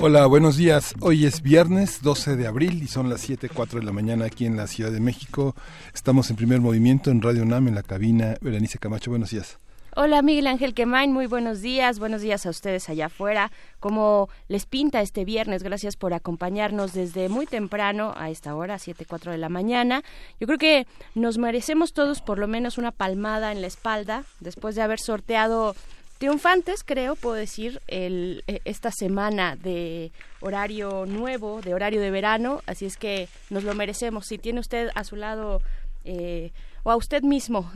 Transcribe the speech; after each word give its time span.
Hola, 0.00 0.26
buenos 0.26 0.56
días. 0.56 0.94
Hoy 1.00 1.26
es 1.26 1.42
viernes 1.42 2.02
12 2.02 2.36
de 2.36 2.46
abril 2.46 2.84
y 2.84 2.86
son 2.86 3.10
las 3.10 3.28
7.04 3.28 3.80
de 3.80 3.82
la 3.82 3.90
mañana 3.90 4.26
aquí 4.26 4.46
en 4.46 4.56
la 4.56 4.68
Ciudad 4.68 4.92
de 4.92 5.00
México. 5.00 5.56
Estamos 5.92 6.30
en 6.30 6.36
primer 6.36 6.60
movimiento 6.60 7.10
en 7.10 7.20
Radio 7.20 7.42
UNAM 7.42 7.66
en 7.66 7.74
la 7.74 7.82
cabina. 7.82 8.36
Berenice 8.40 8.78
Camacho, 8.78 9.10
buenos 9.10 9.30
días. 9.30 9.58
Hola 9.96 10.22
Miguel 10.22 10.46
Ángel 10.46 10.74
Quemain, 10.74 11.12
muy 11.12 11.26
buenos 11.26 11.60
días, 11.60 11.98
buenos 11.98 12.22
días 12.22 12.46
a 12.46 12.50
ustedes 12.50 12.88
allá 12.88 13.06
afuera. 13.06 13.50
¿Cómo 13.80 14.28
les 14.46 14.66
pinta 14.66 15.00
este 15.00 15.24
viernes? 15.24 15.64
Gracias 15.64 15.96
por 15.96 16.14
acompañarnos 16.14 16.92
desde 16.92 17.28
muy 17.28 17.46
temprano 17.46 18.14
a 18.16 18.30
esta 18.30 18.54
hora, 18.54 18.76
7.04 18.76 19.32
de 19.32 19.38
la 19.38 19.48
mañana. 19.48 20.04
Yo 20.38 20.46
creo 20.46 20.58
que 20.58 20.86
nos 21.16 21.38
merecemos 21.38 21.92
todos 21.92 22.20
por 22.20 22.38
lo 22.38 22.46
menos 22.46 22.78
una 22.78 22.92
palmada 22.92 23.50
en 23.50 23.60
la 23.60 23.66
espalda 23.66 24.22
después 24.38 24.76
de 24.76 24.82
haber 24.82 25.00
sorteado 25.00 25.74
triunfantes, 26.18 26.84
creo, 26.84 27.16
puedo 27.16 27.36
decir, 27.36 27.80
el, 27.86 28.44
e, 28.46 28.60
esta 28.64 28.90
semana 28.90 29.56
de 29.56 30.12
horario 30.40 31.06
nuevo, 31.06 31.60
de 31.62 31.74
horario 31.74 32.00
de 32.00 32.10
verano, 32.10 32.62
así 32.66 32.86
es 32.86 32.96
que 32.96 33.28
nos 33.50 33.64
lo 33.64 33.74
merecemos. 33.74 34.26
Si 34.26 34.38
tiene 34.38 34.60
usted 34.60 34.90
a 34.94 35.04
su 35.04 35.16
lado 35.16 35.62
eh, 36.04 36.52
o 36.82 36.90
a 36.90 36.96
usted 36.96 37.22
mismo 37.22 37.70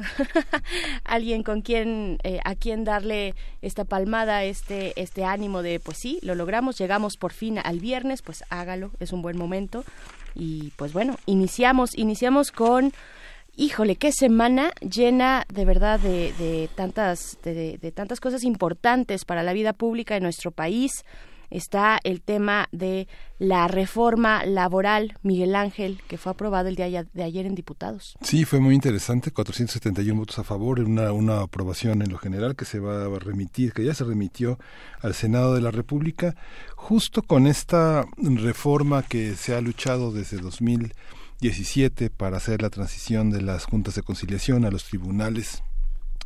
alguien 1.04 1.42
con 1.42 1.60
quien 1.62 2.18
eh, 2.22 2.40
a 2.44 2.54
quien 2.54 2.84
darle 2.84 3.34
esta 3.60 3.84
palmada, 3.84 4.44
este 4.44 5.00
este 5.00 5.24
ánimo 5.24 5.62
de 5.62 5.80
pues 5.80 5.98
sí, 6.00 6.18
lo 6.22 6.34
logramos, 6.34 6.78
llegamos 6.78 7.16
por 7.16 7.32
fin 7.32 7.58
al 7.58 7.80
viernes, 7.80 8.22
pues 8.22 8.44
hágalo, 8.48 8.90
es 9.00 9.12
un 9.12 9.22
buen 9.22 9.36
momento 9.36 9.84
y 10.34 10.72
pues 10.76 10.92
bueno, 10.92 11.16
iniciamos 11.26 11.96
iniciamos 11.96 12.52
con 12.52 12.92
Híjole, 13.54 13.96
qué 13.96 14.12
semana 14.12 14.72
llena 14.80 15.44
de 15.52 15.66
verdad 15.66 16.00
de, 16.00 16.70
tantas 16.74 17.36
de, 17.44 17.92
tantas 17.94 18.18
cosas 18.18 18.44
importantes 18.44 19.26
para 19.26 19.42
la 19.42 19.52
vida 19.52 19.74
pública 19.74 20.14
de 20.14 20.20
nuestro 20.20 20.52
país. 20.52 21.04
Está 21.50 22.00
el 22.02 22.22
tema 22.22 22.70
de 22.72 23.08
la 23.38 23.68
reforma 23.68 24.46
laboral, 24.46 25.18
Miguel 25.22 25.54
Ángel, 25.54 26.00
que 26.08 26.16
fue 26.16 26.32
aprobado 26.32 26.68
el 26.68 26.76
día 26.76 27.04
de 27.04 27.22
ayer 27.22 27.44
en 27.44 27.54
diputados. 27.54 28.16
Sí, 28.22 28.46
fue 28.46 28.58
muy 28.58 28.74
interesante, 28.74 29.32
471 29.32 30.18
votos 30.18 30.38
a 30.38 30.44
favor, 30.44 30.80
una, 30.80 31.12
una 31.12 31.42
aprobación 31.42 32.00
en 32.00 32.10
lo 32.10 32.16
general 32.16 32.56
que 32.56 32.64
se 32.64 32.80
va 32.80 33.04
a 33.04 33.18
remitir, 33.18 33.74
que 33.74 33.84
ya 33.84 33.92
se 33.92 34.04
remitió 34.04 34.58
al 35.02 35.12
Senado 35.12 35.54
de 35.54 35.60
la 35.60 35.70
República, 35.70 36.34
justo 36.74 37.20
con 37.20 37.46
esta 37.46 38.06
reforma 38.16 39.02
que 39.02 39.34
se 39.34 39.54
ha 39.54 39.60
luchado 39.60 40.10
desde 40.10 40.38
2000 40.38 40.94
17 41.42 42.08
para 42.08 42.36
hacer 42.36 42.62
la 42.62 42.70
transición 42.70 43.30
de 43.30 43.42
las 43.42 43.64
juntas 43.64 43.96
de 43.96 44.02
conciliación 44.02 44.64
a 44.64 44.70
los 44.70 44.84
tribunales 44.84 45.64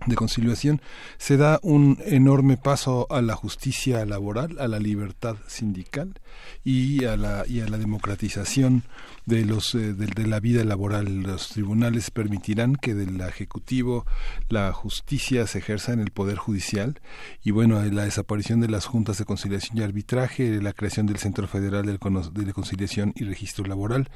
de 0.05 0.15
conciliación, 0.15 0.83
se 1.17 1.39
da 1.39 1.59
un 1.63 1.99
enorme 2.05 2.59
paso 2.59 3.07
a 3.09 3.23
la 3.23 3.35
justicia 3.35 4.05
laboral, 4.05 4.59
a 4.61 4.69
la 4.69 4.79
libertad 4.79 5.37
sindical 5.47 6.21
y 6.65 7.07
a 7.07 7.17
la, 7.17 7.45
y 7.49 7.61
a 7.61 7.69
la 7.69 7.79
democratización 7.79 8.83
de 9.27 9.45
los 9.45 9.75
eh, 9.75 9.93
de, 9.93 10.27
la 10.27 10.41
vida 10.41 10.65
laboral. 10.65 11.23
Los 11.23 11.49
tribunales 11.49 12.11
permitirán 12.11 12.77
que 12.77 12.95
del 12.95 13.21
Ejecutivo 13.21 14.07
la 14.49 14.73
justicia 14.73 15.47
se 15.47 15.59
ejerza 15.59 15.93
en 15.93 16.01
el 16.01 16.13
Poder 16.13 16.37
Judicial 16.37 17.01
y 17.43 17.51
bueno, 17.51 17.85
la 17.85 18.05
desaparición 18.05 18.61
de 18.61 18.69
las 18.69 18.87
juntas 18.87 19.19
de 19.19 19.25
conciliación 19.25 19.79
y 19.79 19.83
arbitraje, 19.83 20.63
la 20.63 20.73
creación 20.73 21.07
del 21.07 21.19
Centro 21.19 21.49
Federal 21.49 21.87
de 21.87 22.53
Conciliación 22.53 23.13
y 23.17 23.25
Registro 23.25 23.67
Laboral, 23.67 24.09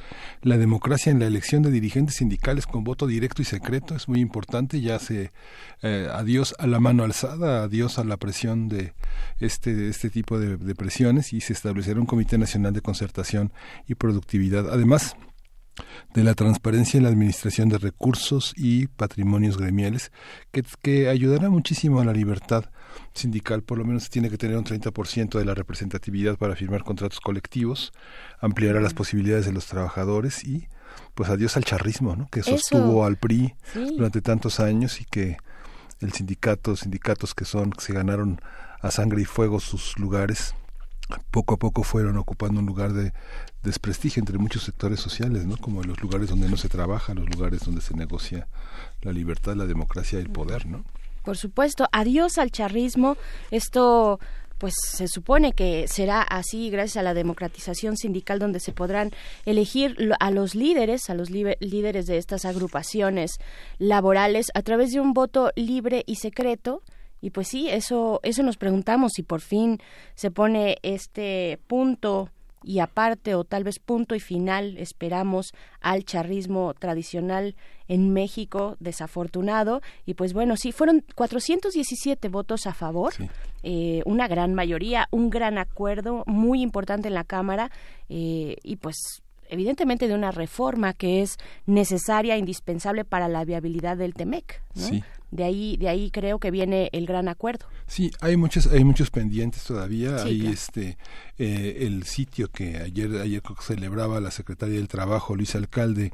la 0.42 0.56
democracia 0.56 1.10
en 1.10 1.18
la 1.18 1.26
elección 1.26 1.62
de 1.62 1.70
dirigentes 1.70 2.16
sindicales 2.16 2.66
con 2.66 2.84
voto 2.84 3.06
directo 3.06 3.42
y 3.42 3.44
secreto 3.44 3.96
es 3.96 4.08
muy 4.08 4.20
importante, 4.20 4.80
ya 4.80 4.98
se 4.98 5.32
eh, 5.82 6.08
adiós 6.12 6.54
a 6.58 6.66
la 6.66 6.78
mano 6.78 7.02
alzada, 7.02 7.64
adiós 7.64 7.98
a 7.98 8.04
la 8.04 8.16
presión 8.16 8.68
de 8.68 8.92
este, 9.40 9.88
este 9.88 10.08
tipo 10.08 10.38
de, 10.38 10.56
de 10.56 10.74
presiones 10.76 11.32
y 11.32 11.40
se 11.40 11.52
establecerá 11.52 11.98
un 11.98 12.06
Comité 12.06 12.38
Nacional 12.38 12.72
de 12.72 12.80
Concertación 12.80 13.52
y 13.88 13.96
Productividad. 13.96 14.70
Además, 14.70 14.99
de 16.14 16.24
la 16.24 16.34
transparencia 16.34 16.98
en 16.98 17.04
la 17.04 17.10
administración 17.10 17.68
de 17.68 17.78
recursos 17.78 18.52
y 18.56 18.88
patrimonios 18.88 19.56
gremiales, 19.56 20.10
que, 20.50 20.64
que 20.82 21.08
ayudará 21.08 21.50
muchísimo 21.50 22.00
a 22.00 22.04
la 22.04 22.12
libertad 22.12 22.64
sindical, 23.14 23.62
por 23.62 23.78
lo 23.78 23.84
menos 23.84 24.10
tiene 24.10 24.30
que 24.30 24.38
tener 24.38 24.56
un 24.56 24.64
30% 24.64 25.38
de 25.38 25.44
la 25.44 25.54
representatividad 25.54 26.36
para 26.36 26.56
firmar 26.56 26.82
contratos 26.82 27.20
colectivos, 27.20 27.92
ampliará 28.40 28.80
las 28.80 28.94
posibilidades 28.94 29.46
de 29.46 29.52
los 29.52 29.66
trabajadores 29.66 30.44
y 30.44 30.68
pues 31.14 31.30
adiós 31.30 31.56
al 31.56 31.64
charrismo, 31.64 32.16
¿no? 32.16 32.28
que 32.28 32.42
sostuvo 32.42 33.04
al 33.04 33.16
PRI 33.16 33.54
durante 33.96 34.20
tantos 34.20 34.58
años 34.58 35.00
y 35.00 35.04
que 35.04 35.36
el 36.00 36.12
sindicato, 36.12 36.76
sindicatos 36.76 37.34
que 37.34 37.44
son, 37.44 37.70
que 37.70 37.82
se 37.82 37.92
ganaron 37.92 38.40
a 38.80 38.90
sangre 38.90 39.22
y 39.22 39.24
fuego 39.24 39.60
sus 39.60 39.98
lugares, 39.98 40.54
poco 41.30 41.54
a 41.54 41.58
poco 41.58 41.82
fueron 41.82 42.16
ocupando 42.16 42.60
un 42.60 42.66
lugar 42.66 42.92
de 42.92 43.12
desprestigio 43.62 44.20
entre 44.20 44.38
muchos 44.38 44.62
sectores 44.64 45.00
sociales, 45.00 45.46
¿no? 45.46 45.56
Como 45.56 45.82
los 45.82 46.00
lugares 46.00 46.28
donde 46.30 46.48
no 46.48 46.56
se 46.56 46.68
trabaja, 46.68 47.14
los 47.14 47.28
lugares 47.28 47.60
donde 47.60 47.80
se 47.80 47.94
negocia 47.94 48.48
la 49.02 49.12
libertad, 49.12 49.54
la 49.54 49.66
democracia 49.66 50.18
y 50.18 50.22
el 50.22 50.30
poder, 50.30 50.66
¿no? 50.66 50.84
Por 51.24 51.36
supuesto, 51.36 51.86
adiós 51.92 52.38
al 52.38 52.50
charrismo. 52.50 53.16
Esto 53.50 54.18
pues 54.58 54.74
se 54.82 55.08
supone 55.08 55.54
que 55.54 55.88
será 55.88 56.20
así 56.20 56.68
gracias 56.68 56.98
a 56.98 57.02
la 57.02 57.14
democratización 57.14 57.96
sindical 57.96 58.38
donde 58.38 58.60
se 58.60 58.72
podrán 58.72 59.10
elegir 59.46 59.96
a 60.20 60.30
los 60.30 60.54
líderes, 60.54 61.08
a 61.08 61.14
los 61.14 61.30
líderes 61.30 62.06
de 62.06 62.18
estas 62.18 62.44
agrupaciones 62.44 63.38
laborales 63.78 64.48
a 64.52 64.60
través 64.60 64.92
de 64.92 65.00
un 65.00 65.14
voto 65.14 65.50
libre 65.56 66.04
y 66.06 66.16
secreto 66.16 66.82
y 67.22 67.30
pues 67.30 67.48
sí, 67.48 67.68
eso, 67.70 68.20
eso 68.22 68.42
nos 68.42 68.56
preguntamos 68.56 69.12
si 69.14 69.22
por 69.22 69.40
fin 69.40 69.78
se 70.14 70.30
pone 70.30 70.76
este 70.82 71.58
punto 71.66 72.30
y 72.62 72.80
aparte 72.80 73.34
o 73.34 73.44
tal 73.44 73.64
vez 73.64 73.78
punto 73.78 74.14
y 74.14 74.20
final 74.20 74.76
esperamos 74.78 75.52
al 75.80 76.04
charrismo 76.04 76.74
tradicional 76.74 77.56
en 77.88 78.12
México 78.12 78.76
desafortunado. 78.80 79.80
Y 80.06 80.14
pues 80.14 80.32
bueno 80.32 80.56
sí 80.56 80.72
fueron 80.72 81.04
417 81.14 82.28
votos 82.28 82.66
a 82.66 82.74
favor 82.74 83.12
eh, 83.62 84.02
una 84.06 84.28
gran 84.28 84.54
mayoría 84.54 85.08
un 85.10 85.30
gran 85.30 85.58
acuerdo 85.58 86.24
muy 86.26 86.62
importante 86.62 87.08
en 87.08 87.14
la 87.14 87.24
cámara 87.24 87.70
eh, 88.08 88.56
y 88.62 88.76
pues 88.76 89.22
evidentemente 89.48 90.08
de 90.08 90.14
una 90.14 90.30
reforma 90.30 90.94
que 90.94 91.22
es 91.22 91.36
necesaria 91.66 92.36
indispensable 92.36 93.04
para 93.04 93.28
la 93.28 93.44
viabilidad 93.44 93.96
del 93.96 94.14
Temec 94.14 94.62
¿no? 94.74 95.00
De 95.30 95.44
ahí 95.44 95.76
de 95.76 95.88
ahí 95.88 96.10
creo 96.10 96.38
que 96.38 96.50
viene 96.50 96.90
el 96.92 97.06
gran 97.06 97.28
acuerdo. 97.28 97.66
Sí 97.86 98.10
hay 98.20 98.36
muchos 98.36 98.66
hay 98.66 98.84
muchos 98.84 99.10
pendientes 99.10 99.64
todavía. 99.64 100.22
Hay 100.22 100.46
este 100.46 100.98
eh, 101.38 101.78
el 101.80 102.04
sitio 102.04 102.50
que 102.50 102.78
ayer 102.78 103.20
ayer 103.20 103.42
celebraba 103.60 104.20
la 104.20 104.30
secretaria 104.30 104.76
del 104.76 104.88
trabajo 104.88 105.36
Luis 105.36 105.54
Alcalde 105.54 106.12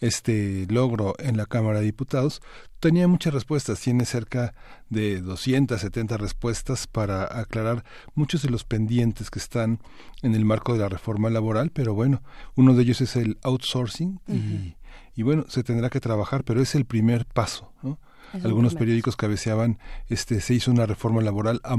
este 0.00 0.66
logro 0.68 1.14
en 1.18 1.36
la 1.36 1.46
Cámara 1.46 1.80
de 1.80 1.86
Diputados. 1.86 2.42
Tenía 2.78 3.08
muchas 3.08 3.34
respuestas 3.34 3.80
tiene 3.80 4.04
cerca 4.04 4.54
de 4.88 5.20
270 5.20 6.16
respuestas 6.16 6.86
para 6.86 7.38
aclarar 7.38 7.84
muchos 8.14 8.42
de 8.42 8.50
los 8.50 8.64
pendientes 8.64 9.30
que 9.30 9.38
están 9.38 9.80
en 10.22 10.34
el 10.34 10.44
marco 10.44 10.72
de 10.72 10.80
la 10.80 10.88
reforma 10.88 11.28
laboral 11.30 11.70
pero 11.70 11.94
bueno 11.94 12.22
uno 12.56 12.74
de 12.74 12.82
ellos 12.82 13.00
es 13.00 13.16
el 13.16 13.38
outsourcing 13.42 14.20
y 14.26 14.74
y 15.14 15.22
bueno, 15.22 15.44
se 15.48 15.62
tendrá 15.62 15.90
que 15.90 16.00
trabajar, 16.00 16.44
pero 16.44 16.62
es 16.62 16.74
el 16.74 16.84
primer 16.84 17.26
paso, 17.26 17.72
¿no? 17.82 17.98
Algunos 18.44 18.74
periódicos 18.74 19.16
cabeceaban, 19.16 19.78
este, 20.08 20.40
se 20.40 20.54
hizo 20.54 20.70
una 20.70 20.86
reforma 20.86 21.20
laboral 21.20 21.60
a, 21.64 21.74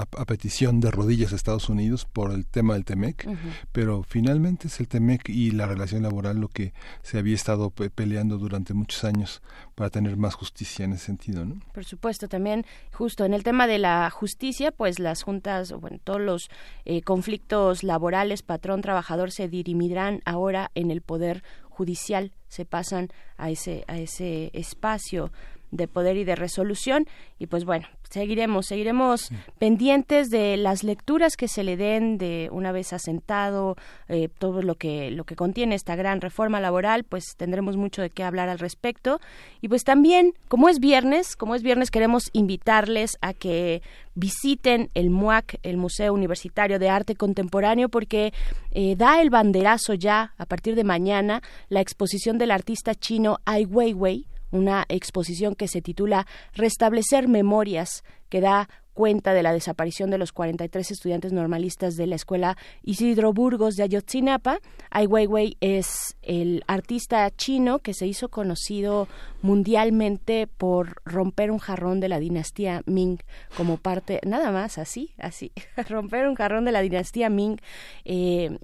a, 0.00 0.24
petición 0.24 0.80
de 0.80 0.90
rodillas 0.90 1.30
de 1.30 1.36
Estados 1.36 1.68
Unidos 1.68 2.04
por 2.04 2.32
el 2.32 2.46
tema 2.46 2.74
del 2.74 2.84
TEMEC, 2.84 3.28
pero 3.72 4.02
finalmente 4.02 4.68
es 4.68 4.80
el 4.80 4.88
TEMEC 4.88 5.28
y 5.28 5.50
la 5.50 5.66
relación 5.66 6.02
laboral 6.02 6.38
lo 6.38 6.48
que 6.48 6.72
se 7.02 7.18
había 7.18 7.34
estado 7.34 7.70
peleando 7.70 8.38
durante 8.38 8.74
muchos 8.74 9.04
años 9.04 9.42
para 9.74 9.90
tener 9.90 10.16
más 10.16 10.34
justicia 10.34 10.84
en 10.84 10.92
ese 10.92 11.06
sentido, 11.06 11.44
¿no? 11.44 11.60
Por 11.72 11.84
supuesto, 11.84 12.28
también 12.28 12.64
justo 12.92 13.24
en 13.24 13.34
el 13.34 13.42
tema 13.42 13.66
de 13.66 13.78
la 13.78 14.08
justicia, 14.10 14.72
pues 14.72 14.98
las 14.98 15.22
juntas, 15.22 15.72
bueno, 15.72 15.98
todos 16.02 16.20
los 16.20 16.50
eh, 16.84 17.02
conflictos 17.02 17.82
laborales, 17.82 18.42
patrón-trabajador, 18.42 19.30
se 19.30 19.48
dirimirán 19.48 20.20
ahora 20.24 20.70
en 20.74 20.90
el 20.90 21.02
poder 21.02 21.42
judicial, 21.68 22.32
se 22.48 22.64
pasan 22.64 23.08
a 23.36 23.50
ese, 23.50 23.84
a 23.86 23.98
ese 23.98 24.50
espacio 24.54 25.30
de 25.70 25.88
poder 25.88 26.16
y 26.16 26.24
de 26.24 26.34
resolución. 26.36 27.06
Y 27.38 27.46
pues 27.46 27.64
bueno, 27.64 27.86
seguiremos, 28.10 28.66
seguiremos 28.66 29.30
pendientes 29.58 30.30
de 30.30 30.56
las 30.56 30.84
lecturas 30.84 31.36
que 31.36 31.48
se 31.48 31.64
le 31.64 31.76
den 31.76 32.18
de 32.18 32.48
una 32.52 32.72
vez 32.72 32.92
asentado 32.92 33.76
eh, 34.08 34.28
todo 34.38 34.62
lo 34.62 34.76
que, 34.76 35.10
lo 35.10 35.24
que 35.24 35.36
contiene 35.36 35.74
esta 35.74 35.96
gran 35.96 36.20
reforma 36.20 36.60
laboral, 36.60 37.04
pues 37.04 37.36
tendremos 37.36 37.76
mucho 37.76 38.02
de 38.02 38.10
qué 38.10 38.22
hablar 38.22 38.48
al 38.48 38.58
respecto. 38.58 39.20
Y 39.60 39.68
pues 39.68 39.84
también, 39.84 40.34
como 40.48 40.68
es 40.68 40.78
viernes, 40.78 41.36
como 41.36 41.54
es 41.54 41.62
viernes, 41.62 41.90
queremos 41.90 42.30
invitarles 42.32 43.18
a 43.20 43.34
que 43.34 43.82
visiten 44.14 44.90
el 44.94 45.10
MUAC, 45.10 45.58
el 45.62 45.76
Museo 45.76 46.14
Universitario 46.14 46.78
de 46.78 46.88
Arte 46.88 47.14
Contemporáneo, 47.16 47.88
porque 47.88 48.32
eh, 48.72 48.96
da 48.96 49.20
el 49.20 49.30
banderazo 49.30 49.94
ya 49.94 50.32
a 50.38 50.46
partir 50.46 50.74
de 50.74 50.84
mañana 50.84 51.42
la 51.68 51.80
exposición 51.80 52.38
del 52.38 52.50
artista 52.50 52.94
chino 52.94 53.38
Ai 53.44 53.66
Weiwei, 53.66 54.26
una 54.50 54.84
exposición 54.88 55.54
que 55.54 55.68
se 55.68 55.82
titula 55.82 56.26
Restablecer 56.54 57.28
Memorias, 57.28 58.04
que 58.28 58.40
da 58.40 58.68
cuenta 58.96 59.34
de 59.34 59.42
la 59.42 59.52
desaparición 59.52 60.08
de 60.08 60.16
los 60.16 60.32
43 60.32 60.90
estudiantes 60.90 61.30
normalistas 61.30 61.96
de 61.96 62.06
la 62.06 62.16
escuela 62.16 62.56
Isidro 62.82 63.34
Burgos 63.34 63.76
de 63.76 63.82
Ayotzinapa. 63.82 64.58
Ai 64.90 65.06
Weiwei 65.06 65.58
es 65.60 66.16
el 66.22 66.64
artista 66.66 67.30
chino 67.30 67.80
que 67.80 67.92
se 67.92 68.06
hizo 68.06 68.30
conocido 68.30 69.06
mundialmente 69.42 70.46
por 70.46 71.02
romper 71.04 71.50
un 71.50 71.58
jarrón 71.58 72.00
de 72.00 72.08
la 72.08 72.18
dinastía 72.18 72.82
Ming 72.86 73.18
como 73.54 73.76
parte, 73.76 74.18
nada 74.26 74.50
más 74.50 74.78
así, 74.78 75.12
así, 75.18 75.52
romper 75.90 76.26
un 76.26 76.34
jarrón 76.34 76.64
de 76.64 76.72
la 76.72 76.80
dinastía 76.80 77.28
Ming. 77.28 77.58
Eh, 78.06 78.58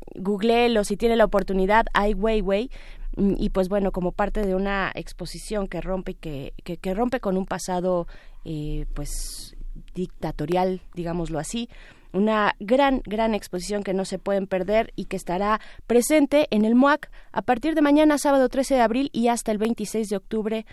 si 0.85 0.97
tiene 0.97 1.17
la 1.17 1.27
oportunidad, 1.27 1.85
Ai 1.93 2.15
Weiwei 2.15 2.71
y 3.17 3.51
pues 3.51 3.69
bueno 3.69 3.93
como 3.93 4.13
parte 4.13 4.47
de 4.47 4.55
una 4.55 4.91
exposición 4.95 5.69
que 5.69 5.81
rompe 5.81 6.15
que, 6.15 6.55
que, 6.65 6.95
rompe 6.95 7.21
con 7.21 7.37
un 7.37 7.47
pasado 7.47 8.07
eh, 8.45 8.87
pues 8.95 9.55
dictatorial 9.95 10.81
digámoslo 10.95 11.39
así 11.39 11.69
una 12.13 12.55
gran, 12.61 13.03
gran 13.05 13.35
exposición 13.35 13.83
que 13.83 13.95
no 13.95 14.05
se 14.05 14.19
pueden 14.19 14.47
perder 14.47 14.93
y 14.97 15.07
que 15.07 15.17
estará 15.17 15.61
presente 15.87 16.47
en 16.51 16.65
el 16.65 16.75
MOAC 16.75 17.11
a 17.33 17.41
partir 17.41 17.75
de 17.75 17.81
mañana, 17.81 18.19
sábado 18.19 18.51
13 18.51 18.75
de 18.75 18.81
abril 18.83 19.11
y 19.13 19.29
hasta 19.29 19.51
el 19.51 19.57
26 19.57 20.11
de 20.11 20.17
octubre. 20.17 20.67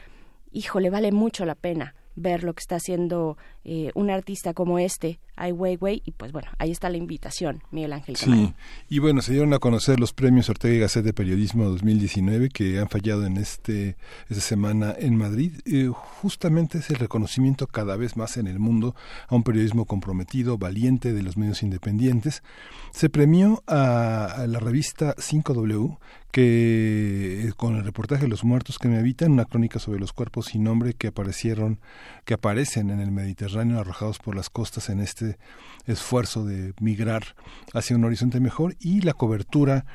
Híjole, 0.51 0.89
vale 0.89 1.13
mucho 1.13 1.45
la 1.45 1.55
pena 1.55 1.95
ver 2.15 2.43
lo 2.43 2.53
que 2.53 2.61
está 2.61 2.75
haciendo 2.75 3.37
eh, 3.63 3.91
un 3.95 4.09
artista 4.09 4.53
como 4.53 4.79
este, 4.79 5.19
Ai 5.35 5.51
Weiwei, 5.51 6.01
y 6.05 6.11
pues 6.11 6.31
bueno, 6.31 6.49
ahí 6.57 6.71
está 6.71 6.89
la 6.89 6.97
invitación, 6.97 7.63
Miguel 7.71 7.93
Ángel 7.93 8.17
Sí, 8.17 8.53
y 8.89 8.99
bueno, 8.99 9.21
se 9.21 9.31
dieron 9.31 9.53
a 9.53 9.59
conocer 9.59 9.99
los 9.99 10.11
premios 10.11 10.49
Ortega 10.49 10.75
y 10.75 10.79
Gasset 10.79 11.05
de 11.05 11.13
Periodismo 11.13 11.65
2019 11.65 12.49
que 12.49 12.79
han 12.79 12.89
fallado 12.89 13.25
en 13.25 13.37
este 13.37 13.95
esta 14.29 14.41
semana 14.41 14.93
en 14.97 15.15
Madrid. 15.15 15.53
Eh, 15.65 15.89
justamente 15.93 16.79
es 16.79 16.89
el 16.89 16.97
reconocimiento 16.97 17.67
cada 17.67 17.95
vez 17.95 18.17
más 18.17 18.37
en 18.37 18.47
el 18.47 18.59
mundo 18.59 18.95
a 19.27 19.35
un 19.35 19.43
periodismo 19.43 19.85
comprometido, 19.85 20.57
valiente 20.57 21.13
de 21.13 21.23
los 21.23 21.37
medios 21.37 21.63
independientes. 21.63 22.43
Se 22.91 23.09
premió 23.09 23.63
a, 23.67 24.45
la 24.47 24.59
revista 24.59 25.15
5W 25.15 25.97
que 26.31 27.47
eh, 27.47 27.53
con 27.55 27.75
el 27.75 27.83
reportaje 27.83 28.23
de 28.23 28.27
los 28.27 28.43
muertos 28.43 28.77
que 28.77 28.87
me 28.87 28.99
habitan, 28.99 29.31
una 29.31 29.45
crónica 29.45 29.79
sobre 29.79 29.99
los 29.99 30.13
cuerpos 30.13 30.47
sin 30.47 30.63
nombre 30.63 30.93
que 30.93 31.07
aparecieron, 31.07 31.79
que 32.25 32.35
aparecen 32.35 32.91
en 32.91 32.99
el 32.99 33.11
Mediterráneo 33.11 33.79
arrojados 33.79 34.19
por 34.19 34.35
las 34.35 34.49
costas 34.49 34.89
en 34.89 34.99
este 34.99 35.37
esfuerzo 35.85 36.45
de 36.45 36.73
migrar 36.79 37.35
hacia 37.73 37.95
un 37.95 38.05
horizonte 38.05 38.39
mejor 38.39 38.75
y 38.79 39.01
la 39.01 39.13
cobertura 39.13 39.85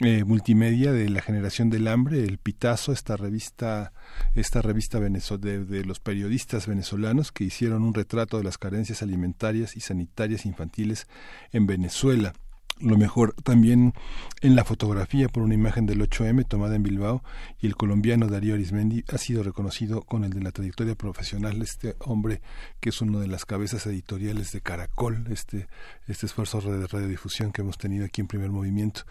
eh, 0.00 0.24
multimedia 0.24 0.90
de 0.90 1.08
la 1.08 1.22
generación 1.22 1.70
del 1.70 1.86
hambre, 1.86 2.24
el 2.24 2.38
Pitazo, 2.38 2.90
esta 2.90 3.16
revista, 3.16 3.92
esta 4.34 4.62
revista 4.62 4.98
de, 4.98 5.64
de 5.64 5.84
los 5.84 6.00
periodistas 6.00 6.66
venezolanos 6.66 7.30
que 7.30 7.44
hicieron 7.44 7.84
un 7.84 7.94
retrato 7.94 8.38
de 8.38 8.44
las 8.44 8.58
carencias 8.58 9.02
alimentarias 9.02 9.76
y 9.76 9.80
sanitarias 9.80 10.44
infantiles 10.44 11.06
en 11.52 11.66
Venezuela 11.66 12.32
lo 12.80 12.98
mejor 12.98 13.34
también 13.42 13.94
en 14.40 14.56
la 14.56 14.64
fotografía 14.64 15.28
por 15.28 15.42
una 15.42 15.54
imagen 15.54 15.86
del 15.86 16.00
8M 16.00 16.46
tomada 16.46 16.76
en 16.76 16.82
Bilbao 16.82 17.22
y 17.60 17.66
el 17.66 17.76
colombiano 17.76 18.26
Darío 18.26 18.54
Arismendi 18.54 19.04
ha 19.12 19.18
sido 19.18 19.42
reconocido 19.42 20.02
con 20.02 20.24
el 20.24 20.32
de 20.32 20.42
la 20.42 20.50
trayectoria 20.50 20.94
profesional 20.94 21.62
este 21.62 21.96
hombre 22.00 22.42
que 22.80 22.90
es 22.90 23.00
uno 23.00 23.20
de 23.20 23.28
las 23.28 23.44
cabezas 23.44 23.86
editoriales 23.86 24.52
de 24.52 24.60
Caracol 24.60 25.24
este 25.30 25.68
este 26.08 26.26
esfuerzo 26.26 26.60
de 26.60 26.86
radiodifusión 26.86 27.52
que 27.52 27.62
hemos 27.62 27.78
tenido 27.78 28.04
aquí 28.04 28.20
en 28.20 28.26
Primer 28.26 28.50
Movimiento 28.50 29.02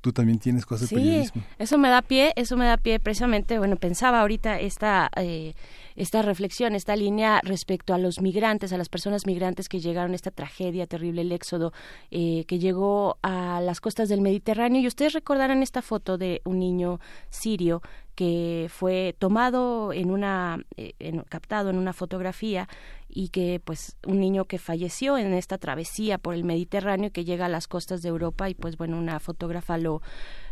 tú 0.00 0.12
también 0.12 0.38
tienes 0.38 0.64
cosas 0.64 0.90
de 0.90 0.96
periodismo. 0.96 1.42
Eso 1.58 1.78
me 1.78 1.88
da 1.88 2.02
pie, 2.02 2.32
eso 2.36 2.56
me 2.56 2.66
da 2.66 2.76
pie 2.76 3.00
precisamente, 3.00 3.58
bueno, 3.58 3.76
pensaba 3.76 4.20
ahorita 4.20 4.60
esta 4.60 5.10
eh, 5.16 5.54
esta 5.98 6.22
reflexión, 6.22 6.76
esta 6.76 6.94
línea 6.94 7.40
respecto 7.42 7.92
a 7.92 7.98
los 7.98 8.20
migrantes, 8.20 8.72
a 8.72 8.78
las 8.78 8.88
personas 8.88 9.26
migrantes 9.26 9.68
que 9.68 9.80
llegaron 9.80 10.12
a 10.12 10.14
esta 10.14 10.30
tragedia 10.30 10.86
terrible, 10.86 11.22
el 11.22 11.32
éxodo 11.32 11.72
eh, 12.12 12.44
que 12.46 12.60
llegó 12.60 13.18
a 13.22 13.60
las 13.60 13.80
costas 13.80 14.08
del 14.08 14.20
Mediterráneo. 14.20 14.80
Y 14.80 14.86
ustedes 14.86 15.12
recordarán 15.12 15.60
esta 15.60 15.82
foto 15.82 16.16
de 16.16 16.40
un 16.44 16.60
niño 16.60 17.00
sirio 17.30 17.82
que 18.18 18.66
fue 18.68 19.14
tomado 19.16 19.92
en 19.92 20.10
una, 20.10 20.58
eh, 20.76 21.22
captado 21.28 21.70
en 21.70 21.78
una 21.78 21.92
fotografía 21.92 22.68
y 23.08 23.28
que 23.28 23.60
pues 23.64 23.96
un 24.08 24.18
niño 24.18 24.46
que 24.46 24.58
falleció 24.58 25.16
en 25.18 25.32
esta 25.34 25.56
travesía 25.56 26.18
por 26.18 26.34
el 26.34 26.42
Mediterráneo 26.42 27.12
que 27.12 27.24
llega 27.24 27.46
a 27.46 27.48
las 27.48 27.68
costas 27.68 28.02
de 28.02 28.08
Europa 28.08 28.50
y 28.50 28.54
pues 28.54 28.76
bueno 28.76 28.98
una 28.98 29.20
fotógrafa 29.20 29.78
lo 29.78 30.02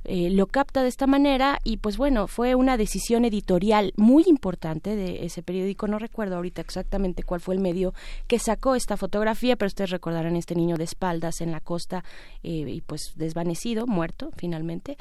eh, 0.04 0.30
lo 0.30 0.46
capta 0.46 0.84
de 0.84 0.88
esta 0.88 1.08
manera 1.08 1.58
y 1.64 1.78
pues 1.78 1.96
bueno 1.96 2.28
fue 2.28 2.54
una 2.54 2.76
decisión 2.76 3.24
editorial 3.24 3.92
muy 3.96 4.22
importante 4.28 4.94
de 4.94 5.24
ese 5.24 5.42
periódico. 5.42 5.88
No 5.88 5.98
recuerdo 5.98 6.36
ahorita 6.36 6.60
exactamente 6.60 7.24
cuál 7.24 7.40
fue 7.40 7.56
el 7.56 7.60
medio 7.60 7.94
que 8.28 8.38
sacó 8.38 8.76
esta 8.76 8.96
fotografía 8.96 9.56
pero 9.56 9.66
ustedes 9.66 9.90
recordarán 9.90 10.36
este 10.36 10.54
niño 10.54 10.76
de 10.76 10.84
espaldas 10.84 11.40
en 11.40 11.50
la 11.50 11.58
costa 11.58 12.04
eh, 12.44 12.64
y 12.68 12.80
pues 12.82 13.14
desvanecido 13.16 13.88
muerto 13.88 14.30
finalmente. 14.36 14.96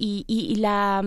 Y, 0.00 0.24
y, 0.28 0.54
la, 0.54 1.02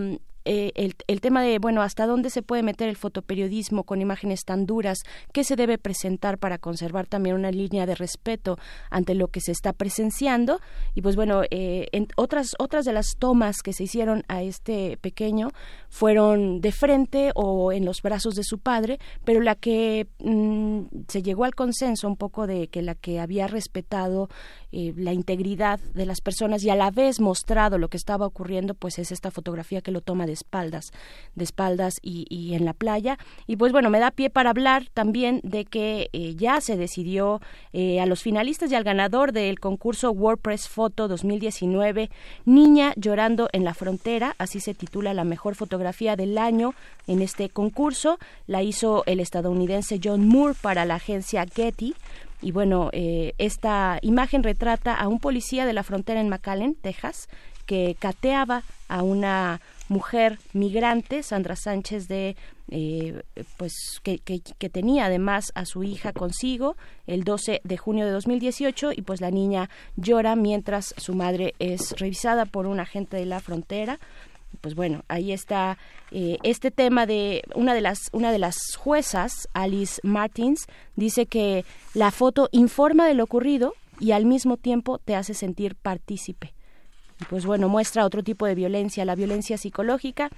eh, 0.46 0.72
el, 0.76 1.22
tema 1.22 1.44
de, 1.44 1.60
bueno, 1.60 1.82
hasta 1.82 2.08
dónde 2.08 2.30
se 2.30 2.42
puede 2.42 2.64
meter 2.64 2.90
el 2.90 2.96
fotoperiodismo 2.96 3.84
con 3.84 4.02
imágenes 4.02 4.44
tan 4.44 4.66
duras, 4.66 5.00
qué 5.34 5.44
se 5.44 5.56
debe 5.56 5.78
presentar 5.78 6.38
para 6.38 6.58
conservar 6.58 7.08
también 7.08 7.36
una 7.36 7.52
línea 7.52 7.86
de 7.86 7.96
respeto 7.96 8.58
ante 8.90 9.14
lo 9.14 9.28
que 9.28 9.42
se 9.42 9.52
está 9.52 9.74
presenciando. 9.74 10.60
Y 10.96 11.02
pues 11.02 11.16
bueno, 11.16 11.44
eh, 11.52 11.88
en 11.92 12.08
otras, 12.16 12.56
otras 12.60 12.86
de 12.86 12.94
las 12.94 13.16
tomas 13.18 13.62
que 13.62 13.74
se 13.74 13.84
hicieron 13.84 14.24
a 14.28 14.42
este 14.42 14.98
pequeño 14.98 15.50
fueron 15.90 16.62
de 16.62 16.72
frente 16.72 17.32
o 17.36 17.72
en 17.72 17.86
los 17.86 18.02
brazos 18.02 18.36
de 18.36 18.44
su 18.44 18.60
padre, 18.60 19.00
pero 19.24 19.42
la 19.42 19.56
que 19.56 20.08
mm, 20.20 20.82
se 21.08 21.22
llegó 21.22 21.44
al 21.44 21.56
consenso 21.56 22.08
un 22.08 22.18
poco 22.18 22.48
de 22.48 22.68
que 22.68 22.82
la 22.82 22.96
que 22.96 23.20
había 23.20 23.48
respetado 23.48 24.30
eh, 24.72 24.94
la 24.96 25.14
integridad 25.14 25.80
de 25.94 26.06
las 26.06 26.22
personas 26.22 26.64
y 26.64 26.70
a 26.70 26.76
la 26.76 26.92
vez 26.92 27.20
mostrado 27.20 27.78
lo 27.78 27.90
que 27.90 27.98
estaba 27.98 28.26
ocurriendo, 28.26 28.74
pues 28.74 29.00
es 29.00 29.12
esta 29.12 29.30
fotografía 29.30 29.82
que 29.82 29.92
lo 29.92 30.02
toma 30.02 30.26
de 30.26 30.31
espaldas, 30.34 30.92
de 31.36 31.44
espaldas 31.44 32.00
y, 32.02 32.54
en 32.54 32.66
la 32.66 32.74
playa. 32.74 33.18
Y 33.48 33.56
pues 33.56 33.72
bueno, 33.72 33.90
me 33.90 34.00
da 34.00 34.12
pie 34.12 34.30
para 34.30 34.50
hablar 34.50 34.86
también 34.94 35.40
de 35.44 35.66
que 35.66 36.10
eh, 36.14 36.36
ya 36.36 36.62
se 36.62 36.78
decidió 36.78 37.42
eh, 37.74 38.00
a 38.00 38.06
los 38.06 38.22
finalistas 38.22 38.72
y 38.72 38.76
al 38.76 38.84
ganador 38.84 39.32
del 39.32 39.60
concurso 39.60 40.12
WordPress 40.12 40.68
Photo 40.68 41.08
2019, 41.08 42.10
Niña 42.46 42.94
llorando 42.96 43.50
en 43.54 43.64
la 43.64 43.74
frontera, 43.74 44.36
así 44.38 44.60
se 44.60 44.74
titula 44.74 45.14
la 45.14 45.24
mejor 45.24 45.56
fotografía 45.56 46.16
del 46.16 46.38
año 46.38 46.74
en 47.08 47.22
este 47.22 47.50
concurso. 47.50 48.18
La 48.48 48.64
hizo 48.64 49.04
el 49.06 49.20
estadounidense 49.20 50.00
John 50.04 50.28
Moore 50.28 50.56
para 50.62 50.86
la 50.86 50.96
agencia 50.96 51.46
Getty. 51.46 51.96
Y 52.42 52.52
bueno, 52.52 52.90
eh, 52.92 53.34
esta 53.38 54.00
imagen 54.02 54.42
retrata 54.42 54.96
a 54.96 55.08
un 55.08 55.20
policía 55.20 55.66
de 55.66 55.74
la 55.74 55.84
frontera 55.84 56.20
en 56.20 56.30
McAllen, 56.30 56.74
Texas, 56.74 57.30
que 57.62 57.96
cateaba 58.00 58.64
a 58.88 59.04
una 59.04 59.62
mujer 59.90 60.40
migrante, 60.54 61.24
Sandra 61.24 61.56
Sánchez, 61.56 62.08
de 62.08 62.36
eh, 62.70 63.22
pues 63.58 64.00
que, 64.04 64.20
que, 64.20 64.70
tenía 64.70 65.06
además 65.06 65.52
a 65.56 65.66
su 65.66 65.84
hija 65.84 66.14
consigo 66.14 66.78
el 67.06 67.26
12 67.26 67.60
de 67.66 67.78
junio 67.78 68.06
de 68.06 68.12
2018 68.12 68.94
y 68.94 69.02
pues 69.02 69.20
la 69.20 69.30
niña 69.30 69.70
llora 69.98 70.38
mientras 70.38 70.94
su 70.96 71.14
madre 71.14 71.54
es 71.60 71.92
revisada 72.00 72.46
por 72.46 72.68
un 72.68 72.80
agente 72.80 73.18
de 73.18 73.26
la 73.26 73.42
frontera 73.42 74.00
pues 74.60 74.76
bueno, 74.76 75.04
ahí 75.08 75.32
está 75.32 75.78
eh, 76.12 76.38
este 76.44 76.72
tema 76.72 77.06
de 77.06 77.44
una 77.56 77.74
de 77.74 77.82
las 77.82 78.10
una 78.12 78.32
de 78.32 78.40
las 78.40 78.58
juezas, 78.78 79.48
Alice 79.54 80.02
Martins, 80.04 80.68
dice 80.96 81.26
que 81.26 81.64
la 81.94 82.12
foto 82.12 82.50
informa 82.52 83.08
de 83.08 83.14
lo 83.14 83.24
ocurrido 83.24 83.74
y 84.00 84.12
al 84.12 84.26
mismo 84.26 84.58
tiempo 84.58 84.98
te 84.98 85.16
hace 85.16 85.34
sentir 85.34 85.76
partícipe. 85.76 86.54
Y 87.22 87.26
pues 87.26 87.46
bueno, 87.46 87.70
muestra 87.70 88.06
otro 88.06 88.24
tipo 88.24 88.48
de 88.48 88.56
violencia, 88.56 89.06
la 89.06 89.16
violencia 89.16 89.58
psicológica. 89.58 90.30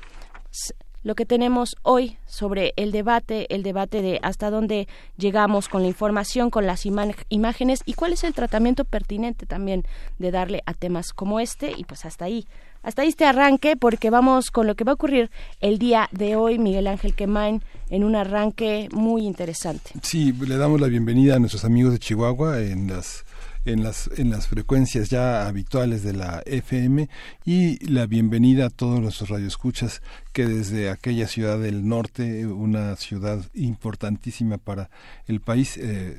Lo 1.03 1.15
que 1.15 1.25
tenemos 1.25 1.75
hoy 1.81 2.17
sobre 2.25 2.73
el 2.77 2.93
debate, 2.93 3.53
el 3.53 3.61
debate 3.61 4.01
de 4.01 4.19
hasta 4.21 4.49
dónde 4.49 4.87
llegamos 5.17 5.67
con 5.67 5.81
la 5.81 5.89
información, 5.89 6.49
con 6.49 6.65
las 6.65 6.85
imágenes 6.85 7.81
y 7.85 7.93
cuál 7.93 8.13
es 8.13 8.23
el 8.23 8.33
tratamiento 8.33 8.85
pertinente 8.85 9.45
también 9.45 9.83
de 10.17 10.31
darle 10.31 10.63
a 10.65 10.73
temas 10.73 11.11
como 11.11 11.41
este 11.41 11.73
y 11.75 11.83
pues 11.83 12.05
hasta 12.05 12.25
ahí 12.25 12.47
hasta 12.83 13.01
ahí 13.01 13.09
este 13.09 13.25
arranque 13.25 13.75
porque 13.75 14.09
vamos 14.09 14.49
con 14.49 14.67
lo 14.67 14.75
que 14.75 14.85
va 14.85 14.91
a 14.91 14.95
ocurrir 14.95 15.29
el 15.59 15.77
día 15.77 16.07
de 16.11 16.37
hoy, 16.37 16.57
Miguel 16.57 16.87
Ángel 16.87 17.15
Quemain, 17.15 17.61
en 17.89 18.03
un 18.03 18.15
arranque 18.15 18.87
muy 18.91 19.25
interesante. 19.25 19.91
Sí, 20.01 20.31
le 20.31 20.57
damos 20.57 20.79
la 20.79 20.87
bienvenida 20.87 21.35
a 21.35 21.39
nuestros 21.39 21.65
amigos 21.65 21.93
de 21.93 21.99
Chihuahua 21.99 22.59
en 22.61 22.87
las 22.87 23.25
en 23.65 23.84
las, 23.84 24.10
en 24.17 24.29
las 24.29 24.48
frecuencias 24.48 25.10
ya 25.10 25.48
habituales 25.48 26.03
de 26.03 26.13
la 26.13 26.41
FM 26.46 27.10
y 27.46 27.86
la 27.86 28.05
bienvenida 28.05 28.67
a 28.67 28.70
todos 28.70 29.00
nuestros 29.00 29.29
radioescuchas 29.29 30.01
que 30.32 30.46
desde 30.46 30.89
aquella 30.89 31.27
ciudad 31.27 31.60
del 31.60 31.88
norte, 31.88 32.46
una 32.48 32.96
ciudad 32.96 33.43
importantísima 33.53 34.58
para 34.58 34.89
el 35.27 35.39
país, 35.39 35.77
eh, 35.77 36.17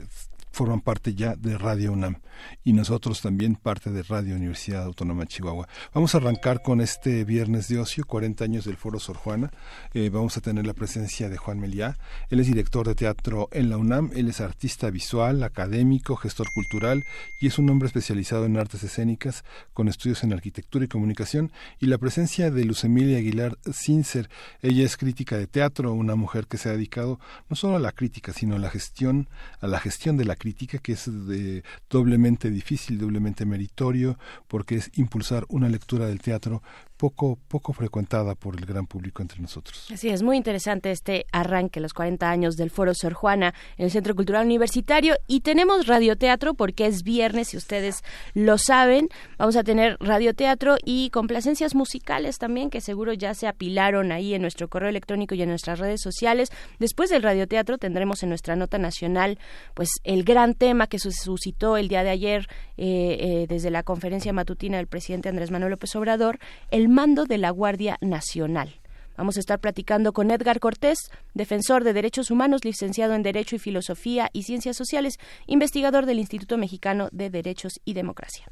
forman 0.55 0.81
parte 0.81 1.15
ya 1.15 1.35
de 1.35 1.59
Radio 1.59 1.93
UNAM 1.93 2.21
y 2.63 2.73
nosotros 2.73 3.21
también 3.21 3.57
parte 3.57 3.91
de 3.91 4.03
Radio 4.05 4.37
Universidad 4.37 4.85
Autónoma 4.85 5.23
de 5.23 5.29
Chihuahua. 5.29 5.69
Vamos 5.93 6.15
a 6.15 6.19
arrancar 6.19 6.63
con 6.63 6.81
este 6.81 7.25
viernes 7.25 7.69
de 7.69 7.81
ocio, 7.81 8.05
40 8.07 8.45
años 8.45 8.65
del 8.65 8.77
Foro 8.77 9.01
Sor 9.01 9.17
Juana. 9.17 9.51
Eh, 9.95 10.11
vamos 10.11 10.37
a 10.37 10.41
tener 10.41 10.65
la 10.65 10.73
presencia 10.73 11.29
de 11.29 11.37
Juan 11.37 11.59
Meliá. 11.59 11.99
Él 12.31 12.39
es 12.39 12.47
director 12.47 12.87
de 12.87 12.95
teatro 12.95 13.49
en 13.51 13.69
la 13.69 13.77
UNAM, 13.79 14.11
él 14.15 14.29
es 14.29 14.41
artista 14.41 14.91
visual, 14.91 15.43
académico, 15.43 16.17
gestor 16.17 16.47
cultural 16.55 17.05
y 17.41 17.49
es 17.49 17.59
un 17.59 17.69
hombre 17.69 17.89
especializado 17.89 18.47
en 18.47 18.57
artes 18.57 18.85
escénicas 18.85 19.45
con 19.73 19.89
estudios 19.89 20.23
en 20.23 20.33
arquitectura 20.33 20.85
y 20.85 20.89
comunicación. 20.89 21.51
Y 21.81 21.87
la 21.87 21.99
presencia 21.99 22.51
de 22.53 22.65
Luz 22.65 22.85
Emilia 22.85 23.19
Aguilar 23.19 23.59
Sincer, 23.73 24.31
ella 24.63 24.85
es 24.85 24.97
crítica 24.97 25.37
de 25.37 25.49
teatro, 25.49 25.93
una 25.93 26.15
mujer 26.15 26.47
que 26.47 26.59
se 26.59 26.69
ha 26.69 26.73
dedicado 26.73 27.19
no 27.49 27.57
solo 27.57 27.77
a 27.77 27.81
la 27.81 27.93
crítica, 27.93 28.33
sino 28.33 28.55
a 28.55 28.59
la 28.61 28.71
gestión, 28.71 29.29
a 29.61 29.67
la 29.67 29.81
gestión 29.81 30.17
de 30.17 30.25
la 30.25 30.37
crítica, 30.45 30.77
que 30.79 30.93
es 30.93 31.07
de, 31.27 31.65
doblemente 31.89 32.51
difícil, 32.51 32.99
doblemente 32.99 33.47
meritorio, 33.47 34.19
porque 34.47 34.75
es 34.77 34.91
impulsar 34.95 35.47
una 35.49 35.71
lectura 35.71 36.07
del 36.07 36.21
teatro 36.21 36.63
poco, 36.97 37.39
poco 37.49 37.73
frecuentada 37.73 38.35
por 38.35 38.57
el 38.57 38.67
gran 38.67 38.87
público 38.87 39.23
entre 39.23 39.41
nosotros. 39.41 39.91
Así 39.93 40.09
es, 40.09 40.23
muy 40.23 40.37
interesante 40.37 40.91
este 40.91 41.27
arranque, 41.33 41.81
los 41.81 41.93
40 41.93 42.31
años 42.31 42.57
del 42.57 42.71
Foro 42.71 42.95
Sor 42.95 43.15
Juana 43.15 43.55
en 43.77 43.87
el 43.87 43.91
Centro 43.91 44.15
Cultural 44.15 44.45
Universitario. 44.45 45.17
Y 45.27 45.41
tenemos 45.41 45.87
radioteatro 45.87 46.55
porque 46.55 46.87
es 46.87 47.03
viernes, 47.03 47.49
si 47.49 47.57
ustedes 47.57 48.03
lo 48.35 48.59
saben. 48.59 49.09
Vamos 49.39 49.57
a 49.57 49.65
tener 49.65 49.97
radioteatro 50.01 50.77
y 50.85 51.11
complacencias 51.11 51.75
musicales 51.75 52.39
también, 52.39 52.71
que 52.71 52.81
seguro 52.81 53.13
ya 53.13 53.35
se 53.35 53.47
apilaron 53.47 54.13
ahí 54.13 54.35
en 54.35 54.43
nuestro 54.43 54.69
correo 54.69 54.89
electrónico 54.89 55.35
y 55.35 55.43
en 55.43 55.49
nuestras 55.49 55.79
redes 55.79 56.01
sociales. 56.01 56.51
Después 56.79 57.11
del 57.11 57.23
radioteatro 57.23 57.79
tendremos 57.79 58.23
en 58.23 58.29
nuestra 58.29 58.57
nota 58.57 58.79
nacional, 58.79 59.39
pues 59.75 59.91
el 60.05 60.25
gran 60.25 60.55
tema 60.55 60.87
que 60.87 60.99
suscitó 60.99 61.77
el 61.77 61.89
día 61.89 62.05
de 62.05 62.11
ayer 62.11 62.47
eh, 62.77 63.17
eh, 63.21 63.47
desde 63.49 63.71
la 63.71 63.83
conferencia 63.83 64.33
matutina 64.33 64.77
del 64.79 64.87
presidente 64.87 65.29
Andrés 65.29 65.51
Manuel 65.51 65.71
López 65.71 65.95
Obrador, 65.97 66.39
el 66.71 66.84
mando 66.89 67.25
de 67.25 67.39
la 67.39 67.51
Guardia 67.51 67.99
Nacional. 68.01 68.81
Vamos 69.17 69.37
a 69.37 69.41
estar 69.41 69.61
platicando 69.61 70.13
con 70.13 70.31
Edgar 70.31 70.59
Cortés, 70.59 70.99
defensor 71.35 71.85
de 71.85 71.93
derechos 71.93 72.31
humanos, 72.31 72.65
licenciado 72.65 73.15
en 73.15 73.23
Derecho 73.23 73.55
y 73.55 73.61
Filosofía 73.61 74.29
y 74.33 74.43
Ciencias 74.43 74.77
Sociales, 74.77 75.19
investigador 75.47 76.05
del 76.05 76.19
Instituto 76.19 76.59
Mexicano 76.59 77.09
de 77.13 77.31
Derechos 77.31 77.81
y 77.85 77.95
Democracia. 77.95 78.51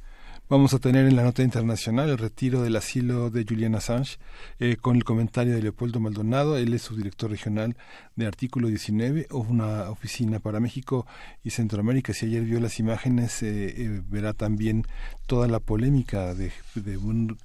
Vamos 0.49 0.75
a 0.75 0.79
tener 0.79 1.07
en 1.07 1.17
la 1.17 1.23
nota 1.23 1.43
internacional 1.43 2.11
el 2.11 2.19
retiro 2.19 2.61
del 2.61 2.77
asilo 2.77 3.31
de 3.31 3.47
Julian 3.49 3.75
Assange 3.75 4.19
eh, 4.59 4.77
con 4.77 4.97
el 4.97 5.05
comentario 5.05 5.55
de 5.55 5.63
Leopoldo 5.63 5.99
Maldonado. 5.99 6.59
Él 6.59 6.75
es 6.75 6.83
su 6.83 6.95
director 6.95 7.31
regional 7.31 7.75
de 8.17 8.27
Artículo 8.27 8.69
19 8.69 9.29
o 9.31 9.39
una 9.39 9.89
oficina 9.89 10.41
para 10.41 10.61
México 10.61 11.07
y 11.43 11.51
Centroamérica. 11.51 12.13
Si 12.13 12.27
ayer 12.27 12.43
vio 12.43 12.61
las 12.61 12.79
imágenes, 12.81 13.43
eh, 13.43 13.75
eh, 13.79 14.03
verá 14.07 14.35
también 14.35 14.85
toda 15.27 15.49
la 15.49 15.59
polémica 15.59 16.35
de, 16.35 16.53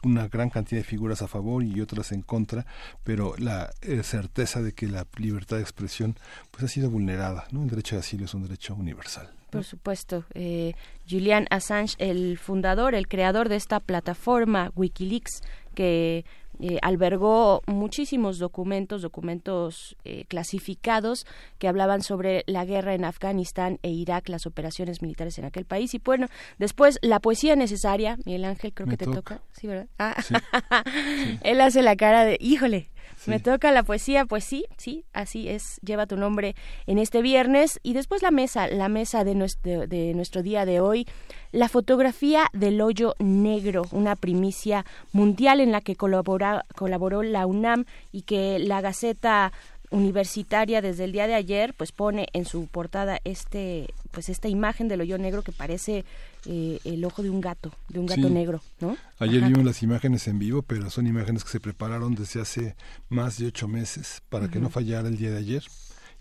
una 0.03 0.27
gran 0.27 0.49
cantidad 0.49 0.81
de 0.81 0.87
figuras 0.87 1.21
a 1.21 1.29
favor 1.29 1.63
y 1.63 1.79
otras 1.79 2.11
en 2.11 2.23
contra, 2.23 2.65
pero 3.05 3.35
la 3.37 3.71
certeza 4.03 4.61
de 4.61 4.73
que 4.73 4.87
la 4.87 5.07
libertad 5.15 5.55
de 5.55 5.61
expresión 5.63 6.17
pues 6.51 6.65
ha 6.65 6.67
sido 6.67 6.89
vulnerada. 6.89 7.47
¿no? 7.51 7.63
El 7.63 7.69
derecho 7.69 7.95
de 7.95 8.01
asilo 8.01 8.25
es 8.25 8.33
un 8.33 8.43
derecho 8.43 8.75
universal. 8.75 9.36
Por 9.49 9.63
supuesto. 9.63 10.25
Eh, 10.33 10.73
Julian 11.09 11.47
Assange, 11.49 11.95
el 11.99 12.37
fundador, 12.37 12.95
el 12.95 13.07
creador 13.07 13.49
de 13.49 13.55
esta 13.55 13.79
plataforma 13.79 14.71
Wikileaks, 14.75 15.41
que 15.73 16.25
eh, 16.59 16.79
albergó 16.81 17.61
muchísimos 17.67 18.39
documentos, 18.39 19.03
documentos 19.03 19.95
eh, 20.03 20.25
clasificados 20.27 21.27
que 21.59 21.67
hablaban 21.67 22.01
sobre 22.01 22.43
la 22.47 22.65
guerra 22.65 22.95
en 22.95 23.05
Afganistán 23.05 23.77
e 23.83 23.91
Irak, 23.91 24.27
las 24.27 24.47
operaciones 24.47 25.03
militares 25.03 25.37
en 25.37 25.45
aquel 25.45 25.65
país. 25.65 25.93
Y 25.93 25.99
bueno, 25.99 26.27
después 26.57 26.97
la 27.03 27.19
poesía 27.19 27.55
necesaria, 27.55 28.17
Miguel 28.25 28.45
Ángel, 28.45 28.73
creo 28.73 28.87
que 28.87 28.97
te 28.97 29.05
toca. 29.05 29.41
Sí, 29.51 29.67
¿verdad? 29.67 29.87
Ah. 29.99 30.15
Él 31.43 31.61
hace 31.61 31.83
la 31.83 31.95
cara 31.95 32.25
de, 32.25 32.37
híjole, 32.41 32.89
me 33.25 33.39
toca 33.39 33.71
la 33.71 33.83
poesía, 33.83 34.25
pues 34.25 34.43
sí, 34.43 34.65
sí, 34.77 35.05
así 35.13 35.49
es, 35.49 35.79
lleva 35.81 36.05
tu 36.05 36.17
nombre 36.17 36.55
en 36.85 36.97
este 36.97 37.21
viernes. 37.21 37.79
Y 37.83 37.93
después 37.93 38.21
la 38.21 38.31
mesa, 38.31 38.67
la 38.67 38.89
mesa 38.89 39.23
de 39.23 39.35
nuestro, 39.35 39.87
de 39.87 40.13
nuestro 40.13 40.43
día 40.43 40.65
de 40.65 40.79
hoy, 40.79 41.07
la 41.51 41.69
fotografía 41.69 42.47
del 42.53 42.81
hoyo 42.81 43.15
negro, 43.19 43.83
una 43.91 44.15
primicia 44.15 44.85
mundial 45.11 45.59
en 45.59 45.71
la 45.71 45.81
que 45.81 45.95
colaboró 45.95 47.23
la 47.23 47.45
UNAM 47.45 47.85
y 48.11 48.23
que 48.23 48.59
la 48.59 48.81
Gaceta 48.81 49.51
universitaria 49.89 50.81
desde 50.81 51.05
el 51.05 51.11
día 51.11 51.27
de 51.27 51.35
ayer 51.35 51.73
pues 51.73 51.91
pone 51.91 52.27
en 52.33 52.45
su 52.45 52.67
portada 52.67 53.19
este 53.23 53.93
pues 54.11 54.29
esta 54.29 54.49
imagen 54.49 54.87
del 54.87 55.01
hoyo 55.01 55.17
negro 55.17 55.43
que 55.43 55.51
parece 55.51 56.03
eh, 56.45 56.79
el 56.83 57.05
ojo 57.05 57.23
de 57.23 57.29
un 57.29 57.39
gato 57.39 57.71
de 57.87 57.99
un 57.99 58.05
gato 58.05 58.29
negro 58.29 58.61
no 58.81 58.97
ayer 59.19 59.43
vimos 59.43 59.63
las 59.63 59.81
imágenes 59.83 60.27
en 60.27 60.39
vivo 60.39 60.61
pero 60.61 60.89
son 60.89 61.07
imágenes 61.07 61.43
que 61.43 61.51
se 61.51 61.59
prepararon 61.59 62.15
desde 62.15 62.41
hace 62.41 62.75
más 63.09 63.37
de 63.37 63.47
ocho 63.47 63.67
meses 63.67 64.21
para 64.29 64.49
que 64.49 64.59
no 64.59 64.69
fallara 64.69 65.07
el 65.07 65.17
día 65.17 65.31
de 65.31 65.37
ayer. 65.37 65.63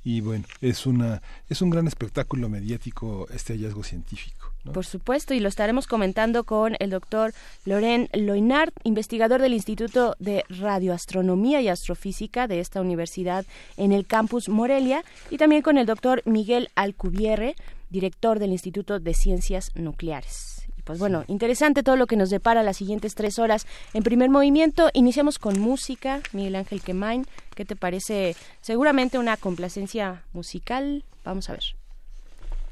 Y 0.05 0.21
bueno 0.21 0.45
es 0.61 0.87
una 0.87 1.21
es 1.49 1.61
un 1.63 1.71
gran 1.71 1.89
espectáculo 1.89 2.49
mediático 2.49 3.27
este 3.31 3.55
hallazgo 3.55 3.83
científico 3.83 4.46
por 4.73 4.87
supuesto, 4.87 5.35
y 5.35 5.41
lo 5.41 5.49
estaremos 5.49 5.87
comentando 5.87 6.45
con 6.45 6.77
el 6.79 6.91
doctor 6.91 7.33
Loren 7.65 8.09
Loinard, 8.13 8.73
investigador 8.85 9.41
del 9.41 9.55
Instituto 9.55 10.17
de 10.19 10.45
Radioastronomía 10.49 11.61
y 11.61 11.69
Astrofísica 11.69 12.47
de 12.47 12.61
esta 12.61 12.81
universidad 12.81 13.45
en 13.77 13.93
el 13.93 14.07
campus 14.07 14.49
Morelia, 14.49 15.05
y 15.31 15.39
también 15.39 15.63
con 15.63 15.79
el 15.79 15.87
doctor 15.87 16.23
Miguel 16.25 16.69
Alcubierre, 16.75 17.57
director 17.91 18.39
del 18.39 18.53
Instituto 18.53 18.99
de 18.99 19.15
Ciencias 19.15 19.71
Nucleares. 19.75 20.69
pues 20.85 21.01
bueno, 21.01 21.25
interesante 21.27 21.83
todo 21.83 21.97
lo 21.97 22.07
que 22.07 22.17
nos 22.17 22.31
depara 22.31 22.63
las 22.63 22.77
siguientes 22.77 23.15
tres 23.17 23.41
horas 23.41 23.67
en 23.93 24.05
primer 24.05 24.31
movimiento. 24.31 24.89
Iniciamos 24.95 25.39
con 25.39 25.59
música, 25.59 26.21
Miguel 26.33 26.55
Ángel 26.55 26.81
Quemain. 26.81 27.27
¿Qué 27.57 27.65
te 27.65 27.75
parece? 27.75 28.37
Seguramente 28.61 29.19
una 29.19 29.37
complacencia 29.37 30.23
musical. 30.33 31.05
Vamos 31.25 31.51
a 31.51 31.55
ver. 31.55 31.86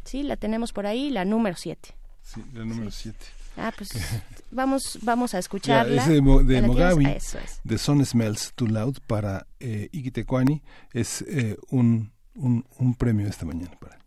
Sí, 0.05 0.23
la 0.23 0.37
tenemos 0.37 0.73
por 0.73 0.87
ahí, 0.87 1.11
la 1.11 1.25
número 1.25 1.57
7. 1.57 1.95
Sí, 2.23 2.43
la 2.53 2.65
número 2.65 2.91
7. 2.91 3.19
Ah, 3.57 3.73
pues 3.77 3.91
vamos, 4.51 4.99
vamos 5.03 5.35
a 5.35 5.39
escucharla. 5.39 6.03
es 6.03 6.09
de, 6.09 6.15
de 6.15 6.63
Mogawi, 6.63 7.07
es. 7.07 7.37
The 7.67 7.79
Sun 7.79 8.05
Smells 8.05 8.53
Too 8.55 8.69
Loud 8.69 8.99
para 9.07 9.47
eh, 9.61 9.89
Tecuani. 10.13 10.63
Es 10.93 11.23
eh, 11.23 11.57
un, 11.71 12.13
un, 12.35 12.67
un 12.79 12.95
premio 12.95 13.29
esta 13.29 13.47
mañana 13.47 13.73
para 13.81 13.99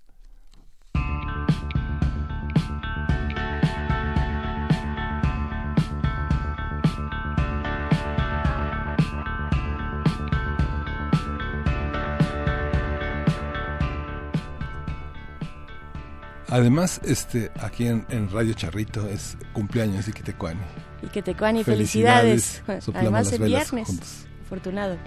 Además, 16.49 17.01
este, 17.03 17.51
aquí 17.61 17.87
en, 17.87 18.05
Radio 18.31 18.53
Charrito 18.53 19.07
es 19.07 19.37
cumpleaños 19.53 20.07
Iquitecuani. 20.07 20.61
Iquitecuani, 21.03 21.63
felicidades. 21.63 22.61
felicidades. 22.65 22.95
Además, 22.95 23.31
el 23.33 23.43
viernes. 23.43 24.27
Afortunado. 24.45 24.97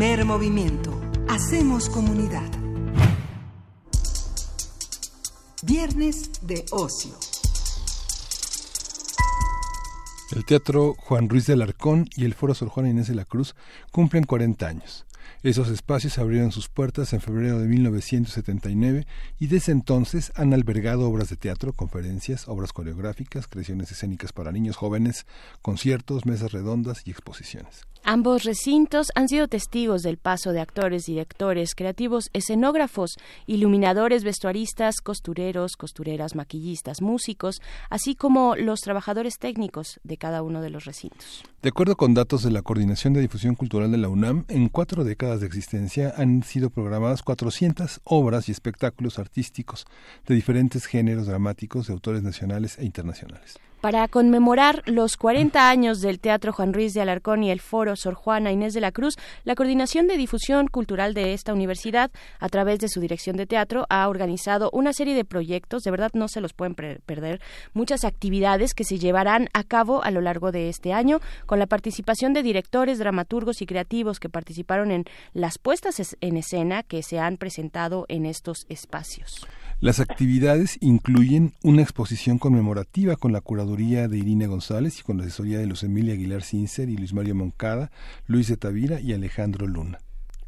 Primer 0.00 0.24
movimiento. 0.24 0.98
Hacemos 1.28 1.90
comunidad. 1.90 2.50
Viernes 5.62 6.40
de 6.40 6.64
ocio. 6.70 7.10
El 10.34 10.46
Teatro 10.46 10.94
Juan 10.94 11.28
Ruiz 11.28 11.44
de 11.44 11.52
Alarcón 11.52 12.08
y 12.16 12.24
el 12.24 12.32
Foro 12.32 12.54
Sor 12.54 12.70
Juana 12.70 12.88
Inés 12.88 13.08
de 13.08 13.14
la 13.14 13.26
Cruz 13.26 13.54
cumplen 13.92 14.24
40 14.24 14.66
años. 14.66 15.04
Esos 15.42 15.68
espacios 15.68 16.16
abrieron 16.16 16.50
sus 16.50 16.70
puertas 16.70 17.12
en 17.12 17.20
febrero 17.20 17.58
de 17.58 17.68
1979 17.68 19.06
y 19.38 19.48
desde 19.48 19.72
entonces 19.72 20.32
han 20.34 20.54
albergado 20.54 21.06
obras 21.06 21.28
de 21.28 21.36
teatro, 21.36 21.74
conferencias, 21.74 22.48
obras 22.48 22.72
coreográficas, 22.72 23.48
creaciones 23.48 23.92
escénicas 23.92 24.32
para 24.32 24.50
niños 24.50 24.76
jóvenes, 24.76 25.26
conciertos, 25.60 26.24
mesas 26.24 26.52
redondas 26.52 27.02
y 27.04 27.10
exposiciones. 27.10 27.89
Ambos 28.04 28.44
recintos 28.44 29.08
han 29.14 29.28
sido 29.28 29.46
testigos 29.46 30.02
del 30.02 30.16
paso 30.16 30.52
de 30.52 30.60
actores, 30.60 31.04
directores, 31.04 31.74
creativos, 31.74 32.30
escenógrafos, 32.32 33.16
iluminadores, 33.46 34.24
vestuaristas, 34.24 34.96
costureros, 35.02 35.76
costureras, 35.76 36.34
maquillistas, 36.34 37.02
músicos, 37.02 37.60
así 37.88 38.14
como 38.14 38.56
los 38.56 38.80
trabajadores 38.80 39.38
técnicos 39.38 40.00
de 40.02 40.16
cada 40.16 40.42
uno 40.42 40.60
de 40.60 40.70
los 40.70 40.86
recintos. 40.86 41.42
De 41.62 41.68
acuerdo 41.68 41.96
con 41.96 42.14
datos 42.14 42.42
de 42.42 42.50
la 42.50 42.62
Coordinación 42.62 43.12
de 43.12 43.20
Difusión 43.20 43.54
Cultural 43.54 43.90
de 43.92 43.98
la 43.98 44.08
UNAM, 44.08 44.44
en 44.48 44.68
cuatro 44.68 45.04
décadas 45.04 45.40
de 45.40 45.46
existencia 45.46 46.14
han 46.16 46.42
sido 46.42 46.70
programadas 46.70 47.22
400 47.22 48.00
obras 48.04 48.48
y 48.48 48.52
espectáculos 48.52 49.18
artísticos 49.18 49.86
de 50.26 50.34
diferentes 50.34 50.86
géneros 50.86 51.26
dramáticos 51.26 51.86
de 51.86 51.92
autores 51.92 52.22
nacionales 52.22 52.78
e 52.78 52.84
internacionales. 52.84 53.58
Para 53.80 54.08
conmemorar 54.08 54.82
los 54.84 55.16
40 55.16 55.70
años 55.70 56.02
del 56.02 56.20
Teatro 56.20 56.52
Juan 56.52 56.74
Ruiz 56.74 56.92
de 56.92 57.00
Alarcón 57.00 57.42
y 57.42 57.50
el 57.50 57.60
Foro 57.60 57.96
Sor 57.96 58.12
Juana 58.12 58.52
Inés 58.52 58.74
de 58.74 58.82
la 58.82 58.92
Cruz, 58.92 59.16
la 59.44 59.54
Coordinación 59.54 60.06
de 60.06 60.18
Difusión 60.18 60.66
Cultural 60.66 61.14
de 61.14 61.32
esta 61.32 61.54
universidad, 61.54 62.10
a 62.40 62.50
través 62.50 62.78
de 62.80 62.90
su 62.90 63.00
dirección 63.00 63.38
de 63.38 63.46
teatro, 63.46 63.86
ha 63.88 64.06
organizado 64.06 64.68
una 64.74 64.92
serie 64.92 65.14
de 65.14 65.24
proyectos, 65.24 65.82
de 65.82 65.90
verdad 65.90 66.10
no 66.12 66.28
se 66.28 66.42
los 66.42 66.52
pueden 66.52 66.74
perder, 66.74 67.40
muchas 67.72 68.04
actividades 68.04 68.74
que 68.74 68.84
se 68.84 68.98
llevarán 68.98 69.48
a 69.54 69.64
cabo 69.64 70.04
a 70.04 70.10
lo 70.10 70.20
largo 70.20 70.52
de 70.52 70.68
este 70.68 70.92
año, 70.92 71.20
con 71.46 71.58
la 71.58 71.66
participación 71.66 72.34
de 72.34 72.42
directores, 72.42 72.98
dramaturgos 72.98 73.62
y 73.62 73.66
creativos 73.66 74.20
que 74.20 74.28
participaron 74.28 74.90
en 74.90 75.04
las 75.32 75.56
puestas 75.56 76.14
en 76.20 76.36
escena 76.36 76.82
que 76.82 77.02
se 77.02 77.18
han 77.18 77.38
presentado 77.38 78.04
en 78.08 78.26
estos 78.26 78.66
espacios. 78.68 79.46
Las 79.80 79.98
actividades 79.98 80.76
incluyen 80.82 81.54
una 81.62 81.80
exposición 81.80 82.36
conmemorativa 82.36 83.16
con 83.16 83.32
la 83.32 83.40
curaduría 83.40 84.08
de 84.08 84.18
Irina 84.18 84.46
González 84.46 85.00
y 85.00 85.02
con 85.02 85.16
la 85.16 85.24
asesoría 85.24 85.58
de 85.58 85.64
Luz 85.64 85.84
Emilia 85.84 86.12
Aguilar 86.12 86.42
Cincer 86.42 86.90
y 86.90 86.98
Luis 86.98 87.14
Mario 87.14 87.34
Moncada, 87.34 87.90
Luis 88.26 88.48
de 88.48 88.58
Tavira 88.58 89.00
y 89.00 89.14
Alejandro 89.14 89.66
Luna. 89.66 90.00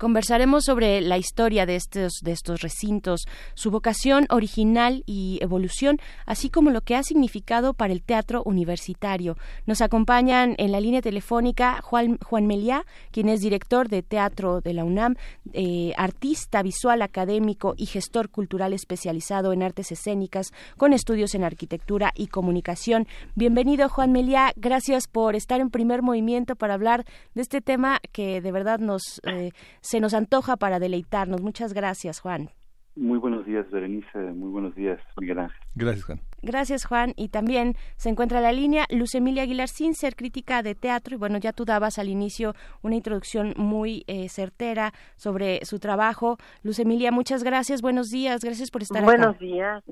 Conversaremos 0.02 0.64
sobre 0.64 1.00
la 1.00 1.16
historia 1.16 1.64
de 1.64 1.76
estos, 1.76 2.14
de 2.24 2.32
estos 2.32 2.60
recintos, 2.60 3.20
su 3.54 3.70
vocación 3.70 4.26
original 4.30 5.04
y 5.06 5.38
evolución, 5.40 6.00
así 6.26 6.50
como 6.50 6.70
lo 6.70 6.80
que 6.80 6.96
ha 6.96 7.04
significado 7.04 7.72
para 7.72 7.92
el 7.92 8.02
teatro 8.02 8.42
universitario. 8.44 9.36
Nos 9.64 9.80
acompañan 9.80 10.56
en 10.58 10.72
la 10.72 10.80
línea 10.80 11.02
telefónica 11.02 11.80
Juan, 11.82 12.18
Juan 12.18 12.48
Meliá, 12.48 12.84
quien 13.12 13.28
es 13.28 13.42
director 13.42 13.88
de 13.88 14.02
teatro 14.02 14.60
de 14.60 14.74
la 14.74 14.82
UNAM, 14.82 15.14
eh, 15.52 15.92
artista 15.96 16.64
visual 16.64 17.00
académico 17.00 17.74
y 17.76 17.86
gestor 17.86 18.28
cultural 18.28 18.72
especializado 18.72 19.52
en 19.52 19.62
artes 19.62 19.92
escénicas, 19.92 20.52
con 20.76 20.94
estudios 20.94 21.36
en 21.36 21.44
arquitectura 21.44 22.10
y 22.16 22.26
comunicación. 22.26 23.06
Bienvenido, 23.36 23.88
Juan 23.88 24.10
Meliá. 24.10 24.52
Gracias 24.56 25.06
por 25.06 25.36
estar 25.36 25.60
en 25.60 25.70
primer 25.70 26.02
movimiento 26.02 26.56
para 26.56 26.74
hablar 26.74 27.04
de 27.36 27.42
este 27.42 27.60
tema 27.60 28.00
que 28.10 28.40
de 28.40 28.50
verdad 28.50 28.80
nos 28.80 29.20
eh, 29.32 29.52
se 29.92 30.00
nos 30.00 30.14
antoja 30.14 30.56
para 30.56 30.78
deleitarnos. 30.78 31.42
Muchas 31.42 31.74
gracias, 31.74 32.18
Juan. 32.18 32.48
Muy 32.96 33.18
buenos 33.18 33.44
días, 33.44 33.70
Berenice. 33.70 34.18
Muy 34.18 34.50
buenos 34.50 34.74
días, 34.74 34.98
Miguel 35.20 35.40
Ángel. 35.40 35.60
Gracias, 35.74 36.06
Juan. 36.06 36.20
Gracias, 36.40 36.84
Juan. 36.86 37.12
Y 37.14 37.28
también 37.28 37.74
se 37.96 38.08
encuentra 38.08 38.40
la 38.40 38.52
línea 38.52 38.86
Luz 38.88 39.14
Emilia 39.14 39.42
Aguilar 39.42 39.68
sin 39.68 39.94
ser 39.94 40.16
crítica 40.16 40.62
de 40.62 40.74
teatro. 40.74 41.14
Y 41.14 41.18
bueno, 41.18 41.36
ya 41.36 41.52
tú 41.52 41.66
dabas 41.66 41.98
al 41.98 42.08
inicio 42.08 42.54
una 42.80 42.94
introducción 42.94 43.52
muy 43.58 44.04
eh, 44.06 44.30
certera 44.30 44.94
sobre 45.16 45.62
su 45.66 45.78
trabajo. 45.78 46.38
Luz 46.62 46.78
Emilia, 46.78 47.12
muchas 47.12 47.44
gracias. 47.44 47.82
Buenos 47.82 48.08
días. 48.08 48.42
Gracias 48.42 48.70
por 48.70 48.80
estar 48.80 49.02
aquí. 49.02 49.04
Buenos 49.04 49.38
días. 49.38 49.84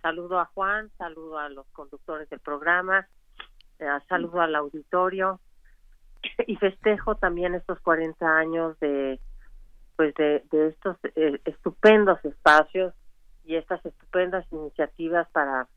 Saludo 0.00 0.38
a 0.40 0.46
Juan, 0.46 0.90
saludo 0.96 1.36
a 1.36 1.50
los 1.50 1.66
conductores 1.72 2.30
del 2.30 2.40
programa, 2.40 3.06
eh, 3.80 3.84
saludo 4.08 4.40
al 4.40 4.54
auditorio 4.54 5.40
y 6.46 6.56
festejo 6.56 7.14
también 7.16 7.54
estos 7.54 7.80
40 7.80 8.26
años 8.26 8.78
de 8.80 9.20
pues 9.96 10.14
de, 10.14 10.42
de 10.50 10.68
estos 10.68 10.96
eh, 11.14 11.40
estupendos 11.44 12.24
espacios 12.24 12.94
y 13.44 13.56
estas 13.56 13.84
estupendas 13.84 14.46
iniciativas 14.50 15.28
para 15.30 15.68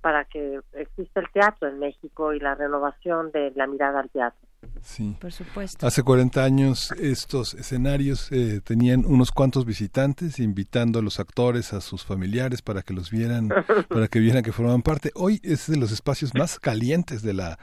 para 0.00 0.26
que 0.26 0.60
exista 0.74 1.20
el 1.20 1.30
teatro 1.30 1.66
en 1.66 1.78
México 1.78 2.34
y 2.34 2.40
la 2.40 2.54
renovación 2.54 3.32
de 3.32 3.52
la 3.56 3.66
mirada 3.66 4.00
al 4.00 4.10
teatro. 4.10 4.38
Sí. 4.82 5.16
Por 5.20 5.32
supuesto. 5.32 5.86
Hace 5.86 6.02
40 6.02 6.44
años 6.44 6.92
estos 6.92 7.54
escenarios 7.54 8.30
eh, 8.32 8.60
tenían 8.62 9.04
unos 9.06 9.30
cuantos 9.30 9.64
visitantes 9.64 10.38
invitando 10.38 10.98
a 10.98 11.02
los 11.02 11.20
actores, 11.20 11.72
a 11.72 11.80
sus 11.80 12.04
familiares 12.04 12.62
para 12.62 12.82
que 12.82 12.94
los 12.94 13.10
vieran, 13.10 13.48
para 13.88 14.08
que 14.08 14.18
vieran 14.18 14.42
que 14.42 14.52
formaban 14.52 14.82
parte. 14.82 15.10
Hoy 15.14 15.40
es 15.42 15.68
de 15.70 15.76
los 15.76 15.92
espacios 15.92 16.34
más 16.34 16.58
calientes 16.58 17.22
de 17.22 17.34
la 17.34 17.58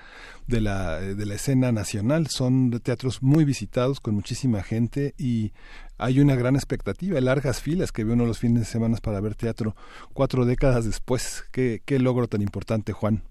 de 0.48 0.62
la 0.62 1.00
de 1.00 1.26
la 1.26 1.36
escena 1.36 1.72
nacional. 1.72 2.28
Son 2.28 2.72
teatros 2.82 3.22
muy 3.22 3.46
visitados 3.46 4.00
con 4.00 4.16
muchísima 4.16 4.64
gente 4.64 5.14
y 5.18 5.54
hay 5.98 6.20
una 6.20 6.36
gran 6.36 6.56
expectativa, 6.56 7.22
largas 7.22 7.62
filas 7.62 7.92
que 7.92 8.04
ve 8.04 8.14
uno 8.14 8.26
los 8.26 8.40
fines 8.40 8.60
de 8.60 8.66
semana 8.66 8.98
para 9.02 9.22
ver 9.22 9.36
teatro 9.36 9.76
cuatro 10.14 10.46
décadas 10.46 10.86
después. 10.86 11.48
Qué, 11.52 11.82
qué 11.86 12.00
logro 12.00 12.28
tan 12.28 12.42
importante, 12.42 12.92
Juan. 12.94 13.22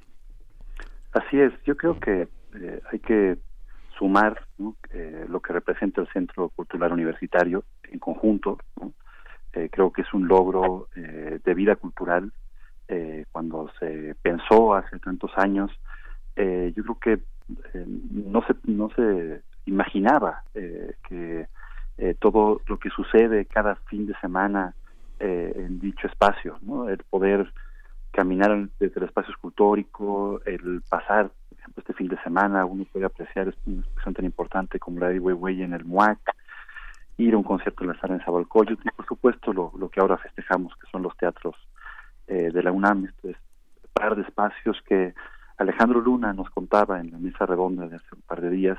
Así 1.12 1.40
es, 1.40 1.52
yo 1.64 1.76
creo 1.76 1.98
que 1.98 2.28
eh, 2.54 2.80
hay 2.92 2.98
que 3.00 3.38
sumar 4.00 4.46
eh, 4.94 5.26
lo 5.28 5.40
que 5.40 5.52
representa 5.52 6.00
el 6.00 6.08
Centro 6.08 6.48
Cultural 6.48 6.92
Universitario 6.92 7.64
en 7.84 7.98
conjunto. 7.98 8.58
Eh, 9.52 9.68
creo 9.70 9.92
que 9.92 10.00
es 10.02 10.14
un 10.14 10.26
logro 10.26 10.88
eh, 10.96 11.38
de 11.44 11.54
vida 11.54 11.76
cultural. 11.76 12.32
cuando 13.30 13.70
se 13.78 14.16
pensó 14.20 14.74
hace 14.74 14.98
tantos 14.98 15.30
años, 15.36 15.70
yo 16.74 16.82
creo 16.82 16.98
que 17.04 17.14
no 18.32 18.40
se 18.46 18.54
no 18.64 18.88
se 18.96 19.42
imaginaba 19.66 20.42
que 21.06 21.46
todo 22.18 22.60
lo 22.66 22.76
que 22.80 22.90
sucede 22.90 23.44
cada 23.44 23.76
fin 23.88 24.06
de 24.08 24.14
semana 24.20 24.74
en 25.20 25.78
dicho 25.78 26.08
espacio, 26.08 26.58
el 26.88 27.02
poder 27.14 27.52
caminar 28.10 28.50
desde 28.80 28.98
el 28.98 29.06
espacio 29.06 29.32
escultórico, 29.34 30.40
el 30.44 30.82
pasar 30.88 31.30
este 31.76 31.92
fin 31.94 32.08
de 32.08 32.20
semana 32.22 32.64
uno 32.64 32.84
puede 32.92 33.06
apreciar 33.06 33.54
una 33.66 33.80
exposición 33.80 34.14
tan 34.14 34.24
importante 34.24 34.78
como 34.78 35.00
la 35.00 35.08
de 35.08 35.18
Huehue 35.18 35.62
en 35.62 35.72
el 35.72 35.84
MUAC, 35.84 36.18
ir 37.16 37.34
a 37.34 37.36
un 37.36 37.44
concierto 37.44 37.84
en 37.84 37.90
la 37.90 38.00
sala 38.00 38.14
en 38.14 38.20
Zabalcoyot 38.20 38.80
y 38.84 38.90
por 38.90 39.06
supuesto 39.06 39.52
lo, 39.52 39.72
lo 39.78 39.88
que 39.88 40.00
ahora 40.00 40.16
festejamos 40.18 40.74
que 40.76 40.90
son 40.90 41.02
los 41.02 41.16
teatros 41.16 41.56
eh, 42.26 42.50
de 42.52 42.62
la 42.62 42.72
UNAM, 42.72 43.06
este 43.06 43.36
par 43.92 44.16
de 44.16 44.22
espacios 44.22 44.80
que 44.86 45.14
Alejandro 45.58 46.00
Luna 46.00 46.32
nos 46.32 46.48
contaba 46.50 47.00
en 47.00 47.10
la 47.10 47.18
mesa 47.18 47.44
redonda 47.44 47.86
de 47.86 47.96
hace 47.96 48.14
un 48.14 48.22
par 48.22 48.40
de 48.40 48.50
días 48.50 48.78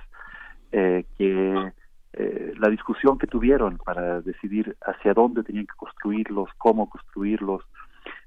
eh, 0.71 1.05
que 1.17 1.71
eh, 2.13 2.53
la 2.57 2.69
discusión 2.69 3.17
que 3.17 3.27
tuvieron 3.27 3.77
para 3.77 4.21
decidir 4.21 4.75
hacia 4.81 5.13
dónde 5.13 5.43
tenían 5.43 5.67
que 5.67 5.75
construirlos, 5.77 6.49
cómo 6.57 6.89
construirlos, 6.89 7.63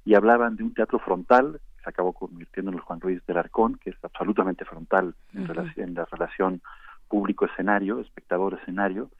y 0.04 0.14
hablaban 0.14 0.56
de 0.56 0.62
un 0.62 0.74
teatro 0.74 0.98
frontal 0.98 1.60
se 1.84 1.90
acabó 1.90 2.12
convirtiendo 2.12 2.70
en 2.70 2.78
el 2.78 2.82
Juan 2.82 3.00
Ruiz 3.00 3.24
del 3.26 3.36
Arcón, 3.36 3.76
que 3.76 3.90
es 3.90 3.96
absolutamente 4.02 4.64
frontal 4.64 5.14
en, 5.34 5.46
en 5.76 5.94
la 5.94 6.06
relación 6.06 6.62
público-escenario, 7.08 8.00
espectador-escenario, 8.00 9.10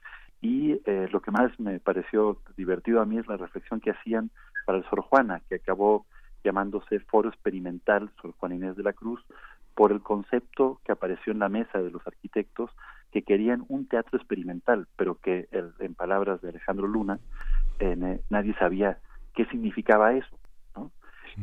y 0.41 0.81
eh, 0.85 1.07
lo 1.11 1.21
que 1.21 1.31
más 1.31 1.57
me 1.59 1.79
pareció 1.79 2.37
divertido 2.57 3.01
a 3.01 3.05
mí 3.05 3.17
es 3.17 3.27
la 3.27 3.37
reflexión 3.37 3.79
que 3.79 3.91
hacían 3.91 4.31
para 4.65 4.79
el 4.79 4.83
Sor 4.89 5.01
Juana, 5.01 5.41
que 5.47 5.55
acabó 5.55 6.05
llamándose 6.43 6.99
Foro 6.99 7.29
Experimental 7.29 8.09
Sor 8.21 8.33
Juan 8.37 8.53
Inés 8.53 8.75
de 8.75 8.83
la 8.83 8.93
Cruz, 8.93 9.23
por 9.75 9.91
el 9.91 10.01
concepto 10.01 10.79
que 10.85 10.91
apareció 10.91 11.33
en 11.33 11.39
la 11.39 11.49
mesa 11.49 11.81
de 11.81 11.91
los 11.91 12.05
arquitectos 12.07 12.71
que 13.11 13.23
querían 13.23 13.65
un 13.69 13.87
teatro 13.87 14.17
experimental, 14.17 14.87
pero 14.95 15.15
que 15.15 15.47
en 15.79 15.95
palabras 15.95 16.41
de 16.41 16.49
Alejandro 16.49 16.87
Luna, 16.87 17.19
eh, 17.79 18.19
nadie 18.29 18.53
sabía 18.55 18.99
qué 19.33 19.45
significaba 19.45 20.13
eso 20.13 20.37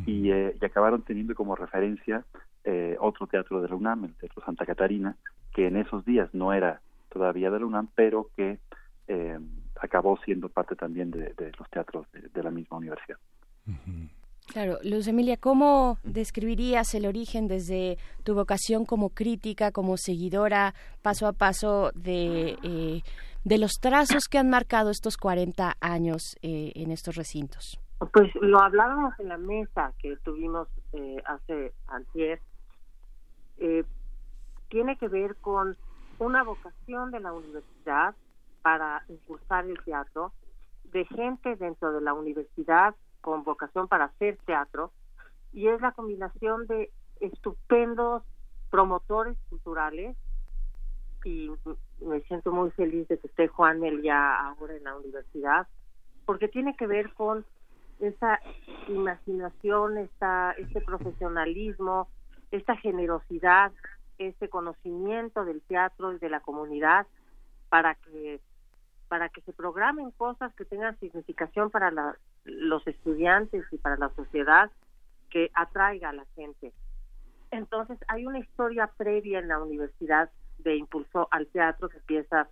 y, 0.07 0.31
eh, 0.31 0.57
y, 0.61 0.65
acabaron 0.65 1.03
teniendo 1.03 1.35
como 1.35 1.55
referencia 1.55 2.25
eh, 2.65 2.97
otro 3.01 3.27
teatro 3.27 3.61
de 3.61 3.69
la 3.69 3.75
UNAM, 3.75 4.05
el 4.05 4.15
Teatro 4.15 4.43
Santa 4.45 4.65
Catarina, 4.65 5.17
que 5.55 5.67
en 5.67 5.77
esos 5.77 6.05
días 6.05 6.29
no 6.33 6.53
era 6.53 6.81
todavía 7.09 7.51
de 7.51 7.61
la 7.61 7.67
UNAM, 7.67 7.89
pero 7.95 8.31
que 8.37 8.59
eh, 9.09 9.39
acabó 9.81 10.19
siendo 10.25 10.49
parte 10.49 10.77
también 10.77 11.11
de, 11.11 11.35
los 11.59 11.69
teatros 11.71 12.07
de, 12.13 12.43
la 12.43 12.51
misma 12.51 12.79
universidad. 12.79 13.19
Claro, 14.47 14.79
Luz 14.85 15.07
Emilia, 15.07 15.37
¿cómo 15.37 15.99
describirías 16.03 16.95
el 16.95 17.07
origen 17.07 17.49
desde 17.49 17.99
tu 18.23 18.35
vocación 18.35 18.85
como 18.85 19.11
crítica, 19.11 19.73
como 19.73 19.97
seguidora, 19.97 20.75
paso 21.01 21.27
a 21.27 21.33
paso 21.33 21.91
de, 21.95 22.59
eh, 22.63 23.03
de 23.45 23.59
los 23.59 23.73
trazos 23.81 24.29
que 24.29 24.39
han 24.39 24.51
marcado 24.51 24.91
estos 24.91 25.17
40 25.17 25.77
años 25.81 26.37
eh, 26.43 26.73
en 26.75 26.91
estos 26.91 27.17
recintos? 27.17 27.82
Pues 28.11 28.35
lo 28.37 28.61
hablábamos 28.61 29.19
en 29.21 29.29
la 29.29 29.39
mesa 29.39 29.93
que 29.99 30.17
tuvimos 30.25 30.67
eh, 30.93 31.23
hace 31.25 31.73
antier. 31.87 32.41
tiene 34.69 34.97
que 34.97 35.09
ver 35.09 35.37
con 35.37 35.77
una 36.19 36.43
vocación 36.43 37.11
de 37.11 37.21
la 37.21 37.33
universidad 37.33 38.15
para 38.63 39.05
impulsar 39.09 39.67
el 39.67 39.79
teatro, 39.85 40.33
de 40.85 41.05
gente 41.05 41.57
dentro 41.57 41.93
de 41.93 42.01
la 42.01 42.15
universidad 42.15 42.95
con 43.21 43.45
vocación 43.45 43.87
para 43.87 44.07
hacer 44.07 44.39
teatro, 44.47 44.91
y 45.53 45.69
es 45.69 45.81
la 45.81 45.93
combinación 45.93 46.67
de 46.67 46.91
estupendos 47.21 48.23
promotores 48.71 49.37
culturales, 49.49 50.17
y 51.25 51.51
me 52.01 52.21
siento 52.23 52.51
muy 52.51 52.71
feliz 52.73 53.07
de 53.09 53.19
que 53.19 53.29
esté 53.29 53.47
Juan 53.49 53.81
ya 54.03 54.49
ahora 54.49 54.75
en 54.75 54.85
la 54.85 54.97
universidad, 54.97 55.69
porque 56.25 56.49
tiene 56.49 56.75
que 56.77 56.87
ver 56.87 57.13
con 57.15 57.45
esa 58.03 58.41
imaginación, 58.89 59.99
esta, 59.99 60.53
este 60.53 60.81
profesionalismo, 60.81 62.09
esta 62.51 62.77
generosidad, 62.77 63.73
este 64.19 64.49
conocimiento 64.49 65.45
del 65.45 65.63
teatro 65.63 66.13
y 66.13 66.19
de 66.19 66.29
la 66.29 66.41
comunidad 66.41 67.07
para 67.69 67.95
que 67.95 68.41
para 69.09 69.29
que 69.29 69.43
se 69.43 69.53
programen 69.53 70.11
cosas 70.13 70.55
que 70.55 70.65
tengan 70.65 70.99
significación 70.99 71.71
para 71.71 72.17
los 72.45 72.87
estudiantes 72.87 73.63
y 73.71 73.77
para 73.77 73.99
la 73.99 74.09
sociedad 74.17 74.71
que 75.29 75.51
atraiga 75.53 76.09
a 76.09 76.15
la 76.15 76.25
gente. 76.35 76.73
Entonces, 77.51 77.99
hay 78.09 78.25
una 78.25 78.39
historia 78.39 78.91
previa 78.97 79.39
en 79.39 79.49
la 79.49 79.59
universidad 79.59 80.31
de 80.61 80.77
impulso 80.77 81.29
al 81.31 81.47
teatro 81.49 81.91
que 81.91 81.99
empieza 81.99 82.49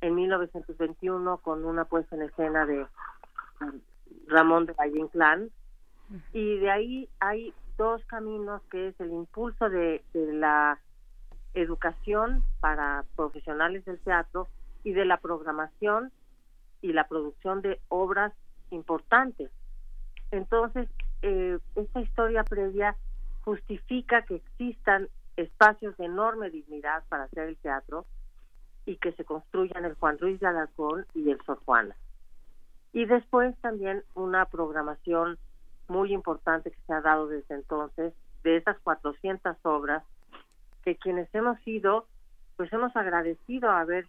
en 0.00 0.14
1921 0.14 1.38
con 1.38 1.64
una 1.64 1.86
puesta 1.86 2.14
en 2.14 2.22
escena 2.22 2.66
de 2.66 2.86
Ramón 4.26 4.66
de 4.66 4.72
Valle 4.72 4.98
Inclán 4.98 5.50
y 6.32 6.58
de 6.58 6.70
ahí 6.70 7.08
hay 7.20 7.52
dos 7.76 8.04
caminos 8.06 8.62
que 8.70 8.88
es 8.88 9.00
el 9.00 9.12
impulso 9.12 9.68
de 9.68 10.02
la 10.14 10.78
educación 11.54 12.44
para 12.60 13.04
profesionales 13.16 13.84
del 13.84 13.98
teatro 14.00 14.48
y 14.84 14.92
de 14.92 15.04
la 15.04 15.16
programación 15.18 16.12
y 16.82 16.92
la 16.92 17.08
producción 17.08 17.62
de 17.62 17.80
obras 17.88 18.32
importantes. 18.70 19.50
Entonces, 20.30 20.88
eh, 21.22 21.58
esta 21.74 22.00
historia 22.00 22.44
previa 22.44 22.96
justifica 23.42 24.22
que 24.22 24.36
existan 24.36 25.08
espacios 25.36 25.96
de 25.96 26.06
enorme 26.06 26.50
dignidad 26.50 27.04
para 27.08 27.24
hacer 27.24 27.48
el 27.48 27.56
teatro 27.56 28.06
y 28.84 28.96
que 28.96 29.12
se 29.12 29.24
construyan 29.24 29.84
el 29.84 29.94
Juan 29.94 30.18
Ruiz 30.18 30.38
de 30.40 30.46
Alarcón 30.46 31.06
y 31.14 31.30
el 31.30 31.40
Sor 31.42 31.60
Juana. 31.64 31.96
Y 32.96 33.04
después 33.04 33.54
también 33.60 34.02
una 34.14 34.46
programación 34.46 35.36
muy 35.86 36.14
importante 36.14 36.70
que 36.70 36.80
se 36.86 36.94
ha 36.94 37.02
dado 37.02 37.28
desde 37.28 37.54
entonces 37.54 38.14
de 38.42 38.56
esas 38.56 38.78
400 38.78 39.54
obras 39.64 40.02
que 40.82 40.96
quienes 40.96 41.28
hemos 41.34 41.58
ido, 41.68 42.06
pues 42.56 42.72
hemos 42.72 42.96
agradecido 42.96 43.68
haber 43.68 44.06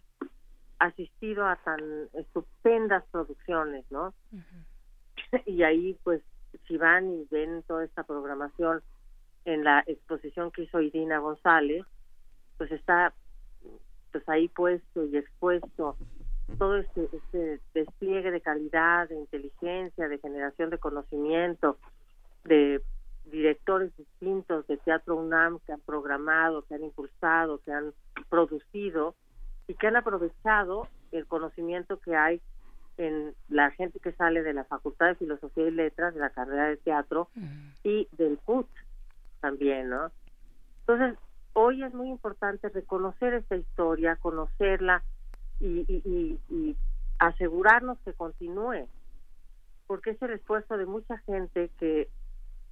asistido 0.78 1.46
a 1.46 1.56
tan 1.56 1.80
estupendas 2.14 3.04
producciones, 3.10 3.84
¿no? 3.90 4.14
Y 5.44 5.64
ahí, 5.64 5.98
pues, 6.02 6.22
si 6.66 6.78
van 6.78 7.12
y 7.12 7.26
ven 7.30 7.62
toda 7.64 7.84
esta 7.84 8.04
programación 8.04 8.80
en 9.44 9.64
la 9.64 9.84
exposición 9.86 10.50
que 10.50 10.62
hizo 10.62 10.80
Irina 10.80 11.18
González, 11.18 11.84
pues 12.56 12.72
está 12.72 13.12
pues 14.12 14.26
ahí 14.30 14.48
puesto 14.48 15.04
y 15.04 15.18
expuesto 15.18 15.98
todo 16.56 16.76
este, 16.76 17.08
este 17.12 17.60
despliegue 17.74 18.30
de 18.30 18.40
calidad, 18.40 19.08
de 19.08 19.16
inteligencia, 19.16 20.08
de 20.08 20.18
generación 20.18 20.70
de 20.70 20.78
conocimiento, 20.78 21.78
de 22.44 22.80
directores 23.26 23.94
distintos 23.96 24.66
de 24.66 24.78
Teatro 24.78 25.16
UNAM 25.16 25.58
que 25.66 25.72
han 25.72 25.80
programado, 25.80 26.62
que 26.62 26.74
han 26.74 26.84
impulsado, 26.84 27.60
que 27.64 27.72
han 27.72 27.92
producido 28.30 29.14
y 29.66 29.74
que 29.74 29.86
han 29.86 29.96
aprovechado 29.96 30.88
el 31.12 31.26
conocimiento 31.26 32.00
que 32.00 32.16
hay 32.16 32.40
en 32.96 33.34
la 33.48 33.70
gente 33.70 34.00
que 34.00 34.12
sale 34.12 34.42
de 34.42 34.54
la 34.54 34.64
Facultad 34.64 35.08
de 35.08 35.14
Filosofía 35.16 35.68
y 35.68 35.70
Letras, 35.70 36.14
de 36.14 36.20
la 36.20 36.30
carrera 36.30 36.68
de 36.68 36.76
teatro 36.78 37.28
y 37.84 38.08
del 38.12 38.38
CUT 38.38 38.66
también, 39.40 39.90
¿no? 39.90 40.10
Entonces, 40.80 41.18
hoy 41.52 41.84
es 41.84 41.94
muy 41.94 42.08
importante 42.08 42.68
reconocer 42.70 43.34
esta 43.34 43.56
historia, 43.56 44.16
conocerla 44.16 45.04
y, 45.60 45.84
y, 45.88 46.38
y, 46.48 46.76
asegurarnos 47.18 47.98
que 48.04 48.12
continúe, 48.12 48.86
porque 49.88 50.10
es 50.10 50.22
el 50.22 50.32
esfuerzo 50.34 50.76
de 50.76 50.86
mucha 50.86 51.18
gente 51.18 51.70
que 51.78 52.08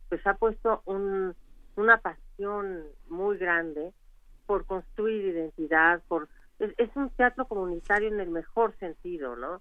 pues 0.09 0.25
ha 0.25 0.35
puesto 0.35 0.83
un, 0.85 1.35
una 1.75 1.99
pasión 1.99 2.85
muy 3.09 3.39
grande 3.39 3.93
por 4.47 4.67
construir 4.67 5.25
identidad, 5.25 6.01
por 6.07 6.29
es, 6.59 6.97
un 6.97 7.11
teatro 7.11 7.47
comunitario 7.47 8.09
en 8.09 8.21
el 8.21 8.31
mejor 8.31 8.77
sentido, 8.79 9.37
¿no? 9.37 9.61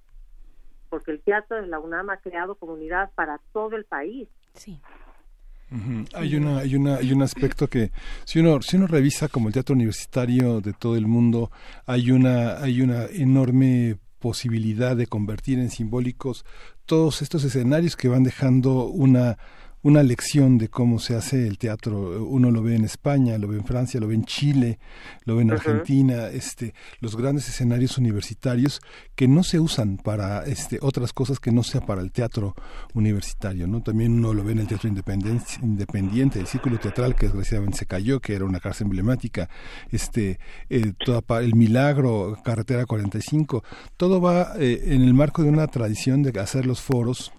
Porque 0.90 1.12
el 1.12 1.22
teatro 1.22 1.58
de 1.58 1.68
la 1.68 1.80
UNAM 1.80 2.10
ha 2.10 2.18
creado 2.18 2.56
comunidad 2.56 3.12
para 3.16 3.40
todo 3.52 3.76
el 3.76 3.86
país. 3.86 4.30
Sí. 4.54 4.80
Hay 6.14 6.36
una, 6.36 6.60
hay 6.60 6.76
una, 6.76 6.98
hay 6.98 7.12
un 7.12 7.22
aspecto 7.22 7.68
que 7.68 7.92
si 8.24 8.40
uno, 8.40 8.62
si 8.62 8.78
uno 8.78 8.88
revisa 8.88 9.28
como 9.28 9.48
el 9.48 9.54
teatro 9.54 9.76
universitario 9.76 10.62
de 10.62 10.74
todo 10.74 10.96
el 10.96 11.08
mundo, 11.08 11.52
hay 11.86 12.12
una, 12.12 12.58
hay 12.60 12.82
una 12.82 13.06
enorme 13.06 13.98
posibilidad 14.20 14.96
de 14.96 15.08
convertir 15.08 15.60
en 15.60 15.70
simbólicos 15.70 16.46
todos 16.86 17.22
estos 17.22 17.44
escenarios 17.44 17.96
que 17.96 18.08
van 18.08 18.24
dejando 18.24 18.86
una 18.86 19.38
una 19.86 20.02
lección 20.02 20.58
de 20.58 20.68
cómo 20.68 20.98
se 20.98 21.16
hace 21.16 21.48
el 21.48 21.60
teatro. 21.60 22.26
Uno 22.26 22.50
lo 22.50 22.64
ve 22.64 22.74
en 22.74 22.86
España, 22.86 23.38
lo 23.38 23.48
ve 23.48 23.58
en 23.58 23.66
Francia, 23.66 24.00
lo 24.00 24.08
ve 24.08 24.16
en 24.16 24.26
Chile, 24.26 24.80
lo 25.26 25.36
ve 25.36 25.44
en 25.44 25.52
Argentina, 25.52 26.28
este, 26.30 26.74
los 27.02 27.16
grandes 27.16 27.48
escenarios 27.48 28.00
universitarios 28.00 28.82
que 29.14 29.28
no 29.28 29.44
se 29.44 29.60
usan 29.60 29.98
para 29.98 30.44
este, 30.46 30.80
otras 30.82 31.14
cosas 31.14 31.40
que 31.40 31.52
no 31.52 31.62
sea 31.62 31.82
para 31.82 32.02
el 32.02 32.12
teatro 32.12 32.56
universitario. 32.96 33.68
¿no? 33.68 33.84
También 33.84 34.14
uno 34.14 34.34
lo 34.34 34.44
ve 34.44 34.54
en 34.54 34.60
el 34.60 34.68
teatro 34.68 34.90
independiente, 34.90 36.40
el 36.40 36.48
círculo 36.48 36.80
teatral 36.80 37.14
que 37.14 37.28
desgraciadamente 37.28 37.78
se 37.78 37.86
cayó, 37.86 38.20
que 38.20 38.34
era 38.34 38.46
una 38.46 38.60
casa 38.60 38.84
emblemática, 38.84 39.52
este, 39.92 40.40
eh, 40.68 40.94
toda, 40.98 41.22
el 41.42 41.54
milagro, 41.54 42.40
carretera 42.44 42.88
45, 42.88 43.64
todo 43.98 44.20
va 44.20 44.54
eh, 44.58 44.96
en 44.96 45.04
el 45.04 45.14
marco 45.14 45.44
de 45.44 45.50
una 45.50 45.68
tradición 45.68 46.24
de 46.24 46.40
hacer 46.40 46.66
los 46.66 46.82
foros 46.82 47.32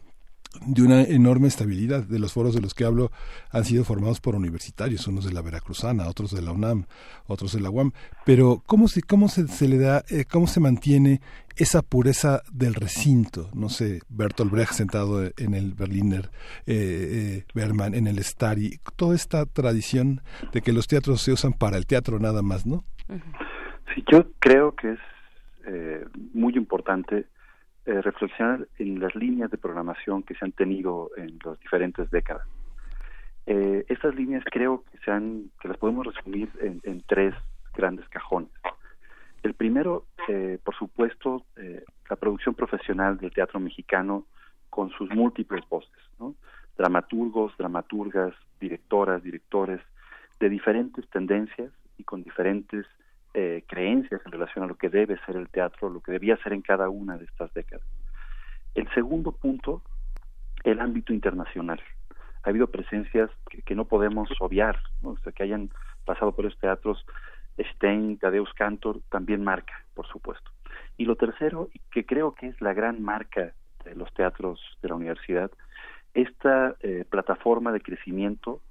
de 0.67 0.83
una 0.83 1.03
enorme 1.03 1.49
estabilidad. 1.49 2.05
De 2.05 2.19
los 2.19 2.33
foros 2.33 2.55
de 2.55 2.61
los 2.61 2.75
que 2.75 2.85
hablo 2.85 3.11
han 3.51 3.65
sido 3.65 3.85
formados 3.85 4.21
por 4.21 4.35
universitarios, 4.35 5.07
unos 5.07 5.25
de 5.25 5.33
la 5.33 5.43
Veracruzana, 5.43 6.09
otros 6.09 6.31
de 6.31 6.43
la 6.43 6.53
UNAM, 6.53 6.85
otros 7.27 7.53
de 7.53 7.61
la 7.61 7.71
UAM. 7.71 7.93
Pero 8.25 8.63
¿cómo 8.67 8.89
se, 8.89 9.03
cómo 9.03 9.29
se, 9.29 9.49
se 9.49 9.69
le 9.69 9.79
da, 9.79 10.05
eh, 10.09 10.25
cómo 10.31 10.47
se 10.47 10.61
mantiene 10.61 11.21
esa 11.57 11.83
pureza 11.83 12.43
del 12.53 12.75
recinto? 12.75 13.51
No 13.55 13.69
sé, 13.69 14.01
Bertolt 14.09 14.51
Brecht 14.51 14.73
sentado 14.73 15.25
en 15.37 15.55
el 15.55 15.75
Berliner 15.75 16.31
eh, 16.67 17.43
eh, 17.43 17.45
Berman, 17.55 17.95
en 17.95 18.07
el 18.07 18.19
Stari, 18.23 18.79
toda 18.97 19.15
esta 19.15 19.47
tradición 19.47 20.21
de 20.53 20.63
que 20.63 20.73
los 20.73 20.87
teatros 20.87 21.23
se 21.23 21.33
usan 21.33 21.53
para 21.53 21.77
el 21.77 21.87
teatro 21.87 22.19
nada 22.19 22.43
más, 22.43 22.67
¿no? 22.67 22.85
Sí, 23.95 24.05
yo 24.11 24.27
creo 24.41 24.75
que 24.75 24.93
es 24.93 24.99
muy 26.33 26.55
importante 26.55 27.27
eh, 27.87 28.03
reflexionar 28.03 28.67
en 28.79 29.01
las 29.01 29.15
líneas 29.15 29.51
de 29.51 29.59
programación 29.59 30.23
que 30.23 30.35
se 30.35 30.45
han 30.45 30.53
tenido 30.53 31.11
en 31.17 31.39
las 31.45 31.59
diferentes 31.61 32.11
décadas. 32.11 32.47
Eh, 33.47 33.85
estas 33.89 34.15
líneas 34.17 34.43
creo 34.51 34.83
que, 34.91 34.99
se 34.99 35.11
han, 35.11 35.51
que 35.61 35.69
las 35.69 35.77
podemos 35.77 36.05
resumir 36.05 36.51
en, 36.61 37.01
tres 37.07 37.35
grandes 37.75 38.09
cajones. 38.09 38.51
El 39.43 39.55
primero, 39.55 40.07
eh, 40.29 40.59
por 40.65 40.75
supuesto, 40.75 41.45
eh, 41.57 41.85
la 42.11 42.17
producción 42.17 42.57
profesional 42.57 43.19
del 43.19 43.33
teatro 43.33 43.61
mexicano 43.61 44.27
con 44.69 44.91
sus 44.91 45.09
múltiples 45.11 45.63
voces, 45.69 45.93
dramaturgos, 46.77 47.57
dramaturgas, 47.57 48.35
directoras, 48.61 49.23
directores 49.23 49.81
de 50.41 50.49
diferentes 50.49 51.09
tendencias 51.09 51.71
y 51.99 52.05
con 52.05 52.25
diferentes 52.25 52.85
eh, 53.39 53.65
creencias 53.69 54.23
en 54.25 54.33
relación 54.33 54.65
a 54.65 54.67
lo 54.67 54.77
que 54.77 54.89
debe 54.89 55.19
ser 55.27 55.37
el 55.37 55.51
teatro, 55.51 55.91
lo 55.91 56.01
que 56.01 56.11
debía 56.11 56.39
ser 56.39 56.55
en 56.55 56.63
cada 56.63 56.89
una 56.89 57.19
de 57.19 57.27
estas 57.27 57.53
décadas. 57.53 57.87
El 58.75 58.89
segundo 58.95 59.31
punto, 59.33 59.83
el 60.65 60.81
ámbito 60.81 61.13
internacional. 61.13 61.79
Ha 62.43 62.49
habido 62.49 62.69
presencias 62.69 63.29
que, 63.63 63.75
no 63.75 63.85
podemos 63.85 64.31
obviar, 64.41 64.81
o 65.03 65.19
sea, 65.19 65.33
que 65.33 65.43
hayan 65.43 65.69
pasado 66.07 66.33
por 66.33 66.47
los 66.47 66.59
teatros, 66.59 67.05
Stein, 67.59 68.17
Tadeusz 68.17 68.55
Cantor, 68.55 69.03
también 69.11 69.45
marca, 69.45 69.85
por 69.93 70.07
supuesto. 70.07 70.51
Y 70.97 71.05
lo 71.05 71.17
tercero, 71.17 71.69
que 71.91 72.07
creo 72.07 72.35
que 72.35 72.47
es 72.47 72.59
la 72.63 72.73
gran 72.73 73.03
marca 73.03 73.53
de 73.85 73.95
los 73.97 74.15
teatros 74.15 74.63
de 74.81 74.89
la 74.89 74.95
universidad, 74.95 75.51
esta 76.15 76.75
eh, 76.81 77.05
plataforma 77.11 77.71
de 77.71 77.83
crecimiento 77.83 78.63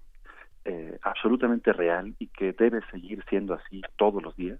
eh, 0.65 0.97
absolutamente 1.01 1.71
real 1.73 2.15
y 2.19 2.27
que 2.27 2.53
debe 2.53 2.81
seguir 2.91 3.23
siendo 3.29 3.53
así 3.53 3.81
todos 3.97 4.21
los 4.21 4.35
días, 4.35 4.59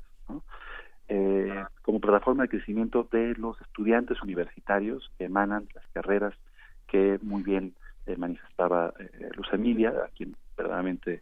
como 1.84 2.00
plataforma 2.00 2.44
de 2.44 2.50
crecimiento 2.50 3.08
de 3.12 3.36
los 3.36 3.62
estudiantes 3.62 4.20
universitarios 4.24 5.12
que 5.18 5.26
emanan 5.26 5.68
las 5.76 5.86
carreras 5.90 6.34
que 6.88 7.20
muy 7.22 7.44
bien 7.44 7.76
manifestaba 8.18 8.92
Luz 9.36 9.48
Emilia, 9.54 9.90
a 9.90 10.08
quien 10.16 10.36
verdaderamente 10.58 11.22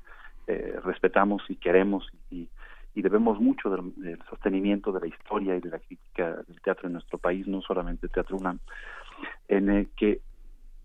respetamos 0.86 1.44
y 1.50 1.58
queremos 1.58 2.08
y, 2.32 2.48
y 2.96 3.02
debemos 3.02 3.40
mucho 3.40 3.70
del, 3.70 4.20
sostenimiento 4.30 4.92
de 4.92 5.02
la 5.02 5.08
historia 5.08 5.56
y 5.56 5.60
de 5.60 5.70
la 5.70 5.80
crítica 5.80 6.44
del 6.48 6.62
teatro 6.62 6.88
en 6.88 6.94
nuestro 6.94 7.18
país, 7.18 7.48
no 7.48 7.62
solamente 7.62 8.08
Teatro 8.08 8.38
UNAM, 8.38 8.60
en 9.48 9.70
el 9.70 9.90
que 9.96 10.22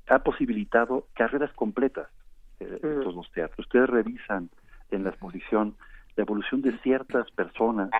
ha 0.08 0.20
posibilitado 0.20 1.06
carreras 1.14 1.52
completas 1.52 2.08
eh, 2.60 2.78
en 2.82 3.00
todos 3.00 3.14
los 3.14 3.30
teatros. 3.32 3.66
Ustedes 3.66 3.88
revisan 3.88 4.50
en 4.90 5.04
la 5.04 5.10
exposición 5.10 5.76
la 6.16 6.22
evolución 6.22 6.62
de 6.62 6.76
ciertas 6.78 7.30
personas, 7.30 7.90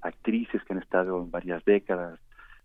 actrices 0.00 0.62
que 0.64 0.72
han 0.72 0.78
estado 0.78 1.22
en 1.22 1.30
varias 1.30 1.64
décadas, 1.64 2.18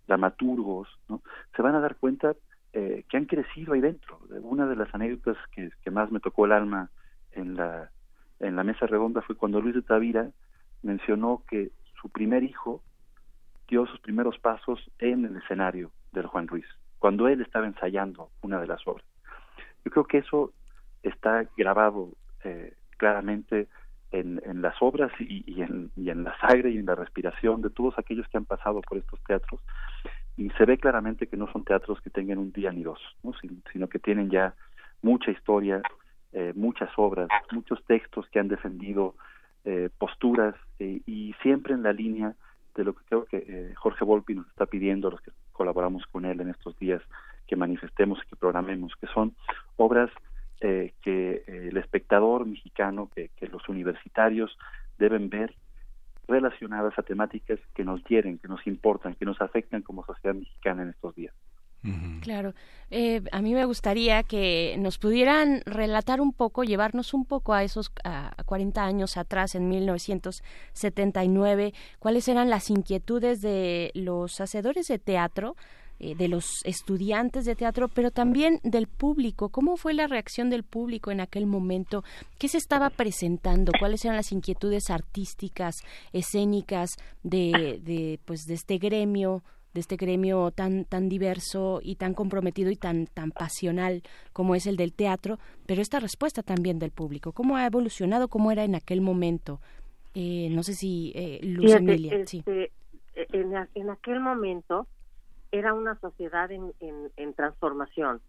dramaturgos, 0.08 0.88
¿no? 1.10 1.21
se 1.56 1.62
van 1.62 1.76
a 1.76 1.80
dar 1.80 1.95
cuenta 1.95 2.34
eh, 2.74 3.04
que 3.10 3.17
han 3.17 3.26
crecido 3.26 3.74
ahí 3.74 3.82
dentro. 3.82 4.19
Una 4.41 4.67
de 4.67 4.76
las 4.76 4.93
anécdotas 4.93 5.38
que, 5.52 5.69
que 5.84 5.91
más 5.91 6.12
me 6.12 6.19
tocó 6.19 6.45
el 6.45 6.52
alma 6.52 6.89
en 7.32 7.56
la, 7.56 7.89
en 8.39 8.56
la 8.56 8.63
mesa 8.63 8.86
redonda 8.86 9.21
fue 9.21 9.36
cuando 9.36 9.62
Luis 9.62 9.76
de 9.76 9.82
Tavira 9.82 10.30
mencionó 10.84 11.43
que 11.50 11.71
su 12.02 12.10
primer 12.10 12.43
hijo 12.43 12.82
dio 13.67 13.86
sus 13.88 14.00
primeros 14.00 14.38
pasos 14.39 14.80
en 15.00 15.26
el 15.26 15.36
escenario 15.38 15.91
del 16.12 16.28
Juan 16.28 16.48
Ruiz, 16.48 16.65
cuando 17.00 17.28
él 17.28 17.41
estaba 17.41 17.65
ensayando 17.65 18.30
una 18.41 18.60
de 18.60 18.67
las 18.67 18.86
obras. 18.88 19.06
Yo 19.84 19.91
creo 19.91 20.06
que 20.06 20.19
eso 20.19 20.54
está 21.07 21.45
grabado 21.57 22.09
eh, 22.43 22.73
claramente 22.97 23.67
en, 24.11 24.41
en, 24.45 24.61
las 24.61 24.75
obras 24.81 25.11
y, 25.19 25.43
y, 25.45 25.61
en, 25.61 25.91
y, 25.95 26.09
en, 26.09 26.23
la 26.23 26.37
sangre 26.39 26.71
y 26.71 26.77
en 26.77 26.85
la 26.85 26.95
respiración 26.95 27.61
de 27.61 27.69
todos 27.69 27.97
aquellos 27.97 28.27
que 28.27 28.37
han 28.37 28.45
pasado 28.45 28.81
por 28.81 28.97
estos 28.97 29.19
teatros 29.23 29.61
y 30.37 30.49
se 30.51 30.65
ve 30.65 30.77
claramente 30.77 31.27
que 31.27 31.37
no 31.37 31.51
son 31.51 31.63
teatros 31.63 32.01
que 32.01 32.09
tengan 32.09 32.37
un 32.37 32.51
día 32.51 32.71
ni 32.71 32.83
dos, 32.83 32.99
¿no? 33.23 33.33
sino, 33.71 33.87
que 33.87 33.99
tienen 33.99 34.29
ya 34.29 34.53
mucha 35.01 35.31
historia, 35.31 35.81
eh, 36.33 36.53
muchas 36.55 36.89
obras, 36.97 37.29
muchos 37.51 37.83
textos 37.85 38.27
que 38.29 38.39
han 38.39 38.47
defendido 38.47 39.15
eh, 39.63 39.89
posturas 39.97 40.55
eh, 40.79 41.01
y 41.05 41.33
siempre 41.41 41.73
en 41.73 41.83
la 41.83 41.93
línea 41.93 42.35
de 42.75 42.83
lo 42.83 42.93
que 42.93 43.05
creo 43.05 43.25
que 43.25 43.37
eh, 43.47 43.73
Jorge 43.75 44.03
Volpi 44.03 44.35
nos 44.35 44.47
está 44.47 44.65
pidiendo 44.65 45.07
a 45.07 45.11
los 45.11 45.21
que 45.21 45.31
colaboramos 45.53 46.05
con 46.07 46.25
él 46.25 46.41
en 46.41 46.49
estos 46.49 46.77
días 46.77 47.01
que 47.47 47.55
manifestemos 47.55 48.19
y 48.19 48.27
que 48.27 48.35
programemos, 48.35 48.93
que 48.99 49.07
son 49.07 49.35
obras 49.77 50.11
que 50.59 51.43
el 51.47 51.77
espectador 51.77 52.45
mexicano, 52.45 53.09
que, 53.13 53.29
que 53.35 53.47
los 53.47 53.67
universitarios 53.69 54.57
deben 54.97 55.29
ver 55.29 55.55
relacionadas 56.27 56.97
a 56.97 57.03
temáticas 57.03 57.59
que 57.75 57.83
nos 57.83 58.01
quieren, 58.01 58.39
que 58.39 58.47
nos 58.47 58.65
importan, 58.65 59.15
que 59.15 59.25
nos 59.25 59.39
afectan 59.41 59.81
como 59.81 60.05
sociedad 60.05 60.35
mexicana 60.35 60.83
en 60.83 60.89
estos 60.89 61.15
días. 61.15 61.33
Claro. 62.21 62.53
Eh, 62.89 63.21
a 63.31 63.41
mí 63.41 63.53
me 63.53 63.65
gustaría 63.65 64.23
que 64.23 64.75
nos 64.79 64.97
pudieran 64.97 65.61
relatar 65.65 66.19
un 66.19 66.33
poco, 66.33 66.63
llevarnos 66.63 67.13
un 67.13 67.25
poco 67.25 67.53
a 67.53 67.63
esos 67.63 67.91
a 68.03 68.35
40 68.43 68.83
años 68.83 69.17
atrás, 69.17 69.53
en 69.53 69.69
1979, 69.69 71.75
cuáles 71.99 72.27
eran 72.27 72.49
las 72.49 72.71
inquietudes 72.71 73.41
de 73.41 73.91
los 73.93 74.41
hacedores 74.41 74.87
de 74.87 74.97
teatro, 74.97 75.55
eh, 75.99 76.15
de 76.15 76.27
los 76.27 76.62
estudiantes 76.65 77.45
de 77.45 77.55
teatro, 77.55 77.88
pero 77.88 78.12
también 78.12 78.60
del 78.63 78.88
público. 78.88 79.49
¿Cómo 79.49 79.77
fue 79.77 79.93
la 79.93 80.08
reacción 80.08 80.49
del 80.49 80.63
público 80.63 81.12
en 81.12 81.21
aquel 81.21 81.45
momento? 81.45 82.03
¿Qué 82.38 82.49
se 82.49 82.58
estaba 82.58 82.89
presentando? 82.89 83.71
¿Cuáles 83.79 84.03
eran 84.03 84.17
las 84.17 84.31
inquietudes 84.31 84.89
artísticas, 84.89 85.75
escénicas 86.12 86.89
de, 87.23 87.79
de, 87.84 88.19
pues, 88.25 88.45
de 88.45 88.55
este 88.55 88.77
gremio? 88.77 89.43
de 89.73 89.81
este 89.81 89.97
gremio 89.97 90.51
tan 90.51 90.86
tan 90.86 91.10
diverso 91.10 91.81
y 91.84 91.95
tan 91.95 92.13
comprometido 92.13 92.71
y 92.71 92.77
tan 92.77 93.08
tan 93.08 93.31
pasional 93.31 94.03
como 94.31 94.55
es 94.55 94.67
el 94.67 94.77
del 94.77 94.93
teatro, 94.93 95.38
pero 95.65 95.81
esta 95.81 95.99
respuesta 95.99 96.43
también 96.43 96.79
del 96.79 96.91
público, 96.91 97.34
cómo 97.34 97.58
ha 97.58 97.65
evolucionado, 97.65 98.29
cómo 98.29 98.53
era 98.53 98.63
en 98.63 98.75
aquel 98.75 99.01
momento. 99.01 99.60
Eh, 100.13 100.47
no 100.49 100.63
sé 100.63 100.75
si 100.75 101.12
eh, 101.13 101.39
Luz 101.43 101.73
Emilia. 101.73 102.15
Este, 102.15 102.71
en, 103.34 103.53
en, 103.75 103.89
aquel 103.89 104.21
momento 104.21 104.88
era 105.51 105.73
una 105.73 105.99
sociedad 105.99 106.51
en, 106.51 106.73
en, 106.79 107.34
transformación. 107.34 108.21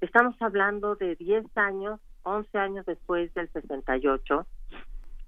Estamos 0.00 0.34
hablando 0.40 0.96
de 0.96 1.16
10 1.16 1.44
años, 1.56 2.00
11 2.22 2.58
años 2.58 2.86
después 2.86 3.32
del 3.34 3.50
68, 3.52 4.46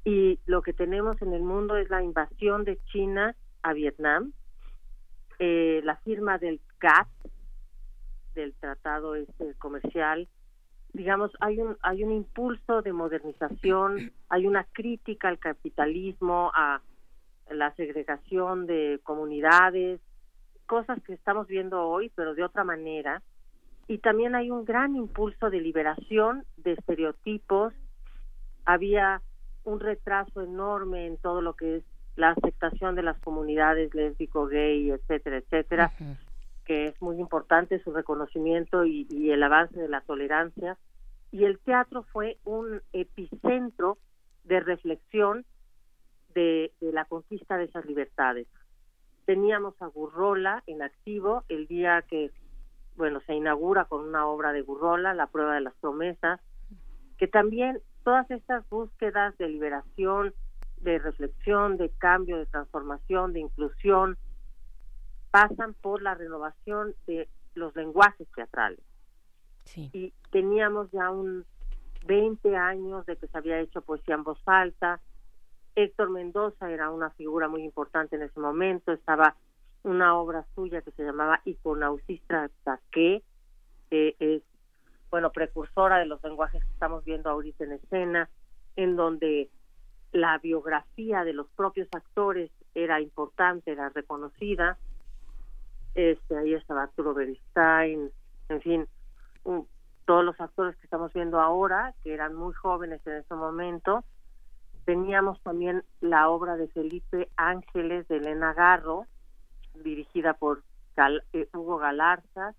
y 0.04 0.38
lo 0.46 0.62
que 0.62 0.72
tenemos 0.72 1.20
en 1.22 1.32
el 1.32 1.42
mundo 1.42 1.76
es 1.76 1.88
la 1.90 2.02
invasión 2.02 2.64
de 2.64 2.78
China 2.92 3.36
a 3.62 3.72
Vietnam, 3.72 4.32
eh, 5.38 5.80
la 5.84 5.96
firma 5.96 6.38
del 6.38 6.60
GATT, 6.80 7.08
del 8.34 8.54
Tratado 8.54 9.14
este 9.14 9.54
Comercial, 9.54 10.28
digamos, 10.92 11.30
hay 11.40 11.58
un, 11.60 11.76
hay 11.82 12.04
un 12.04 12.12
impulso 12.12 12.82
de 12.82 12.92
modernización, 12.92 14.12
hay 14.28 14.46
una 14.46 14.64
crítica 14.64 15.28
al 15.28 15.38
capitalismo, 15.38 16.50
a 16.54 16.82
la 17.50 17.74
segregación 17.74 18.66
de 18.66 19.00
comunidades, 19.02 20.00
cosas 20.72 21.02
que 21.02 21.12
estamos 21.12 21.48
viendo 21.48 21.86
hoy, 21.86 22.10
pero 22.14 22.34
de 22.34 22.42
otra 22.42 22.64
manera. 22.64 23.20
Y 23.88 23.98
también 23.98 24.34
hay 24.34 24.50
un 24.50 24.64
gran 24.64 24.96
impulso 24.96 25.50
de 25.50 25.60
liberación 25.60 26.46
de 26.56 26.72
estereotipos. 26.72 27.74
Había 28.64 29.20
un 29.64 29.80
retraso 29.80 30.40
enorme 30.40 31.06
en 31.06 31.18
todo 31.18 31.42
lo 31.42 31.52
que 31.56 31.76
es 31.76 31.84
la 32.16 32.30
aceptación 32.30 32.94
de 32.94 33.02
las 33.02 33.18
comunidades 33.20 33.94
lésbico, 33.94 34.46
gay, 34.46 34.90
etcétera, 34.90 35.36
etcétera, 35.36 35.92
que 36.64 36.86
es 36.86 37.02
muy 37.02 37.20
importante 37.20 37.82
su 37.82 37.92
reconocimiento 37.92 38.86
y, 38.86 39.30
el 39.30 39.42
avance 39.42 39.78
de 39.78 39.90
la 39.90 40.00
tolerancia. 40.00 40.78
Y 41.32 41.44
el 41.44 41.58
teatro 41.58 42.04
fue 42.14 42.38
un 42.44 42.80
epicentro 42.94 43.98
de 44.44 44.60
reflexión 44.60 45.44
de, 46.34 46.72
la 46.80 47.04
conquista 47.04 47.58
de 47.58 47.64
esas 47.64 47.84
libertades. 47.84 48.46
Teníamos 49.24 49.80
a 49.80 49.86
Gurrola 49.86 50.62
en 50.66 50.82
activo 50.82 51.44
el 51.48 51.66
día 51.66 52.02
que, 52.02 52.30
bueno, 52.96 53.20
se 53.26 53.34
inaugura 53.34 53.84
con 53.84 54.06
una 54.06 54.26
obra 54.26 54.52
de 54.52 54.62
Gurrola, 54.62 55.14
La 55.14 55.26
prueba 55.26 55.54
de 55.54 55.60
las 55.60 55.74
promesas, 55.74 56.40
que 57.18 57.28
también 57.28 57.80
todas 58.04 58.30
estas 58.30 58.68
búsquedas 58.68 59.36
de 59.38 59.48
liberación, 59.48 60.34
de 60.78 60.98
reflexión, 60.98 61.76
de 61.76 61.90
cambio, 61.90 62.38
de 62.38 62.46
transformación, 62.46 63.32
de 63.32 63.40
inclusión, 63.40 64.18
pasan 65.30 65.74
por 65.74 66.02
la 66.02 66.14
renovación 66.14 66.94
de 67.06 67.28
los 67.54 67.74
lenguajes 67.76 68.28
teatrales. 68.34 68.80
Y 69.74 70.12
teníamos 70.30 70.90
ya 70.90 71.10
un 71.10 71.44
20 72.06 72.56
años 72.56 73.06
de 73.06 73.16
que 73.16 73.28
se 73.28 73.38
había 73.38 73.60
hecho 73.60 73.80
poesía 73.82 74.16
en 74.16 74.24
voz 74.24 74.40
alta. 74.46 75.00
Héctor 75.74 76.10
Mendoza 76.10 76.70
era 76.70 76.90
una 76.90 77.10
figura 77.10 77.48
muy 77.48 77.62
importante 77.62 78.16
en 78.16 78.22
ese 78.22 78.40
momento. 78.40 78.92
Estaba 78.92 79.36
una 79.82 80.16
obra 80.16 80.44
suya 80.54 80.82
que 80.82 80.92
se 80.92 81.04
llamaba 81.04 81.40
Iconausistra 81.44 82.50
que 82.90 83.22
es, 83.90 84.42
bueno, 85.10 85.32
precursora 85.32 85.98
de 85.98 86.06
los 86.06 86.22
lenguajes 86.22 86.62
que 86.64 86.70
estamos 86.70 87.04
viendo 87.04 87.28
ahorita 87.28 87.64
en 87.64 87.72
escena, 87.72 88.30
en 88.76 88.96
donde 88.96 89.50
la 90.12 90.38
biografía 90.38 91.24
de 91.24 91.34
los 91.34 91.46
propios 91.50 91.88
actores 91.92 92.50
era 92.74 93.00
importante, 93.00 93.72
era 93.72 93.90
reconocida. 93.90 94.78
Este, 95.94 96.36
ahí 96.36 96.54
estaba 96.54 96.84
Arturo 96.84 97.12
Beristain, 97.12 98.10
en 98.48 98.60
fin, 98.62 98.88
todos 100.06 100.24
los 100.24 100.40
actores 100.40 100.76
que 100.76 100.84
estamos 100.86 101.12
viendo 101.12 101.38
ahora, 101.38 101.94
que 102.02 102.14
eran 102.14 102.34
muy 102.34 102.54
jóvenes 102.54 103.06
en 103.06 103.16
ese 103.16 103.34
momento. 103.34 104.04
Teníamos 104.84 105.40
también 105.42 105.84
la 106.00 106.28
obra 106.28 106.56
de 106.56 106.68
Felipe 106.68 107.28
Ángeles 107.36 108.08
de 108.08 108.16
Elena 108.16 108.52
Garro, 108.52 109.06
dirigida 109.74 110.34
por 110.34 110.62
eh, 111.32 111.48
Hugo 111.54 111.78
Galarza, 111.78 112.54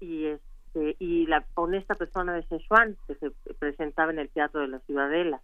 y 0.00 0.26
este 0.26 0.96
y 0.98 1.26
la 1.26 1.44
honesta 1.54 1.94
persona 1.94 2.34
de 2.34 2.42
Sichuan, 2.44 2.96
que 3.06 3.14
se 3.16 3.30
presentaba 3.54 4.12
en 4.12 4.18
el 4.18 4.28
Teatro 4.30 4.60
de 4.60 4.68
la 4.68 4.80
Ciudadela. 4.80 5.40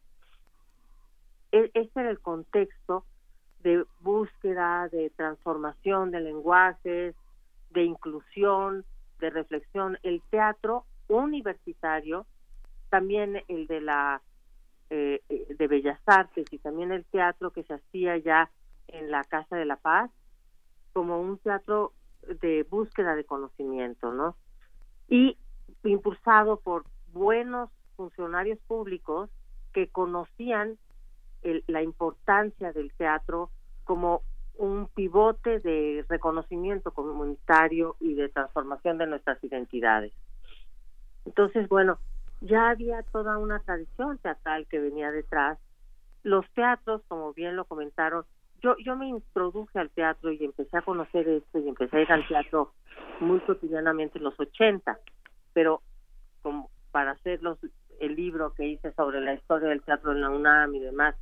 E, 1.53 1.71
este 1.75 2.01
era 2.01 2.11
el 2.11 2.21
contexto 2.21 3.05
de 3.63 3.85
búsqueda, 4.01 4.89
de 4.89 5.11
transformación 5.11 6.11
de 6.11 6.21
lenguajes, 6.21 7.15
de 7.71 7.85
inclusión, 7.85 8.85
de 9.21 9.31
reflexión. 9.31 9.99
El 10.03 10.23
teatro 10.31 10.85
universitario, 11.09 12.27
también 12.91 13.43
el 13.49 13.67
de 13.67 13.81
la 13.81 14.21
eh, 14.91 15.21
de 15.29 15.67
Bellas 15.67 16.01
Artes 16.07 16.47
y 16.51 16.59
también 16.59 16.93
el 16.93 17.05
teatro 17.05 17.51
que 17.51 17.65
se 17.65 17.75
hacía 17.75 18.17
ya 18.19 18.51
en 18.89 19.11
la 19.11 19.25
Casa 19.25 19.57
de 19.57 19.65
la 19.65 19.77
Paz, 19.77 20.11
como 20.93 21.21
un 21.21 21.39
teatro 21.39 21.93
de 22.41 22.63
búsqueda 22.65 23.17
de 23.17 23.25
conocimiento, 23.25 24.13
¿no? 24.13 24.37
Y 25.09 25.37
impulsado 25.83 26.59
por 26.61 26.85
buenos 27.13 27.71
funcionarios 27.97 28.59
públicos 28.67 29.31
que 29.73 29.89
conocían 29.89 30.79
la 31.67 31.83
importancia 31.83 32.73
del 32.73 32.93
teatro 32.95 33.51
como 33.85 34.23
un 34.57 34.89
pivote 34.95 35.59
de 35.61 36.05
reconocimiento 36.09 36.93
comunitario 36.93 37.97
y 38.01 38.15
de 38.15 38.29
transformación 38.29 38.99
de 38.99 39.07
nuestras 39.07 39.43
identidades. 39.43 40.13
Entonces, 41.27 41.69
bueno, 41.69 41.99
ya 42.45 42.71
había 42.71 43.03
toda 43.05 43.39
una 43.39 43.61
tradición 43.61 44.19
teatral 44.19 44.67
que 44.69 44.79
venía 44.79 45.11
detrás. 45.11 45.59
Los 46.23 46.49
teatros, 46.53 47.03
como 47.09 47.33
bien 47.33 47.57
lo 47.57 47.65
comentaron, 47.65 48.25
yo, 48.63 48.77
yo 48.79 48.97
me 48.97 49.09
introduje 49.09 49.79
al 49.79 49.91
teatro 49.91 50.31
y 50.31 50.45
empecé 50.45 50.77
a 50.77 50.83
conocer 50.83 51.29
esto 51.29 51.59
y 51.59 51.69
empecé 51.69 51.97
a 51.97 52.03
ir 52.03 52.13
al 52.13 52.27
teatro 52.29 52.73
muy 53.21 53.41
cotidianamente 53.41 54.19
en 54.19 54.25
los 54.25 54.39
80, 54.39 54.99
pero 55.53 55.83
como 56.43 56.71
para 56.91 57.13
hacer 57.13 57.43
los, 57.43 57.59
el 58.01 58.15
libro 58.15 58.53
que 58.55 58.67
hice 58.67 58.93
sobre 58.93 59.21
la 59.21 59.35
historia 59.35 59.69
del 59.69 59.83
teatro 59.83 60.13
en 60.13 60.21
la 60.21 60.31
UNAM 60.31 60.75
y 60.75 60.81
demás, 60.81 61.15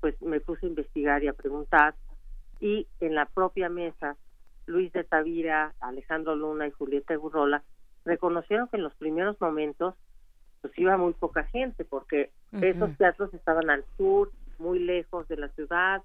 pues 0.00 0.20
me 0.22 0.40
puse 0.40 0.66
a 0.66 0.68
investigar 0.68 1.22
y 1.22 1.28
a 1.28 1.32
preguntar 1.32 1.94
y 2.60 2.86
en 3.00 3.16
la 3.16 3.26
propia 3.26 3.68
mesa 3.68 4.16
Luis 4.66 4.92
de 4.92 5.02
Tavira, 5.02 5.74
Alejandro 5.80 6.36
Luna 6.36 6.68
y 6.68 6.70
Julieta 6.70 7.16
Gurrola 7.16 7.64
reconocieron 8.04 8.68
que 8.68 8.76
en 8.76 8.84
los 8.84 8.94
primeros 8.94 9.40
momentos 9.40 9.94
pues 10.62 10.78
iba 10.78 10.96
muy 10.96 11.12
poca 11.12 11.44
gente 11.44 11.84
porque 11.84 12.30
esos 12.52 12.96
teatros 12.96 13.34
estaban 13.34 13.68
al 13.68 13.84
sur, 13.96 14.30
muy 14.58 14.78
lejos 14.78 15.28
de 15.28 15.36
la 15.36 15.48
ciudad, 15.50 16.02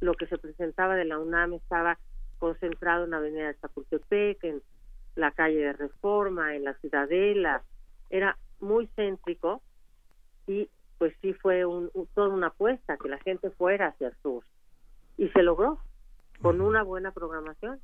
lo 0.00 0.14
que 0.14 0.26
se 0.26 0.38
presentaba 0.38 0.94
de 0.94 1.04
la 1.04 1.18
UNAM 1.18 1.54
estaba 1.54 1.98
concentrado 2.38 3.04
en 3.04 3.10
la 3.10 3.18
avenida 3.18 3.48
de 3.48 3.58
Chapultepec, 3.60 4.42
en 4.44 4.62
la 5.16 5.32
calle 5.32 5.58
de 5.58 5.72
Reforma, 5.72 6.54
en 6.54 6.64
la 6.64 6.74
Ciudadela, 6.74 7.62
era 8.08 8.38
muy 8.60 8.88
céntrico 8.96 9.60
y 10.46 10.68
pues 10.98 11.14
sí 11.20 11.32
fue 11.34 11.64
un, 11.64 11.90
toda 12.14 12.28
una 12.28 12.48
apuesta 12.48 12.96
que 12.96 13.08
la 13.08 13.18
gente 13.18 13.50
fuera 13.50 13.88
hacia 13.88 14.08
el 14.08 14.14
sur. 14.22 14.44
Y 15.18 15.28
se 15.30 15.42
logró 15.42 15.78
con 16.40 16.60
una 16.60 16.82
buena 16.84 17.10
programación. 17.10 17.80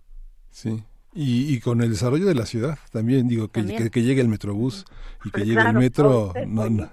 Sí. 0.50 0.84
Y, 1.14 1.52
y, 1.54 1.60
con 1.60 1.80
el 1.80 1.90
desarrollo 1.90 2.26
de 2.26 2.34
la 2.34 2.44
ciudad 2.44 2.78
también, 2.92 3.28
digo, 3.28 3.48
que, 3.48 3.90
que, 3.90 4.02
llegue 4.02 4.20
el 4.20 4.28
metrobús 4.28 4.84
y 5.24 5.30
que 5.30 5.44
llegue 5.44 5.62
el 5.62 5.72
metro, 5.72 6.34
no, 6.46 6.68
no, 6.68 6.90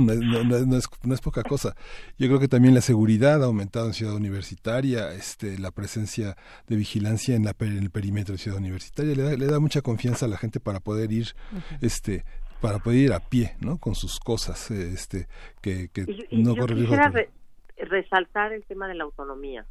no, 0.00 0.76
es, 0.76 0.88
no 1.02 1.14
es 1.14 1.20
poca 1.20 1.42
cosa. 1.44 1.76
Yo 2.18 2.26
creo 2.26 2.40
que 2.40 2.48
también 2.48 2.74
la 2.74 2.80
seguridad 2.80 3.42
ha 3.42 3.46
aumentado 3.46 3.86
en 3.86 3.94
Ciudad 3.94 4.14
Universitaria, 4.14 5.12
este, 5.12 5.58
la 5.58 5.70
presencia 5.70 6.36
de 6.66 6.76
vigilancia 6.76 7.36
en, 7.36 7.44
la, 7.44 7.54
en 7.60 7.78
el 7.78 7.90
perímetro 7.90 8.32
de 8.32 8.38
Ciudad 8.38 8.58
Universitaria 8.58 9.14
le 9.14 9.22
da, 9.22 9.36
le 9.36 9.46
da 9.46 9.60
mucha 9.60 9.80
confianza 9.80 10.26
a 10.26 10.28
la 10.28 10.36
gente 10.36 10.58
para 10.58 10.80
poder 10.80 11.12
ir 11.12 11.34
este, 11.80 12.24
para 12.60 12.80
poder 12.80 12.98
ir 12.98 13.12
a 13.12 13.20
pie, 13.20 13.54
¿no? 13.60 13.78
Con 13.78 13.94
sus 13.94 14.18
cosas, 14.18 14.70
este, 14.70 15.28
que, 15.60 15.88
que 15.88 16.26
no 16.32 16.56
corre 16.56 16.74
resaltar 17.78 18.52
el 18.52 18.64
tema 18.64 18.88
de 18.88 18.94
la 18.94 19.04
autonomía. 19.04 19.64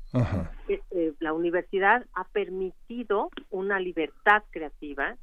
Eh, 0.68 0.82
eh, 0.92 1.14
la 1.20 1.34
universidad 1.34 2.06
ha 2.14 2.24
permitido 2.26 3.30
una 3.50 3.80
libertad 3.80 4.44
creativa, 4.52 5.16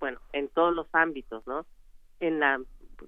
bueno, 0.00 0.20
en 0.32 0.48
todos 0.48 0.74
los 0.74 0.86
ámbitos, 0.92 1.46
¿no? 1.46 1.66
En 2.20 2.40
la 2.40 2.60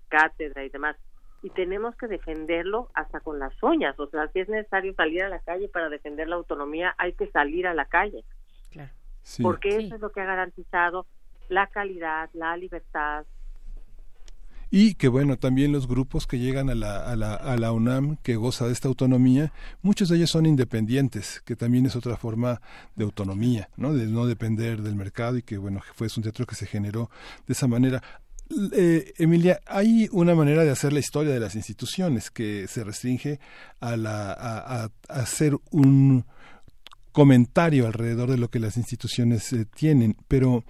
cátedra 0.09 0.65
y 0.65 0.69
demás. 0.69 0.97
Y 1.43 1.51
tenemos 1.51 1.95
que 1.97 2.07
defenderlo 2.07 2.89
hasta 2.95 3.21
con 3.21 3.39
las 3.39 3.53
uñas. 3.63 3.99
O 3.99 4.07
sea, 4.07 4.29
si 4.29 4.41
es 4.41 4.49
necesario 4.49 4.95
salir 4.95 5.23
a 5.25 5.29
la 5.29 5.41
calle 5.41 5.69
para 5.69 5.89
defender 5.89 6.29
la 6.29 6.37
autonomía, 6.37 6.95
hay 6.97 7.13
que 7.13 7.31
salir 7.31 7.67
a 7.67 7.75
la 7.75 7.85
calle. 7.85 8.25
Claro. 8.71 8.93
Porque 9.43 9.77
eso 9.77 9.97
es 9.97 10.01
lo 10.01 10.11
que 10.11 10.21
ha 10.21 10.27
garantizado 10.27 11.07
la 11.49 11.67
calidad, 11.67 12.31
la 12.33 12.57
libertad, 12.57 13.27
y 14.71 14.95
que 14.95 15.09
bueno, 15.09 15.37
también 15.37 15.73
los 15.73 15.87
grupos 15.87 16.27
que 16.27 16.39
llegan 16.39 16.71
a 16.71 16.75
la, 16.75 17.11
a 17.11 17.17
la, 17.17 17.35
a 17.35 17.57
la 17.57 17.73
UNAM, 17.73 18.17
que 18.23 18.37
goza 18.37 18.67
de 18.67 18.73
esta 18.73 18.89
autonomía, 18.89 19.53
muchos 19.83 20.09
de 20.09 20.17
ellos 20.17 20.31
son 20.31 20.47
independientes, 20.47 21.43
que 21.45 21.57
también 21.57 21.87
es 21.87 21.97
otra 21.97 22.17
forma 22.17 22.61
de 22.97 23.05
autonomía, 23.05 23.69
¿no? 23.77 23.95
de 23.95 24.07
no 24.07 24.27
depender 24.27 24.83
del 24.83 24.97
mercado 24.97 25.37
y 25.37 25.43
que 25.43 25.59
bueno, 25.59 25.81
fue 25.95 26.09
un 26.17 26.23
teatro 26.23 26.47
que 26.47 26.55
se 26.55 26.67
generó 26.67 27.11
de 27.47 27.53
esa 27.53 27.67
manera. 27.67 28.03
Eh, 28.73 29.15
Emilia, 29.17 29.61
hay 29.67 30.09
una 30.13 30.35
manera 30.35 30.65
de 30.65 30.71
hacer 30.71 30.93
la 30.93 31.01
historia 31.01 31.33
de 31.33 31.41
las 31.41 31.55
instituciones 31.55 32.31
que 32.31 32.67
se 32.69 32.85
restringe 32.85 33.41
a, 33.81 33.97
la, 33.97 34.33
a, 34.33 34.91
hacer 35.09 35.57
un 35.71 36.27
comentario 37.13 37.87
alrededor 37.87 38.31
de 38.31 38.39
lo 38.39 38.51
que 38.51 38.59
las 38.59 38.77
instituciones 38.77 39.53
eh, 39.53 39.67
tienen, 39.67 40.17
pero 40.29 40.65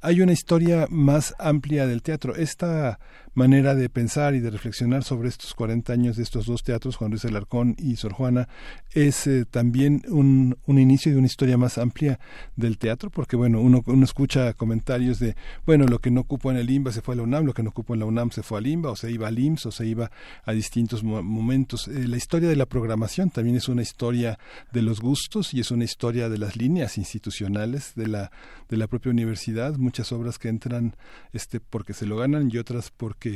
hay 0.00 0.20
una 0.20 0.32
historia 0.32 0.86
más 0.90 1.34
amplia 1.38 1.86
del 1.86 2.02
teatro. 2.02 2.36
Esta 2.36 3.00
manera 3.38 3.76
de 3.76 3.88
pensar 3.88 4.34
y 4.34 4.40
de 4.40 4.50
reflexionar 4.50 5.04
sobre 5.04 5.28
estos 5.28 5.54
40 5.54 5.92
años 5.92 6.16
de 6.16 6.24
estos 6.24 6.46
dos 6.46 6.64
teatros, 6.64 6.96
Juan 6.96 7.12
Luis 7.12 7.24
Alarcón 7.24 7.76
y 7.78 7.94
Sor 7.94 8.12
Juana, 8.12 8.48
es 8.92 9.28
eh, 9.28 9.44
también 9.48 10.02
un, 10.08 10.58
un, 10.66 10.78
inicio 10.80 11.12
de 11.12 11.18
una 11.18 11.28
historia 11.28 11.56
más 11.56 11.78
amplia 11.78 12.18
del 12.56 12.78
teatro, 12.78 13.10
porque 13.10 13.36
bueno, 13.36 13.60
uno, 13.60 13.84
uno 13.86 14.04
escucha 14.04 14.52
comentarios 14.54 15.20
de, 15.20 15.36
bueno, 15.64 15.86
lo 15.86 16.00
que 16.00 16.10
no 16.10 16.22
ocupó 16.22 16.50
en 16.50 16.56
el 16.56 16.68
IMBA 16.68 16.90
se 16.90 17.00
fue 17.00 17.14
a 17.14 17.18
la 17.18 17.22
UNAM, 17.22 17.46
lo 17.46 17.54
que 17.54 17.62
no 17.62 17.70
ocupó 17.70 17.94
en 17.94 18.00
la 18.00 18.06
UNAM 18.06 18.32
se 18.32 18.42
fue 18.42 18.58
al 18.58 18.66
IMBA, 18.66 18.90
o 18.90 18.96
se 18.96 19.12
iba 19.12 19.28
al 19.28 19.38
IMSS, 19.38 19.66
o 19.66 19.70
se 19.70 19.86
iba 19.86 20.10
a 20.44 20.52
distintos 20.52 21.04
momentos. 21.04 21.86
Eh, 21.86 22.08
la 22.08 22.16
historia 22.16 22.48
de 22.48 22.56
la 22.56 22.66
programación 22.66 23.30
también 23.30 23.54
es 23.54 23.68
una 23.68 23.82
historia 23.82 24.40
de 24.72 24.82
los 24.82 25.00
gustos 25.00 25.54
y 25.54 25.60
es 25.60 25.70
una 25.70 25.84
historia 25.84 26.28
de 26.28 26.38
las 26.38 26.56
líneas 26.56 26.98
institucionales 26.98 27.92
de 27.94 28.08
la, 28.08 28.32
de 28.68 28.76
la 28.76 28.88
propia 28.88 29.12
universidad, 29.12 29.76
muchas 29.76 30.10
obras 30.10 30.40
que 30.40 30.48
entran 30.48 30.96
este, 31.32 31.60
porque 31.60 31.92
se 31.92 32.04
lo 32.04 32.16
ganan 32.16 32.50
y 32.52 32.58
otras 32.58 32.90
porque 32.90 33.27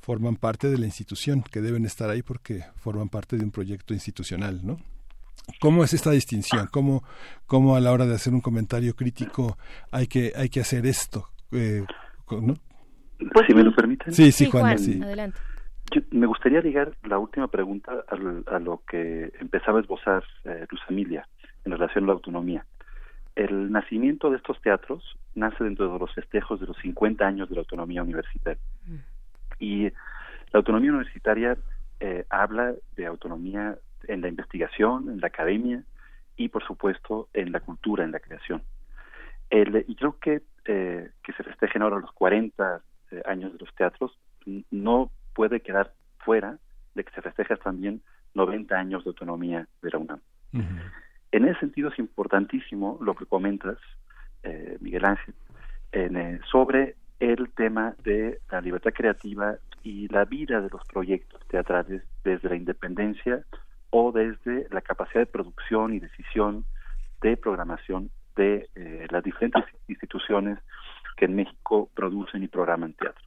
forman 0.00 0.36
parte 0.36 0.68
de 0.68 0.78
la 0.78 0.86
institución, 0.86 1.42
que 1.42 1.60
deben 1.60 1.84
estar 1.84 2.10
ahí 2.10 2.22
porque 2.22 2.64
forman 2.76 3.08
parte 3.08 3.36
de 3.36 3.44
un 3.44 3.50
proyecto 3.50 3.94
institucional, 3.94 4.60
¿no? 4.64 4.78
¿Cómo 5.58 5.82
es 5.84 5.92
esta 5.94 6.10
distinción? 6.10 6.68
¿Cómo, 6.70 7.02
¿Cómo 7.46 7.76
a 7.76 7.80
la 7.80 7.92
hora 7.92 8.06
de 8.06 8.14
hacer 8.14 8.32
un 8.32 8.40
comentario 8.40 8.94
crítico 8.94 9.56
hay 9.90 10.06
que, 10.06 10.32
hay 10.36 10.48
que 10.48 10.60
hacer 10.60 10.86
esto? 10.86 11.28
Eh, 11.52 11.84
¿no? 12.30 12.54
Pues 13.32 13.46
si 13.46 13.54
me 13.54 13.62
lo 13.62 13.74
permiten. 13.74 14.12
Sí, 14.12 14.32
sí, 14.32 14.46
Juan, 14.46 14.78
sí. 14.78 15.00
Adelante. 15.02 15.38
me 16.10 16.26
gustaría 16.26 16.60
ligar 16.60 16.92
la 17.04 17.18
última 17.18 17.48
pregunta 17.48 18.04
a, 18.08 18.58
lo 18.58 18.82
que 18.88 19.32
empezaba 19.40 19.78
a 19.78 19.82
esbozar 19.82 20.24
eh, 20.44 20.66
Luz 20.70 20.80
Emilia 20.88 21.26
en 21.64 21.72
relación 21.72 22.04
a 22.04 22.08
la 22.08 22.12
autonomía. 22.14 22.64
El 23.34 23.70
nacimiento 23.70 24.30
de 24.30 24.36
estos 24.36 24.60
teatros 24.60 25.18
nace 25.34 25.64
dentro 25.64 25.92
de 25.92 25.98
los 25.98 26.14
festejos 26.14 26.60
de 26.60 26.66
los 26.66 26.76
50 26.78 27.26
años 27.26 27.48
de 27.48 27.54
la 27.56 27.60
autonomía 27.60 28.02
universitaria. 28.02 28.62
Y 29.60 29.84
la 30.52 30.58
autonomía 30.58 30.90
universitaria 30.90 31.56
eh, 32.00 32.24
habla 32.30 32.74
de 32.96 33.06
autonomía 33.06 33.76
en 34.08 34.22
la 34.22 34.28
investigación, 34.28 35.10
en 35.10 35.20
la 35.20 35.28
academia 35.28 35.84
y, 36.36 36.48
por 36.48 36.64
supuesto, 36.66 37.28
en 37.34 37.52
la 37.52 37.60
cultura, 37.60 38.04
en 38.04 38.12
la 38.12 38.20
creación. 38.20 38.62
y 39.50 39.94
creo 39.94 40.18
que 40.18 40.42
eh, 40.66 41.10
que 41.22 41.32
se 41.32 41.42
festejen 41.42 41.82
ahora 41.82 41.98
los 41.98 42.12
40 42.12 42.82
eh, 43.10 43.22
años 43.26 43.52
de 43.52 43.58
los 43.58 43.74
teatros 43.74 44.18
no 44.70 45.10
puede 45.34 45.60
quedar 45.60 45.92
fuera 46.18 46.58
de 46.94 47.04
que 47.04 47.12
se 47.12 47.22
festejen 47.22 47.56
también 47.58 48.02
90 48.34 48.74
años 48.76 49.04
de 49.04 49.10
autonomía 49.10 49.66
de 49.82 49.90
la 49.90 49.98
UNAM. 49.98 50.20
En 51.32 51.44
ese 51.48 51.60
sentido 51.60 51.90
es 51.90 51.98
importantísimo 51.98 52.98
lo 53.00 53.14
que 53.14 53.26
comentas, 53.26 53.78
Miguel 54.80 55.04
Ángel, 55.04 55.34
en, 55.92 56.40
sobre 56.50 56.96
el 57.20 57.50
tema 57.52 57.94
de 58.02 58.40
la 58.50 58.60
libertad 58.60 58.92
creativa 58.92 59.56
y 59.82 60.08
la 60.08 60.24
vida 60.24 60.60
de 60.60 60.70
los 60.70 60.84
proyectos 60.86 61.40
teatrales 61.48 62.02
desde 62.24 62.48
la 62.48 62.56
independencia 62.56 63.44
o 63.90 64.10
desde 64.12 64.66
la 64.70 64.80
capacidad 64.80 65.20
de 65.20 65.26
producción 65.26 65.94
y 65.94 66.00
decisión 66.00 66.64
de 67.20 67.36
programación 67.36 68.10
de 68.36 68.68
eh, 68.74 69.06
las 69.10 69.22
diferentes 69.22 69.64
instituciones 69.88 70.58
que 71.16 71.26
en 71.26 71.36
México 71.36 71.90
producen 71.94 72.42
y 72.42 72.48
programan 72.48 72.94
teatro. 72.94 73.22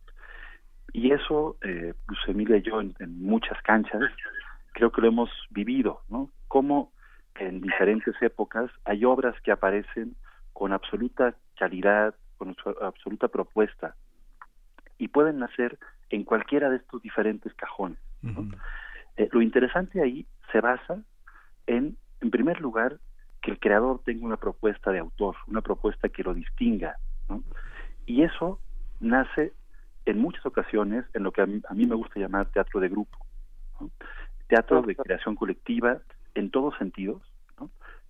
Y 0.94 1.12
eso, 1.12 1.58
eh, 1.62 1.94
Luz 2.08 2.20
Emilia 2.28 2.58
y 2.58 2.62
yo, 2.62 2.82
en, 2.82 2.94
muchas 3.20 3.62
canchas, 3.64 4.02
creo 4.74 4.91
que 4.91 5.02
lo 5.02 5.08
hemos 5.08 5.30
vivido, 5.50 6.02
¿no? 6.10 6.30
Como 6.48 6.91
en 7.36 7.62
diferentes 7.62 8.16
épocas 8.22 8.72
hay 8.86 9.06
obras 9.06 9.36
que 9.41 9.52
aparecen 9.52 10.16
con 10.54 10.72
absoluta 10.72 11.36
calidad, 11.58 12.14
con 12.44 12.56
su 12.56 12.70
absoluta 12.84 13.28
propuesta 13.28 13.96
y 14.98 15.08
pueden 15.08 15.39
nacer 15.39 15.80
en 16.10 16.24
cualquiera 16.24 16.70
de 16.70 16.78
estos 16.78 17.02
diferentes 17.02 17.54
cajones. 17.54 18.00
Eh, 19.18 19.30
lo 19.32 19.41
interesante 19.41 20.02
ahí 20.02 20.26
se 20.52 20.60
basa 20.62 21.02
en, 21.68 21.98
en 22.22 22.32
primer 22.32 22.60
lugar, 22.62 23.00
que 23.41 23.52
el 23.52 23.60
creador 23.60 24.02
tenga 24.06 24.26
una 24.26 24.38
propuesta 24.38 24.91
de 24.91 25.00
autor, 25.00 25.36
una 25.48 25.62
propuesta 25.62 26.10
que 26.10 26.24
lo 26.24 26.34
distinga. 26.34 26.98
Y 28.06 28.24
eso 28.24 28.60
nace 29.00 29.54
en 30.06 30.20
muchas 30.20 30.46
ocasiones 30.46 31.06
en 31.14 31.24
lo 31.24 31.32
que 31.32 31.41
a 31.41 31.46
mí, 31.46 31.86
me 31.86 31.96
gusta 31.96 32.20
llamar 32.20 32.48
teatro 32.48 32.80
de 32.80 32.89
grupo, 32.89 33.18
teatro 34.48 34.82
de 34.82 34.96
creación 34.96 35.36
colectiva 35.36 36.00
en 36.36 36.52
todos 36.52 36.78
sentidos, 36.78 37.22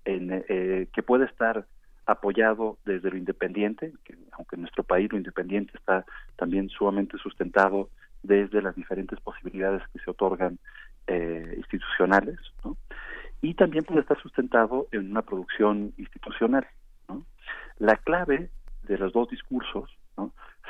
en, 0.05 0.43
eh, 0.47 0.87
que 0.93 1.03
puede 1.03 1.25
estar 1.25 1.65
apoyado 2.05 2.77
desde 2.85 3.09
lo 3.09 3.17
independiente, 3.17 3.93
que 4.03 4.15
aunque 4.33 4.55
en 4.55 4.61
nuestro 4.61 4.83
país 4.83 5.11
lo 5.11 5.17
independiente 5.17 5.71
está 5.75 6.05
también 6.35 6.69
sumamente 6.69 7.17
sustentado 7.17 7.89
desde 8.23 8.61
las 8.61 8.75
diferentes 8.75 9.19
posibilidades 9.19 9.81
que 9.91 9.99
se 9.99 10.09
otorgan 10.09 10.59
eh, 11.07 11.53
institucionales, 11.57 12.39
y 13.41 13.53
también 13.55 13.83
puede 13.83 14.01
estar 14.01 14.19
sustentado 14.21 14.87
en 14.91 15.11
una 15.11 15.21
producción 15.21 15.93
institucional. 15.97 16.65
La 17.77 17.97
clave 17.97 18.49
de 18.83 18.97
los 18.97 19.11
dos 19.11 19.29
discursos 19.29 19.89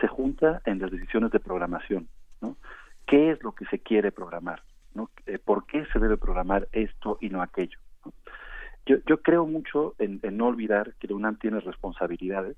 se 0.01 0.07
junta 0.07 0.61
en 0.65 0.79
las 0.79 0.91
decisiones 0.91 1.31
de 1.31 1.39
programación. 1.39 2.07
¿no? 2.41 2.57
¿Qué 3.05 3.31
es 3.31 3.43
lo 3.43 3.53
que 3.53 3.65
se 3.65 3.79
quiere 3.79 4.11
programar? 4.11 4.63
Eh, 5.25 5.39
¿Por 5.39 5.65
qué 5.65 5.86
se 5.93 5.99
debe 5.99 6.17
programar 6.17 6.67
esto 6.71 7.17
y 7.21 7.29
no 7.29 7.41
aquello? 7.41 7.77
Yo, 8.86 8.97
yo 9.07 9.21
creo 9.21 9.45
mucho 9.45 9.95
en, 9.99 10.19
en, 10.23 10.38
no 10.38 10.47
olvidar 10.47 10.93
que 10.99 11.07
la 11.07 11.15
UNAM 11.15 11.38
tiene 11.38 11.59
responsabilidades 11.59 12.57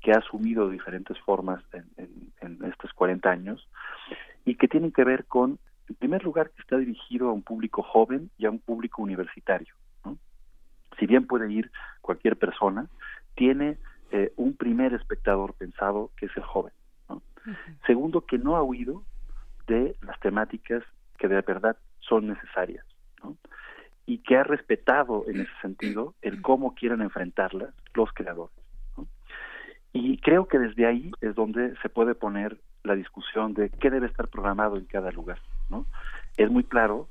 que 0.00 0.12
ha 0.12 0.18
asumido 0.18 0.66
de 0.66 0.72
diferentes 0.72 1.18
formas 1.20 1.62
en, 1.72 1.86
en, 1.96 2.32
en 2.40 2.70
estos 2.70 2.92
40 2.92 3.30
años 3.30 3.68
y 4.44 4.56
que 4.56 4.68
tienen 4.68 4.92
que 4.92 5.04
ver 5.04 5.24
con 5.26 5.58
en 5.88 5.96
primer 5.96 6.24
lugar, 6.24 6.50
que 6.50 6.62
está 6.62 6.78
dirigido 6.78 7.28
a 7.28 7.32
un 7.32 7.42
público 7.42 7.82
joven 7.82 8.30
y 8.38 8.46
a 8.46 8.50
un 8.50 8.58
público 8.58 9.02
universitario. 9.02 9.74
¿no? 10.04 10.16
Si 10.98 11.06
bien 11.06 11.26
puede 11.26 11.52
ir 11.52 11.70
cualquier 12.00 12.36
persona, 12.36 12.86
tiene 13.34 13.78
eh, 14.10 14.32
un 14.36 14.56
primer 14.56 14.94
espectador 14.94 15.54
pensado 15.54 16.10
que 16.16 16.26
es 16.26 16.36
el 16.36 16.44
joven. 16.44 16.72
¿no? 17.08 17.22
Segundo, 17.86 18.22
que 18.22 18.38
no 18.38 18.56
ha 18.56 18.62
huido 18.62 19.02
de 19.66 19.96
las 20.02 20.18
temáticas 20.20 20.82
que 21.18 21.28
de 21.28 21.40
verdad 21.42 21.76
son 22.00 22.28
necesarias. 22.28 22.84
¿no? 23.22 23.36
Y 24.06 24.18
que 24.18 24.36
ha 24.36 24.44
respetado 24.44 25.24
en 25.28 25.40
ese 25.40 25.52
sentido 25.60 26.14
el 26.22 26.42
cómo 26.42 26.74
quieren 26.74 27.02
enfrentarlas 27.02 27.74
los 27.94 28.12
creadores. 28.12 28.56
¿no? 28.96 29.06
Y 29.92 30.18
creo 30.18 30.46
que 30.46 30.58
desde 30.58 30.86
ahí 30.86 31.12
es 31.20 31.34
donde 31.34 31.74
se 31.82 31.88
puede 31.88 32.14
poner 32.14 32.58
la 32.82 32.94
discusión 32.94 33.54
de 33.54 33.70
qué 33.70 33.90
debe 33.90 34.06
estar 34.06 34.28
programado 34.28 34.76
en 34.76 34.86
cada 34.86 35.10
lugar. 35.12 35.38
¿no? 35.70 35.86
Es 36.36 36.50
muy 36.50 36.64
claro 36.64 37.08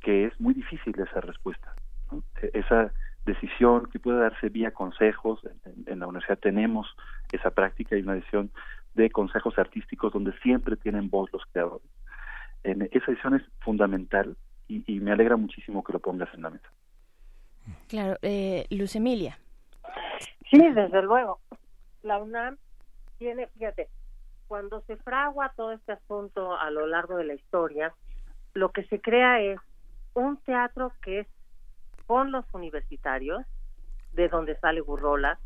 que 0.00 0.26
es 0.26 0.40
muy 0.40 0.54
difícil 0.54 0.94
esa 1.00 1.20
respuesta. 1.20 1.74
¿no? 2.12 2.22
Esa 2.52 2.92
decisión 3.26 3.86
que 3.90 3.98
puede 3.98 4.20
darse 4.20 4.48
vía 4.48 4.70
consejos, 4.70 5.40
en, 5.44 5.84
en, 5.86 5.98
la 5.98 6.06
universidad 6.06 6.38
tenemos 6.38 6.86
esa 7.30 7.50
práctica 7.50 7.96
y 7.96 8.02
una 8.02 8.14
decisión 8.14 8.50
de 8.94 9.10
consejos 9.10 9.58
artísticos 9.58 10.12
donde 10.12 10.32
siempre 10.40 10.76
tienen 10.76 11.10
voz 11.10 11.30
los 11.32 11.42
creadores. 11.52 11.86
En, 12.64 12.82
esa 12.90 13.06
decisión 13.06 13.34
es 13.34 13.42
fundamental 13.60 14.36
y, 14.68 14.84
y, 14.86 15.00
me 15.00 15.12
alegra 15.12 15.36
muchísimo 15.36 15.82
que 15.82 15.92
lo 15.92 15.98
pongas 15.98 16.32
en 16.34 16.42
la 16.42 16.50
mesa. 16.50 16.70
Claro, 17.88 18.16
eh, 18.22 18.66
Luz 18.70 18.94
Emilia. 18.96 19.38
Sí, 20.50 20.58
desde 20.58 21.02
luego. 21.02 21.40
La 22.02 22.18
UNAM 22.18 22.56
tiene, 23.18 23.48
fíjate, 23.48 23.88
cuando 24.46 24.80
se 24.82 24.96
fragua 24.96 25.52
todo 25.56 25.72
este 25.72 25.92
asunto 25.92 26.56
a 26.56 26.70
lo 26.70 26.86
largo 26.86 27.16
de 27.16 27.24
la 27.24 27.34
historia, 27.34 27.94
lo 28.54 28.70
que 28.70 28.84
se 28.84 29.00
crea 29.00 29.40
es 29.40 29.58
un 30.14 30.36
teatro 30.38 30.92
que 31.02 31.20
es 31.20 31.26
con 32.06 32.32
los 32.32 32.44
universitarios, 32.52 33.44
de 34.12 34.28
donde 34.28 34.58
sale 34.58 34.80
Burrola, 34.80 35.38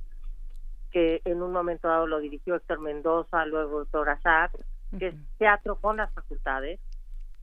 que 0.93 1.21
en 1.25 1.43
un 1.43 1.53
momento 1.53 1.89
dado 1.89 2.07
lo 2.07 2.21
dirigió 2.21 2.55
Héctor 2.55 2.81
Mendoza, 2.81 3.45
luego 3.47 3.83
Héctor 3.83 4.11
Azar, 4.11 4.51
que 4.99 5.09
es 5.09 5.15
teatro 5.39 5.77
con 5.77 5.97
las 5.97 6.13
facultades, 6.13 6.79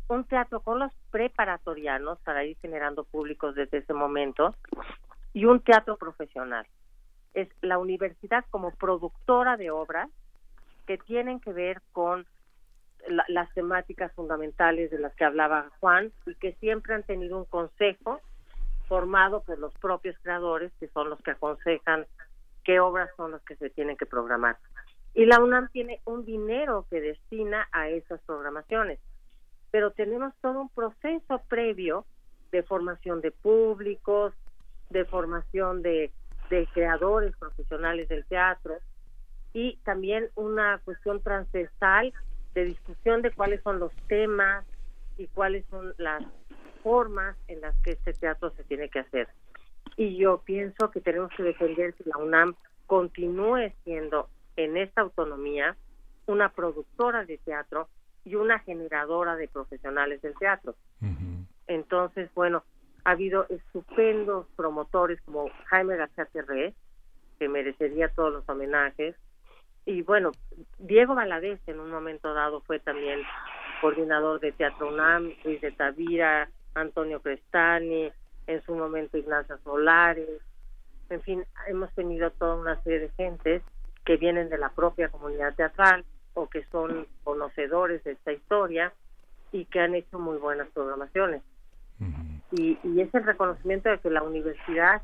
un 0.10 0.26
teatro 0.26 0.60
con 0.62 0.80
los 0.80 0.92
preparatorianos 1.12 2.20
para 2.20 2.44
ir 2.44 2.58
generando 2.58 3.04
públicos 3.06 3.56
desde 3.56 3.78
ese 3.78 3.94
momento, 3.94 4.56
y 5.34 5.46
un 5.46 5.62
teatro 5.62 5.98
profesional. 5.98 6.66
Es 7.34 7.48
la 7.62 7.78
universidad 7.78 8.44
como 8.50 8.72
productora 8.72 9.56
de 9.56 9.72
obras 9.72 10.10
que 10.88 10.98
tienen 10.98 11.40
que 11.40 11.54
ver 11.54 11.82
con 11.94 12.26
la, 13.08 13.24
las 13.28 13.54
temáticas 13.54 14.12
fundamentales 14.14 14.90
de 14.90 15.00
las 15.00 15.16
que 15.16 15.26
hablaba 15.26 15.70
Juan 15.80 16.12
y 16.26 16.34
que 16.36 16.54
siempre 16.54 16.96
han 16.96 17.04
tenido 17.04 17.38
un 17.38 17.46
consejo 17.46 18.20
formado 18.88 19.44
por 19.44 19.60
los 19.60 19.74
propios 19.76 20.18
creadores, 20.24 20.72
que 20.80 20.88
son 20.88 21.12
los 21.12 21.22
que 21.22 21.32
aconsejan 21.32 22.08
qué 22.64 22.80
obras 22.80 23.10
son 23.16 23.32
las 23.32 23.42
que 23.44 23.56
se 23.56 23.70
tienen 23.70 23.96
que 23.96 24.08
programar. 24.08 24.58
Y 25.14 25.26
la 25.26 25.40
UNAM 25.40 25.70
tiene 25.70 26.02
un 26.06 26.26
dinero 26.26 26.86
que 26.90 27.00
destina 27.00 27.68
a 27.72 27.90
esas 27.90 28.20
programaciones, 28.22 29.00
pero 29.72 29.92
tenemos 29.92 30.34
todo 30.42 30.62
un 30.62 30.70
proceso 30.70 31.42
previo 31.48 32.06
de 32.52 32.64
formación 32.64 33.22
de 33.22 33.32
públicos, 33.32 34.34
de 34.90 35.06
formación 35.06 35.82
de, 35.82 36.12
creadores 36.74 37.36
profesionales 37.38 38.10
del 38.10 38.26
teatro, 38.26 38.80
y 39.54 39.78
también 39.84 40.30
una 40.36 40.82
cuestión 40.84 41.22
transversal 41.22 42.12
de 42.56 42.66
discusión 42.66 43.22
de 43.22 43.32
cuáles 43.32 43.62
son 43.62 43.80
los 43.80 43.94
temas 44.08 44.66
y 45.18 45.28
cuáles 45.28 45.64
son 45.70 45.94
las 45.98 46.24
formas 46.82 47.38
en 47.48 47.62
las 47.62 47.76
que 47.84 47.92
este 47.92 48.14
teatro 48.14 48.50
se 48.52 48.64
tiene 48.64 48.90
que 48.90 49.00
hacer. 49.00 49.28
Y 49.96 50.18
yo 50.18 50.42
pienso 50.44 50.90
que 50.90 51.02
tenemos 51.02 51.32
que 51.36 51.44
defender 51.44 51.94
que 51.94 52.04
la 52.06 52.18
UNAM 52.18 52.56
continúe 52.88 53.72
siendo 53.84 54.30
en 54.56 54.78
esta 54.78 55.02
autonomía 55.02 55.78
una 56.26 56.50
productora 56.50 57.26
de 57.26 57.38
teatro 57.38 57.90
y 58.26 58.36
una 58.36 58.60
generadora 58.60 59.36
de 59.36 59.48
profesionales 59.48 60.22
del 60.22 60.36
teatro. 60.38 60.76
Entonces, 61.68 62.30
bueno, 62.34 62.64
ha 63.06 63.12
habido 63.12 63.46
estupendos 63.50 64.48
promotores 64.56 65.22
como 65.22 65.50
Jaime 65.66 65.98
García 65.98 66.26
Terré, 66.26 66.74
que 67.38 67.48
merecería 67.48 68.10
todos 68.10 68.34
los 68.34 68.50
homenajes, 68.50 69.16
y 69.86 70.02
bueno, 70.02 70.32
Diego 70.78 71.16
Valadez 71.16 71.60
en 71.68 71.80
un 71.80 71.90
momento 71.90 72.34
dado 72.34 72.62
fue 72.62 72.80
también 72.80 73.22
coordinador 73.82 74.40
de 74.40 74.52
Teatro 74.52 74.90
UNAM, 74.90 75.34
Luis 75.44 75.62
de 75.62 75.72
Tavira, 75.72 76.50
Antonio 76.76 77.22
Crestani, 77.22 78.12
en 78.46 78.62
su 78.64 78.76
momento 78.76 79.18
Ignacia 79.18 79.58
Solares, 79.64 80.42
en 81.10 81.22
fin, 81.22 81.46
hemos 81.68 81.92
tenido 81.96 82.30
toda 82.32 82.56
una 82.56 82.82
serie 82.84 83.00
de 83.00 83.10
gentes 83.10 83.64
que 84.06 84.18
vienen 84.18 84.50
de 84.50 84.58
la 84.58 84.70
propia 84.70 85.10
comunidad 85.10 85.56
teatral 85.56 86.06
o 86.40 86.50
que 86.50 86.64
son 86.66 87.08
conocedores 87.24 88.04
de 88.04 88.12
esta 88.14 88.32
historia 88.32 88.94
y 89.52 89.66
que 89.66 89.80
han 89.80 89.96
hecho 89.96 90.20
muy 90.20 90.38
buenas 90.38 90.70
programaciones. 90.70 91.42
Uh 92.00 92.06
-huh. 92.06 92.42
y, 92.52 92.80
y, 92.84 93.02
es 93.02 93.14
el 93.14 93.26
reconocimiento 93.26 93.90
de 93.90 94.00
que 94.00 94.10
la 94.10 94.24
universidad, 94.24 95.02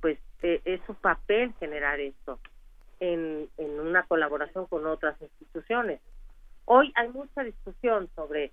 pues, 0.00 0.18
eh, 0.42 0.60
es 0.64 0.80
su 0.86 0.94
papel 0.94 1.54
generar 1.60 2.00
esto 2.00 2.40
en, 2.98 3.48
en 3.56 3.80
una 3.80 4.02
colaboración 4.04 4.66
con 4.66 4.86
otras 4.86 5.20
instituciones. 5.22 6.00
Hoy 6.64 6.92
hay 6.96 7.08
mucha 7.10 7.42
discusión 7.44 8.08
sobre 8.16 8.52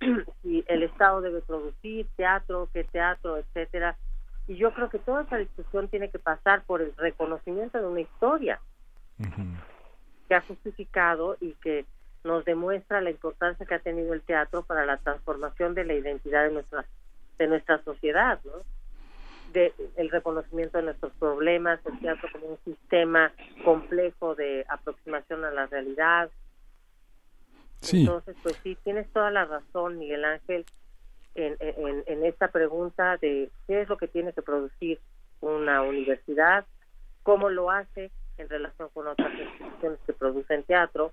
si 0.42 0.64
el 0.66 0.82
Estado 0.82 1.20
debe 1.20 1.42
producir 1.42 2.06
teatro, 2.16 2.68
qué 2.72 2.84
teatro, 2.84 3.36
etcétera. 3.36 3.96
Y 4.48 4.56
yo 4.56 4.72
creo 4.72 4.88
que 4.88 4.98
toda 4.98 5.22
esa 5.22 5.36
discusión 5.36 5.88
tiene 5.88 6.10
que 6.10 6.18
pasar 6.18 6.64
por 6.64 6.80
el 6.80 6.92
reconocimiento 6.96 7.78
de 7.78 7.86
una 7.86 8.00
historia 8.00 8.58
uh 9.18 9.24
-huh. 9.24 9.71
Que 10.32 10.36
ha 10.36 10.40
justificado 10.40 11.36
y 11.42 11.52
que 11.62 11.84
nos 12.24 12.42
demuestra 12.46 13.02
la 13.02 13.10
importancia 13.10 13.66
que 13.66 13.74
ha 13.74 13.80
tenido 13.80 14.14
el 14.14 14.22
teatro 14.22 14.62
para 14.62 14.86
la 14.86 14.96
transformación 14.96 15.74
de 15.74 15.84
la 15.84 15.92
identidad 15.92 16.44
de 16.44 16.52
nuestra 16.54 16.86
de 17.36 17.48
nuestra 17.48 17.84
sociedad, 17.84 18.40
¿no? 18.46 18.52
de 19.52 19.74
el 19.96 20.08
reconocimiento 20.08 20.78
de 20.78 20.84
nuestros 20.84 21.12
problemas, 21.18 21.80
el 21.84 22.00
teatro 22.00 22.30
como 22.32 22.46
un 22.46 22.58
sistema 22.64 23.30
complejo 23.62 24.34
de 24.34 24.64
aproximación 24.70 25.44
a 25.44 25.50
la 25.50 25.66
realidad. 25.66 26.30
Sí. 27.80 28.00
Entonces, 28.00 28.34
pues 28.42 28.58
sí, 28.62 28.78
tienes 28.84 29.12
toda 29.12 29.30
la 29.30 29.44
razón, 29.44 29.98
Miguel 29.98 30.24
Ángel, 30.24 30.64
en, 31.34 31.58
en, 31.60 32.04
en 32.06 32.24
esta 32.24 32.48
pregunta 32.48 33.18
de 33.18 33.50
qué 33.66 33.82
es 33.82 33.88
lo 33.90 33.98
que 33.98 34.08
tiene 34.08 34.32
que 34.32 34.40
producir 34.40 34.98
una 35.42 35.82
universidad, 35.82 36.64
cómo 37.22 37.50
lo 37.50 37.70
hace 37.70 38.10
en 38.42 38.48
relación 38.48 38.88
con 38.90 39.06
otras 39.06 39.32
instituciones 39.32 39.98
que 40.06 40.12
producen 40.12 40.64
teatro, 40.64 41.12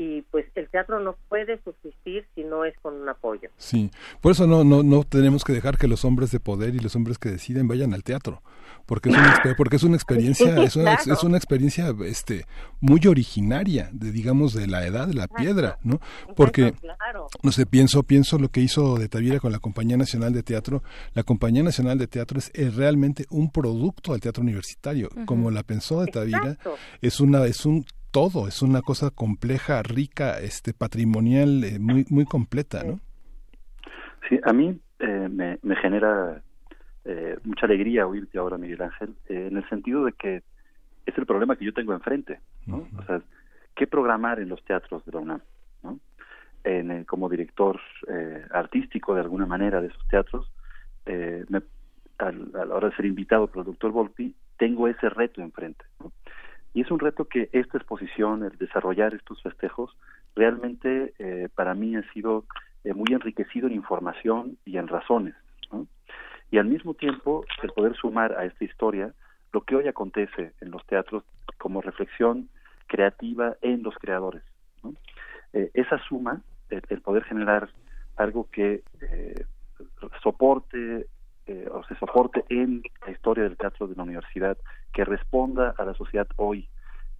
y 0.00 0.22
pues 0.30 0.46
el 0.54 0.66
teatro 0.70 0.98
no 0.98 1.14
puede 1.28 1.62
subsistir 1.62 2.26
si 2.34 2.42
no 2.42 2.64
es 2.64 2.74
con 2.80 2.94
un 2.94 3.08
apoyo. 3.10 3.50
Sí, 3.58 3.90
por 4.22 4.32
eso 4.32 4.46
no 4.46 4.64
no 4.64 4.82
no 4.82 5.04
tenemos 5.04 5.44
que 5.44 5.52
dejar 5.52 5.76
que 5.76 5.88
los 5.88 6.06
hombres 6.06 6.30
de 6.30 6.40
poder 6.40 6.74
y 6.74 6.78
los 6.78 6.96
hombres 6.96 7.18
que 7.18 7.28
deciden 7.28 7.68
vayan 7.68 7.92
al 7.92 8.02
teatro, 8.02 8.42
porque 8.86 9.10
es 9.10 9.16
una 9.18 9.42
porque 9.58 9.76
es 9.76 9.82
una 9.82 9.96
experiencia 9.96 10.62
es 10.62 10.76
una, 10.76 10.96
claro. 10.96 11.12
es 11.12 11.22
una 11.22 11.36
experiencia 11.36 11.94
este 12.06 12.46
muy 12.80 13.06
originaria 13.06 13.90
de 13.92 14.10
digamos 14.10 14.54
de 14.54 14.68
la 14.68 14.86
edad 14.86 15.06
de 15.06 15.12
la 15.12 15.28
piedra, 15.28 15.78
¿no? 15.82 16.00
Porque 16.34 16.72
claro. 16.72 17.26
no 17.42 17.52
sé, 17.52 17.66
pienso 17.66 18.02
pienso 18.02 18.38
lo 18.38 18.48
que 18.48 18.62
hizo 18.62 18.96
de 18.96 19.06
Tavira 19.10 19.38
con 19.38 19.52
la 19.52 19.58
Compañía 19.58 19.98
Nacional 19.98 20.32
de 20.32 20.42
Teatro, 20.42 20.82
la 21.12 21.24
Compañía 21.24 21.62
Nacional 21.62 21.98
de 21.98 22.06
Teatro 22.06 22.38
es, 22.38 22.50
es 22.54 22.74
realmente 22.74 23.26
un 23.28 23.50
producto 23.50 24.12
del 24.12 24.22
teatro 24.22 24.42
universitario, 24.42 25.10
uh 25.14 25.18
-huh. 25.18 25.24
como 25.26 25.50
la 25.50 25.62
pensó 25.62 26.00
de 26.00 26.10
Tavira, 26.10 26.38
Exacto. 26.38 26.76
es 27.02 27.20
una 27.20 27.44
es 27.44 27.66
un 27.66 27.84
todo, 28.10 28.48
es 28.48 28.62
una 28.62 28.82
cosa 28.82 29.10
compleja, 29.10 29.82
rica, 29.82 30.38
este 30.38 30.72
patrimonial, 30.72 31.64
eh, 31.64 31.78
muy 31.78 32.04
muy 32.10 32.24
completa, 32.24 32.82
¿no? 32.84 33.00
Sí, 34.28 34.38
a 34.44 34.52
mí 34.52 34.78
eh, 34.98 35.28
me, 35.30 35.58
me, 35.62 35.76
genera 35.76 36.42
eh, 37.04 37.36
mucha 37.44 37.66
alegría 37.66 38.06
oírte 38.06 38.38
ahora, 38.38 38.58
Miguel 38.58 38.82
Ángel, 38.82 39.14
en 39.28 39.56
el 39.56 39.68
sentido 39.68 40.04
de 40.04 40.12
que 40.12 40.42
es 41.06 41.18
el 41.18 41.26
problema 41.26 41.56
que 41.56 41.64
yo 41.64 41.72
tengo 41.72 41.92
enfrente, 41.92 42.40
¿no? 42.66 42.86
O 42.98 43.02
sea, 43.04 43.20
¿qué 43.74 43.86
programar 43.86 44.40
en 44.40 44.48
los 44.48 44.62
teatros 44.64 45.04
de 45.04 45.12
la 45.12 45.18
UNAM? 45.18 45.40
¿no? 45.82 45.98
En, 46.64 47.04
como 47.04 47.28
director 47.28 47.80
eh, 48.08 48.44
artístico 48.50 49.14
de 49.14 49.22
alguna 49.22 49.46
manera 49.46 49.80
de 49.80 49.88
esos 49.88 50.06
teatros, 50.08 50.52
eh, 51.06 51.44
a 52.18 52.32
la 52.32 52.74
hora 52.74 52.90
de 52.90 52.96
ser 52.96 53.06
invitado 53.06 53.46
por 53.46 53.60
el 53.60 53.64
doctor 53.64 53.92
Volpi, 53.92 54.34
tengo 54.58 54.86
ese 54.88 55.08
reto 55.08 55.40
enfrente. 55.40 55.84
¿no? 55.98 56.12
Y 56.72 56.82
es 56.82 56.90
un 56.90 57.00
reto 57.00 57.24
que 57.24 57.48
esta 57.52 57.78
exposición, 57.78 58.44
el 58.44 58.56
desarrollar 58.56 59.14
estos 59.14 59.42
festejos, 59.42 59.96
realmente 60.36 61.14
eh, 61.18 61.48
para 61.54 61.74
mí 61.74 61.96
ha 61.96 62.12
sido 62.12 62.44
eh, 62.84 62.94
muy 62.94 63.12
enriquecido 63.12 63.66
en 63.66 63.74
información 63.74 64.56
y 64.64 64.76
en 64.76 64.88
razones. 64.88 65.34
Y 66.52 66.58
al 66.58 66.66
mismo 66.66 66.94
tiempo, 66.94 67.44
el 67.62 67.70
poder 67.70 67.94
sumar 67.94 68.32
a 68.32 68.44
esta 68.44 68.64
historia 68.64 69.14
lo 69.52 69.62
que 69.62 69.76
hoy 69.76 69.88
acontece 69.88 70.52
en 70.60 70.70
los 70.70 70.84
teatros 70.86 71.24
como 71.58 71.80
reflexión 71.80 72.48
creativa 72.86 73.56
en 73.62 73.82
los 73.82 73.94
creadores. 73.96 74.42
Eh, 75.52 75.70
esa 75.74 75.98
suma, 76.08 76.40
el, 76.70 77.00
poder 77.00 77.24
generar 77.24 77.68
algo 78.16 78.48
que 78.50 78.82
soporte 80.22 81.06
eh, 81.46 81.68
o 81.70 81.82
se 81.84 81.94
soporte 81.96 82.44
en 82.48 82.82
la 83.04 83.12
historia 83.12 83.44
del 83.44 83.56
teatro 83.56 83.86
de 83.86 83.96
la 83.96 84.02
universidad, 84.02 84.56
que 84.92 85.04
responda 85.04 85.74
a 85.76 85.84
la 85.84 85.94
sociedad 85.94 86.28
hoy, 86.36 86.68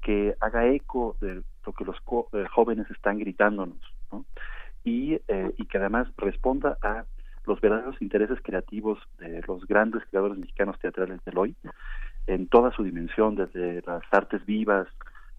que 0.03 0.35
haga 0.41 0.67
eco 0.67 1.17
de 1.21 1.43
lo 1.67 1.73
que 1.73 1.85
los 1.85 1.97
jóvenes 2.51 2.91
están 2.91 3.19
gritándonos, 3.19 3.79
¿no? 4.11 4.25
y, 4.83 5.15
y 5.15 5.67
que 5.67 5.79
además 5.79 6.09
responda 6.17 6.79
a 6.83 7.05
los 7.47 7.61
verdaderos 7.61 8.01
intereses 8.01 8.39
creativos 8.43 8.99
de 9.19 9.43
los 9.47 9.67
grandes 9.67 10.03
creadores 10.11 10.39
mexicanos 10.39 10.79
teatrales 10.79 11.23
del 11.25 11.39
hoy, 11.39 11.57
en 12.27 12.47
toda 12.47 12.71
su 12.73 12.83
dimensión, 12.83 13.35
desde 13.35 13.83
las 13.87 14.03
artes 14.11 14.45
vivas 14.47 14.89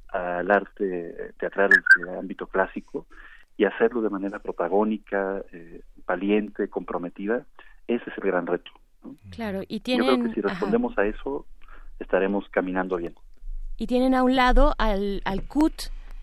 al 0.09 0.51
arte 0.51 1.34
teatral 1.39 1.69
de 1.69 2.17
ámbito 2.17 2.47
clásico, 2.47 3.05
y 3.57 3.65
hacerlo 3.65 4.01
de 4.01 4.09
manera 4.09 4.39
protagónica, 4.39 5.41
eh, 5.51 5.82
valiente, 6.07 6.67
comprometida, 6.67 7.45
ese 7.88 8.09
es 8.09 8.17
el 8.17 8.23
gran 8.23 8.47
reto. 8.47 8.71
Claro, 9.32 9.61
y 9.67 9.79
tienen... 9.79 10.07
Yo 10.07 10.15
creo 10.15 10.27
que 10.27 10.36
si 10.36 10.41
respondemos 10.41 10.97
a 10.97 11.05
eso, 11.05 11.45
estaremos 11.99 12.47
caminando 12.49 12.97
bien. 12.97 13.15
Y 13.77 13.88
tienen 13.88 14.13
a 14.13 14.23
un 14.23 14.36
lado 14.36 14.75
al, 14.77 15.21
al 15.25 15.47
CUT, 15.47 15.73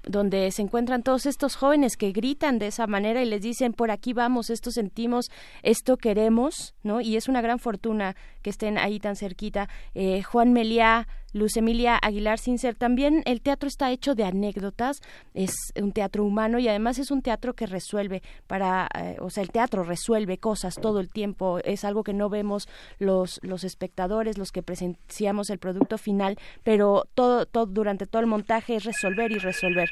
donde 0.04 0.50
se 0.50 0.62
encuentran 0.62 1.02
todos 1.02 1.26
estos 1.26 1.56
jóvenes 1.56 1.96
que 1.96 2.12
gritan 2.12 2.58
de 2.58 2.68
esa 2.68 2.86
manera 2.86 3.22
y 3.22 3.26
les 3.26 3.42
dicen 3.42 3.72
por 3.72 3.90
aquí 3.90 4.12
vamos, 4.12 4.50
esto 4.50 4.70
sentimos, 4.70 5.30
esto 5.62 5.96
queremos, 5.96 6.74
¿no? 6.82 7.00
Y 7.00 7.16
es 7.16 7.28
una 7.28 7.40
gran 7.42 7.58
fortuna 7.58 8.16
que 8.42 8.50
estén 8.50 8.78
ahí 8.78 9.00
tan 9.00 9.16
cerquita. 9.16 9.68
Eh, 9.94 10.22
Juan 10.22 10.52
Meliá, 10.52 11.06
Luz 11.32 11.56
Emilia 11.56 11.98
Aguilar 12.00 12.38
Sincer, 12.38 12.74
también 12.74 13.22
el 13.26 13.40
teatro 13.40 13.68
está 13.68 13.90
hecho 13.90 14.14
de 14.14 14.24
anécdotas, 14.24 15.00
es 15.34 15.52
un 15.80 15.92
teatro 15.92 16.24
humano 16.24 16.58
y 16.58 16.68
además 16.68 16.98
es 16.98 17.10
un 17.10 17.22
teatro 17.22 17.54
que 17.54 17.66
resuelve 17.66 18.22
para, 18.46 18.88
eh, 18.98 19.16
o 19.20 19.30
sea, 19.30 19.42
el 19.42 19.50
teatro 19.50 19.82
resuelve 19.82 20.38
cosas 20.38 20.76
todo 20.76 21.00
el 21.00 21.10
tiempo, 21.10 21.58
es 21.64 21.84
algo 21.84 22.02
que 22.02 22.12
no 22.12 22.28
vemos 22.28 22.68
los, 22.98 23.40
los 23.42 23.64
espectadores, 23.64 24.38
los 24.38 24.52
que 24.52 24.62
presenciamos 24.62 25.50
el 25.50 25.58
producto 25.58 25.98
final, 25.98 26.38
pero 26.62 27.04
todo, 27.14 27.46
todo 27.46 27.66
durante 27.66 28.06
todo 28.06 28.20
el 28.20 28.26
montaje 28.26 28.76
es 28.76 28.84
resolver 28.84 29.30
y 29.32 29.38
resolver. 29.38 29.90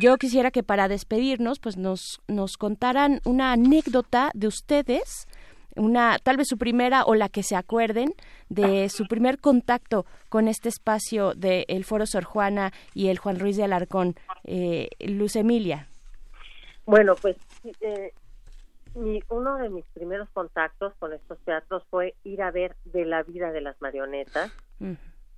Yo 0.00 0.16
quisiera 0.16 0.50
que 0.50 0.62
para 0.62 0.88
despedirnos, 0.88 1.58
pues 1.58 1.76
nos, 1.76 2.20
nos 2.28 2.56
contaran 2.56 3.20
una 3.24 3.52
anécdota 3.52 4.30
de 4.34 4.46
ustedes 4.46 5.26
una 5.76 6.18
tal 6.18 6.36
vez 6.36 6.48
su 6.48 6.58
primera 6.58 7.04
o 7.04 7.14
la 7.14 7.28
que 7.28 7.42
se 7.42 7.56
acuerden 7.56 8.12
de 8.48 8.88
su 8.88 9.06
primer 9.06 9.38
contacto 9.38 10.06
con 10.28 10.48
este 10.48 10.68
espacio 10.68 11.34
del 11.34 11.84
Foro 11.84 12.06
Sor 12.06 12.24
Juana 12.24 12.72
y 12.94 13.08
el 13.08 13.18
Juan 13.18 13.38
Ruiz 13.38 13.56
de 13.56 13.64
Alarcón. 13.64 14.14
Eh, 14.44 14.88
Luz 15.00 15.36
Emilia. 15.36 15.86
Bueno, 16.86 17.14
pues 17.16 17.36
eh, 17.80 18.12
uno 19.28 19.56
de 19.58 19.68
mis 19.68 19.84
primeros 19.88 20.28
contactos 20.30 20.94
con 20.98 21.12
estos 21.12 21.38
teatros 21.40 21.84
fue 21.90 22.14
ir 22.24 22.42
a 22.42 22.50
ver 22.50 22.76
de 22.84 23.04
la 23.04 23.22
vida 23.22 23.52
de 23.52 23.60
las 23.60 23.80
marionetas, 23.80 24.50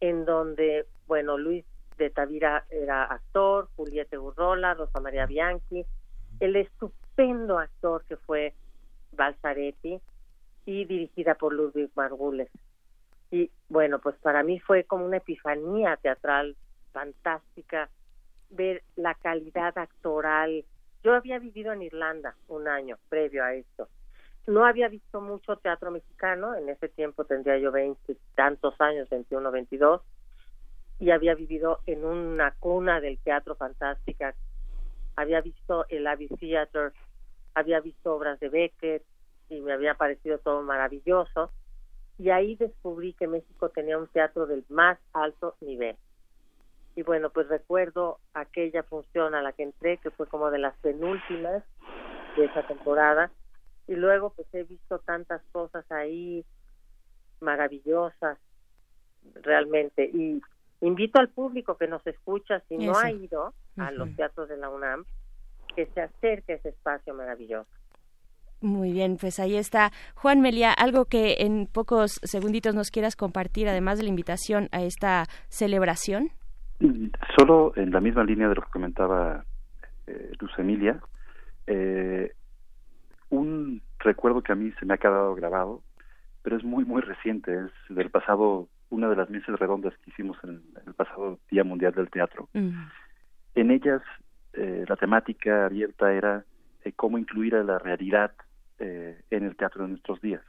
en 0.00 0.24
donde, 0.24 0.86
bueno, 1.06 1.36
Luis 1.36 1.64
de 1.98 2.10
Tavira 2.10 2.64
era 2.70 3.04
actor, 3.04 3.68
Juliette 3.76 4.16
Burrola, 4.16 4.74
Rosa 4.74 5.00
María 5.00 5.26
Bianchi, 5.26 5.84
el 6.40 6.56
estupendo 6.56 7.58
actor 7.58 8.04
que 8.08 8.16
fue 8.16 8.54
Balsaretti, 9.12 10.00
y 10.70 10.84
dirigida 10.84 11.34
por 11.34 11.52
Ludwig 11.52 11.90
Margules. 11.96 12.48
Y 13.32 13.50
bueno, 13.68 13.98
pues 13.98 14.16
para 14.18 14.44
mí 14.44 14.60
fue 14.60 14.84
como 14.84 15.04
una 15.04 15.16
epifanía 15.16 15.96
teatral 15.96 16.56
fantástica 16.92 17.88
ver 18.50 18.82
la 18.94 19.14
calidad 19.14 19.76
actoral. 19.76 20.64
Yo 21.02 21.14
había 21.14 21.40
vivido 21.40 21.72
en 21.72 21.82
Irlanda 21.82 22.36
un 22.46 22.68
año 22.68 22.98
previo 23.08 23.42
a 23.42 23.54
esto. 23.54 23.88
No 24.46 24.64
había 24.64 24.88
visto 24.88 25.20
mucho 25.20 25.56
teatro 25.56 25.90
mexicano, 25.90 26.54
en 26.54 26.68
ese 26.68 26.88
tiempo 26.88 27.24
tendría 27.24 27.58
yo 27.58 27.72
veinte 27.72 28.16
tantos 28.36 28.80
años, 28.80 29.08
21, 29.10 29.50
22, 29.50 30.02
y 31.00 31.10
había 31.10 31.34
vivido 31.34 31.80
en 31.86 32.04
una 32.04 32.52
cuna 32.60 33.00
del 33.00 33.18
teatro 33.18 33.56
fantástica. 33.56 34.34
Había 35.16 35.40
visto 35.40 35.84
el 35.88 36.06
Abbey 36.06 36.28
Theater, 36.28 36.92
había 37.54 37.80
visto 37.80 38.14
obras 38.14 38.38
de 38.38 38.48
Beckett, 38.48 39.04
y 39.50 39.60
me 39.60 39.72
había 39.72 39.94
parecido 39.94 40.38
todo 40.38 40.62
maravilloso. 40.62 41.52
Y 42.18 42.30
ahí 42.30 42.54
descubrí 42.56 43.14
que 43.14 43.26
México 43.26 43.68
tenía 43.70 43.98
un 43.98 44.06
teatro 44.08 44.46
del 44.46 44.64
más 44.68 44.98
alto 45.12 45.56
nivel. 45.60 45.96
Y 46.94 47.02
bueno, 47.02 47.30
pues 47.30 47.48
recuerdo 47.48 48.18
aquella 48.34 48.82
función 48.82 49.34
a 49.34 49.42
la 49.42 49.52
que 49.52 49.62
entré, 49.62 49.98
que 49.98 50.10
fue 50.10 50.26
como 50.26 50.50
de 50.50 50.58
las 50.58 50.76
penúltimas 50.78 51.62
de 52.36 52.44
esa 52.44 52.66
temporada. 52.66 53.30
Y 53.86 53.94
luego 53.94 54.30
pues 54.30 54.46
he 54.52 54.64
visto 54.64 54.98
tantas 55.00 55.42
cosas 55.52 55.90
ahí 55.90 56.44
maravillosas, 57.40 58.38
realmente. 59.34 60.04
Y 60.04 60.40
invito 60.80 61.20
al 61.20 61.30
público 61.30 61.76
que 61.76 61.88
nos 61.88 62.06
escucha, 62.06 62.60
si 62.68 62.76
no 62.76 62.96
ha 62.98 63.10
ido 63.10 63.54
a 63.78 63.90
los 63.90 64.14
teatros 64.14 64.48
de 64.48 64.56
la 64.58 64.68
UNAM, 64.68 65.04
que 65.74 65.86
se 65.86 66.02
acerque 66.02 66.52
a 66.52 66.56
ese 66.56 66.68
espacio 66.70 67.14
maravilloso. 67.14 67.79
Muy 68.62 68.92
bien, 68.92 69.16
pues 69.18 69.40
ahí 69.40 69.56
está. 69.56 69.90
Juan 70.14 70.42
Melia, 70.42 70.72
algo 70.72 71.06
que 71.06 71.36
en 71.40 71.66
pocos 71.66 72.20
segunditos 72.22 72.74
nos 72.74 72.90
quieras 72.90 73.16
compartir, 73.16 73.68
además 73.68 73.96
de 73.98 74.04
la 74.04 74.10
invitación 74.10 74.68
a 74.72 74.82
esta 74.82 75.24
celebración. 75.48 76.30
Solo 77.38 77.72
en 77.76 77.90
la 77.90 78.00
misma 78.00 78.24
línea 78.24 78.48
de 78.48 78.54
lo 78.54 78.62
que 78.62 78.70
comentaba 78.70 79.44
eh, 80.06 80.32
Luz 80.38 80.50
Emilia, 80.58 81.00
eh, 81.66 82.32
un 83.30 83.80
recuerdo 83.98 84.42
que 84.42 84.52
a 84.52 84.56
mí 84.56 84.72
se 84.78 84.84
me 84.84 84.94
ha 84.94 84.98
quedado 84.98 85.34
grabado, 85.34 85.82
pero 86.42 86.56
es 86.56 86.64
muy, 86.64 86.84
muy 86.84 87.00
reciente, 87.00 87.54
es 87.54 87.96
del 87.96 88.10
pasado, 88.10 88.68
una 88.90 89.08
de 89.08 89.16
las 89.16 89.30
mesas 89.30 89.58
redondas 89.58 89.94
que 90.04 90.10
hicimos 90.10 90.36
en 90.44 90.62
el 90.86 90.94
pasado 90.94 91.38
Día 91.50 91.64
Mundial 91.64 91.92
del 91.94 92.10
Teatro. 92.10 92.48
En 92.52 93.70
ellas, 93.70 94.02
eh, 94.52 94.84
la 94.86 94.96
temática 94.96 95.66
abierta 95.66 96.12
era 96.12 96.44
cómo 96.96 97.18
incluir 97.18 97.54
a 97.54 97.62
la 97.62 97.78
realidad 97.78 98.32
eh, 98.82 99.20
en 99.30 99.44
el 99.44 99.56
teatro 99.56 99.82
de 99.82 99.90
nuestros 99.90 100.22
días. 100.22 100.40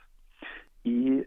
Y 0.86 1.22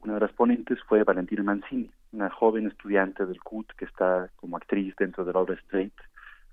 una 0.00 0.14
de 0.14 0.20
las 0.20 0.32
ponentes 0.32 0.78
fue 0.88 1.04
Valentina 1.04 1.42
Mancini, 1.42 1.90
una 2.12 2.30
joven 2.30 2.66
estudiante 2.66 3.26
del 3.26 3.38
CUT 3.40 3.70
que 3.76 3.84
está 3.84 4.30
como 4.36 4.56
actriz 4.56 4.94
dentro 4.96 5.26
de 5.26 5.34
la 5.34 5.40
obra 5.40 5.56
Straight, 5.56 5.92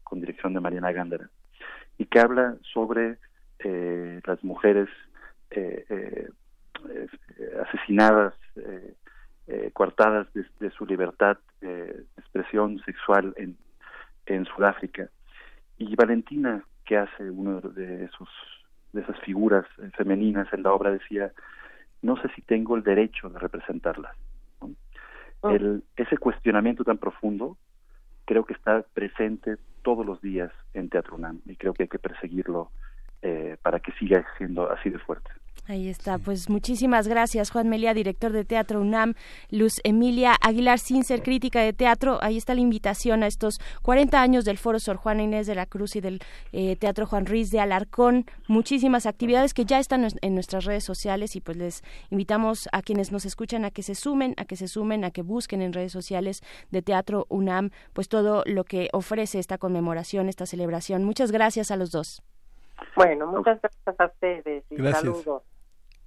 con 0.04 0.20
dirección 0.20 0.54
de 0.54 0.60
Mariana 0.60 0.92
Gándara, 0.92 1.30
y 1.98 2.06
que 2.08 2.20
habla 2.20 2.58
sobre 2.74 3.18
eh, 3.60 4.20
las 4.26 4.44
mujeres 4.44 4.90
eh, 5.52 6.28
asesinadas, 7.66 8.34
coartadas 9.72 10.28
de, 10.34 10.72
su 10.72 10.86
libertad 10.86 11.38
de 11.62 12.04
expresión 12.18 12.80
sexual 12.80 13.34
en, 13.38 13.56
en 14.26 14.46
Sudáfrica. 14.46 15.10
Y 15.78 15.96
Valentina, 15.96 16.66
que 16.84 16.98
hace 16.98 17.30
uno 17.30 17.62
de 17.62 18.04
esos 18.06 18.30
de 18.96 19.02
esas 19.02 19.20
figuras 19.20 19.66
femeninas 19.96 20.52
en 20.54 20.64
la 20.64 20.74
obra 20.74 20.92
decía, 20.92 21.32
no 22.02 22.16
sé 22.18 22.30
si 22.36 22.42
tengo 22.42 22.76
el 22.76 22.84
derecho 22.84 23.30
de 23.30 23.40
representarlas. 23.40 24.16
Oh. 24.60 25.50
El, 25.50 25.84
ese 25.96 26.18
cuestionamiento 26.18 26.84
tan 26.84 26.98
profundo 26.98 27.58
creo 28.26 28.46
que 28.46 28.54
está 28.54 28.84
presente 28.94 29.58
todos 29.84 30.06
los 30.06 30.22
días 30.22 30.52
en 30.74 30.90
Teatro 30.90 31.16
UNAM 31.16 31.42
y 31.46 31.56
creo 31.58 31.74
que 31.74 31.84
hay 31.84 31.90
que 31.90 32.00
perseguirlo 32.00 32.72
eh, 33.22 33.58
para 33.62 33.80
que 33.80 33.92
siga 33.94 34.26
siendo 34.38 34.72
así 34.72 34.90
de 34.90 35.00
fuerte. 35.00 35.30
Ahí 35.68 35.88
está, 35.88 36.20
pues 36.20 36.48
muchísimas 36.48 37.08
gracias 37.08 37.50
Juan 37.50 37.70
Melia, 37.70 37.96
director 37.96 38.32
de 38.32 38.46
Teatro 38.46 38.82
UNAM, 38.82 39.16
Luz 39.50 39.74
Emilia 39.84 40.36
Aguilar 40.40 40.78
Sincer, 40.78 41.24
crítica 41.24 41.60
de 41.60 41.74
teatro, 41.74 42.20
ahí 42.22 42.38
está 42.38 42.54
la 42.54 42.62
invitación 42.62 43.24
a 43.24 43.28
estos 43.28 43.60
40 43.82 44.22
años 44.22 44.46
del 44.46 44.60
Foro 44.60 44.80
Sor 44.80 44.98
Juana 44.98 45.24
Inés 45.24 45.48
de 45.48 45.56
la 45.56 45.66
Cruz 45.66 45.96
y 45.96 46.02
del 46.02 46.22
eh, 46.52 46.76
Teatro 46.76 47.08
Juan 47.08 47.26
Ruiz 47.26 47.50
de 47.50 47.62
Alarcón, 47.62 48.26
muchísimas 48.48 49.08
actividades 49.08 49.56
que 49.56 49.66
ya 49.66 49.80
están 49.80 50.08
en 50.22 50.34
nuestras 50.36 50.66
redes 50.66 50.84
sociales 50.84 51.36
y 51.36 51.42
pues 51.42 51.58
les 51.58 51.84
invitamos 52.12 52.70
a 52.72 52.84
quienes 52.84 53.12
nos 53.12 53.26
escuchan 53.26 53.66
a 53.66 53.72
que 53.72 53.82
se 53.82 53.96
sumen, 53.96 54.36
a 54.38 54.46
que 54.46 54.58
se 54.58 54.68
sumen, 54.68 55.04
a 55.04 55.10
que 55.10 55.24
busquen 55.24 55.64
en 55.64 55.74
redes 55.74 55.92
sociales 55.92 56.44
de 56.70 56.84
Teatro 56.84 57.26
UNAM, 57.28 57.72
pues 57.94 58.08
todo 58.08 58.44
lo 58.46 58.66
que 58.66 58.90
ofrece 58.94 59.40
esta 59.40 59.58
conmemoración, 59.58 60.30
esta 60.30 60.46
celebración. 60.46 61.04
Muchas 61.04 61.32
gracias 61.32 61.72
a 61.72 61.76
los 61.76 61.90
dos. 61.90 62.22
Bueno, 62.96 63.28
muchas 63.28 63.60
gracias 63.62 64.00
a 64.00 64.06
ustedes 64.06 64.64
y 64.70 64.78
saludos. 64.78 65.44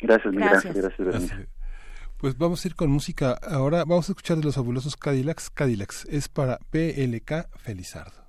Gracias, 0.01 0.33
gracias. 0.33 0.75
gracias, 0.75 1.49
Pues 2.19 2.39
vamos 2.39 2.65
a 2.65 2.69
ir 2.69 2.75
con 2.75 2.91
música. 2.91 3.33
Ahora 3.43 3.79
vamos 3.79 4.09
a 4.09 4.13
escuchar 4.13 4.37
de 4.39 4.45
los 4.45 4.55
fabulosos 4.55 4.97
Cadillacs. 4.97 5.51
Cadillacs 5.51 6.05
es 6.07 6.29
para 6.29 6.59
PLK 6.71 7.49
Felizardo. 7.57 8.28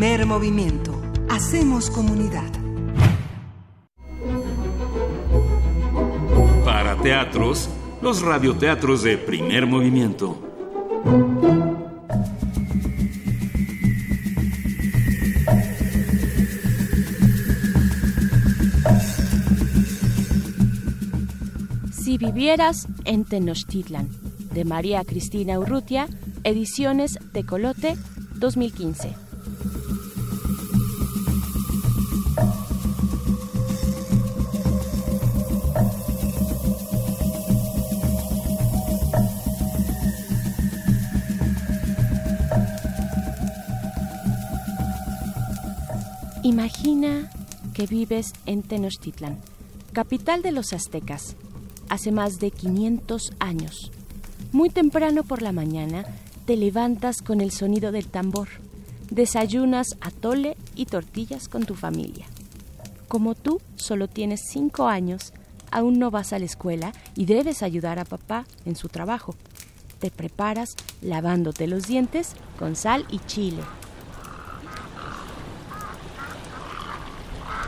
Primer 0.00 0.24
movimiento. 0.24 0.98
Hacemos 1.28 1.90
comunidad. 1.90 2.50
Para 6.64 6.96
teatros, 7.02 7.68
los 8.00 8.22
radioteatros 8.22 9.02
de 9.02 9.18
primer 9.18 9.66
movimiento. 9.66 10.40
Si 21.92 22.16
vivieras 22.16 22.88
en 23.04 23.26
Tenochtitlan, 23.26 24.08
de 24.54 24.64
María 24.64 25.04
Cristina 25.04 25.58
Urrutia, 25.58 26.08
ediciones 26.42 27.18
Tecolote 27.34 27.98
2015. 28.36 29.29
Imagina 46.50 47.30
que 47.74 47.86
vives 47.86 48.32
en 48.44 48.64
Tenochtitlan, 48.64 49.38
capital 49.92 50.42
de 50.42 50.50
los 50.50 50.72
aztecas, 50.72 51.36
hace 51.88 52.10
más 52.10 52.40
de 52.40 52.50
500 52.50 53.34
años. 53.38 53.92
Muy 54.50 54.68
temprano 54.68 55.22
por 55.22 55.42
la 55.42 55.52
mañana 55.52 56.04
te 56.46 56.56
levantas 56.56 57.22
con 57.22 57.40
el 57.40 57.52
sonido 57.52 57.92
del 57.92 58.08
tambor, 58.08 58.48
desayunas 59.12 59.96
atole 60.00 60.56
y 60.74 60.86
tortillas 60.86 61.46
con 61.46 61.66
tu 61.66 61.76
familia. 61.76 62.26
Como 63.06 63.36
tú 63.36 63.60
solo 63.76 64.08
tienes 64.08 64.40
5 64.48 64.88
años, 64.88 65.32
aún 65.70 66.00
no 66.00 66.10
vas 66.10 66.32
a 66.32 66.40
la 66.40 66.46
escuela 66.46 66.92
y 67.14 67.26
debes 67.26 67.62
ayudar 67.62 68.00
a 68.00 68.04
papá 68.04 68.44
en 68.64 68.74
su 68.74 68.88
trabajo. 68.88 69.36
Te 70.00 70.10
preparas 70.10 70.70
lavándote 71.00 71.68
los 71.68 71.86
dientes 71.86 72.32
con 72.58 72.74
sal 72.74 73.06
y 73.08 73.20
chile 73.20 73.62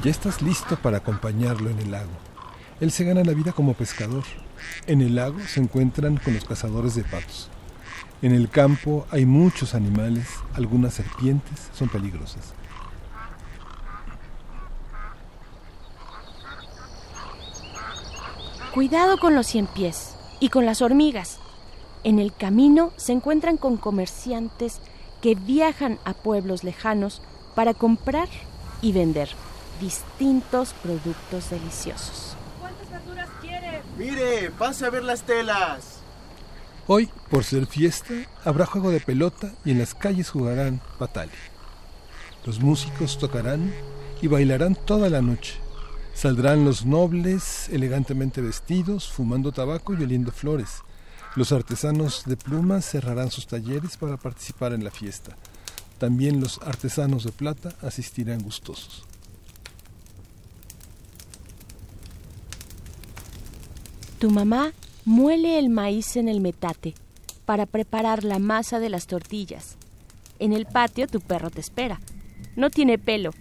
Ya 0.02 0.10
estás 0.10 0.42
listo 0.42 0.74
para 0.74 0.96
acompañarlo 0.96 1.70
en 1.70 1.78
el 1.78 1.92
lago. 1.92 2.10
Él 2.80 2.90
se 2.90 3.04
gana 3.04 3.22
la 3.22 3.34
vida 3.34 3.52
como 3.52 3.74
pescador. 3.74 4.24
En 4.88 5.00
el 5.00 5.14
lago 5.14 5.38
se 5.46 5.60
encuentran 5.60 6.16
con 6.16 6.34
los 6.34 6.44
cazadores 6.44 6.96
de 6.96 7.04
patos. 7.04 7.48
En 8.20 8.32
el 8.32 8.48
campo 8.48 9.06
hay 9.12 9.26
muchos 9.26 9.76
animales, 9.76 10.26
algunas 10.54 10.94
serpientes 10.94 11.68
son 11.72 11.88
peligrosas. 11.88 12.52
Cuidado 18.74 19.18
con 19.18 19.36
los 19.36 19.46
cien 19.46 19.68
pies 19.68 20.16
y 20.40 20.48
con 20.48 20.66
las 20.66 20.82
hormigas. 20.82 21.38
En 22.02 22.18
el 22.18 22.34
camino 22.34 22.92
se 22.96 23.12
encuentran 23.12 23.56
con 23.56 23.76
comerciantes 23.76 24.80
que 25.20 25.36
viajan 25.36 26.00
a 26.04 26.12
pueblos 26.12 26.64
lejanos 26.64 27.22
para 27.54 27.72
comprar 27.72 28.28
y 28.80 28.90
vender 28.90 29.28
distintos 29.82 30.74
productos 30.74 31.50
deliciosos. 31.50 32.36
¿Cuántas 32.60 32.88
verduras 32.88 33.28
quiere? 33.40 33.82
Mire, 33.98 34.50
pase 34.52 34.86
a 34.86 34.90
ver 34.90 35.02
las 35.02 35.22
telas. 35.22 35.98
Hoy, 36.86 37.10
por 37.30 37.42
ser 37.42 37.66
fiesta, 37.66 38.14
habrá 38.44 38.64
juego 38.64 38.90
de 38.90 39.00
pelota 39.00 39.52
y 39.64 39.72
en 39.72 39.80
las 39.80 39.94
calles 39.94 40.30
jugarán 40.30 40.80
batalla. 41.00 41.32
Los 42.46 42.60
músicos 42.60 43.18
tocarán 43.18 43.72
y 44.20 44.28
bailarán 44.28 44.76
toda 44.76 45.10
la 45.10 45.20
noche. 45.20 45.54
Saldrán 46.14 46.64
los 46.64 46.86
nobles 46.86 47.68
elegantemente 47.70 48.40
vestidos, 48.40 49.10
fumando 49.10 49.50
tabaco 49.50 49.94
y 49.94 50.02
oliendo 50.02 50.30
flores. 50.30 50.82
Los 51.34 51.50
artesanos 51.50 52.24
de 52.26 52.36
plumas 52.36 52.84
cerrarán 52.84 53.30
sus 53.30 53.46
talleres 53.46 53.96
para 53.96 54.16
participar 54.16 54.74
en 54.74 54.84
la 54.84 54.90
fiesta. 54.90 55.36
También 55.98 56.40
los 56.40 56.60
artesanos 56.62 57.24
de 57.24 57.32
plata 57.32 57.74
asistirán 57.80 58.42
gustosos. 58.42 59.06
Tu 64.22 64.30
mamá 64.30 64.72
muele 65.04 65.58
el 65.58 65.68
maíz 65.68 66.14
en 66.14 66.28
el 66.28 66.40
metate 66.40 66.94
para 67.44 67.66
preparar 67.66 68.22
la 68.22 68.38
masa 68.38 68.78
de 68.78 68.88
las 68.88 69.08
tortillas. 69.08 69.76
En 70.38 70.52
el 70.52 70.64
patio 70.64 71.08
tu 71.08 71.18
perro 71.20 71.50
te 71.50 71.60
espera. 71.60 72.00
No 72.54 72.70
tiene 72.70 72.98
pelo 72.98 73.32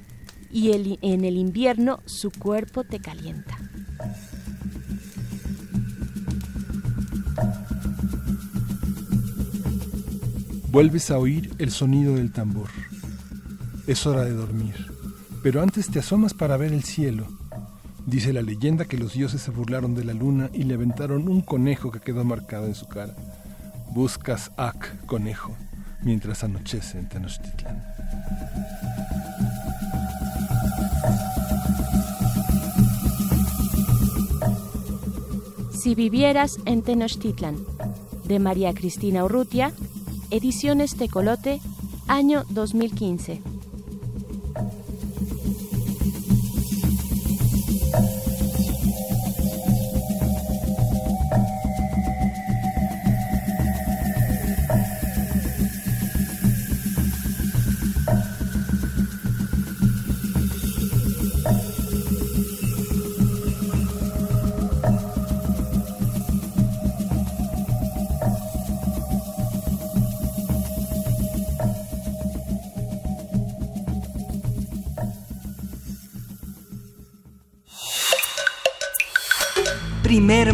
y 0.52 0.72
en 1.04 1.24
el 1.24 1.38
invierno 1.38 2.00
su 2.08 2.32
cuerpo 2.32 2.84
te 2.84 3.00
calienta. 3.00 3.60
Vuelves 10.72 11.12
a 11.12 11.20
oír 11.20 11.54
el 11.60 11.70
sonido 11.70 12.16
del 12.16 12.32
tambor. 12.32 12.70
Es 13.86 14.08
hora 14.08 14.26
de 14.26 14.34
dormir, 14.34 14.88
pero 15.44 15.62
antes 15.62 15.92
te 15.92 16.00
asomas 16.00 16.34
para 16.34 16.58
ver 16.58 16.74
el 16.74 16.84
cielo 16.84 17.41
Dice 18.06 18.34
la 18.34 18.42
leyenda 18.42 18.86
que 18.86 18.98
los 18.98 19.14
dioses 19.14 19.42
se 19.42 19.52
burlaron 19.52 19.96
de 19.96 20.04
la 20.04 20.14
luna 20.14 20.50
y 20.54 20.64
le 20.64 20.74
aventaron 20.74 21.28
un 21.28 21.42
conejo 21.42 21.92
que 21.92 22.00
quedó 22.00 22.24
marcado 22.24 22.66
en 22.66 22.76
su 22.76 22.88
cara. 22.88 23.16
buscas 23.94 24.52
ac 24.58 25.06
conejo 25.06 25.54
mientras 26.02 26.44
anochece 26.44 26.98
en 26.98 27.10
Tenochtitlan. 27.10 27.84
Si 35.74 35.96
vivieras 35.96 36.58
en 36.66 36.84
Tenochtitlan, 36.84 37.58
de 38.26 38.40
María 38.40 38.74
Cristina 38.74 39.26
Urrutia, 39.26 39.74
Ediciones 40.30 40.96
Tecolote, 40.96 41.60
año 42.08 42.46
2015. 42.50 43.42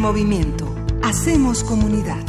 Movimiento. 0.07 0.73
Hacemos 1.03 1.65
comunidad. 1.65 2.23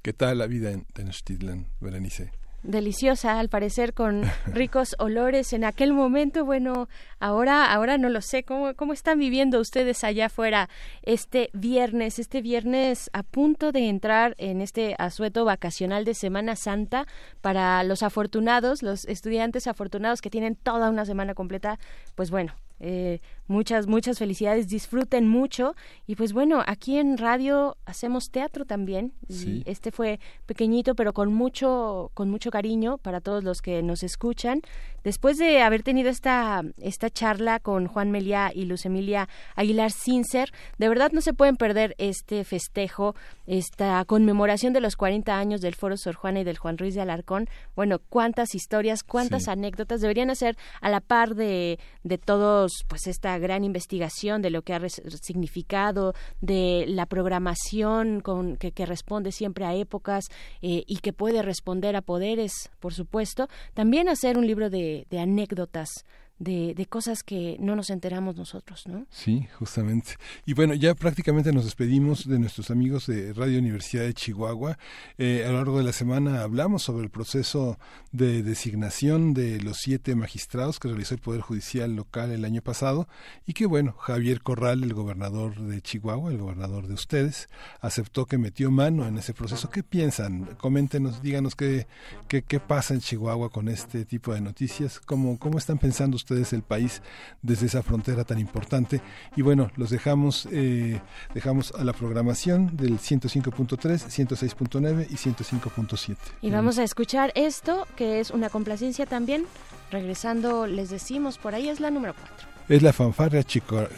¿Qué 0.00 0.14
tal 0.14 0.38
la 0.38 0.46
vida 0.46 0.70
en 0.70 0.86
Tenochtitlan, 0.86 1.66
Berenice? 1.80 2.32
deliciosa 2.62 3.38
al 3.38 3.50
parecer 3.50 3.92
con 3.92 4.22
ricos 4.46 4.96
olores 4.98 5.52
en 5.52 5.64
aquel 5.64 5.92
momento 5.92 6.44
bueno 6.44 6.88
ahora 7.20 7.72
ahora 7.72 7.98
no 7.98 8.08
lo 8.08 8.20
sé 8.20 8.42
cómo 8.42 8.74
cómo 8.74 8.92
están 8.92 9.20
viviendo 9.20 9.60
ustedes 9.60 10.02
allá 10.02 10.26
afuera 10.26 10.68
este 11.02 11.50
viernes 11.52 12.18
este 12.18 12.42
viernes 12.42 13.10
a 13.12 13.22
punto 13.22 13.70
de 13.70 13.88
entrar 13.88 14.34
en 14.38 14.60
este 14.60 14.96
asueto 14.98 15.44
vacacional 15.44 16.04
de 16.04 16.14
Semana 16.14 16.56
Santa 16.56 17.06
para 17.40 17.84
los 17.84 18.02
afortunados 18.02 18.82
los 18.82 19.04
estudiantes 19.04 19.68
afortunados 19.68 20.20
que 20.20 20.28
tienen 20.28 20.56
toda 20.56 20.90
una 20.90 21.04
semana 21.04 21.34
completa 21.34 21.78
pues 22.16 22.32
bueno 22.32 22.54
eh, 22.80 23.20
muchas, 23.48 23.86
muchas 23.86 24.18
felicidades, 24.18 24.68
disfruten 24.68 25.26
mucho. 25.26 25.74
Y 26.06 26.14
pues 26.14 26.32
bueno, 26.32 26.62
aquí 26.66 26.98
en 26.98 27.18
radio 27.18 27.76
hacemos 27.84 28.30
teatro 28.30 28.64
también. 28.64 29.12
Y 29.28 29.62
este 29.66 29.90
fue 29.90 30.20
pequeñito, 30.46 30.94
pero 30.94 31.12
con 31.12 31.32
mucho, 31.32 32.10
con 32.14 32.30
mucho 32.30 32.50
cariño 32.50 32.98
para 32.98 33.20
todos 33.20 33.42
los 33.42 33.60
que 33.60 33.82
nos 33.82 34.02
escuchan. 34.02 34.62
Después 35.04 35.38
de 35.38 35.62
haber 35.62 35.82
tenido 35.82 36.10
esta, 36.10 36.62
esta 36.82 37.08
charla 37.08 37.60
con 37.60 37.86
Juan 37.86 38.10
Meliá 38.10 38.50
y 38.54 38.64
Luz 38.64 38.84
Emilia 38.84 39.28
Aguilar 39.54 39.90
Sincer, 39.90 40.52
de 40.76 40.88
verdad 40.88 41.12
no 41.12 41.20
se 41.20 41.32
pueden 41.32 41.56
perder 41.56 41.94
este 41.98 42.44
festejo, 42.44 43.14
esta 43.46 44.04
conmemoración 44.04 44.72
de 44.72 44.80
los 44.80 44.96
40 44.96 45.38
años 45.38 45.60
del 45.60 45.76
Foro 45.76 45.96
Sor 45.96 46.14
Juana 46.14 46.40
y 46.40 46.44
del 46.44 46.58
Juan 46.58 46.76
Ruiz 46.76 46.94
de 46.94 47.00
Alarcón. 47.00 47.48
Bueno, 47.74 48.00
cuántas 48.00 48.54
historias, 48.54 49.02
cuántas 49.02 49.48
anécdotas 49.48 50.00
deberían 50.00 50.30
hacer 50.30 50.56
a 50.80 50.90
la 50.90 51.00
par 51.00 51.36
de, 51.36 51.78
de 52.02 52.18
todos, 52.18 52.84
pues 52.88 53.06
esta 53.06 53.37
gran 53.38 53.64
investigación 53.64 54.42
de 54.42 54.50
lo 54.50 54.62
que 54.62 54.74
ha 54.74 54.80
significado, 54.88 56.14
de 56.40 56.84
la 56.88 57.06
programación 57.06 58.20
con, 58.20 58.56
que, 58.56 58.72
que 58.72 58.86
responde 58.86 59.32
siempre 59.32 59.64
a 59.64 59.74
épocas 59.74 60.26
eh, 60.62 60.84
y 60.86 60.98
que 60.98 61.12
puede 61.12 61.42
responder 61.42 61.96
a 61.96 62.02
poderes, 62.02 62.70
por 62.80 62.94
supuesto. 62.94 63.48
También 63.74 64.08
hacer 64.08 64.38
un 64.38 64.46
libro 64.46 64.70
de, 64.70 65.06
de 65.10 65.18
anécdotas 65.18 66.04
de, 66.38 66.74
de, 66.74 66.86
cosas 66.86 67.22
que 67.22 67.56
no 67.58 67.74
nos 67.74 67.90
enteramos 67.90 68.36
nosotros, 68.36 68.86
¿no? 68.86 69.06
Sí, 69.10 69.46
justamente. 69.58 70.16
Y 70.46 70.54
bueno, 70.54 70.74
ya 70.74 70.94
prácticamente 70.94 71.52
nos 71.52 71.64
despedimos 71.64 72.28
de 72.28 72.38
nuestros 72.38 72.70
amigos 72.70 73.06
de 73.06 73.32
Radio 73.32 73.58
Universidad 73.58 74.04
de 74.04 74.14
Chihuahua. 74.14 74.78
Eh, 75.18 75.44
a 75.46 75.50
lo 75.50 75.56
largo 75.56 75.78
de 75.78 75.84
la 75.84 75.92
semana 75.92 76.42
hablamos 76.42 76.82
sobre 76.82 77.04
el 77.04 77.10
proceso 77.10 77.78
de 78.12 78.42
designación 78.42 79.34
de 79.34 79.60
los 79.60 79.78
siete 79.78 80.14
magistrados 80.14 80.78
que 80.78 80.88
realizó 80.88 81.14
el 81.14 81.20
Poder 81.20 81.40
Judicial 81.40 81.96
local 81.96 82.30
el 82.30 82.44
año 82.44 82.62
pasado 82.62 83.08
y 83.44 83.52
que, 83.52 83.66
bueno, 83.66 83.94
Javier 83.98 84.40
Corral, 84.40 84.84
el 84.84 84.94
gobernador 84.94 85.58
de 85.60 85.82
Chihuahua, 85.82 86.30
el 86.30 86.38
gobernador 86.38 86.86
de 86.86 86.94
ustedes, 86.94 87.48
aceptó 87.80 88.26
que 88.26 88.38
metió 88.38 88.70
mano 88.70 89.06
en 89.06 89.18
ese 89.18 89.34
proceso. 89.34 89.70
¿Qué 89.70 89.82
piensan? 89.82 90.56
Coméntenos, 90.56 91.20
díganos 91.20 91.56
qué, 91.56 91.88
qué, 92.28 92.42
qué 92.42 92.60
pasa 92.60 92.94
en 92.94 93.00
Chihuahua 93.00 93.50
con 93.50 93.68
este 93.68 94.04
tipo 94.04 94.32
de 94.32 94.40
noticias, 94.40 95.00
cómo, 95.00 95.38
cómo 95.38 95.58
están 95.58 95.78
pensando 95.78 96.16
ustedes 96.16 96.27
ustedes 96.28 96.52
el 96.52 96.62
país 96.62 97.02
desde 97.42 97.66
esa 97.66 97.82
frontera 97.82 98.24
tan 98.24 98.38
importante. 98.38 99.00
Y 99.36 99.42
bueno, 99.42 99.70
los 99.76 99.90
dejamos, 99.90 100.46
eh, 100.52 101.00
dejamos 101.34 101.72
a 101.72 101.84
la 101.84 101.92
programación 101.92 102.76
del 102.76 102.98
105.3, 102.98 103.78
106.9 103.78 105.06
y 105.08 105.14
105.7. 105.14 106.16
Y 106.42 106.50
vamos 106.50 106.78
a 106.78 106.84
escuchar 106.84 107.32
esto, 107.34 107.86
que 107.96 108.20
es 108.20 108.30
una 108.30 108.50
complacencia 108.50 109.06
también. 109.06 109.46
Regresando, 109.90 110.66
les 110.66 110.90
decimos, 110.90 111.38
por 111.38 111.54
ahí 111.54 111.68
es 111.68 111.80
la 111.80 111.90
número 111.90 112.14
4. 112.14 112.48
Es 112.68 112.82
la 112.82 112.92
fanfarria 112.92 113.42
Chico, 113.42 113.88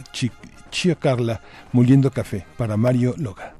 Chio 0.70 0.98
Carla 1.00 1.40
moliendo 1.72 2.12
café 2.12 2.46
para 2.56 2.76
Mario 2.76 3.14
Loga. 3.18 3.59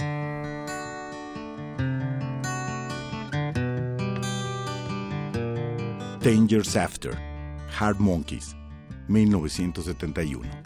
Dangers 6.31 6.77
After, 6.77 7.13
Hard 7.71 7.99
Monkeys, 7.99 8.55
1971. 9.09 10.60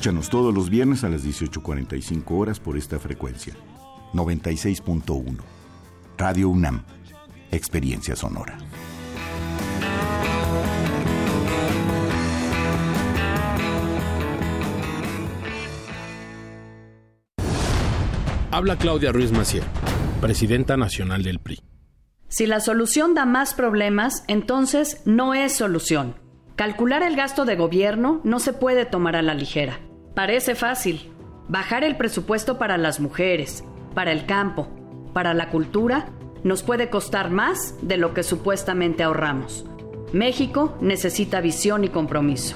Escúchanos 0.00 0.30
todos 0.30 0.54
los 0.54 0.70
viernes 0.70 1.04
a 1.04 1.10
las 1.10 1.26
18.45 1.26 2.24
horas 2.30 2.58
por 2.58 2.78
esta 2.78 2.98
frecuencia. 2.98 3.52
96.1. 4.14 5.36
Radio 6.16 6.48
UNAM. 6.48 6.84
Experiencia 7.50 8.16
sonora. 8.16 8.56
Habla 18.50 18.76
Claudia 18.76 19.12
Ruiz 19.12 19.32
Macier, 19.32 19.64
presidenta 20.22 20.78
nacional 20.78 21.22
del 21.22 21.40
PRI. 21.40 21.60
Si 22.28 22.46
la 22.46 22.60
solución 22.60 23.12
da 23.12 23.26
más 23.26 23.52
problemas, 23.52 24.24
entonces 24.28 25.02
no 25.04 25.34
es 25.34 25.52
solución. 25.52 26.14
Calcular 26.56 27.02
el 27.02 27.16
gasto 27.16 27.44
de 27.44 27.56
gobierno 27.56 28.22
no 28.24 28.38
se 28.38 28.54
puede 28.54 28.86
tomar 28.86 29.14
a 29.14 29.20
la 29.20 29.34
ligera. 29.34 29.78
Parece 30.20 30.54
fácil. 30.54 31.10
Bajar 31.48 31.82
el 31.82 31.96
presupuesto 31.96 32.58
para 32.58 32.76
las 32.76 33.00
mujeres, 33.00 33.64
para 33.94 34.12
el 34.12 34.26
campo, 34.26 34.68
para 35.14 35.32
la 35.32 35.48
cultura, 35.48 36.10
nos 36.44 36.62
puede 36.62 36.90
costar 36.90 37.30
más 37.30 37.76
de 37.80 37.96
lo 37.96 38.12
que 38.12 38.22
supuestamente 38.22 39.02
ahorramos. 39.02 39.64
México 40.12 40.76
necesita 40.82 41.40
visión 41.40 41.84
y 41.84 41.88
compromiso. 41.88 42.54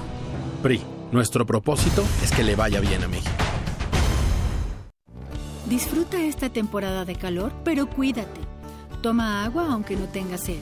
PRI, 0.61 0.79
nuestro 1.11 1.47
propósito 1.47 2.03
es 2.23 2.31
que 2.31 2.43
le 2.43 2.55
vaya 2.55 2.79
bien 2.81 3.03
a 3.03 3.07
México. 3.07 3.33
Disfruta 5.67 6.21
esta 6.21 6.51
temporada 6.51 7.03
de 7.03 7.15
calor, 7.15 7.51
pero 7.63 7.87
cuídate. 7.87 8.41
Toma 9.01 9.43
agua 9.43 9.69
aunque 9.71 9.95
no 9.95 10.05
tengas 10.05 10.41
sed. 10.41 10.59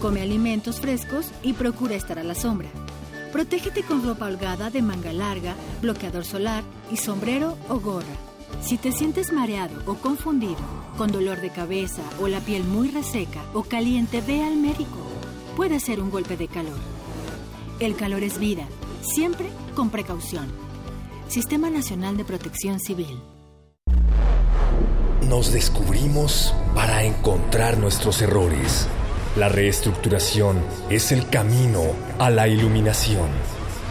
Come 0.00 0.22
alimentos 0.22 0.80
frescos 0.80 1.30
y 1.42 1.52
procura 1.52 1.94
estar 1.94 2.18
a 2.18 2.24
la 2.24 2.34
sombra. 2.34 2.70
Protégete 3.32 3.82
con 3.82 4.02
ropa 4.02 4.26
holgada 4.26 4.70
de 4.70 4.80
manga 4.80 5.12
larga, 5.12 5.54
bloqueador 5.82 6.24
solar 6.24 6.64
y 6.90 6.96
sombrero 6.96 7.58
o 7.68 7.78
gorra. 7.78 8.06
Si 8.62 8.78
te 8.78 8.90
sientes 8.90 9.32
mareado 9.32 9.82
o 9.86 9.96
confundido, 9.96 10.56
con 10.96 11.12
dolor 11.12 11.40
de 11.40 11.50
cabeza 11.50 12.02
o 12.20 12.28
la 12.28 12.40
piel 12.40 12.64
muy 12.64 12.88
reseca 12.88 13.42
o 13.52 13.62
caliente, 13.62 14.22
ve 14.22 14.42
al 14.42 14.56
médico. 14.56 14.98
Puede 15.56 15.78
ser 15.78 16.00
un 16.00 16.10
golpe 16.10 16.36
de 16.36 16.48
calor. 16.48 16.78
El 17.80 17.96
calor 17.96 18.22
es 18.22 18.38
vida, 18.38 18.66
siempre 19.02 19.48
con 19.74 19.90
precaución. 19.90 20.46
Sistema 21.28 21.68
Nacional 21.68 22.16
de 22.16 22.24
Protección 22.24 22.80
Civil. 22.80 23.20
Nos 25.28 25.52
descubrimos 25.52 26.54
para 26.74 27.04
encontrar 27.04 27.76
nuestros 27.76 28.22
errores 28.22 28.88
la 29.38 29.48
reestructuración 29.48 30.58
es 30.90 31.12
el 31.12 31.28
camino 31.28 31.82
a 32.18 32.28
la 32.28 32.48
iluminación. 32.48 33.28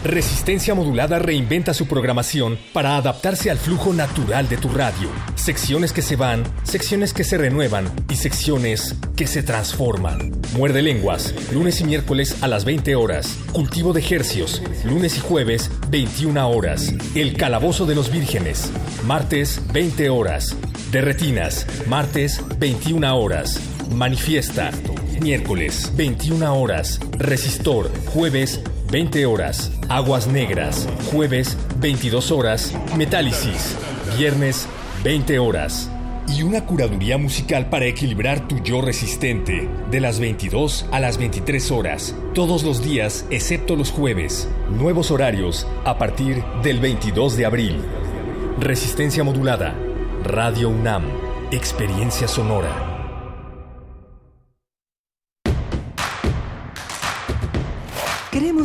Resistencia 0.04 0.74
Modulada 0.74 1.18
reinventa 1.18 1.74
su 1.74 1.88
programación 1.88 2.56
para 2.72 2.96
adaptarse 2.96 3.50
al 3.50 3.58
flujo 3.58 3.92
natural 3.92 4.48
de 4.48 4.56
tu 4.56 4.68
radio. 4.68 5.08
Secciones 5.34 5.92
que 5.92 6.02
se 6.02 6.14
van, 6.14 6.44
secciones 6.62 7.12
que 7.12 7.24
se 7.24 7.36
renuevan 7.36 7.90
y 8.08 8.14
secciones 8.14 8.94
que 9.16 9.26
se 9.26 9.42
transforman. 9.42 10.32
Muerde 10.56 10.82
lenguas, 10.82 11.34
lunes 11.52 11.80
y 11.80 11.84
miércoles 11.84 12.42
a 12.42 12.48
las 12.48 12.64
20 12.64 12.94
horas. 12.94 13.38
Cultivo 13.52 13.92
de 13.92 14.04
hercios, 14.08 14.62
lunes 14.84 15.16
y 15.16 15.20
jueves, 15.20 15.70
21 15.88 16.48
horas. 16.48 16.92
El 17.16 17.36
Calabozo 17.36 17.86
de 17.86 17.96
los 17.96 18.12
Vírgenes, 18.12 18.70
martes, 19.04 19.60
20 19.72 20.10
horas. 20.10 20.56
De 20.92 21.00
retinas, 21.00 21.66
martes, 21.88 22.40
21 22.58 23.16
horas. 23.16 23.60
Manifiesta, 23.90 24.70
miércoles, 25.20 25.92
21 25.96 26.54
horas. 26.54 27.00
Resistor, 27.18 27.90
jueves, 28.06 28.60
20 28.90 29.26
horas. 29.26 29.72
Aguas 29.88 30.26
Negras, 30.26 30.88
jueves, 31.10 31.56
22 31.80 32.30
horas. 32.30 32.74
Metálisis, 32.96 33.76
viernes, 34.16 34.66
20 35.04 35.38
horas. 35.38 35.90
Y 36.28 36.42
una 36.42 36.66
curaduría 36.66 37.16
musical 37.16 37.70
para 37.70 37.86
equilibrar 37.86 38.46
tu 38.46 38.62
yo 38.62 38.82
resistente, 38.82 39.68
de 39.90 40.00
las 40.00 40.20
22 40.20 40.86
a 40.92 41.00
las 41.00 41.16
23 41.16 41.70
horas, 41.70 42.14
todos 42.34 42.64
los 42.64 42.82
días 42.82 43.24
excepto 43.30 43.76
los 43.76 43.90
jueves. 43.90 44.48
Nuevos 44.70 45.10
horarios 45.10 45.66
a 45.84 45.96
partir 45.96 46.44
del 46.62 46.80
22 46.80 47.36
de 47.36 47.46
abril. 47.46 47.76
Resistencia 48.60 49.24
modulada. 49.24 49.74
Radio 50.22 50.68
UNAM. 50.68 51.04
Experiencia 51.50 52.28
sonora. 52.28 52.87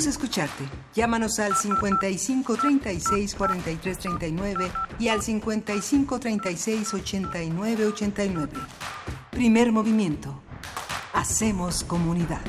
Escucharte. 0.06 0.66
Llámanos 0.94 1.40
al 1.40 1.56
55 1.56 2.58
36 2.58 3.36
43 3.36 3.98
39 3.98 4.72
y 5.00 5.08
al 5.08 5.22
55 5.22 6.20
36 6.20 6.94
89 6.94 7.86
89. 7.88 8.52
Primer 9.32 9.72
movimiento. 9.72 10.42
Hacemos 11.14 11.84
comunidad. 11.84 12.42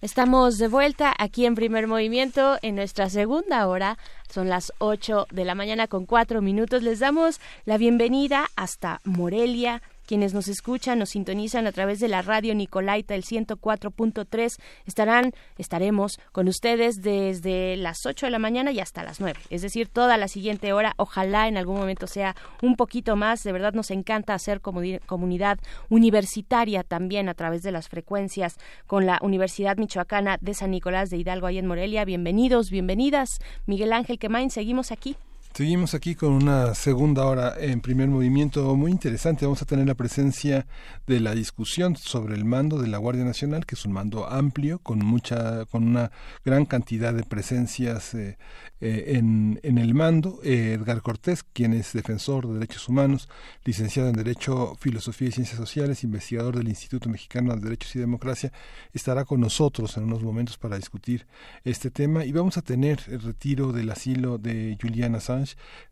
Estamos 0.00 0.58
de 0.58 0.68
vuelta 0.68 1.12
aquí 1.18 1.46
en 1.46 1.54
Primer 1.54 1.88
Movimiento 1.88 2.58
en 2.62 2.76
nuestra 2.76 3.10
segunda 3.10 3.66
hora. 3.66 3.98
Son 4.28 4.48
las 4.48 4.72
8 4.78 5.26
de 5.32 5.44
la 5.44 5.54
mañana 5.54 5.88
con 5.88 6.06
4 6.06 6.42
minutos. 6.42 6.82
Les 6.82 7.00
damos 7.00 7.40
la 7.64 7.76
bienvenida 7.78 8.46
hasta 8.54 9.00
Morelia, 9.04 9.82
quienes 10.06 10.32
nos 10.32 10.48
escuchan, 10.48 10.98
nos 10.98 11.10
sintonizan 11.10 11.66
a 11.66 11.72
través 11.72 12.00
de 12.00 12.08
la 12.08 12.22
radio 12.22 12.54
Nicolaita, 12.54 13.14
el 13.14 13.24
104.3, 13.24 14.56
estarán, 14.86 15.32
estaremos 15.58 16.18
con 16.32 16.48
ustedes 16.48 17.02
desde 17.02 17.76
las 17.76 18.06
8 18.06 18.26
de 18.26 18.30
la 18.30 18.38
mañana 18.38 18.72
y 18.72 18.80
hasta 18.80 19.02
las 19.02 19.20
9, 19.20 19.38
es 19.50 19.62
decir, 19.62 19.88
toda 19.88 20.16
la 20.16 20.28
siguiente 20.28 20.72
hora. 20.72 20.94
Ojalá 20.96 21.48
en 21.48 21.56
algún 21.56 21.76
momento 21.76 22.06
sea 22.06 22.34
un 22.62 22.76
poquito 22.76 23.16
más. 23.16 23.42
De 23.42 23.52
verdad 23.52 23.72
nos 23.72 23.90
encanta 23.90 24.34
hacer 24.34 24.60
comunidad 24.60 25.58
universitaria 25.88 26.82
también 26.84 27.28
a 27.28 27.34
través 27.34 27.62
de 27.62 27.72
las 27.72 27.88
frecuencias 27.88 28.56
con 28.86 29.06
la 29.06 29.18
Universidad 29.22 29.76
Michoacana 29.76 30.38
de 30.40 30.54
San 30.54 30.70
Nicolás 30.70 31.10
de 31.10 31.16
Hidalgo, 31.18 31.46
ahí 31.46 31.58
en 31.58 31.66
Morelia. 31.66 32.04
Bienvenidos, 32.04 32.70
bienvenidas. 32.70 33.38
Miguel 33.66 33.92
Ángel 33.92 34.18
Quemain, 34.18 34.50
seguimos 34.50 34.92
aquí. 34.92 35.16
Seguimos 35.56 35.94
aquí 35.94 36.14
con 36.14 36.32
una 36.34 36.74
segunda 36.74 37.24
hora 37.24 37.54
en 37.58 37.80
primer 37.80 38.08
movimiento 38.08 38.76
muy 38.76 38.90
interesante. 38.90 39.46
Vamos 39.46 39.62
a 39.62 39.64
tener 39.64 39.86
la 39.86 39.94
presencia 39.94 40.66
de 41.06 41.18
la 41.18 41.34
discusión 41.34 41.96
sobre 41.96 42.34
el 42.34 42.44
mando 42.44 42.78
de 42.78 42.88
la 42.88 42.98
Guardia 42.98 43.24
Nacional, 43.24 43.64
que 43.64 43.74
es 43.74 43.86
un 43.86 43.92
mando 43.92 44.28
amplio, 44.28 44.80
con 44.80 44.98
mucha, 44.98 45.64
con 45.64 45.84
una 45.84 46.10
gran 46.44 46.66
cantidad 46.66 47.14
de 47.14 47.22
presencias 47.22 48.12
eh, 48.12 48.36
eh, 48.82 49.12
en, 49.16 49.58
el 49.62 49.94
mando. 49.94 50.40
Eh, 50.44 50.74
Edgar 50.78 51.00
Cortés, 51.00 51.42
quien 51.42 51.72
es 51.72 51.94
defensor 51.94 52.46
de 52.46 52.52
derechos 52.52 52.86
humanos, 52.90 53.26
licenciado 53.64 54.10
en 54.10 54.16
Derecho, 54.16 54.76
Filosofía 54.78 55.28
y 55.28 55.32
Ciencias 55.32 55.56
Sociales, 55.56 56.04
investigador 56.04 56.58
del 56.58 56.68
Instituto 56.68 57.08
Mexicano 57.08 57.54
de 57.54 57.62
Derechos 57.62 57.96
y 57.96 57.98
Democracia, 57.98 58.52
estará 58.92 59.24
con 59.24 59.40
nosotros 59.40 59.96
en 59.96 60.04
unos 60.04 60.22
momentos 60.22 60.58
para 60.58 60.76
discutir 60.76 61.26
este 61.64 61.90
tema. 61.90 62.26
Y 62.26 62.32
vamos 62.32 62.58
a 62.58 62.62
tener 62.62 63.00
el 63.06 63.22
retiro 63.22 63.72
del 63.72 63.88
asilo 63.88 64.36
de 64.36 64.76
Julian 64.78 65.14
Assange 65.14 65.45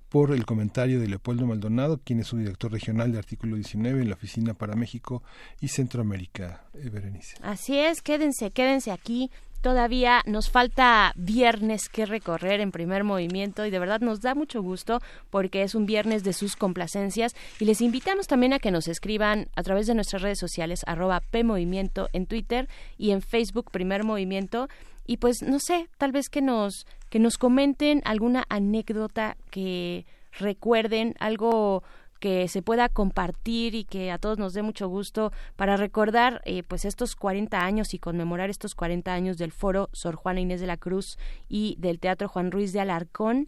Por 0.09 0.33
el 0.33 0.47
comentario 0.47 1.01
de 1.01 1.09
Leopoldo 1.09 1.45
Maldonado, 1.47 2.01
quien 2.05 2.21
es 2.21 2.29
su 2.29 2.37
director 2.37 2.71
regional 2.71 3.11
de 3.11 3.19
Artículo 3.19 3.57
19 3.57 4.03
en 4.03 4.09
la 4.09 4.15
Oficina 4.15 4.55
para 4.55 4.77
México 4.77 5.23
y 5.61 5.69
Centroamérica. 5.69 6.65
Eh, 6.75 6.89
Berenice. 6.89 7.37
Así 7.43 7.79
es, 7.79 8.01
quédense, 8.01 8.53
quédense 8.53 8.93
aquí. 8.93 9.31
Todavía 9.65 10.21
nos 10.27 10.51
falta 10.51 11.15
viernes 11.17 11.89
que 11.89 12.05
recorrer 12.05 12.61
en 12.61 12.71
primer 12.71 13.03
movimiento 13.03 13.65
y 13.65 13.71
de 13.71 13.79
verdad 13.79 14.03
nos 14.03 14.21
da 14.21 14.35
mucho 14.35 14.61
gusto 14.61 15.01
porque 15.31 15.63
es 15.63 15.75
un 15.75 15.87
viernes 15.87 16.23
de 16.23 16.35
sus 16.35 16.55
complacencias 16.55 17.35
y 17.59 17.65
les 17.65 17.81
invitamos 17.81 18.27
también 18.27 18.53
a 18.53 18.59
que 18.59 18.71
nos 18.71 18.89
escriban 18.89 19.49
a 19.57 19.63
través 19.63 19.87
de 19.87 19.95
nuestras 19.95 20.21
redes 20.21 20.39
sociales 20.39 20.83
arroba 20.87 21.23
PMovimiento 21.31 22.11
en 22.13 22.27
Twitter 22.27 22.69
y 22.99 23.13
en 23.13 23.23
Facebook 23.23 23.71
Primer 23.71 24.05
Movimiento 24.05 24.69
y 25.07 25.17
pues 25.17 25.43
no 25.43 25.59
sé, 25.61 25.89
tal 25.97 26.13
vez 26.13 26.29
que 26.29 26.43
nos 26.43 26.87
que 27.15 27.21
nos 27.21 27.39
comenten 27.39 28.03
alguna 28.05 28.43
anécdota 28.49 29.37
que 29.53 30.05
recuerden, 30.33 31.15
algo 31.21 31.85
que 32.19 32.49
se 32.49 32.61
pueda 32.61 32.89
compartir 32.89 33.77
y 33.77 33.85
que 33.85 34.11
a 34.11 34.19
todos 34.19 34.37
nos 34.37 34.53
dé 34.53 34.63
mucho 34.63 34.89
gusto 34.89 35.31
para 35.55 35.77
recordar 35.77 36.43
eh, 36.45 36.65
pues 36.67 36.85
estos 36.85 37.15
40 37.15 37.65
años 37.65 37.95
y 37.95 38.01
conmemorar 38.01 38.51
estos 38.51 38.75
40 38.75 39.15
años 39.15 39.39
del 39.39 39.53
foro 39.53 39.91
Sor 39.93 40.17
Juana 40.17 40.41
Inés 40.41 40.61
de 40.61 40.67
la 40.67 40.77
Cruz 40.77 41.17
y 41.49 41.77
del 41.79 42.01
Teatro 42.01 42.27
Juan 42.27 42.51
Ruiz 42.51 42.73
de 42.73 42.81
Alarcón. 42.81 43.47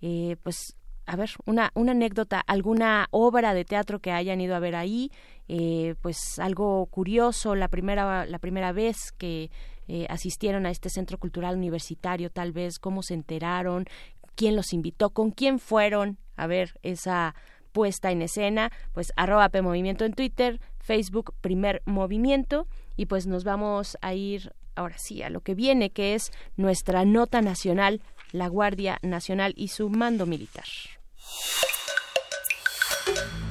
Eh, 0.00 0.36
pues 0.44 0.76
a 1.06 1.16
ver, 1.16 1.30
una, 1.44 1.72
una 1.74 1.90
anécdota, 1.90 2.38
alguna 2.46 3.08
obra 3.10 3.52
de 3.52 3.64
teatro 3.64 3.98
que 3.98 4.12
hayan 4.12 4.40
ido 4.40 4.54
a 4.54 4.60
ver 4.60 4.76
ahí, 4.76 5.10
eh, 5.48 5.96
pues 6.02 6.38
algo 6.38 6.86
curioso, 6.86 7.56
la 7.56 7.66
primera, 7.66 8.26
la 8.26 8.38
primera 8.38 8.70
vez 8.70 9.10
que 9.10 9.50
eh, 9.88 10.06
asistieron 10.08 10.66
a 10.66 10.70
este 10.70 10.90
centro 10.90 11.18
cultural 11.18 11.56
universitario, 11.56 12.30
tal 12.30 12.52
vez, 12.52 12.78
cómo 12.78 13.02
se 13.02 13.14
enteraron, 13.14 13.86
quién 14.34 14.54
los 14.54 14.72
invitó, 14.72 15.10
con 15.10 15.30
quién 15.30 15.58
fueron 15.58 16.18
a 16.36 16.46
ver 16.46 16.78
esa 16.82 17.34
puesta 17.72 18.10
en 18.10 18.22
escena, 18.22 18.70
pues 18.92 19.12
arroba 19.16 19.48
P 19.48 19.62
Movimiento 19.62 20.04
en 20.04 20.12
Twitter, 20.12 20.60
Facebook 20.78 21.34
Primer 21.40 21.82
Movimiento 21.86 22.66
y 22.96 23.06
pues 23.06 23.26
nos 23.26 23.44
vamos 23.44 23.96
a 24.00 24.14
ir 24.14 24.52
ahora 24.74 24.96
sí 24.98 25.22
a 25.22 25.30
lo 25.30 25.40
que 25.40 25.54
viene, 25.54 25.90
que 25.90 26.14
es 26.14 26.30
nuestra 26.56 27.04
nota 27.04 27.42
nacional, 27.42 28.00
la 28.32 28.48
Guardia 28.48 28.98
Nacional 29.02 29.54
y 29.56 29.68
su 29.68 29.90
mando 29.90 30.26
militar. 30.26 30.64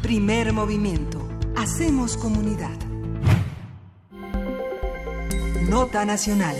Primer 0.02 0.54
movimiento. 0.54 1.28
Hacemos 1.56 2.18
comunidad. 2.18 2.97
Nota 5.70 6.06
Nacional. 6.06 6.56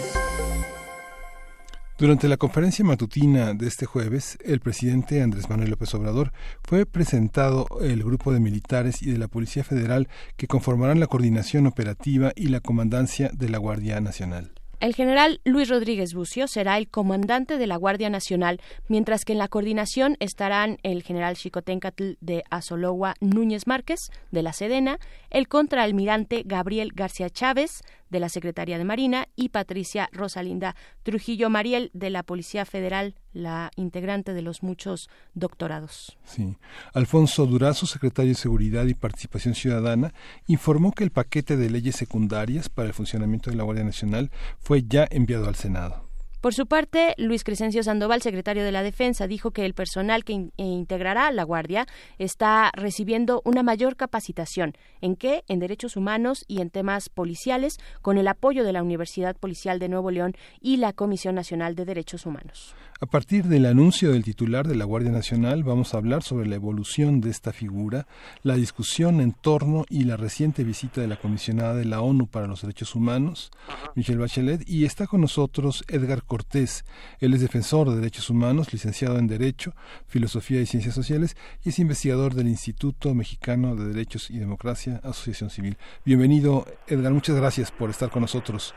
Durante 1.98 2.28
la 2.28 2.36
conferencia 2.36 2.84
matutina 2.84 3.54
de 3.54 3.66
este 3.66 3.86
jueves, 3.86 4.38
el 4.44 4.60
presidente 4.60 5.22
Andrés 5.22 5.50
Manuel 5.50 5.70
López 5.70 5.94
Obrador 5.96 6.34
fue 6.62 6.86
presentado 6.86 7.68
el 7.82 8.04
grupo 8.04 8.34
de 8.34 8.42
militares 8.42 9.02
y 9.02 9.10
de 9.10 9.18
la 9.18 9.30
Policía 9.30 9.64
Federal 9.64 10.10
que 10.36 10.48
conformarán 10.48 11.00
la 11.00 11.08
coordinación 11.08 11.68
operativa 11.68 12.34
y 12.36 12.50
la 12.50 12.60
comandancia 12.60 13.32
de 13.34 13.48
la 13.48 13.60
Guardia 13.60 14.02
Nacional. 14.02 14.52
El 14.80 14.94
general 14.94 15.42
Luis 15.44 15.70
Rodríguez 15.70 16.14
Bucio 16.14 16.48
será 16.48 16.78
el 16.78 16.88
comandante 16.88 17.58
de 17.58 17.66
la 17.66 17.78
Guardia 17.78 18.12
Nacional, 18.12 18.62
mientras 18.88 19.26
que 19.26 19.34
en 19.34 19.40
la 19.40 19.48
coordinación 19.48 20.18
estarán 20.20 20.78
el 20.84 21.02
general 21.02 21.36
Chicotencatl 21.36 22.12
de 22.22 22.44
Azologua 22.52 23.16
Núñez 23.20 23.66
Márquez, 23.66 24.12
de 24.30 24.44
la 24.44 24.54
Sedena, 24.54 25.00
el 25.32 25.48
contraalmirante 25.48 26.44
Gabriel 26.46 26.92
García 26.94 27.32
Chávez, 27.32 27.82
de 28.10 28.20
la 28.20 28.30
Secretaría 28.30 28.78
de 28.78 28.84
Marina, 28.84 29.28
y 29.36 29.50
Patricia 29.50 30.10
Rosalinda 30.12 30.76
Trujillo 31.04 31.50
Mariel, 31.50 31.92
de 31.94 32.10
la 32.10 32.24
Policía 32.24 32.66
Federal, 32.66 33.16
la 33.34 33.72
integrante 33.76 34.34
de 34.34 34.42
los 34.42 34.64
muchos 34.64 35.10
doctorados. 35.34 36.18
Sí. 36.26 36.58
Alfonso 36.94 37.46
Durazo, 37.46 37.86
secretario 37.86 38.32
de 38.32 38.36
Seguridad 38.36 38.86
y 38.86 38.94
Participación 38.94 39.56
Ciudadana, 39.56 40.14
informó 40.48 40.92
que 40.92 41.04
el 41.04 41.12
paquete 41.12 41.58
de 41.58 41.70
leyes 41.70 41.96
secundarias 41.96 42.70
para 42.70 42.88
el 42.88 42.94
funcionamiento 42.94 43.50
de 43.50 43.58
la 43.58 43.64
Guardia 43.64 43.84
Nacional 43.84 44.32
fue 44.60 44.84
ya 44.88 45.08
enviado 45.10 45.48
al 45.48 45.56
Senado. 45.56 46.07
Por 46.48 46.54
su 46.54 46.66
parte, 46.66 47.14
Luis 47.18 47.44
Crescencio 47.44 47.84
Sandoval, 47.84 48.22
secretario 48.22 48.64
de 48.64 48.72
la 48.72 48.82
Defensa, 48.82 49.28
dijo 49.28 49.52
que 49.52 49.66
el 49.66 49.74
personal 49.74 50.24
que 50.24 50.32
eh, 50.32 50.64
integrará 50.64 51.30
la 51.32 51.44
Guardia 51.44 51.88
está 52.20 52.72
recibiendo 52.74 53.42
una 53.44 53.64
mayor 53.64 53.98
capacitación. 53.98 54.72
¿En 55.02 55.18
qué? 55.18 55.44
En 55.50 55.60
derechos 55.60 55.98
humanos 55.98 56.46
y 56.48 56.62
en 56.62 56.70
temas 56.70 57.10
policiales, 57.10 57.80
con 58.02 58.18
el 58.18 58.30
apoyo 58.30 58.64
de 58.64 58.72
la 58.72 58.82
Universidad 58.82 59.36
Policial 59.36 59.78
de 59.78 59.90
Nuevo 59.90 60.10
León 60.10 60.38
y 60.62 60.78
la 60.78 60.94
Comisión 60.94 61.36
Nacional 61.36 61.76
de 61.76 61.84
Derechos 61.84 62.26
Humanos. 62.26 62.78
A 63.00 63.06
partir 63.06 63.46
del 63.46 63.68
anuncio 63.68 64.12
del 64.12 64.24
titular 64.24 64.68
de 64.68 64.76
la 64.76 64.84
Guardia 64.84 65.12
Nacional, 65.12 65.64
vamos 65.64 65.94
a 65.94 65.98
hablar 65.98 66.24
sobre 66.24 66.48
la 66.48 66.56
evolución 66.56 67.22
de 67.22 67.30
esta 67.30 67.54
figura, 67.54 68.08
la 68.42 68.56
discusión 68.56 69.22
en 69.22 69.34
torno 69.34 69.86
y 69.88 70.06
la 70.06 70.18
reciente 70.18 70.64
visita 70.64 71.00
de 71.00 71.08
la 71.08 71.18
comisionada 71.18 71.76
de 71.76 71.86
la 71.86 72.02
ONU 72.02 72.26
para 72.26 72.48
los 72.48 72.64
Derechos 72.64 72.96
Humanos, 72.96 73.52
Michelle 73.94 74.18
Bachelet, 74.18 74.68
y 74.68 74.86
está 74.86 75.06
con 75.06 75.22
nosotros 75.22 75.86
Edgar 75.88 76.24
Cortés. 76.24 76.86
Él 77.20 77.36
es 77.36 77.42
defensor 77.42 77.92
de 77.92 77.98
derechos 77.98 78.32
humanos, 78.32 78.74
licenciado 78.74 79.20
en 79.20 79.28
Derecho, 79.28 79.76
Filosofía 80.08 80.60
y 80.60 80.66
Ciencias 80.66 80.96
Sociales 80.96 81.38
y 81.64 81.70
es 81.70 81.78
investigador 81.78 82.34
del 82.34 82.48
Instituto 82.48 83.14
Mexicano 83.14 83.76
de 83.76 83.94
Derechos 83.94 84.32
y 84.32 84.40
Democracia, 84.40 85.02
Asociación 85.04 85.52
Civil. 85.52 85.78
Bienvenido, 86.04 86.66
Edgar, 86.88 87.14
muchas 87.14 87.36
gracias 87.36 87.72
por 87.72 87.92
estar 87.92 88.10
con 88.10 88.24
nosotros. 88.24 88.74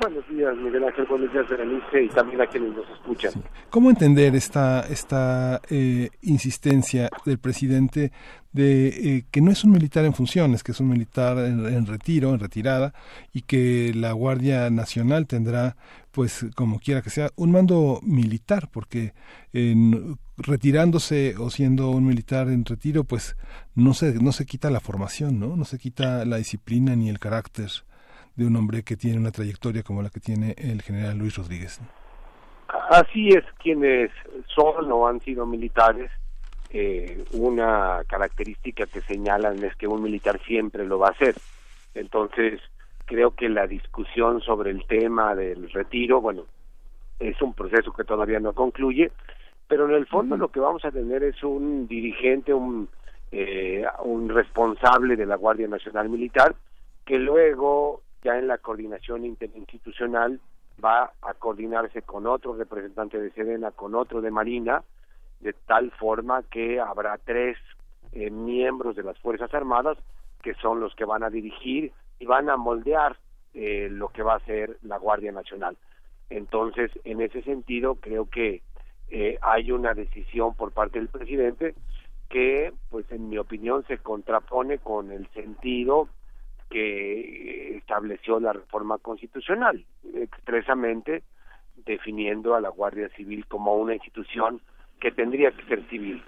Buenos 0.00 0.26
días, 0.28 0.56
Miguel 0.56 0.84
Ángel. 0.84 1.04
Buenos 1.06 1.32
días, 1.32 1.48
Berenice, 1.48 2.04
y 2.04 2.08
también 2.08 2.40
a 2.40 2.46
quienes 2.46 2.74
nos 2.74 2.88
escuchan. 2.90 3.32
¿Cómo 3.68 3.90
entender 3.90 4.34
esta, 4.34 4.80
esta 4.88 5.60
eh, 5.68 6.08
insistencia 6.22 7.10
del 7.26 7.38
presidente 7.38 8.10
de 8.52 8.88
eh, 8.88 9.24
que 9.30 9.40
no 9.42 9.50
es 9.50 9.64
un 9.64 9.72
militar 9.72 10.04
en 10.06 10.14
funciones, 10.14 10.62
que 10.62 10.72
es 10.72 10.80
un 10.80 10.88
militar 10.88 11.36
en, 11.38 11.66
en 11.66 11.86
retiro, 11.86 12.32
en 12.32 12.40
retirada, 12.40 12.94
y 13.34 13.42
que 13.42 13.92
la 13.94 14.12
Guardia 14.12 14.70
Nacional 14.70 15.26
tendrá, 15.26 15.76
pues 16.10 16.46
como 16.54 16.78
quiera 16.80 17.02
que 17.02 17.10
sea, 17.10 17.30
un 17.36 17.52
mando 17.52 18.00
militar, 18.02 18.68
porque 18.72 19.12
en- 19.52 20.16
retirándose 20.38 21.34
o 21.38 21.50
siendo 21.50 21.90
un 21.90 22.06
militar 22.06 22.48
en 22.48 22.64
retiro, 22.64 23.04
pues 23.04 23.36
no 23.74 23.92
se, 23.92 24.14
no 24.14 24.32
se 24.32 24.46
quita 24.46 24.70
la 24.70 24.80
formación, 24.80 25.38
¿no? 25.38 25.54
No 25.54 25.64
se 25.66 25.78
quita 25.78 26.24
la 26.24 26.38
disciplina 26.38 26.96
ni 26.96 27.10
el 27.10 27.18
carácter 27.18 27.68
de 28.36 28.46
un 28.46 28.56
hombre 28.56 28.82
que 28.82 28.96
tiene 28.96 29.18
una 29.18 29.30
trayectoria 29.30 29.82
como 29.82 30.02
la 30.02 30.10
que 30.10 30.20
tiene 30.20 30.54
el 30.58 30.82
general 30.82 31.18
Luis 31.18 31.36
Rodríguez. 31.36 31.80
Así 32.90 33.28
es, 33.28 33.44
quienes 33.58 34.10
son 34.46 34.90
o 34.90 35.06
han 35.06 35.20
sido 35.20 35.46
militares, 35.46 36.10
eh, 36.70 37.24
una 37.32 38.02
característica 38.08 38.86
que 38.86 39.02
señalan 39.02 39.62
es 39.62 39.76
que 39.76 39.86
un 39.86 40.02
militar 40.02 40.40
siempre 40.46 40.86
lo 40.86 40.98
va 40.98 41.08
a 41.08 41.12
hacer. 41.12 41.34
Entonces, 41.94 42.60
creo 43.04 43.34
que 43.34 43.48
la 43.48 43.66
discusión 43.66 44.40
sobre 44.40 44.70
el 44.70 44.86
tema 44.86 45.34
del 45.34 45.70
retiro, 45.70 46.20
bueno, 46.20 46.44
es 47.18 47.40
un 47.42 47.54
proceso 47.54 47.92
que 47.92 48.04
todavía 48.04 48.40
no 48.40 48.52
concluye, 48.54 49.12
pero 49.68 49.88
en 49.88 49.94
el 49.94 50.06
fondo 50.06 50.36
lo 50.36 50.48
que 50.48 50.60
vamos 50.60 50.84
a 50.84 50.90
tener 50.90 51.22
es 51.22 51.42
un 51.42 51.86
dirigente, 51.88 52.52
un, 52.52 52.88
eh, 53.30 53.84
un 54.04 54.28
responsable 54.28 55.16
de 55.16 55.26
la 55.26 55.36
Guardia 55.36 55.68
Nacional 55.68 56.08
Militar, 56.08 56.54
que 57.04 57.18
luego, 57.18 58.01
ya 58.22 58.38
en 58.38 58.48
la 58.48 58.58
coordinación 58.58 59.24
interinstitucional, 59.24 60.40
va 60.82 61.12
a 61.22 61.34
coordinarse 61.34 62.02
con 62.02 62.26
otro 62.26 62.54
representante 62.54 63.20
de 63.20 63.30
Sedena, 63.32 63.70
con 63.70 63.94
otro 63.94 64.20
de 64.20 64.30
Marina, 64.30 64.82
de 65.40 65.52
tal 65.52 65.90
forma 65.92 66.42
que 66.44 66.80
habrá 66.80 67.18
tres 67.18 67.58
eh, 68.12 68.30
miembros 68.30 68.96
de 68.96 69.02
las 69.02 69.18
Fuerzas 69.18 69.52
Armadas 69.54 69.98
que 70.42 70.54
son 70.54 70.80
los 70.80 70.94
que 70.94 71.04
van 71.04 71.22
a 71.22 71.30
dirigir 71.30 71.92
y 72.18 72.26
van 72.26 72.50
a 72.50 72.56
moldear 72.56 73.16
eh, 73.54 73.88
lo 73.90 74.08
que 74.08 74.22
va 74.22 74.34
a 74.34 74.44
ser 74.44 74.76
la 74.82 74.98
Guardia 74.98 75.32
Nacional. 75.32 75.76
Entonces, 76.30 76.90
en 77.04 77.20
ese 77.20 77.42
sentido, 77.42 77.96
creo 77.96 78.28
que 78.28 78.62
eh, 79.08 79.38
hay 79.40 79.70
una 79.70 79.94
decisión 79.94 80.54
por 80.54 80.72
parte 80.72 80.98
del 80.98 81.08
presidente 81.08 81.74
que, 82.28 82.72
pues, 82.90 83.10
en 83.12 83.28
mi 83.28 83.38
opinión, 83.38 83.84
se 83.86 83.98
contrapone 83.98 84.78
con 84.78 85.12
el 85.12 85.28
sentido 85.28 86.08
que 86.72 87.76
estableció 87.76 88.40
la 88.40 88.52
reforma 88.54 88.96
constitucional, 88.98 89.84
expresamente 90.14 91.22
definiendo 91.84 92.54
a 92.54 92.60
la 92.60 92.70
Guardia 92.70 93.08
Civil 93.10 93.44
como 93.46 93.74
una 93.76 93.94
institución 93.94 94.60
que 95.00 95.10
tendría 95.10 95.50
que 95.50 95.64
ser 95.66 95.86
civil. 95.90 96.22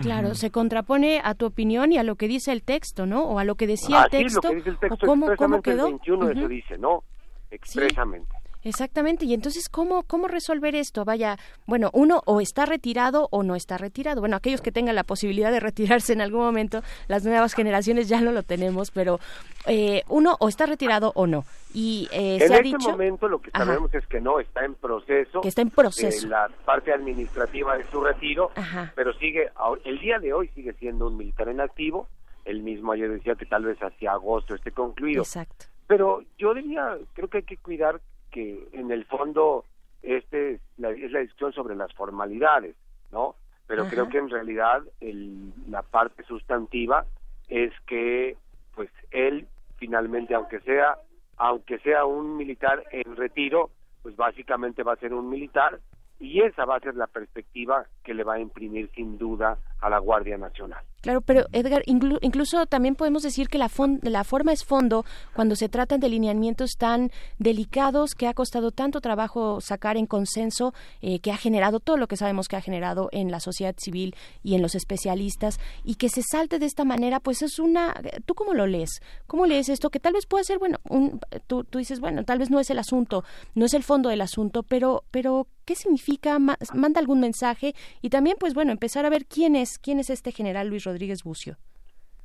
Claro, 0.00 0.34
se 0.34 0.50
contrapone 0.50 1.20
a 1.24 1.34
tu 1.34 1.46
opinión 1.46 1.90
y 1.92 1.98
a 1.98 2.02
lo 2.02 2.16
que 2.16 2.28
dice 2.28 2.52
el 2.52 2.62
texto, 2.62 3.06
¿no? 3.06 3.24
O 3.24 3.38
a 3.38 3.44
lo 3.44 3.54
que 3.56 3.66
decía 3.66 4.02
Ah, 4.02 4.04
el 4.04 4.10
sí, 4.10 4.22
texto. 4.24 4.40
lo 4.48 4.50
que 4.50 4.56
dice 4.56 4.70
el 4.70 4.78
texto 4.78 4.94
¿O 5.06 5.08
cómo, 5.08 5.26
cómo 5.36 5.56
expresamente 5.56 5.70
quedó? 5.70 5.86
el 5.86 5.92
21 5.94 6.30
eso 6.30 6.48
dice, 6.48 6.78
¿no? 6.78 7.02
Expresamente. 7.50 8.35
Exactamente, 8.66 9.26
y 9.26 9.32
entonces, 9.32 9.68
¿cómo, 9.68 10.02
¿cómo 10.02 10.26
resolver 10.26 10.74
esto? 10.74 11.04
Vaya, 11.04 11.36
bueno, 11.66 11.88
uno 11.92 12.20
o 12.26 12.40
está 12.40 12.66
retirado 12.66 13.28
o 13.30 13.44
no 13.44 13.54
está 13.54 13.78
retirado. 13.78 14.18
Bueno, 14.20 14.34
aquellos 14.34 14.60
que 14.60 14.72
tengan 14.72 14.96
la 14.96 15.04
posibilidad 15.04 15.52
de 15.52 15.60
retirarse 15.60 16.12
en 16.12 16.20
algún 16.20 16.40
momento, 16.40 16.82
las 17.06 17.24
nuevas 17.24 17.54
generaciones 17.54 18.08
ya 18.08 18.20
no 18.20 18.32
lo 18.32 18.42
tenemos, 18.42 18.90
pero 18.90 19.20
eh, 19.66 20.02
uno 20.08 20.34
o 20.40 20.48
está 20.48 20.66
retirado 20.66 21.12
o 21.14 21.28
no. 21.28 21.44
Y 21.72 22.08
eh, 22.10 22.38
en 22.40 22.48
se 22.48 22.54
ha 22.54 22.56
este 22.56 22.62
dicho... 22.64 22.90
momento 22.90 23.28
lo 23.28 23.40
que 23.40 23.50
Ajá. 23.52 23.66
sabemos 23.66 23.94
es 23.94 24.04
que 24.08 24.20
no, 24.20 24.40
está 24.40 24.64
en 24.64 24.74
proceso. 24.74 25.42
Que 25.42 25.48
está 25.48 25.62
en 25.62 25.70
proceso. 25.70 26.22
de 26.22 26.30
la 26.30 26.48
parte 26.64 26.92
administrativa 26.92 27.76
de 27.76 27.88
su 27.88 28.02
retiro, 28.02 28.50
Ajá. 28.56 28.92
pero 28.96 29.12
sigue, 29.14 29.48
el 29.84 30.00
día 30.00 30.18
de 30.18 30.32
hoy 30.32 30.48
sigue 30.56 30.72
siendo 30.72 31.06
un 31.06 31.16
militar 31.16 31.48
en 31.48 31.60
activo. 31.60 32.08
El 32.44 32.64
mismo 32.64 32.90
ayer 32.90 33.10
decía 33.10 33.36
que 33.36 33.46
tal 33.46 33.64
vez 33.64 33.78
hacia 33.78 34.10
agosto 34.10 34.56
esté 34.56 34.72
concluido. 34.72 35.22
Exacto. 35.22 35.66
Pero 35.86 36.24
yo 36.36 36.52
diría, 36.52 36.98
creo 37.14 37.28
que 37.28 37.38
hay 37.38 37.44
que 37.44 37.58
cuidar 37.58 38.00
que 38.30 38.68
en 38.72 38.90
el 38.90 39.04
fondo 39.04 39.64
este 40.02 40.54
es 40.54 40.60
la, 40.76 40.90
es 40.90 41.10
la 41.10 41.20
discusión 41.20 41.52
sobre 41.52 41.74
las 41.74 41.92
formalidades, 41.94 42.76
¿no? 43.10 43.36
Pero 43.66 43.82
Ajá. 43.82 43.90
creo 43.90 44.08
que 44.08 44.18
en 44.18 44.30
realidad 44.30 44.82
el, 45.00 45.52
la 45.68 45.82
parte 45.82 46.22
sustantiva 46.24 47.06
es 47.48 47.72
que 47.86 48.36
pues 48.74 48.90
él 49.10 49.46
finalmente 49.76 50.34
aunque 50.34 50.60
sea 50.60 50.98
aunque 51.38 51.78
sea 51.80 52.04
un 52.06 52.36
militar 52.36 52.82
en 52.90 53.14
retiro, 53.16 53.70
pues 54.02 54.16
básicamente 54.16 54.82
va 54.82 54.94
a 54.94 54.96
ser 54.96 55.12
un 55.12 55.28
militar 55.28 55.80
y 56.18 56.40
esa 56.40 56.64
va 56.64 56.76
a 56.76 56.80
ser 56.80 56.94
la 56.94 57.06
perspectiva 57.06 57.86
que 58.02 58.14
le 58.14 58.24
va 58.24 58.34
a 58.34 58.40
imprimir 58.40 58.90
sin 58.94 59.18
duda 59.18 59.58
a 59.80 59.90
la 59.90 59.98
Guardia 59.98 60.38
Nacional. 60.38 60.82
Claro, 61.06 61.20
pero 61.20 61.46
Edgar, 61.52 61.84
inclu- 61.86 62.18
incluso 62.20 62.66
también 62.66 62.96
podemos 62.96 63.22
decir 63.22 63.48
que 63.48 63.58
la, 63.58 63.70
la 64.02 64.24
forma 64.24 64.52
es 64.52 64.64
fondo 64.64 65.04
cuando 65.36 65.54
se 65.54 65.68
tratan 65.68 66.00
de 66.00 66.08
lineamientos 66.08 66.72
tan 66.76 67.12
delicados 67.38 68.16
que 68.16 68.26
ha 68.26 68.34
costado 68.34 68.72
tanto 68.72 69.00
trabajo 69.00 69.60
sacar 69.60 69.96
en 69.96 70.06
consenso, 70.06 70.74
eh, 71.02 71.20
que 71.20 71.30
ha 71.30 71.36
generado 71.36 71.78
todo 71.78 71.96
lo 71.96 72.08
que 72.08 72.16
sabemos 72.16 72.48
que 72.48 72.56
ha 72.56 72.60
generado 72.60 73.08
en 73.12 73.30
la 73.30 73.38
sociedad 73.38 73.76
civil 73.78 74.16
y 74.42 74.56
en 74.56 74.62
los 74.62 74.74
especialistas, 74.74 75.60
y 75.84 75.94
que 75.94 76.08
se 76.08 76.22
salte 76.28 76.58
de 76.58 76.66
esta 76.66 76.82
manera, 76.84 77.20
pues 77.20 77.40
es 77.42 77.60
una... 77.60 77.94
¿Tú 78.24 78.34
cómo 78.34 78.52
lo 78.52 78.66
lees? 78.66 78.90
¿Cómo 79.28 79.46
lees 79.46 79.68
esto? 79.68 79.90
Que 79.90 80.00
tal 80.00 80.14
vez 80.14 80.26
pueda 80.26 80.42
ser, 80.42 80.58
bueno, 80.58 80.78
un, 80.90 81.20
tú, 81.46 81.62
tú 81.62 81.78
dices, 81.78 82.00
bueno, 82.00 82.24
tal 82.24 82.40
vez 82.40 82.50
no 82.50 82.58
es 82.58 82.68
el 82.70 82.80
asunto, 82.80 83.22
no 83.54 83.66
es 83.66 83.74
el 83.74 83.84
fondo 83.84 84.08
del 84.08 84.22
asunto, 84.22 84.64
pero, 84.64 85.04
pero 85.12 85.46
¿qué 85.66 85.76
significa? 85.76 86.40
Ma- 86.40 86.58
manda 86.74 86.98
algún 87.00 87.20
mensaje 87.20 87.76
y 88.02 88.10
también, 88.10 88.36
pues 88.40 88.54
bueno, 88.54 88.72
empezar 88.72 89.06
a 89.06 89.08
ver 89.10 89.24
quién 89.26 89.54
es, 89.54 89.78
quién 89.78 90.00
es 90.00 90.10
este 90.10 90.32
general 90.32 90.66
Luis 90.66 90.82
Rodríguez 90.82 90.95
Bucio. 91.24 91.56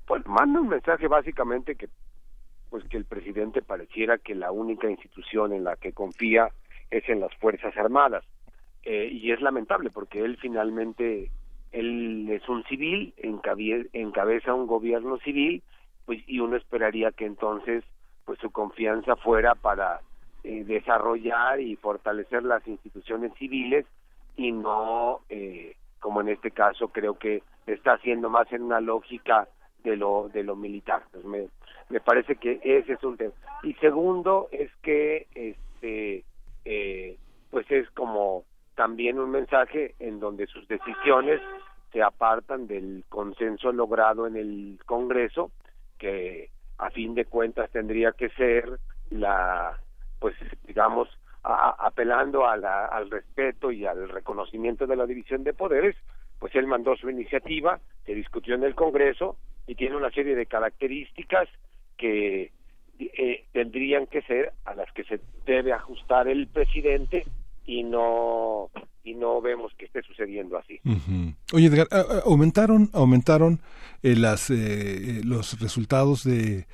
Pues 0.05 0.25
manda 0.25 0.59
un 0.59 0.69
mensaje 0.69 1.07
básicamente 1.07 1.75
que 1.75 1.89
pues 2.69 2.85
que 2.85 2.97
el 2.97 3.05
presidente 3.05 3.61
pareciera 3.61 4.17
que 4.17 4.33
la 4.33 4.51
única 4.51 4.89
institución 4.89 5.51
en 5.51 5.65
la 5.65 5.75
que 5.75 5.91
confía 5.91 6.49
es 6.89 7.07
en 7.09 7.19
las 7.19 7.35
Fuerzas 7.35 7.75
Armadas. 7.75 8.23
Eh, 8.83 9.09
y 9.11 9.31
es 9.31 9.41
lamentable 9.41 9.89
porque 9.91 10.23
él 10.23 10.37
finalmente, 10.37 11.29
él 11.71 12.27
es 12.31 12.47
un 12.47 12.63
civil, 12.63 13.13
encabeza 13.17 14.53
un 14.53 14.67
gobierno 14.67 15.17
civil, 15.19 15.61
pues 16.05 16.19
y 16.27 16.39
uno 16.39 16.55
esperaría 16.55 17.11
que 17.11 17.25
entonces 17.25 17.83
pues 18.25 18.39
su 18.39 18.51
confianza 18.51 19.15
fuera 19.17 19.53
para 19.55 19.99
eh, 20.43 20.63
desarrollar 20.63 21.59
y 21.59 21.75
fortalecer 21.75 22.43
las 22.43 22.65
instituciones 22.67 23.33
civiles 23.35 23.85
y 24.35 24.51
no 24.51 25.19
eh, 25.29 25.75
como 26.01 26.19
en 26.19 26.27
este 26.27 26.51
caso 26.51 26.89
creo 26.89 27.17
que 27.17 27.43
está 27.65 27.93
haciendo 27.93 28.29
más 28.29 28.51
en 28.51 28.63
una 28.63 28.81
lógica 28.81 29.47
de 29.83 29.95
lo 29.95 30.29
de 30.33 30.43
lo 30.43 30.57
militar. 30.57 31.03
Pues 31.11 31.23
me, 31.23 31.47
me 31.89 32.01
parece 32.01 32.35
que 32.35 32.59
ese 32.63 32.93
es 32.93 33.03
un 33.03 33.15
tema. 33.15 33.31
Y 33.63 33.73
segundo 33.75 34.49
es 34.51 34.69
que 34.81 35.27
este 35.33 36.25
eh, 36.65 37.17
pues 37.49 37.69
es 37.71 37.89
como 37.91 38.43
también 38.75 39.19
un 39.19 39.29
mensaje 39.31 39.95
en 39.99 40.19
donde 40.19 40.47
sus 40.47 40.67
decisiones 40.67 41.39
se 41.91 42.01
apartan 42.01 42.67
del 42.67 43.03
consenso 43.09 43.71
logrado 43.71 44.25
en 44.25 44.35
el 44.35 44.79
Congreso 44.85 45.51
que 45.97 46.49
a 46.77 46.89
fin 46.89 47.13
de 47.13 47.25
cuentas 47.25 47.69
tendría 47.71 48.11
que 48.13 48.29
ser 48.29 48.79
la 49.11 49.77
pues 50.19 50.35
digamos 50.65 51.09
a- 51.43 51.75
apelando 51.87 52.47
a 52.47 52.57
la- 52.57 52.85
al 52.85 53.09
respeto 53.09 53.71
y 53.71 53.85
al 53.85 54.09
reconocimiento 54.09 54.85
de 54.87 54.95
la 54.95 55.05
división 55.05 55.43
de 55.43 55.53
poderes 55.53 55.95
pues 56.39 56.55
él 56.55 56.65
mandó 56.67 56.95
su 56.95 57.09
iniciativa 57.09 57.79
se 58.05 58.15
discutió 58.15 58.55
en 58.55 58.63
el 58.63 58.73
Congreso 58.75 59.37
y 59.67 59.75
tiene 59.75 59.95
una 59.95 60.09
serie 60.11 60.35
de 60.35 60.45
características 60.47 61.47
que 61.97 62.51
eh, 62.99 63.45
tendrían 63.51 64.05
que 64.07 64.21
ser 64.23 64.53
a 64.65 64.75
las 64.75 64.91
que 64.93 65.03
se 65.05 65.19
debe 65.45 65.73
ajustar 65.73 66.27
el 66.27 66.47
presidente 66.47 67.25
y 67.65 67.83
no 67.83 68.69
y 69.03 69.15
no 69.15 69.41
vemos 69.41 69.71
que 69.77 69.85
esté 69.85 70.03
sucediendo 70.03 70.57
así. 70.59 70.79
Oye, 71.53 71.65
Edgar, 71.67 71.87
aumentaron, 72.25 72.89
aumentaron 72.93 73.59
eh, 74.03 74.15
las, 74.15 74.51
eh, 74.51 75.21
los 75.23 75.59
resultados 75.59 76.23
de... 76.23 76.65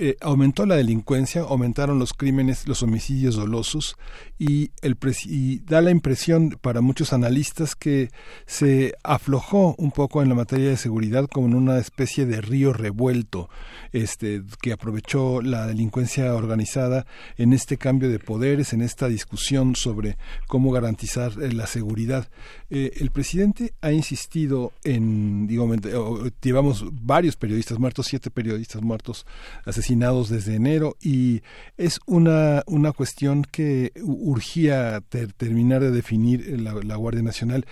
eh, 0.00 0.16
aumentó 0.20 0.64
la 0.64 0.76
delincuencia, 0.76 1.42
aumentaron 1.42 1.98
los 1.98 2.12
crímenes, 2.12 2.68
los 2.68 2.82
homicidios 2.82 3.34
dolosos 3.34 3.96
y, 4.38 4.70
el 4.82 4.96
y 5.26 5.58
da 5.60 5.80
la 5.80 5.90
impresión 5.90 6.56
para 6.60 6.80
muchos 6.80 7.12
analistas 7.12 7.74
que 7.74 8.10
se 8.46 8.94
aflojó 9.02 9.74
un 9.78 9.90
poco 9.90 10.22
en 10.22 10.28
la 10.28 10.36
materia 10.36 10.68
de 10.68 10.76
seguridad 10.76 11.26
como 11.26 11.48
en 11.48 11.54
una 11.54 11.78
especie 11.78 12.26
de 12.26 12.40
río 12.40 12.72
revuelto 12.72 13.48
este, 13.92 14.42
que 14.62 14.72
aprovechó 14.72 15.42
la 15.42 15.66
delincuencia 15.66 16.32
organizada 16.34 17.04
en 17.36 17.52
este 17.52 17.76
cambio 17.76 18.08
de 18.08 18.20
poderes, 18.20 18.72
en 18.72 18.82
esta 18.82 19.08
discusión 19.08 19.74
sobre 19.74 20.16
cómo 20.46 20.70
garantizar 20.70 21.32
eh, 21.42 21.52
la 21.52 21.66
seguridad. 21.66 22.28
Eh, 22.70 22.92
el 23.00 23.10
presidente 23.10 23.72
ha 23.80 23.90
insistido 23.90 24.72
en, 24.84 25.48
o- 25.96 26.28
llevamos 26.40 26.84
varios 26.92 27.34
periodistas 27.36 27.78
muertos, 27.80 28.06
siete 28.06 28.30
periodistas 28.30 28.82
muertos, 28.82 29.26
asesinados 29.64 29.87
desde 29.96 30.54
enero, 30.54 30.96
y 31.00 31.40
es 31.76 32.00
una, 32.06 32.62
una 32.66 32.92
cuestión 32.92 33.42
que 33.42 33.92
urgía 34.02 35.00
ter- 35.08 35.32
terminar 35.32 35.80
de 35.80 35.90
definir 35.90 36.60
la, 36.60 36.74
la 36.74 36.96
Guardia 36.96 37.22
Nacional. 37.22 37.64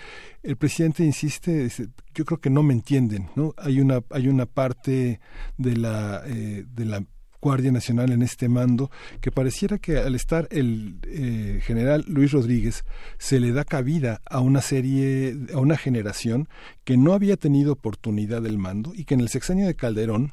El 0.42 0.56
presidente 0.56 1.04
insiste, 1.04 1.64
dice, 1.64 1.88
yo 2.14 2.24
creo 2.24 2.40
que 2.40 2.50
no 2.50 2.62
me 2.62 2.72
entienden, 2.72 3.28
¿no? 3.36 3.52
Hay 3.58 3.80
una, 3.80 4.00
hay 4.10 4.28
una 4.28 4.46
parte 4.46 5.20
de 5.58 5.76
la, 5.76 6.22
eh, 6.26 6.64
de 6.66 6.84
la 6.84 7.04
Guardia 7.42 7.70
Nacional 7.70 8.10
en 8.10 8.22
este 8.22 8.48
mando, 8.48 8.90
que 9.20 9.30
pareciera 9.30 9.78
que 9.78 9.98
al 9.98 10.14
estar 10.14 10.48
el 10.50 10.98
eh, 11.04 11.60
general 11.62 12.04
Luis 12.08 12.32
Rodríguez 12.32 12.84
se 13.18 13.38
le 13.38 13.52
da 13.52 13.64
cabida 13.64 14.20
a 14.28 14.40
una 14.40 14.62
serie, 14.62 15.36
a 15.54 15.58
una 15.58 15.76
generación 15.76 16.48
que 16.84 16.96
no 16.96 17.12
había 17.12 17.36
tenido 17.36 17.72
oportunidad 17.72 18.42
del 18.42 18.58
mando 18.58 18.92
y 18.94 19.04
que 19.04 19.14
en 19.14 19.20
el 19.20 19.28
sexenio 19.28 19.66
de 19.66 19.76
Calderón 19.76 20.32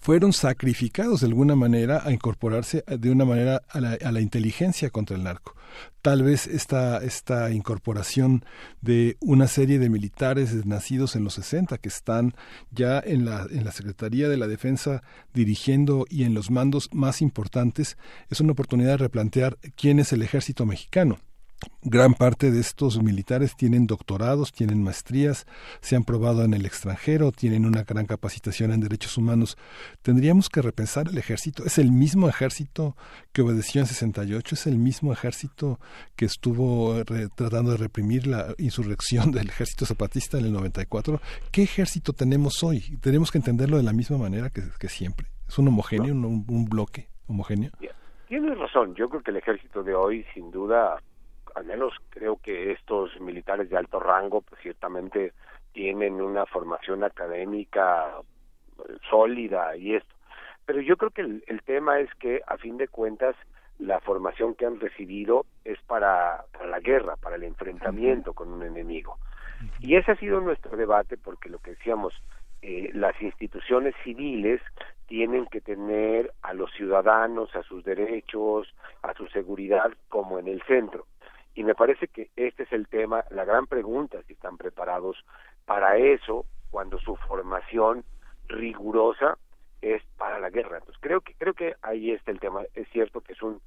fueron 0.00 0.32
sacrificados 0.32 1.20
de 1.20 1.26
alguna 1.26 1.56
manera 1.56 2.02
a 2.04 2.12
incorporarse 2.12 2.84
de 2.86 3.10
una 3.10 3.24
manera 3.24 3.62
a 3.68 3.80
la, 3.80 3.92
a 3.92 4.12
la 4.12 4.20
inteligencia 4.20 4.90
contra 4.90 5.16
el 5.16 5.24
narco. 5.24 5.54
Tal 6.02 6.22
vez 6.22 6.46
esta, 6.46 6.98
esta 6.98 7.50
incorporación 7.50 8.44
de 8.80 9.16
una 9.20 9.48
serie 9.48 9.78
de 9.78 9.90
militares 9.90 10.64
nacidos 10.64 11.16
en 11.16 11.24
los 11.24 11.34
60 11.34 11.78
que 11.78 11.88
están 11.88 12.34
ya 12.70 13.00
en 13.04 13.24
la, 13.24 13.46
en 13.50 13.64
la 13.64 13.72
Secretaría 13.72 14.28
de 14.28 14.36
la 14.36 14.46
Defensa 14.46 15.02
dirigiendo 15.34 16.06
y 16.08 16.24
en 16.24 16.34
los 16.34 16.50
mandos 16.50 16.88
más 16.92 17.20
importantes 17.22 17.96
es 18.30 18.40
una 18.40 18.52
oportunidad 18.52 18.90
de 18.90 18.96
replantear 18.98 19.58
quién 19.76 19.98
es 19.98 20.12
el 20.12 20.22
ejército 20.22 20.64
mexicano. 20.66 21.18
Gran 21.82 22.14
parte 22.14 22.50
de 22.50 22.60
estos 22.60 23.02
militares 23.02 23.56
tienen 23.56 23.86
doctorados, 23.86 24.52
tienen 24.52 24.82
maestrías, 24.82 25.46
se 25.80 25.96
han 25.96 26.04
probado 26.04 26.44
en 26.44 26.52
el 26.52 26.66
extranjero, 26.66 27.32
tienen 27.32 27.64
una 27.64 27.82
gran 27.84 28.06
capacitación 28.06 28.72
en 28.72 28.80
derechos 28.80 29.16
humanos. 29.16 29.56
Tendríamos 30.02 30.48
que 30.50 30.60
repensar 30.60 31.08
el 31.08 31.16
ejército. 31.16 31.64
Es 31.64 31.78
el 31.78 31.92
mismo 31.92 32.28
ejército 32.28 32.96
que 33.32 33.40
obedeció 33.42 33.80
en 33.80 33.86
68, 33.86 34.54
es 34.54 34.66
el 34.66 34.76
mismo 34.78 35.12
ejército 35.12 35.80
que 36.16 36.26
estuvo 36.26 37.02
re- 37.04 37.28
tratando 37.34 37.70
de 37.70 37.76
reprimir 37.78 38.26
la 38.26 38.54
insurrección 38.58 39.30
del 39.32 39.48
ejército 39.48 39.86
zapatista 39.86 40.38
en 40.38 40.46
el 40.46 40.52
94. 40.52 41.20
¿Qué 41.52 41.62
ejército 41.62 42.12
tenemos 42.12 42.62
hoy? 42.64 42.98
Tenemos 43.00 43.30
que 43.30 43.38
entenderlo 43.38 43.76
de 43.78 43.82
la 43.84 43.92
misma 43.92 44.18
manera 44.18 44.50
que, 44.50 44.62
que 44.78 44.88
siempre. 44.88 45.28
Es 45.48 45.56
un 45.58 45.68
homogéneo, 45.68 46.12
un, 46.12 46.44
un 46.48 46.64
bloque 46.66 47.08
homogéneo. 47.28 47.70
Tienes 48.28 48.58
razón, 48.58 48.94
yo 48.96 49.08
creo 49.08 49.22
que 49.22 49.30
el 49.30 49.36
ejército 49.36 49.84
de 49.84 49.94
hoy 49.94 50.24
sin 50.34 50.50
duda 50.50 51.00
al 51.56 51.64
menos 51.64 51.94
creo 52.10 52.36
que 52.36 52.72
estos 52.72 53.18
militares 53.18 53.70
de 53.70 53.78
alto 53.78 53.98
rango 53.98 54.42
pues 54.42 54.60
ciertamente 54.60 55.32
tienen 55.72 56.20
una 56.20 56.44
formación 56.44 57.02
académica 57.02 58.12
eh, 58.78 58.92
sólida 59.10 59.74
y 59.76 59.94
esto. 59.94 60.14
Pero 60.66 60.80
yo 60.82 60.96
creo 60.96 61.10
que 61.10 61.22
el, 61.22 61.44
el 61.46 61.62
tema 61.62 61.98
es 61.98 62.12
que 62.16 62.42
a 62.46 62.58
fin 62.58 62.76
de 62.76 62.88
cuentas 62.88 63.34
la 63.78 64.00
formación 64.00 64.54
que 64.54 64.66
han 64.66 64.80
recibido 64.80 65.46
es 65.64 65.80
para, 65.82 66.44
para 66.52 66.66
la 66.66 66.80
guerra, 66.80 67.16
para 67.16 67.36
el 67.36 67.44
enfrentamiento 67.44 68.34
con 68.34 68.52
un 68.52 68.62
enemigo. 68.62 69.18
Y 69.80 69.96
ese 69.96 70.12
ha 70.12 70.16
sido 70.16 70.40
nuestro 70.40 70.76
debate 70.76 71.16
porque 71.16 71.48
lo 71.48 71.58
que 71.58 71.70
decíamos, 71.70 72.12
eh, 72.60 72.90
las 72.92 73.20
instituciones 73.22 73.94
civiles 74.04 74.60
tienen 75.06 75.46
que 75.46 75.62
tener 75.62 76.32
a 76.42 76.52
los 76.52 76.70
ciudadanos, 76.72 77.54
a 77.56 77.62
sus 77.62 77.82
derechos, 77.84 78.68
a 79.02 79.14
su 79.14 79.26
seguridad 79.28 79.92
como 80.08 80.38
en 80.38 80.48
el 80.48 80.62
centro. 80.62 81.06
Y 81.56 81.64
me 81.64 81.74
parece 81.74 82.06
que 82.06 82.30
este 82.36 82.64
es 82.64 82.72
el 82.72 82.86
tema, 82.86 83.24
la 83.30 83.44
gran 83.44 83.66
pregunta, 83.66 84.22
si 84.26 84.34
están 84.34 84.58
preparados 84.58 85.16
para 85.64 85.96
eso, 85.96 86.44
cuando 86.70 86.98
su 87.00 87.16
formación 87.16 88.04
rigurosa 88.46 89.38
es 89.80 90.02
para 90.18 90.38
la 90.38 90.50
guerra. 90.50 90.78
Entonces 90.78 91.00
creo 91.00 91.22
que 91.22 91.34
creo 91.34 91.54
que 91.54 91.74
ahí 91.82 92.12
está 92.12 92.30
el 92.30 92.40
tema. 92.40 92.62
Es 92.74 92.88
cierto 92.90 93.22
que 93.22 93.32
es 93.32 93.42
un 93.42 93.60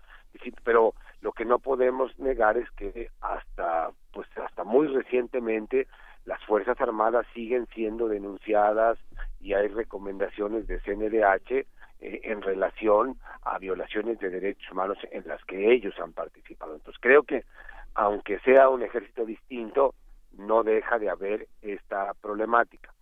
pero 0.64 0.94
lo 1.22 1.32
que 1.32 1.44
no 1.44 1.58
podemos 1.58 2.18
negar 2.20 2.58
es 2.58 2.70
que 2.72 3.10
hasta 3.22 3.90
pues 4.14 4.28
hasta 4.38 4.64
muy 4.64 4.88
recientemente 4.88 5.88
las 6.26 6.44
fuerzas 6.46 6.80
armadas 6.80 7.26
siguen 7.34 7.68
siendo 7.74 8.08
denunciadas 8.08 9.00
y 9.40 9.54
hay 9.54 9.68
recomendaciones 9.68 10.68
de 10.68 10.80
CNDH 10.82 11.52
eh, 11.52 11.66
en 12.02 12.42
relación 12.42 13.18
a 13.42 13.58
violaciones 13.58 14.20
de 14.20 14.30
derechos 14.30 14.72
humanos 14.72 14.98
en 15.12 15.28
las 15.28 15.44
que 15.46 15.74
ellos 15.74 15.96
han 16.00 16.14
participado. 16.14 16.76
Entonces 16.76 17.02
creo 17.02 17.24
que 17.24 17.44
aunque 17.96 18.40
sea 18.40 18.70
un 18.70 18.84
ejército 18.84 19.26
distinto, 19.26 19.96
no 20.34 20.64
deja 20.64 21.00
de 21.00 21.10
haber 21.10 21.48
esta 21.62 22.14
problemática. 22.22 22.94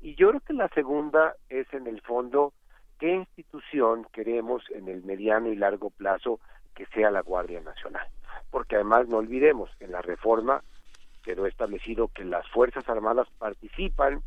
Y 0.00 0.14
yo 0.14 0.28
creo 0.28 0.40
que 0.40 0.52
la 0.52 0.68
segunda 0.68 1.34
es 1.48 1.72
en 1.72 1.86
el 1.86 2.00
fondo 2.02 2.52
qué 2.98 3.14
institución 3.14 4.06
queremos 4.12 4.62
en 4.70 4.88
el 4.88 5.02
mediano 5.02 5.48
y 5.48 5.56
largo 5.56 5.90
plazo 5.90 6.40
que 6.74 6.86
sea 6.86 7.10
la 7.10 7.22
Guardia 7.22 7.60
Nacional. 7.60 8.06
Porque 8.50 8.76
además 8.76 9.08
no 9.08 9.18
olvidemos, 9.18 9.70
en 9.80 9.92
la 9.92 10.02
reforma 10.02 10.62
quedó 11.22 11.46
establecido 11.46 12.08
que 12.08 12.24
las 12.24 12.46
Fuerzas 12.50 12.88
Armadas 12.88 13.28
participan 13.38 14.22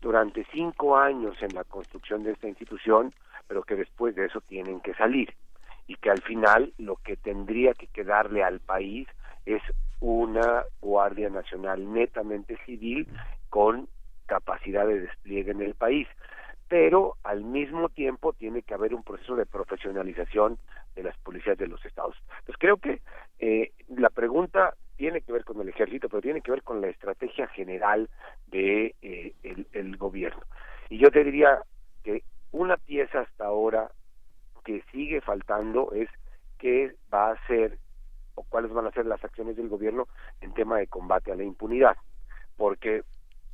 durante 0.00 0.46
cinco 0.52 0.96
años 0.96 1.36
en 1.42 1.54
la 1.54 1.64
construcción 1.64 2.22
de 2.22 2.32
esta 2.32 2.46
institución, 2.48 3.12
pero 3.48 3.62
que 3.64 3.74
después 3.74 4.14
de 4.14 4.26
eso 4.26 4.40
tienen 4.42 4.80
que 4.80 4.94
salir 4.94 5.34
y 5.88 5.96
que 5.96 6.10
al 6.10 6.22
final 6.22 6.72
lo 6.78 6.96
que 6.96 7.16
tendría 7.16 7.74
que 7.74 7.86
quedarle 7.88 8.42
al 8.42 8.60
país 8.60 9.08
es 9.46 9.62
una 10.00 10.64
Guardia 10.80 11.30
Nacional 11.30 11.92
netamente 11.92 12.58
civil 12.66 13.08
con 13.48 13.88
capacidad 14.26 14.86
de 14.86 15.00
despliegue 15.00 15.52
en 15.52 15.62
el 15.62 15.74
país 15.74 16.06
pero 16.68 17.16
al 17.22 17.44
mismo 17.44 17.88
tiempo 17.88 18.32
tiene 18.32 18.62
que 18.62 18.74
haber 18.74 18.94
un 18.94 19.04
proceso 19.04 19.36
de 19.36 19.46
profesionalización 19.46 20.58
de 20.94 21.04
las 21.04 21.16
policías 21.18 21.56
de 21.58 21.68
los 21.68 21.84
estados. 21.84 22.16
Entonces 22.40 22.56
creo 22.58 22.76
que 22.78 23.00
eh, 23.38 23.72
la 23.88 24.10
pregunta 24.10 24.74
tiene 24.96 25.20
que 25.20 25.32
ver 25.32 25.44
con 25.44 25.60
el 25.60 25.68
ejército, 25.68 26.08
pero 26.08 26.22
tiene 26.22 26.40
que 26.40 26.50
ver 26.50 26.62
con 26.62 26.80
la 26.80 26.88
estrategia 26.88 27.46
general 27.48 28.08
de 28.48 28.94
eh, 29.02 29.34
el, 29.72 29.96
gobierno. 29.96 30.42
Y 30.88 30.98
yo 30.98 31.10
te 31.10 31.22
diría 31.22 31.60
que 32.02 32.22
una 32.50 32.76
pieza 32.78 33.20
hasta 33.20 33.44
ahora 33.44 33.90
que 34.64 34.82
sigue 34.90 35.20
faltando 35.20 35.92
es 35.92 36.08
qué 36.58 36.94
va 37.12 37.28
a 37.28 37.32
hacer 37.34 37.78
o 38.36 38.44
cuáles 38.44 38.72
van 38.72 38.86
a 38.86 38.92
ser 38.92 39.06
las 39.06 39.22
acciones 39.24 39.56
del 39.56 39.68
gobierno 39.68 40.06
en 40.40 40.54
tema 40.54 40.78
de 40.78 40.86
combate 40.86 41.32
a 41.32 41.36
la 41.36 41.42
impunidad, 41.42 41.96
porque 42.56 43.02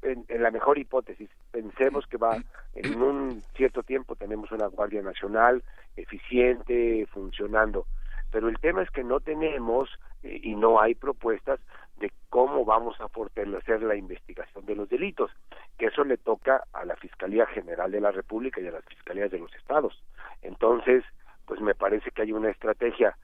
en, 0.02 0.24
la 0.42 0.50
mejor 0.50 0.78
hipótesis, 0.78 1.30
pensemos 1.50 2.06
que 2.06 2.16
va 2.16 2.36
en 2.74 3.00
un 3.00 3.42
cierto 3.54 3.82
tiempo 3.82 4.16
tenemos 4.16 4.50
una 4.50 4.66
Guardia 4.66 5.02
Nacional 5.02 5.62
eficiente, 5.96 7.06
funcionando, 7.06 7.86
pero 8.30 8.48
el 8.48 8.58
tema 8.58 8.82
es 8.82 8.90
que 8.90 9.04
no 9.04 9.20
tenemos 9.20 9.88
eh, 10.22 10.40
y 10.42 10.54
no 10.56 10.80
hay 10.80 10.94
propuestas 10.94 11.60
de 11.98 12.10
cómo 12.30 12.64
vamos 12.64 13.00
a 13.00 13.08
fortalecer 13.08 13.82
la 13.82 13.94
investigación 13.94 14.66
de 14.66 14.74
los 14.74 14.88
delitos, 14.88 15.30
que 15.78 15.86
eso 15.86 16.02
le 16.02 16.16
toca 16.16 16.64
a 16.72 16.84
la 16.84 16.96
Fiscalía 16.96 17.46
General 17.46 17.90
de 17.90 18.00
la 18.00 18.10
República 18.10 18.60
y 18.60 18.66
a 18.66 18.72
las 18.72 18.84
Fiscalías 18.86 19.30
de 19.30 19.38
los 19.38 19.54
Estados. 19.54 20.02
Entonces, 20.40 21.04
pues 21.46 21.60
me 21.60 21.74
parece 21.74 22.10
que 22.10 22.22
hay 22.22 22.32
una 22.32 22.50
estrategia 22.50 23.16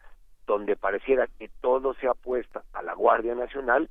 donde 0.48 0.76
pareciera 0.76 1.28
que 1.38 1.48
todo 1.60 1.94
se 1.94 2.08
apuesta 2.08 2.64
a 2.72 2.82
la 2.82 2.94
Guardia 2.94 3.34
Nacional 3.34 3.88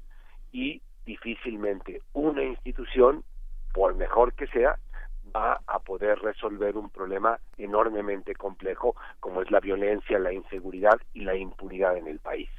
y 0.52 0.82
difícilmente 1.06 2.02
una 2.14 2.44
institución, 2.44 3.24
por 3.74 3.96
mejor 3.96 4.34
que 4.34 4.48
sea, 4.48 4.78
va 5.34 5.62
a 5.68 5.80
poder 5.80 6.18
resolver 6.20 6.76
un 6.76 6.90
problema 6.90 7.40
enormemente 7.58 8.34
complejo 8.34 8.96
como 9.20 9.42
es 9.44 9.52
la 9.52 9.60
violencia, 9.60 10.18
la 10.18 10.34
inseguridad 10.34 11.00
y 11.14 11.22
la 11.22 11.36
impunidad 11.36 11.96
en 11.96 12.08
el 12.08 12.20
país. 12.20 12.50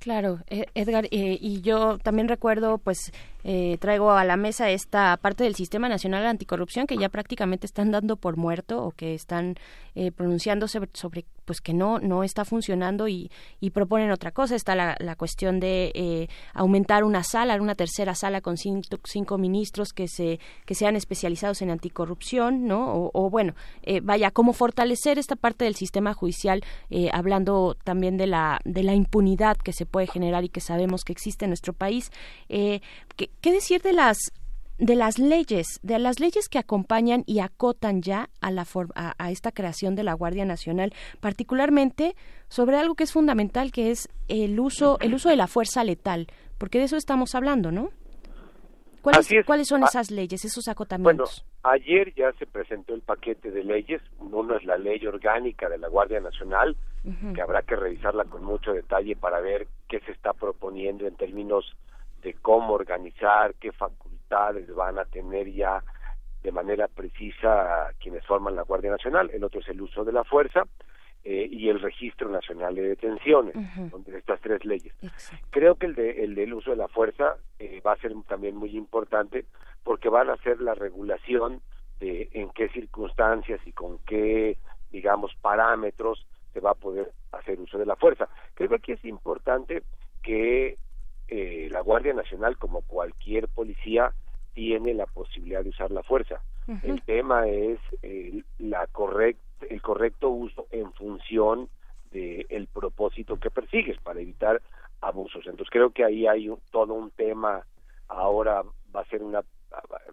Claro, 0.00 0.40
e-, 0.48 0.66
Edgar, 0.74 1.06
eh, 1.06 1.38
y 1.40 1.62
yo 1.62 1.98
también 1.98 2.28
recuerdo, 2.28 2.78
pues, 2.78 3.12
eh, 3.42 3.78
traigo 3.78 4.10
a 4.12 4.24
la 4.24 4.36
mesa 4.36 4.70
esta 4.70 5.16
parte 5.16 5.44
del 5.44 5.54
Sistema 5.54 5.88
Nacional 5.88 6.26
Anticorrupción 6.26 6.86
que 6.86 6.96
ya 6.96 7.08
prácticamente 7.08 7.66
están 7.66 7.90
dando 7.90 8.16
por 8.16 8.36
muerto 8.36 8.82
o 8.82 8.90
que 8.90 9.14
están 9.14 9.54
eh, 9.94 10.12
pronunciándose 10.12 10.78
sobre, 10.92 11.24
pues 11.44 11.60
que 11.60 11.74
no 11.74 11.98
no 11.98 12.24
está 12.24 12.44
funcionando 12.44 13.08
y, 13.08 13.30
y 13.60 13.70
proponen 13.70 14.10
otra 14.10 14.30
cosa. 14.30 14.54
Está 14.56 14.74
la, 14.74 14.96
la 14.98 15.16
cuestión 15.16 15.60
de 15.60 15.92
eh, 15.94 16.28
aumentar 16.52 17.04
una 17.04 17.22
sala, 17.22 17.56
una 17.60 17.74
tercera 17.74 18.14
sala 18.14 18.40
con 18.40 18.56
cinco, 18.56 19.38
ministros 19.38 19.92
que 19.92 20.08
se 20.08 20.40
que 20.66 20.74
sean 20.74 20.96
especializados 20.96 21.62
en 21.62 21.70
anticorrupción, 21.70 22.66
¿no? 22.66 22.94
O, 22.94 23.10
o 23.12 23.30
bueno, 23.30 23.54
eh, 23.82 24.00
vaya, 24.00 24.30
cómo 24.30 24.52
fortalecer 24.52 25.18
esta 25.18 25.36
parte 25.36 25.64
del 25.64 25.74
sistema 25.74 26.14
judicial, 26.14 26.62
eh, 26.90 27.10
hablando 27.12 27.76
también 27.84 28.16
de 28.16 28.26
la 28.26 28.60
de 28.64 28.82
la 28.82 28.94
impunidad 28.94 29.56
que 29.56 29.72
se 29.72 29.86
puede 29.86 30.06
generar 30.06 30.44
y 30.44 30.48
que 30.48 30.60
sabemos 30.60 31.04
que 31.04 31.12
existe 31.12 31.44
en 31.44 31.50
nuestro 31.50 31.72
país. 31.72 32.10
Eh, 32.48 32.80
¿Qué 33.16 33.52
decir 33.52 33.82
de 33.82 33.92
las 33.92 34.32
de 34.78 34.96
las 34.96 35.18
leyes, 35.18 35.78
de 35.82 35.98
las 35.98 36.20
leyes 36.20 36.48
que 36.48 36.58
acompañan 36.58 37.22
y 37.26 37.40
acotan 37.40 38.02
ya 38.02 38.28
a, 38.40 38.50
la 38.50 38.66
a, 38.94 39.30
esta 39.30 39.52
creación 39.52 39.94
de 39.94 40.02
la 40.02 40.14
Guardia 40.14 40.44
Nacional, 40.44 40.92
particularmente 41.20 42.14
sobre 42.48 42.76
algo 42.76 42.94
que 42.94 43.04
es 43.04 43.12
fundamental, 43.12 43.70
que 43.72 43.90
es 43.90 44.08
el 44.28 44.58
uso, 44.58 44.98
el 45.00 45.14
uso 45.14 45.28
de 45.28 45.36
la 45.36 45.46
fuerza 45.46 45.84
letal, 45.84 46.26
porque 46.58 46.78
de 46.78 46.84
eso 46.84 46.96
estamos 46.96 47.34
hablando, 47.34 47.70
¿no? 47.70 47.90
¿Cuáles, 49.02 49.28
¿cuáles 49.44 49.68
son 49.68 49.82
ah, 49.82 49.86
esas 49.86 50.10
leyes, 50.10 50.46
esos 50.46 50.66
acotamientos? 50.66 51.44
Bueno, 51.62 51.76
ayer 51.76 52.14
ya 52.14 52.32
se 52.38 52.46
presentó 52.46 52.94
el 52.94 53.02
paquete 53.02 53.50
de 53.50 53.62
leyes. 53.62 54.00
Uno 54.18 54.56
es 54.56 54.64
la 54.64 54.78
ley 54.78 55.06
orgánica 55.06 55.68
de 55.68 55.76
la 55.76 55.88
Guardia 55.88 56.20
Nacional, 56.20 56.74
que 57.34 57.42
habrá 57.42 57.60
que 57.60 57.76
revisarla 57.76 58.24
con 58.24 58.42
mucho 58.42 58.72
detalle 58.72 59.14
para 59.14 59.40
ver 59.40 59.66
qué 59.90 60.00
se 60.00 60.12
está 60.12 60.32
proponiendo 60.32 61.06
en 61.06 61.16
términos 61.16 61.76
de 62.22 62.32
cómo 62.32 62.72
organizar, 62.72 63.54
qué 63.60 63.72
facultades 63.72 64.13
van 64.74 64.98
a 64.98 65.04
tener 65.04 65.50
ya 65.52 65.82
de 66.42 66.52
manera 66.52 66.88
precisa 66.88 67.90
quienes 67.98 68.24
forman 68.26 68.54
la 68.54 68.62
Guardia 68.62 68.90
Nacional, 68.90 69.30
el 69.32 69.42
otro 69.44 69.60
es 69.60 69.68
el 69.68 69.80
uso 69.80 70.04
de 70.04 70.12
la 70.12 70.24
fuerza 70.24 70.64
eh, 71.24 71.48
y 71.50 71.70
el 71.70 71.80
Registro 71.80 72.28
Nacional 72.28 72.74
de 72.74 72.82
Detenciones, 72.82 73.54
donde 73.90 74.18
estas 74.18 74.40
tres 74.42 74.62
leyes. 74.64 74.94
Creo 75.50 75.76
que 75.76 75.86
el, 75.86 75.94
de, 75.94 76.22
el 76.22 76.34
del 76.34 76.52
uso 76.52 76.72
de 76.72 76.76
la 76.76 76.88
fuerza 76.88 77.36
eh, 77.58 77.80
va 77.84 77.92
a 77.92 77.96
ser 77.96 78.12
también 78.28 78.56
muy 78.56 78.76
importante 78.76 79.46
porque 79.82 80.10
van 80.10 80.28
a 80.28 80.36
ser 80.36 80.60
la 80.60 80.74
regulación 80.74 81.62
de 81.98 82.28
en 82.32 82.50
qué 82.50 82.68
circunstancias 82.68 83.60
y 83.64 83.72
con 83.72 83.98
qué, 84.00 84.58
digamos, 84.90 85.34
parámetros 85.40 86.26
se 86.52 86.60
va 86.60 86.72
a 86.72 86.74
poder 86.74 87.10
hacer 87.32 87.58
uso 87.58 87.78
de 87.78 87.86
la 87.86 87.96
fuerza. 87.96 88.28
Creo 88.52 88.68
que 88.68 88.76
aquí 88.76 88.92
es 88.92 89.04
importante 89.06 89.82
que 90.22 90.76
eh, 91.28 91.68
la 91.70 91.80
Guardia 91.80 92.12
Nacional, 92.12 92.58
como 92.58 92.82
cualquier 92.82 93.48
policía, 93.48 94.12
tiene 94.54 94.94
la 94.94 95.06
posibilidad 95.06 95.62
de 95.62 95.70
usar 95.70 95.90
la 95.90 96.02
fuerza. 96.02 96.40
El 96.82 97.02
tema 97.02 97.46
es 97.48 97.78
la 98.58 98.86
correct, 98.86 99.40
el 99.68 99.82
correcto 99.82 100.30
uso 100.30 100.66
en 100.70 100.92
función 100.94 101.68
del 102.10 102.46
el 102.48 102.66
propósito 102.68 103.38
que 103.38 103.50
persigues 103.50 103.98
para 104.00 104.20
evitar 104.20 104.62
abusos. 105.00 105.46
Entonces 105.46 105.70
creo 105.70 105.90
que 105.90 106.04
ahí 106.04 106.26
hay 106.26 106.50
todo 106.70 106.94
un 106.94 107.10
tema, 107.10 107.66
ahora 108.08 108.62
va 108.94 109.00
a 109.00 109.06
ser 109.06 109.22
una 109.22 109.42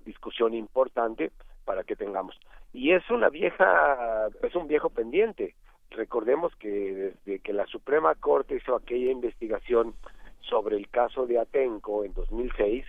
discusión 0.04 0.54
importante 0.54 1.32
para 1.64 1.84
que 1.84 1.96
tengamos. 1.96 2.38
Y 2.74 2.92
es 2.92 3.10
una 3.10 3.30
vieja, 3.30 4.28
es 4.42 4.56
un 4.56 4.68
viejo 4.68 4.90
pendiente. 4.90 5.56
Recordemos 5.92 6.56
que 6.56 7.14
desde 7.26 7.40
que 7.40 7.54
la 7.54 7.66
Suprema 7.68 8.16
Corte 8.16 8.56
hizo 8.56 8.76
aquella 8.76 9.12
investigación 9.12 9.94
sobre 10.42 10.78
el 10.78 10.90
caso 10.90 11.28
de 11.28 11.38
Atenco 11.38 12.04
en 12.04 12.14
2006, 12.14 12.86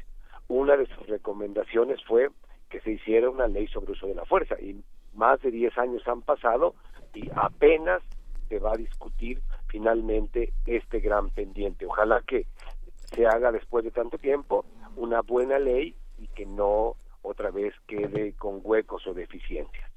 una 0.53 0.77
de 0.77 0.87
sus 0.87 1.07
recomendaciones 1.07 2.03
fue 2.05 2.29
que 2.69 2.81
se 2.81 2.93
hiciera 2.93 3.31
una 3.31 3.49
ley 3.49 3.67
sobre 3.69 3.93
uso 3.93 4.07
de 4.07 4.15
la 4.15 4.25
fuerza 4.25 4.61
y 4.61 4.83
más 5.15 5.41
de 5.41 5.51
10 5.51 5.77
años 5.79 6.07
han 6.07 6.23
pasado 6.23 6.75
y 7.15 7.31
apenas 7.35 8.03
se 8.49 8.59
va 8.59 8.73
a 8.73 8.77
discutir 8.77 9.41
finalmente 9.69 10.53
este 10.67 11.01
gran 11.01 11.31
pendiente. 11.31 11.87
Ojalá 11.87 12.23
que 12.27 12.47
se 13.15 13.27
haga 13.27 13.53
después 13.53 13.85
de 13.85 13.91
tanto 13.91 14.19
tiempo 14.19 14.65
una 14.97 15.23
buena 15.23 15.59
ley 15.59 15.95
y 16.19 16.29
que 16.29 16.47
no 16.47 16.97
otra 17.23 17.51
vez 17.51 17.75
quede 17.87 18.35
con 18.35 18.61
huecos 18.63 19.07
o 19.07 19.15
deficiencias. 19.15 19.92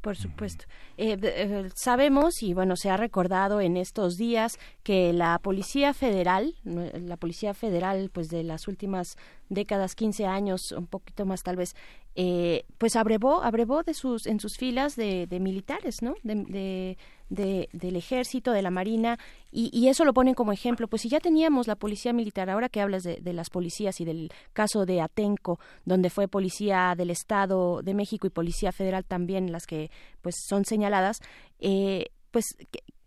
Por 0.00 0.16
supuesto. 0.16 0.64
Eh, 0.96 1.18
eh, 1.22 1.68
sabemos, 1.74 2.42
y 2.42 2.54
bueno, 2.54 2.74
se 2.76 2.88
ha 2.88 2.96
recordado 2.96 3.60
en 3.60 3.76
estos 3.76 4.16
días, 4.16 4.58
que 4.82 5.12
la 5.12 5.38
Policía 5.38 5.92
Federal, 5.92 6.54
la 6.64 7.18
Policía 7.18 7.52
Federal, 7.52 8.10
pues 8.10 8.28
de 8.28 8.42
las 8.42 8.66
últimas 8.66 9.16
décadas, 9.50 9.94
15 9.94 10.24
años, 10.24 10.72
un 10.72 10.86
poquito 10.86 11.26
más 11.26 11.42
tal 11.42 11.56
vez, 11.56 11.74
eh, 12.16 12.64
pues 12.78 12.96
abrevó, 12.96 13.42
abrevó 13.42 13.82
de 13.82 13.94
sus, 13.94 14.26
en 14.26 14.40
sus 14.40 14.56
filas 14.56 14.96
de, 14.96 15.26
militares, 15.40 16.02
¿no? 16.02 16.14
De, 16.22 16.96
del 17.28 17.96
ejército, 17.96 18.50
de 18.50 18.62
la 18.62 18.70
marina, 18.70 19.18
y, 19.52 19.88
eso 19.88 20.04
lo 20.04 20.12
ponen 20.12 20.34
como 20.34 20.52
ejemplo. 20.52 20.88
Pues 20.88 21.02
si 21.02 21.08
ya 21.08 21.20
teníamos 21.20 21.68
la 21.68 21.76
policía 21.76 22.12
militar, 22.12 22.50
ahora 22.50 22.68
que 22.68 22.80
hablas 22.80 23.04
de, 23.04 23.32
las 23.32 23.50
policías 23.50 24.00
y 24.00 24.04
del 24.04 24.32
caso 24.52 24.86
de 24.86 25.00
Atenco, 25.00 25.60
donde 25.84 26.10
fue 26.10 26.26
policía 26.28 26.94
del 26.96 27.10
Estado 27.10 27.82
de 27.82 27.94
México 27.94 28.26
y 28.26 28.30
policía 28.30 28.72
federal 28.72 29.04
también, 29.04 29.52
las 29.52 29.66
que 29.66 29.90
pues 30.20 30.34
son 30.48 30.64
señaladas, 30.64 31.20
eh, 31.60 32.06
pues 32.30 32.44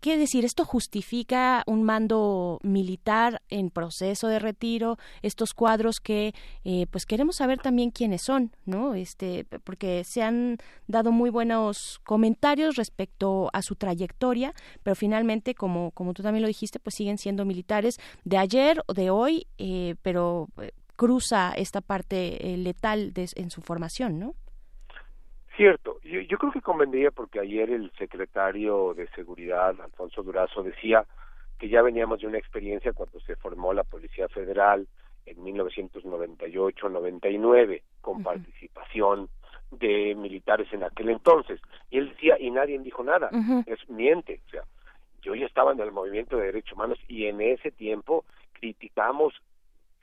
¿Qué 0.04 0.18
decir? 0.18 0.44
¿Esto 0.44 0.66
justifica 0.66 1.62
un 1.66 1.82
mando 1.82 2.60
militar 2.62 3.40
en 3.48 3.70
proceso 3.70 4.28
de 4.28 4.38
retiro? 4.38 4.98
Estos 5.22 5.54
cuadros 5.54 5.98
que, 5.98 6.34
eh, 6.62 6.86
pues 6.90 7.06
queremos 7.06 7.36
saber 7.36 7.58
también 7.58 7.90
quiénes 7.90 8.20
son, 8.20 8.54
¿no? 8.66 8.92
Este, 8.92 9.46
porque 9.64 10.04
se 10.04 10.20
han 10.22 10.58
dado 10.88 11.10
muy 11.10 11.30
buenos 11.30 12.02
comentarios 12.04 12.76
respecto 12.76 13.48
a 13.54 13.62
su 13.62 13.76
trayectoria, 13.76 14.52
pero 14.82 14.94
finalmente, 14.94 15.54
como, 15.54 15.90
como 15.92 16.12
tú 16.12 16.22
también 16.22 16.42
lo 16.42 16.48
dijiste, 16.48 16.80
pues 16.80 16.96
siguen 16.96 17.16
siendo 17.16 17.46
militares 17.46 17.98
de 18.24 18.36
ayer 18.36 18.82
o 18.86 18.92
de 18.92 19.08
hoy, 19.08 19.46
eh, 19.56 19.94
pero 20.02 20.48
eh, 20.60 20.72
cruza 20.96 21.54
esta 21.56 21.80
parte 21.80 22.58
letal 22.58 23.14
en 23.16 23.50
su 23.50 23.62
formación, 23.62 24.18
¿no? 24.18 24.34
Cierto, 25.56 26.00
yo, 26.02 26.38
creo 26.38 26.52
que 26.52 26.60
convendría 26.60 27.12
porque 27.12 27.38
ayer 27.38 27.70
el 27.70 27.92
secretario 27.92 28.92
de 28.94 29.06
Seguridad, 29.08 29.80
Alfonso 29.80 30.24
Durazo, 30.24 30.64
decía 30.64 31.06
que 31.58 31.68
ya 31.68 31.80
veníamos 31.80 32.20
de 32.20 32.26
una 32.26 32.38
experiencia 32.38 32.92
cuando 32.92 33.20
se 33.20 33.36
formó 33.36 33.72
la 33.72 33.84
Policía 33.84 34.28
Federal 34.28 34.88
en 35.26 35.36
1998-99 35.38 37.82
con 38.00 38.24
participación 38.24 39.28
de 39.70 40.16
militares 40.16 40.66
en 40.72 40.82
aquel 40.82 41.10
entonces. 41.10 41.60
Y 41.88 41.98
él 41.98 42.08
decía, 42.10 42.36
y 42.38 42.50
nadie 42.50 42.80
dijo 42.80 43.04
nada, 43.04 43.30
es 43.66 43.88
miente. 43.88 44.40
O 44.48 44.50
sea, 44.50 44.64
yo 45.22 45.36
ya 45.36 45.46
estaba 45.46 45.70
en 45.72 45.78
el 45.80 45.92
movimiento 45.92 46.36
de 46.36 46.46
derechos 46.46 46.72
humanos 46.72 46.98
y 47.06 47.26
en 47.26 47.40
ese 47.40 47.70
tiempo 47.70 48.24
criticamos 48.54 49.34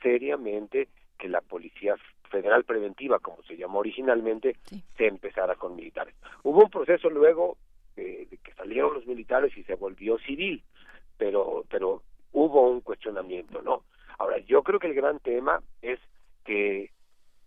seriamente 0.02 0.88
que 1.20 1.28
la 1.28 1.42
Policía 1.42 1.98
federal 2.32 2.64
preventiva, 2.64 3.20
como 3.20 3.44
se 3.44 3.58
llamó 3.58 3.80
originalmente, 3.80 4.56
se 4.98 5.08
empezara 5.08 5.56
con 5.56 5.76
militares. 5.76 6.16
Hubo 6.44 6.64
un 6.64 6.70
proceso 6.70 7.10
luego 7.10 7.58
de, 7.96 8.28
que 8.44 8.54
salieron 8.54 8.96
los 8.96 9.06
militares 9.06 9.56
y 9.58 9.64
se 9.64 9.76
volvió 9.76 10.18
civil, 10.20 10.64
pero, 11.18 11.66
pero 11.70 12.02
hubo 12.32 12.70
un 12.70 12.82
cuestionamiento, 12.82 13.62
¿no? 13.62 13.84
Ahora, 14.18 14.40
yo 14.40 14.64
creo 14.64 14.80
que 14.80 14.88
el 14.88 14.94
gran 14.94 15.20
tema 15.20 15.62
es 15.82 16.00
que, 16.46 16.92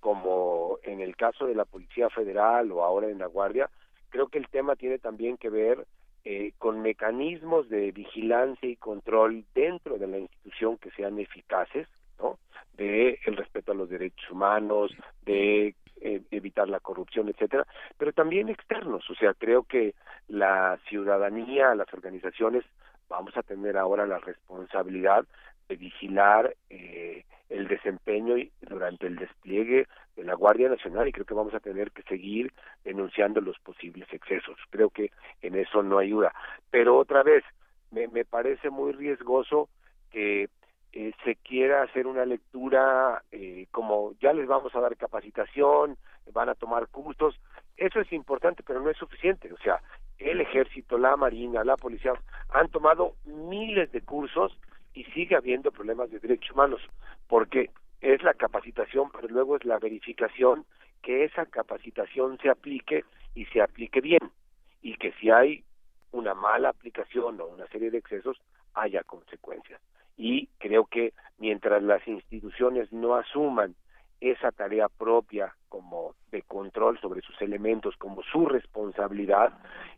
como 0.00 0.78
en 0.82 1.00
el 1.00 1.16
caso 1.16 1.46
de 1.46 1.54
la 1.54 1.64
Policía 1.64 2.10
Federal 2.10 2.70
o 2.70 2.84
ahora 2.84 3.08
en 3.08 3.18
la 3.18 3.26
Guardia, 3.26 3.70
creo 4.10 4.28
que 4.28 4.38
el 4.38 4.48
tema 4.48 4.76
tiene 4.76 4.98
también 4.98 5.36
que 5.36 5.50
ver 5.50 5.86
eh, 6.24 6.52
con 6.58 6.82
mecanismos 6.82 7.68
de 7.68 7.92
vigilancia 7.92 8.68
y 8.68 8.76
control 8.76 9.44
dentro 9.54 9.98
de 9.98 10.06
la 10.06 10.18
institución 10.18 10.78
que 10.78 10.90
sean 10.92 11.18
eficaces, 11.18 11.86
¿no? 12.18 12.38
de 12.76 13.20
el 13.24 13.36
respeto 13.36 13.72
a 13.72 13.74
los 13.74 13.88
derechos 13.88 14.30
humanos, 14.30 14.92
de 15.24 15.74
eh, 16.00 16.22
evitar 16.30 16.68
la 16.68 16.80
corrupción, 16.80 17.28
etcétera, 17.28 17.66
pero 17.96 18.12
también 18.12 18.48
externos. 18.48 19.08
O 19.10 19.14
sea, 19.14 19.34
creo 19.34 19.62
que 19.62 19.94
la 20.28 20.78
ciudadanía, 20.88 21.74
las 21.74 21.92
organizaciones, 21.92 22.64
vamos 23.08 23.36
a 23.36 23.42
tener 23.42 23.76
ahora 23.76 24.06
la 24.06 24.18
responsabilidad 24.18 25.24
de 25.68 25.76
vigilar 25.76 26.54
eh, 26.68 27.24
el 27.48 27.68
desempeño 27.68 28.36
y 28.36 28.50
durante 28.60 29.06
el 29.06 29.16
despliegue 29.16 29.86
de 30.16 30.24
la 30.24 30.34
Guardia 30.34 30.68
Nacional 30.68 31.06
y 31.06 31.12
creo 31.12 31.26
que 31.26 31.34
vamos 31.34 31.54
a 31.54 31.60
tener 31.60 31.90
que 31.92 32.02
seguir 32.02 32.52
denunciando 32.84 33.40
los 33.40 33.58
posibles 33.60 34.12
excesos. 34.12 34.58
Creo 34.70 34.90
que 34.90 35.10
en 35.42 35.54
eso 35.54 35.82
no 35.82 35.98
ayuda. 35.98 36.34
Pero 36.70 36.96
otra 36.96 37.22
vez, 37.22 37.44
me, 37.90 38.08
me 38.08 38.24
parece 38.24 38.70
muy 38.70 38.92
riesgoso 38.92 39.68
que 40.10 40.48
eh, 40.96 41.12
se 41.24 41.34
quiera 41.34 41.82
hacer 41.82 42.06
una 42.06 42.24
lectura 42.24 43.24
eh, 43.32 43.66
como 43.72 44.12
ya 44.20 44.32
les 44.32 44.46
vamos 44.46 44.72
a 44.76 44.80
dar 44.80 44.96
capacitación, 44.96 45.96
van 46.32 46.48
a 46.48 46.54
tomar 46.54 46.86
cursos, 46.86 47.34
eso 47.76 47.98
es 47.98 48.12
importante, 48.12 48.62
pero 48.62 48.80
no 48.80 48.90
es 48.90 48.96
suficiente. 48.96 49.52
O 49.52 49.58
sea, 49.58 49.80
el 50.18 50.40
ejército, 50.40 50.96
la 50.96 51.16
marina, 51.16 51.64
la 51.64 51.76
policía 51.76 52.12
han 52.50 52.68
tomado 52.68 53.16
miles 53.24 53.90
de 53.90 54.02
cursos 54.02 54.56
y 54.92 55.02
sigue 55.06 55.34
habiendo 55.34 55.72
problemas 55.72 56.12
de 56.12 56.20
derechos 56.20 56.52
humanos, 56.52 56.80
porque 57.26 57.70
es 58.00 58.22
la 58.22 58.34
capacitación, 58.34 59.10
pero 59.10 59.26
luego 59.26 59.56
es 59.56 59.64
la 59.64 59.80
verificación 59.80 60.64
que 61.02 61.24
esa 61.24 61.44
capacitación 61.46 62.38
se 62.38 62.50
aplique 62.50 63.04
y 63.34 63.46
se 63.46 63.60
aplique 63.60 64.00
bien, 64.00 64.30
y 64.80 64.94
que 64.94 65.10
si 65.14 65.28
hay 65.28 65.64
una 66.12 66.34
mala 66.34 66.68
aplicación 66.68 67.40
o 67.40 67.46
una 67.46 67.66
serie 67.66 67.90
de 67.90 67.98
excesos, 67.98 68.40
haya 68.74 69.02
consecuencias 69.02 69.80
y 70.16 70.48
creo 70.58 70.86
que 70.86 71.12
mientras 71.38 71.82
las 71.82 72.06
instituciones 72.06 72.92
no 72.92 73.14
asuman 73.14 73.74
esa 74.20 74.52
tarea 74.52 74.88
propia 74.88 75.54
como 75.68 76.14
de 76.30 76.42
control 76.42 76.98
sobre 77.00 77.20
sus 77.20 77.40
elementos 77.42 77.96
como 77.96 78.22
su 78.22 78.46
responsabilidad 78.46 79.52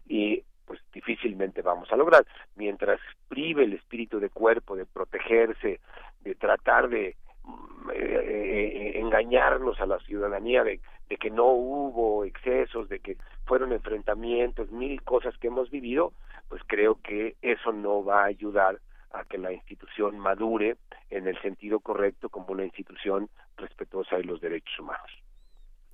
y 0.08 0.42
pues 0.64 0.80
difícilmente 0.92 1.62
vamos 1.62 1.92
a 1.92 1.96
lograr. 1.96 2.26
Mientras 2.56 2.98
prive 3.28 3.64
el 3.64 3.74
espíritu 3.74 4.18
de 4.18 4.30
cuerpo 4.30 4.74
de 4.74 4.84
protegerse 4.84 5.80
de 6.22 6.34
tratar 6.34 6.88
de 6.88 7.14
mm, 7.44 7.90
eh, 7.90 7.94
eh, 7.94 9.00
engañarnos 9.00 9.80
a 9.80 9.86
la 9.86 9.98
ciudadanía 10.00 10.64
de, 10.64 10.80
de 11.08 11.16
que 11.18 11.30
no 11.30 11.46
hubo 11.46 12.24
excesos 12.24 12.88
de 12.88 12.98
que 12.98 13.16
fueron 13.44 13.72
enfrentamientos 13.72 14.72
mil 14.72 15.02
cosas 15.02 15.38
que 15.38 15.46
hemos 15.46 15.70
vivido 15.70 16.12
pues 16.48 16.62
creo 16.66 16.98
que 17.02 17.36
eso 17.42 17.72
no 17.72 18.04
va 18.04 18.22
a 18.22 18.26
ayudar 18.26 18.80
a 19.12 19.24
que 19.24 19.38
la 19.38 19.52
institución 19.52 20.18
madure 20.18 20.76
en 21.10 21.26
el 21.26 21.40
sentido 21.40 21.80
correcto 21.80 22.28
como 22.28 22.48
una 22.48 22.64
institución 22.64 23.28
respetuosa 23.56 24.16
de 24.16 24.24
los 24.24 24.40
derechos 24.40 24.78
humanos. 24.78 25.10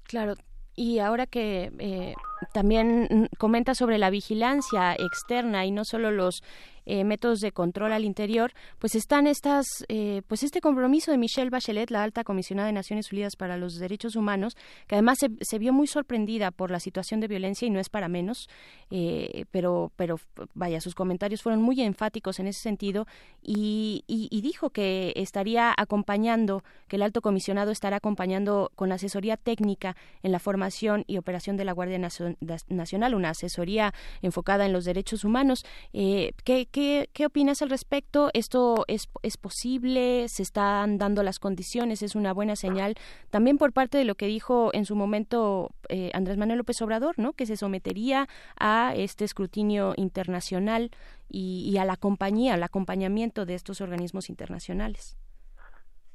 Claro, 0.04 0.34
y 0.74 1.00
ahora 1.00 1.26
que 1.26 1.70
eh, 1.78 2.14
también 2.52 3.28
comenta 3.38 3.74
sobre 3.74 3.98
la 3.98 4.10
vigilancia 4.10 4.94
externa 4.94 5.66
y 5.66 5.70
no 5.70 5.84
solo 5.84 6.10
los 6.10 6.42
eh, 6.86 7.04
métodos 7.04 7.40
de 7.40 7.52
control 7.52 7.92
al 7.92 8.04
interior, 8.04 8.52
pues 8.78 8.94
están 8.94 9.26
estas, 9.26 9.66
eh, 9.88 10.22
pues 10.26 10.42
este 10.42 10.60
compromiso 10.60 11.10
de 11.10 11.18
Michelle 11.18 11.50
Bachelet, 11.50 11.90
la 11.90 12.02
alta 12.02 12.24
comisionada 12.24 12.66
de 12.66 12.72
Naciones 12.72 13.12
Unidas 13.12 13.36
para 13.36 13.56
los 13.56 13.78
Derechos 13.78 14.16
Humanos, 14.16 14.56
que 14.86 14.96
además 14.96 15.18
se, 15.18 15.58
vio 15.58 15.72
muy 15.72 15.86
sorprendida 15.86 16.50
por 16.50 16.70
la 16.70 16.80
situación 16.80 17.20
de 17.20 17.28
violencia 17.28 17.66
y 17.66 17.70
no 17.70 17.80
es 17.80 17.88
para 17.88 18.08
menos, 18.08 18.48
eh, 18.90 19.44
pero, 19.50 19.92
pero 19.96 20.16
vaya, 20.54 20.80
sus 20.80 20.94
comentarios 20.94 21.42
fueron 21.42 21.62
muy 21.62 21.80
enfáticos 21.80 22.40
en 22.40 22.48
ese 22.48 22.60
sentido 22.60 23.06
y, 23.42 24.04
y, 24.06 24.40
dijo 24.40 24.70
que 24.70 25.12
estaría 25.16 25.72
acompañando, 25.76 26.64
que 26.88 26.96
el 26.96 27.02
alto 27.02 27.20
comisionado 27.20 27.70
estará 27.70 27.96
acompañando 27.96 28.70
con 28.74 28.92
asesoría 28.92 29.36
técnica 29.36 29.96
en 30.22 30.32
la 30.32 30.38
formación 30.38 31.04
y 31.06 31.18
operación 31.18 31.56
de 31.56 31.64
la 31.64 31.72
Guardia 31.72 31.98
Nacional, 31.98 33.14
una 33.14 33.30
asesoría 33.30 33.94
enfocada 34.20 34.66
en 34.66 34.72
los 34.72 34.84
derechos 34.84 35.24
humanos. 35.24 35.64
Eh, 35.92 36.32
¿qué, 36.44 36.66
¿Qué, 36.72 37.10
qué 37.12 37.26
opinas 37.26 37.60
al 37.60 37.68
respecto? 37.68 38.30
¿Esto 38.32 38.84
es, 38.88 39.10
es 39.22 39.36
posible? 39.36 40.26
¿Se 40.28 40.42
están 40.42 40.96
dando 40.96 41.22
las 41.22 41.38
condiciones? 41.38 42.02
¿Es 42.02 42.14
una 42.14 42.32
buena 42.32 42.56
señal? 42.56 42.94
También 43.28 43.58
por 43.58 43.74
parte 43.74 43.98
de 43.98 44.06
lo 44.06 44.14
que 44.14 44.26
dijo 44.26 44.70
en 44.72 44.86
su 44.86 44.96
momento 44.96 45.68
eh, 45.90 46.10
Andrés 46.14 46.38
Manuel 46.38 46.56
López 46.56 46.80
Obrador, 46.80 47.18
¿no? 47.18 47.34
Que 47.34 47.44
se 47.44 47.58
sometería 47.58 48.26
a 48.58 48.94
este 48.96 49.26
escrutinio 49.26 49.92
internacional 49.96 50.90
y, 51.28 51.76
a 51.76 51.84
la 51.84 51.96
compañía, 51.96 52.54
al 52.54 52.62
acompañamiento 52.62 53.44
de 53.44 53.54
estos 53.54 53.82
organismos 53.82 54.30
internacionales. 54.30 55.18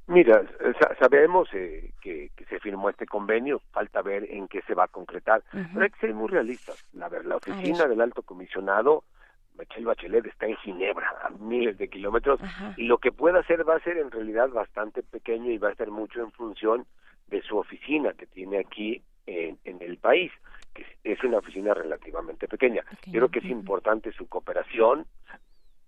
Mira, 0.07 0.41
sabemos 0.99 1.49
eh, 1.53 1.93
que, 2.01 2.31
se 2.49 2.59
firmó 2.59 2.89
este 2.89 3.05
convenio, 3.05 3.61
falta 3.71 4.01
ver 4.01 4.23
en 4.31 4.47
qué 4.47 4.61
se 4.63 4.73
va 4.73 4.85
a 4.85 4.87
concretar, 4.87 5.43
pero 5.51 5.83
hay 5.83 5.91
que 5.91 5.99
ser 5.99 6.15
muy 6.15 6.29
realistas. 6.29 6.83
La, 6.93 7.09
la 7.09 7.35
oficina 7.35 7.85
del 7.85 8.01
alto 8.01 8.23
comisionado 8.23 9.03
Michelle 9.57 9.85
Bachelet 9.85 10.25
está 10.25 10.45
en 10.45 10.55
Ginebra, 10.57 11.07
a 11.23 11.29
miles 11.29 11.77
de 11.77 11.87
kilómetros, 11.87 12.39
y 12.77 12.83
lo 12.83 12.97
que 12.97 13.11
pueda 13.11 13.39
hacer 13.39 13.67
va 13.67 13.75
a 13.75 13.79
ser 13.79 13.97
en 13.97 14.11
realidad 14.11 14.49
bastante 14.49 15.03
pequeño 15.03 15.51
y 15.51 15.57
va 15.57 15.69
a 15.69 15.71
estar 15.71 15.89
mucho 15.89 16.21
en 16.21 16.31
función 16.31 16.85
de 17.27 17.41
su 17.41 17.57
oficina 17.57 18.13
que 18.13 18.25
tiene 18.27 18.59
aquí 18.59 19.01
en, 19.25 19.57
el 19.65 19.97
país, 19.97 20.31
que 20.73 20.85
es 21.03 21.23
una 21.23 21.39
oficina 21.39 21.73
relativamente 21.73 22.47
pequeña. 22.47 22.83
Yo 23.05 23.19
creo 23.19 23.29
que 23.29 23.39
es 23.39 23.45
importante 23.45 24.11
su 24.13 24.27
cooperación, 24.27 25.05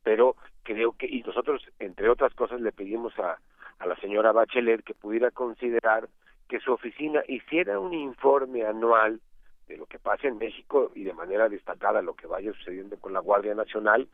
pero 0.03 0.35
creo 0.63 0.93
que, 0.93 1.07
y 1.07 1.21
nosotros, 1.21 1.63
entre 1.79 2.09
otras 2.09 2.33
cosas, 2.33 2.59
le 2.59 2.71
pedimos 2.71 3.17
a, 3.19 3.37
a 3.79 3.87
la 3.87 3.95
señora 3.97 4.31
Bachelet 4.31 4.83
que 4.83 4.93
pudiera 4.93 5.31
considerar 5.31 6.09
que 6.47 6.59
su 6.59 6.73
oficina 6.73 7.21
hiciera 7.27 7.79
un 7.79 7.93
informe 7.93 8.65
anual 8.65 9.21
de 9.69 9.77
lo 9.77 9.85
que 9.85 9.99
pasa 9.99 10.27
en 10.27 10.37
México 10.37 10.91
y 10.95 11.03
de 11.03 11.13
manera 11.13 11.47
destacada 11.47 12.01
lo 12.01 12.15
que 12.15 12.27
vaya 12.27 12.51
sucediendo 12.53 12.99
con 12.99 13.13
la 13.13 13.19
Guardia 13.19 13.53
Nacional 13.53 14.09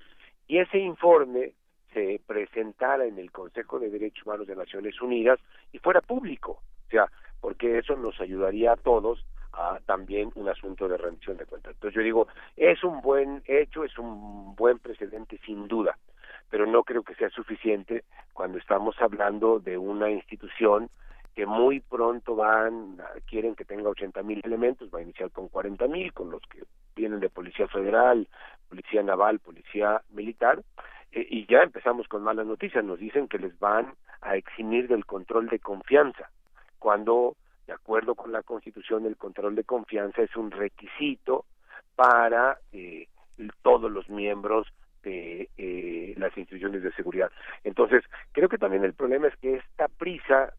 y 0.47 0.59
ese 0.59 0.77
informe 0.77 1.53
se 1.93 2.21
presentara 2.27 3.05
en 3.05 3.17
el 3.17 3.31
Consejo 3.31 3.79
de 3.79 3.89
Derechos 3.89 4.25
Humanos 4.25 4.47
de 4.47 4.55
Naciones 4.55 5.01
Unidas 5.01 5.39
y 5.71 5.79
fuera 5.79 6.01
público, 6.01 6.61
o 6.87 6.89
sea, 6.91 7.09
porque 7.39 7.77
eso 7.77 7.95
nos 7.95 8.19
ayudaría 8.19 8.73
a 8.73 8.77
todos 8.77 9.25
también 9.85 10.29
un 10.35 10.49
asunto 10.49 10.89
de 10.89 10.97
rendición 10.97 11.37
de 11.37 11.45
cuentas. 11.45 11.73
Entonces 11.75 11.95
yo 11.95 12.01
digo, 12.01 12.27
es 12.57 12.83
un 12.83 12.99
buen 12.99 13.41
hecho, 13.45 13.85
es 13.85 13.97
un 13.97 14.53
buen 14.53 14.79
precedente 14.79 15.39
sin 15.45 15.69
duda, 15.69 15.97
pero 16.49 16.65
no 16.65 16.83
creo 16.83 17.03
que 17.03 17.15
sea 17.15 17.29
suficiente 17.29 18.03
cuando 18.33 18.57
estamos 18.57 18.95
hablando 18.99 19.59
de 19.59 19.77
una 19.77 20.11
institución 20.11 20.89
que 21.35 21.45
muy 21.45 21.81
pronto 21.81 22.35
van, 22.35 22.97
quieren 23.27 23.55
que 23.55 23.65
tenga 23.65 23.89
80 23.89 24.23
mil 24.23 24.41
elementos, 24.43 24.89
va 24.93 24.99
a 24.99 25.03
iniciar 25.03 25.31
con 25.31 25.49
40 25.49 25.87
mil, 25.87 26.13
con 26.13 26.31
los 26.31 26.41
que 26.43 26.63
vienen 26.95 27.19
de 27.19 27.29
Policía 27.29 27.67
Federal, 27.67 28.27
Policía 28.69 29.03
Naval, 29.03 29.39
Policía 29.39 30.01
Militar, 30.11 30.63
eh, 31.11 31.27
y 31.29 31.45
ya 31.45 31.59
empezamos 31.59 32.07
con 32.07 32.23
malas 32.23 32.45
noticias, 32.45 32.83
nos 32.83 32.99
dicen 32.99 33.27
que 33.27 33.37
les 33.37 33.57
van 33.59 33.93
a 34.21 34.37
eximir 34.37 34.87
del 34.87 35.05
control 35.05 35.47
de 35.49 35.59
confianza, 35.59 36.29
cuando 36.79 37.35
de 37.67 37.73
acuerdo 37.73 38.15
con 38.15 38.31
la 38.31 38.43
Constitución, 38.43 39.05
el 39.05 39.17
control 39.17 39.55
de 39.55 39.63
confianza 39.63 40.21
es 40.21 40.35
un 40.35 40.51
requisito 40.51 41.45
para 41.95 42.59
eh, 42.71 43.07
todos 43.61 43.91
los 43.91 44.07
miembros 44.09 44.67
de 45.03 45.49
eh, 45.57 46.13
las 46.17 46.35
instituciones 46.37 46.83
de 46.83 46.91
seguridad. 46.93 47.31
Entonces, 47.63 48.03
creo 48.31 48.49
que 48.49 48.57
también 48.57 48.83
el 48.83 48.93
problema 48.93 49.27
es 49.27 49.35
que 49.37 49.55
esta 49.55 49.87
prisa 49.87 50.53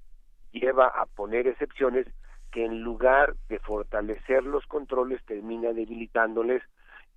lleva 0.61 0.87
a 0.87 1.07
poner 1.07 1.47
excepciones 1.47 2.07
que 2.51 2.65
en 2.65 2.83
lugar 2.83 3.35
de 3.49 3.59
fortalecer 3.59 4.45
los 4.45 4.67
controles 4.67 5.25
termina 5.27 5.73
debilitándoles 5.73 6.63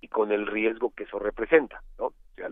y 0.00 0.08
con 0.08 0.32
el 0.32 0.46
riesgo 0.46 0.92
que 0.94 1.04
eso 1.04 1.18
representa, 1.18 1.82
¿no? 1.98 2.06
O 2.06 2.14
sea, 2.36 2.48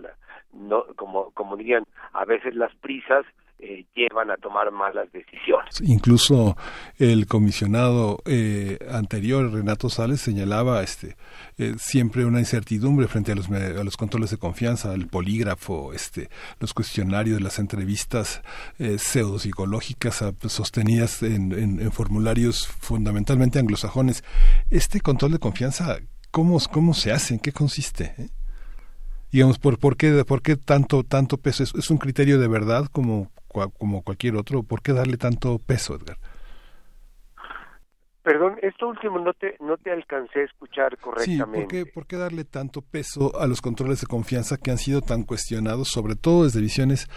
no 0.53 0.85
como 0.97 1.31
como 1.33 1.57
dirían, 1.57 1.85
a 2.13 2.25
veces 2.25 2.55
las 2.55 2.75
prisas 2.77 3.25
eh, 3.61 3.87
llevan 3.93 4.31
a 4.31 4.37
tomar 4.37 4.71
malas 4.71 5.11
decisiones. 5.11 5.81
Incluso 5.81 6.57
el 6.97 7.27
comisionado 7.27 8.19
eh, 8.25 8.79
anterior, 8.89 9.53
Renato 9.53 9.91
Sales, 9.91 10.21
señalaba 10.21 10.81
este 10.85 11.17
eh, 11.57 11.75
siempre 11.77 12.25
una 12.25 12.39
incertidumbre 12.39 13.09
frente 13.09 13.33
a 13.33 13.35
los, 13.35 13.97
controles 13.97 14.31
de 14.31 14.37
confianza, 14.37 14.95
el 14.95 15.09
polígrafo, 15.09 15.93
este, 15.93 16.29
los 16.61 16.73
cuestionarios, 16.73 17.41
las 17.41 17.59
entrevistas 17.59 18.43
pseudopsicológicas 18.79 20.25
sostenidas 20.47 21.25
en, 21.25 21.53
en, 21.53 21.91
formularios 21.91 22.69
fundamentalmente 22.69 23.59
anglosajones. 23.59 24.23
Este 24.71 25.01
control 25.01 25.33
de 25.33 25.41
confianza, 25.41 25.99
¿cómo, 26.31 26.61
cómo 26.71 26.95
se 26.95 27.11
hace? 27.11 27.35
¿En 27.35 27.41
qué 27.41 27.51
consiste? 27.51 28.15
Digamos 29.31 29.59
por 29.59 29.79
por 29.79 29.97
qué 29.97 30.25
por 30.25 30.43
qué 30.43 30.57
tanto 30.57 31.05
tanto 31.05 31.39
peso 31.39 31.63
es, 31.63 31.91
un 31.91 31.99
criterio 31.99 32.39
de 32.39 32.49
verdad 32.49 32.87
como 32.91 33.31
como 33.49 34.03
cualquier 34.03 34.37
otro, 34.37 34.63
¿por 34.63 34.83
qué 34.83 34.93
darle 34.93 35.17
tanto 35.17 35.59
peso, 35.59 35.97
Edgar? 35.97 36.19
Perdón, 38.29 38.59
esto 38.61 38.89
último 38.89 39.19
no 39.19 39.33
te, 39.33 39.57
no 39.59 39.79
te 39.79 39.91
alcancé 39.91 40.41
a 40.41 40.45
escuchar 40.45 40.99
correctamente. 40.99 41.79
Sí, 41.79 41.91
¿por 41.91 42.07
qué, 42.07 42.17
darle 42.17 42.45
tanto 42.45 42.83
peso 42.83 43.41
a 43.41 43.47
los 43.47 43.63
controles 43.63 44.03
de 44.03 44.07
confianza 44.07 44.59
que 44.59 44.71
han 44.71 44.77
sido 44.77 45.01
tan 45.01 45.23
cuestionados, 45.23 45.89
sobre 45.89 46.15
todo 46.15 46.45
desde 46.45 46.61
visiones 46.61 47.09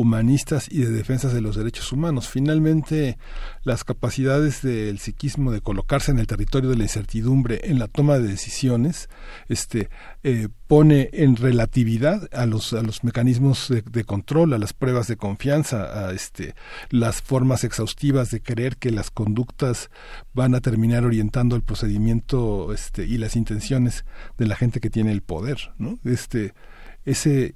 humanistas 0.00 0.66
y 0.70 0.78
de 0.78 0.90
defensa 0.90 1.28
de 1.28 1.40
los 1.40 1.56
derechos 1.56 1.92
humanos? 1.92 2.28
Finalmente, 2.28 3.18
las 3.62 3.84
capacidades 3.84 4.62
del 4.62 4.98
psiquismo 4.98 5.52
de 5.52 5.60
colocarse 5.60 6.10
en 6.10 6.18
el 6.18 6.26
territorio 6.26 6.70
de 6.70 6.76
la 6.76 6.84
incertidumbre 6.84 7.60
en 7.64 7.78
la 7.78 7.88
toma 7.88 8.18
de 8.18 8.28
decisiones, 8.28 9.08
este, 9.48 9.90
eh, 10.22 10.48
pone 10.66 11.10
en 11.12 11.36
relatividad 11.36 12.28
a 12.32 12.46
los, 12.46 12.72
a 12.72 12.82
los 12.82 13.04
mecanismos 13.04 13.68
de, 13.68 14.04
control, 14.04 14.54
a 14.54 14.58
las 14.58 14.72
pruebas 14.72 15.08
de 15.08 15.16
confianza, 15.16 16.06
a 16.06 16.12
este, 16.12 16.54
las 16.90 17.22
formas 17.22 17.64
exhaustivas 17.64 18.30
de 18.30 18.40
creer 18.42 18.76
que 18.76 18.90
las 18.90 19.10
conductas 19.10 19.90
van 20.32 20.54
a 20.54 20.60
terminar 20.60 21.04
orientando 21.04 21.56
el 21.56 21.62
procedimiento 21.62 22.72
este, 22.72 23.04
y 23.04 23.18
las 23.18 23.36
intenciones 23.36 24.04
de 24.38 24.46
la 24.46 24.56
gente 24.56 24.80
que 24.80 24.90
tiene 24.90 25.12
el 25.12 25.22
poder. 25.22 25.72
¿no? 25.78 25.98
Este, 26.04 26.54
ese, 27.04 27.54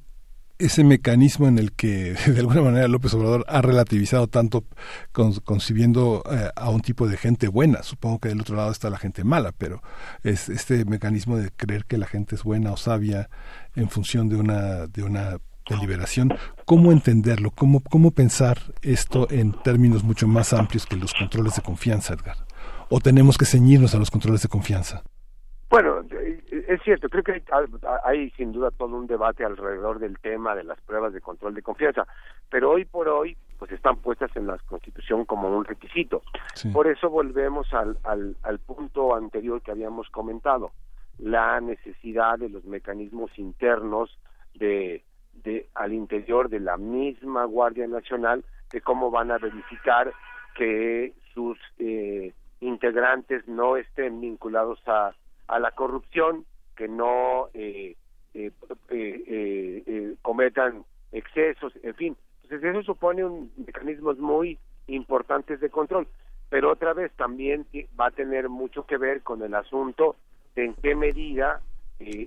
ese 0.59 0.85
mecanismo 0.85 1.49
en 1.49 1.59
el 1.59 1.73
que 1.73 2.15
de 2.27 2.41
alguna 2.41 2.63
manera 2.63 2.89
López 2.89 3.15
Obrador 3.15 3.45
ha 3.49 3.63
relativizado 3.63 4.27
tanto 4.27 4.65
concibiendo 5.13 6.23
eh, 6.31 6.51
a 6.55 6.71
un 6.71 6.81
tipo 6.81 7.09
de 7.09 7.17
gente 7.17 7.49
buena. 7.49 7.83
Supongo 7.83 8.19
que 8.21 8.29
del 8.29 8.41
otro 8.41 8.57
lado 8.57 8.71
está 8.71 8.91
la 8.91 8.99
gente 8.99 9.25
mala, 9.25 9.53
pero 9.53 9.83
es 10.23 10.49
este 10.49 10.85
mecanismo 10.85 11.37
de 11.37 11.51
creer 11.51 11.85
que 11.85 11.99
la 11.99 12.07
gente 12.07 12.35
es 12.35 12.45
buena 12.45 12.73
o 12.73 12.77
sabia 12.77 13.29
en 13.75 13.89
función 13.89 14.29
de 14.29 14.37
una 14.37 14.87
de 14.87 15.03
una 15.03 15.39
deliberación. 15.69 16.31
¿Cómo 16.67 16.93
entenderlo? 16.93 17.51
¿Cómo, 17.51 17.81
cómo 17.81 18.11
pensar 18.11 18.59
esto 18.83 19.27
en 19.31 19.53
términos 19.63 20.05
mucho 20.05 20.29
más 20.29 20.53
amplios 20.53 20.87
que 20.87 20.97
los 20.97 21.15
controles 21.15 21.57
de 21.57 21.63
confianza, 21.63 22.15
Edgar? 22.15 22.37
¿O 22.91 23.01
tenemos 23.01 23.39
que 23.39 23.47
ceñirnos 23.47 23.95
a 23.95 23.99
los 23.99 24.11
controles 24.11 24.43
de 24.43 24.49
confianza? 24.49 25.03
Bueno, 25.75 26.03
es 26.51 26.81
cierto, 26.85 27.09
creo 27.09 27.25
que 27.25 27.43
hay, 28.05 28.31
sin 28.37 28.53
duda 28.53 28.71
todo 28.71 28.95
un 28.95 29.09
debate 29.09 29.45
alrededor 29.45 29.99
del 29.99 30.21
tema 30.21 30.55
de 30.55 30.63
las 30.63 30.81
pruebas 30.83 31.13
de 31.13 31.21
control 31.21 31.53
de 31.53 31.63
confianza, 31.63 32.07
pero 32.49 32.71
hoy 32.71 32.85
por 32.85 33.09
hoy 33.09 33.37
pues 33.59 33.73
están 33.73 33.97
puestas 33.97 34.31
en 34.37 34.47
la 34.47 34.57
Constitución 34.69 35.25
como 35.25 35.49
un 35.49 35.65
requisito. 35.65 36.23
Por 36.73 36.87
eso 36.87 37.11
volvemos 37.11 37.75
al, 37.75 37.99
al, 38.05 38.37
al 38.45 38.61
punto 38.61 39.17
anterior 39.17 39.63
que 39.63 39.73
habíamos 39.73 40.09
comentado, 40.11 40.71
la 41.19 41.61
necesidad 41.61 42.39
de 42.39 42.51
los 42.51 42.65
mecanismos 42.65 43.37
internos 43.37 44.17
de, 44.55 45.03
de 45.43 45.69
al 45.75 45.93
interior 45.93 46.51
de 46.51 46.61
la 46.61 46.77
misma 46.77 47.47
Guardia 47.47 47.89
Nacional 47.89 48.45
de 48.71 48.81
cómo 48.81 49.11
van 49.11 49.33
a 49.33 49.39
verificar 49.39 50.13
que 50.55 51.15
sus 51.35 51.59
eh, 51.81 52.33
integrantes 52.61 53.49
no 53.49 53.77
estén 53.77 54.21
vinculados 54.21 54.79
a 54.87 55.17
a 55.49 55.59
la 55.59 55.71
corrupción, 55.73 56.45
que 56.77 56.89
no 56.89 57.49
eh, 57.55 57.97
eh, 58.35 58.51
eh, 58.91 60.15
cometan 60.23 60.85
excesos, 61.13 61.73
en 61.83 61.95
fin. 61.95 62.17
Entonces 62.43 62.71
eso 62.71 62.83
supone 62.83 63.25
un 63.25 63.53
mecanismos 63.57 64.19
muy 64.19 64.59
importantes 64.87 65.61
de 65.61 65.71
control, 65.71 66.09
pero 66.51 66.73
otra 66.73 66.93
vez 66.93 67.13
también 67.13 67.67
va 67.99 68.09
a 68.09 68.11
tener 68.11 68.49
mucho 68.49 68.85
que 68.87 68.97
ver 68.97 69.23
con 69.23 69.43
el 69.43 69.55
asunto 69.55 70.17
de 70.55 70.67
en 70.67 70.75
qué 70.75 70.95
medida 70.95 71.61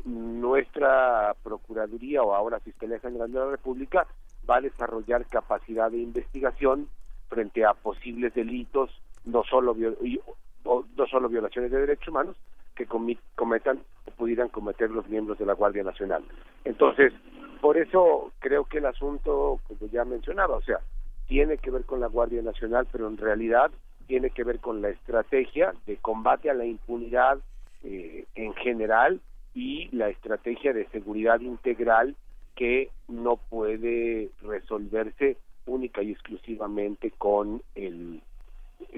nuestra 0.06 1.36
Procuraduría 1.44 2.24
o 2.24 2.34
ahora 2.34 2.60
Fiscalía 2.60 3.00
General 3.00 3.32
de 3.32 3.40
la 3.40 3.52
República 3.52 4.08
va 4.50 4.58
a 4.58 4.62
desarrollar 4.62 5.26
capacidad 5.28 5.92
de 5.92 5.98
investigación 5.98 6.88
frente 7.28 7.66
a 7.66 7.74
posibles 7.74 8.34
delitos, 8.34 8.90
no 9.26 9.44
solo, 9.44 9.76
no 9.76 11.08
solo 11.08 11.30
violaciones 11.30 11.70
de 11.70 11.82
derechos 11.82 12.08
humanos, 12.08 12.38
que 12.78 12.86
cometan 12.86 13.80
o 14.06 14.12
pudieran 14.12 14.50
cometer 14.50 14.92
los 14.92 15.08
miembros 15.08 15.38
de 15.40 15.46
la 15.46 15.54
Guardia 15.54 15.84
Nacional. 15.84 16.24
Entonces, 16.64 17.12
por 17.60 17.78
eso 17.78 18.32
creo 18.40 18.66
que 18.66 18.78
el 18.78 18.86
asunto, 18.86 19.60
como 19.68 19.90
ya 19.92 20.06
mencionaba, 20.06 20.56
o 20.56 20.62
sea, 20.62 20.80
tiene 21.28 21.58
que 21.58 21.72
ver 21.72 21.84
con 21.84 22.00
la 22.00 22.08
Guardia 22.08 22.42
Nacional, 22.42 22.88
pero 22.92 23.08
en 23.08 23.18
realidad 23.18 23.72
tiene 24.06 24.30
que 24.30 24.44
ver 24.44 24.60
con 24.60 24.82
la 24.82 24.90
estrategia 24.90 25.74
de 25.86 25.98
combate 25.98 26.50
a 26.50 26.54
la 26.54 26.66
impunidad 26.66 27.40
eh, 27.84 28.26
en 28.36 28.54
general 28.54 29.20
y 29.54 29.90
la 29.96 30.10
estrategia 30.10 30.72
de 30.72 30.88
seguridad 30.90 31.40
integral 31.42 32.16
que 32.56 32.90
no 33.08 33.38
puede 33.38 34.30
resolverse 34.42 35.38
única 35.66 36.02
y 36.02 36.12
exclusivamente 36.12 37.12
con 37.18 37.62
el 37.76 38.22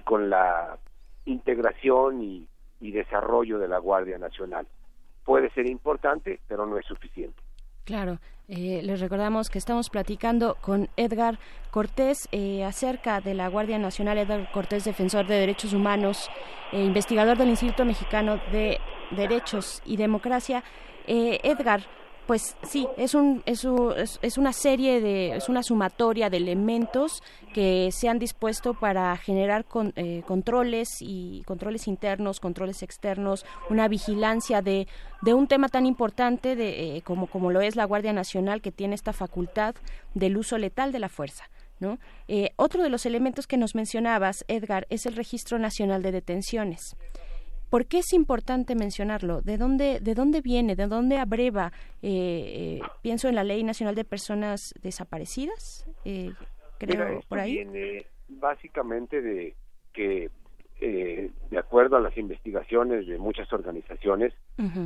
con 0.04 0.30
la 0.30 0.78
integración 1.26 2.22
y 2.22 2.48
y 2.80 2.92
desarrollo 2.92 3.60
de 3.60 3.68
la 3.68 3.80
Guardia 3.80 4.18
Nacional. 4.18 4.68
Puede 5.26 5.50
ser 5.52 5.70
importante, 5.70 6.40
pero 6.48 6.66
no 6.66 6.78
es 6.78 6.86
suficiente. 6.86 7.42
Claro, 7.86 8.20
eh, 8.48 8.82
les 8.84 9.00
recordamos 9.00 9.50
que 9.50 9.58
estamos 9.58 9.90
platicando 9.90 10.58
con 10.62 10.90
Edgar 10.96 11.40
Cortés 11.72 12.28
eh, 12.32 12.64
acerca 12.64 13.22
de 13.22 13.34
la 13.34 13.48
Guardia 13.48 13.78
Nacional, 13.78 14.18
Edgar 14.18 14.52
Cortés, 14.52 14.86
defensor 14.86 15.28
de 15.28 15.36
derechos 15.36 15.74
humanos, 15.74 16.30
e 16.72 16.84
investigador 16.84 17.38
del 17.38 17.50
Instituto 17.50 17.86
Mexicano 17.86 18.40
de 18.52 18.80
Derechos 19.12 19.82
y 19.86 19.98
Democracia. 19.98 20.64
Eh, 21.08 21.40
Edgar, 21.44 21.82
pues 22.30 22.56
sí, 22.62 22.88
es, 22.96 23.16
un, 23.16 23.42
es, 23.48 23.66
es, 24.22 24.38
una 24.38 24.54
serie 24.54 25.02
de, 25.02 25.36
es 25.36 25.50
una 25.50 25.64
sumatoria 25.64 26.30
de 26.30 26.38
elementos 26.38 27.24
que 27.56 27.90
se 27.92 28.08
han 28.08 28.20
dispuesto 28.20 28.76
para 28.76 29.18
generar 29.18 29.66
eh, 29.96 30.22
controles 30.28 30.98
y 31.00 31.42
controles 31.48 31.88
internos, 31.88 32.40
controles 32.40 32.84
externos, 32.84 33.48
una 33.72 33.88
vigilancia 33.88 34.62
de, 34.62 34.88
de 35.24 35.34
un 35.34 35.48
tema 35.48 35.70
tan 35.70 35.88
importante 35.88 36.56
de, 36.56 36.98
eh, 36.98 37.02
como, 37.02 37.26
como 37.26 37.50
lo 37.50 37.62
es 37.62 37.76
la 37.76 37.86
Guardia 37.86 38.14
Nacional 38.14 38.62
que 38.62 38.72
tiene 38.72 38.94
esta 38.94 39.12
facultad 39.12 39.74
del 40.14 40.38
uso 40.38 40.60
letal 40.60 40.92
de 40.92 41.00
la 41.00 41.10
fuerza. 41.10 41.50
¿no? 41.80 41.98
Eh, 42.28 42.52
otro 42.58 42.84
de 42.84 42.90
los 42.90 43.08
elementos 43.08 43.48
que 43.48 43.58
nos 43.58 43.74
mencionabas, 43.74 44.46
Edgar, 44.48 44.86
es 44.92 45.08
el 45.08 45.16
Registro 45.16 45.58
Nacional 45.58 46.04
de 46.04 46.12
Detenciones. 46.12 46.96
¿Por 47.70 47.86
qué 47.86 48.00
es 48.00 48.14
importante 48.14 48.76
mencionarlo? 48.76 49.42
¿De 49.42 49.58
dónde, 49.58 50.00
de 50.00 50.16
dónde 50.16 50.42
viene? 50.42 50.76
¿De 50.76 50.88
dónde 50.88 51.18
abreva? 51.18 51.72
Eh, 52.02 52.80
eh, 52.82 52.82
pienso 53.02 53.28
en 53.30 53.36
la 53.36 53.44
Ley 53.44 53.64
Nacional 53.64 53.96
de 53.96 54.06
Personas 54.06 54.74
Desaparecidas, 54.82 55.88
eh, 56.06 56.32
creo, 56.78 57.22
por 57.28 57.40
ahí. 57.40 57.56
Viene 57.56 58.06
básicamente 58.28 59.22
de 59.22 59.56
que 59.94 60.30
eh, 60.82 61.30
de 61.50 61.58
acuerdo 61.58 61.98
a 61.98 62.00
las 62.00 62.18
investigaciones 62.18 63.06
de 63.06 63.18
muchas 63.18 63.52
organizaciones, 63.52 64.34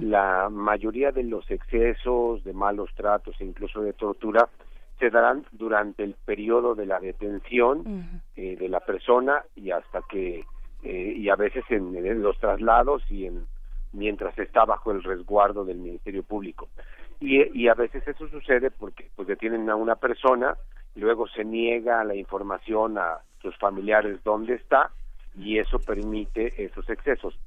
la 0.01 0.49
mayoría 0.49 1.11
de 1.11 1.23
los 1.23 1.49
excesos, 1.51 2.43
de 2.43 2.53
malos 2.53 2.89
tratos 2.95 3.35
e 3.39 3.45
incluso 3.45 3.81
de 3.81 3.93
tortura 3.93 4.49
se 4.99 5.11
darán 5.11 5.45
durante 5.51 6.03
el 6.03 6.15
periodo 6.25 6.73
de 6.73 6.87
la 6.87 6.99
detención 6.99 8.21
eh, 8.35 8.55
de 8.55 8.69
la 8.69 8.79
persona 8.79 9.43
y 9.55 9.69
hasta 9.69 10.01
que 10.09 10.43
eh, 10.83 11.13
y 11.15 11.29
a 11.29 11.35
veces 11.35 11.63
en, 11.69 12.21
los 12.21 12.37
traslados 12.39 13.03
y 13.09 13.25
en 13.25 13.45
mientras 13.91 14.37
está 14.39 14.65
bajo 14.65 14.91
el 14.91 15.03
resguardo 15.03 15.65
del 15.65 15.77
Ministerio 15.77 16.23
Público 16.23 16.69
y, 17.19 17.41
y 17.59 17.67
a 17.67 17.73
veces 17.73 18.07
eso 18.07 18.27
sucede 18.27 18.71
porque 18.71 19.09
pues 19.15 19.27
detienen 19.27 19.69
a 19.69 19.75
una 19.75 19.95
persona 19.95 20.57
luego 20.95 21.27
se 21.27 21.43
niega 21.43 22.03
la 22.03 22.15
información 22.15 22.97
a 22.97 23.19
sus 23.41 23.57
familiares 23.57 24.23
dónde 24.23 24.55
está 24.55 24.91
y 25.35 25.57
eso 25.57 25.79
permite 25.79 26.63
esos 26.63 26.89
excesos. 26.89 27.37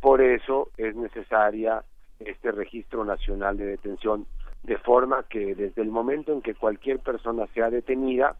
Por 0.00 0.20
eso 0.20 0.70
es 0.76 0.94
necesaria 0.94 1.84
este 2.18 2.52
registro 2.52 3.04
nacional 3.04 3.56
de 3.56 3.66
detención, 3.66 4.26
de 4.62 4.76
forma 4.78 5.24
que 5.28 5.54
desde 5.54 5.82
el 5.82 5.90
momento 5.90 6.32
en 6.32 6.42
que 6.42 6.54
cualquier 6.54 6.98
persona 7.00 7.46
sea 7.54 7.70
detenida, 7.70 8.36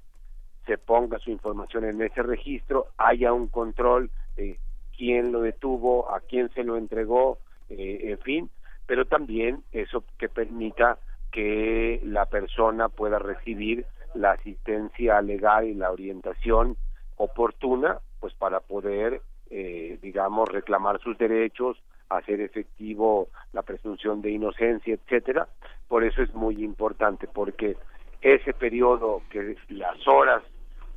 se 0.67 0.77
ponga 0.77 1.19
su 1.19 1.31
información 1.31 1.85
en 1.85 2.03
ese 2.03 2.23
registro, 2.23 2.89
haya 2.99 3.33
un 3.33 3.49
control 3.49 4.11
de 4.37 4.59
quién 4.97 5.33
lo 5.33 5.41
detuvo, 5.41 6.13
a 6.13 6.21
quién 6.21 6.51
se 6.51 6.65
lo 6.65 6.77
entregó, 6.77 7.39
eh, 7.69 8.01
en 8.03 8.19
fin, 8.19 8.51
pero 8.87 9.05
también 9.05 9.63
eso 9.73 10.05
que 10.19 10.29
permita 10.29 10.99
que 11.31 12.01
la 12.05 12.27
persona 12.27 12.89
pueda 12.89 13.19
recibir 13.19 13.87
la 14.15 14.33
asistencia 14.33 15.23
legal 15.23 15.67
y 15.67 15.75
la 15.75 15.91
orientación 15.91 16.77
oportuna 17.17 17.99
pues 18.19 18.35
para 18.35 18.61
poder 18.61 19.23
eh, 19.51 19.99
digamos 20.03 20.49
reclamar 20.49 21.01
sus 21.01 21.17
derechos 21.19 21.77
hacer 22.09 22.41
efectivo 22.41 23.29
la 23.53 23.63
presunción 23.63 24.21
de 24.21 24.33
inocencia 24.33 24.95
etcétera. 24.95 25.49
Por 25.87 26.03
eso 26.05 26.23
es 26.23 26.35
muy 26.35 26.65
importante 26.65 27.29
porque 27.29 27.77
ese 28.21 28.53
periodo 28.53 29.23
que 29.31 29.57
las 29.69 30.07
horas 30.09 30.43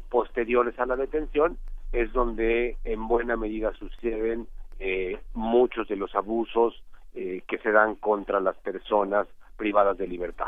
posteriores 0.09 0.77
a 0.79 0.85
la 0.85 0.95
detención 0.95 1.57
es 1.93 2.11
donde 2.11 2.77
en 2.83 3.07
buena 3.07 3.37
medida 3.37 3.71
suceden 3.73 4.47
eh, 4.79 5.17
muchos 5.33 5.87
de 5.87 5.95
los 5.95 6.13
abusos 6.15 6.83
eh, 7.15 7.43
que 7.47 7.59
se 7.59 7.71
dan 7.71 7.95
contra 7.95 8.39
las 8.39 8.57
personas 8.57 9.27
privadas 9.55 9.97
de 9.97 10.07
libertad. 10.07 10.47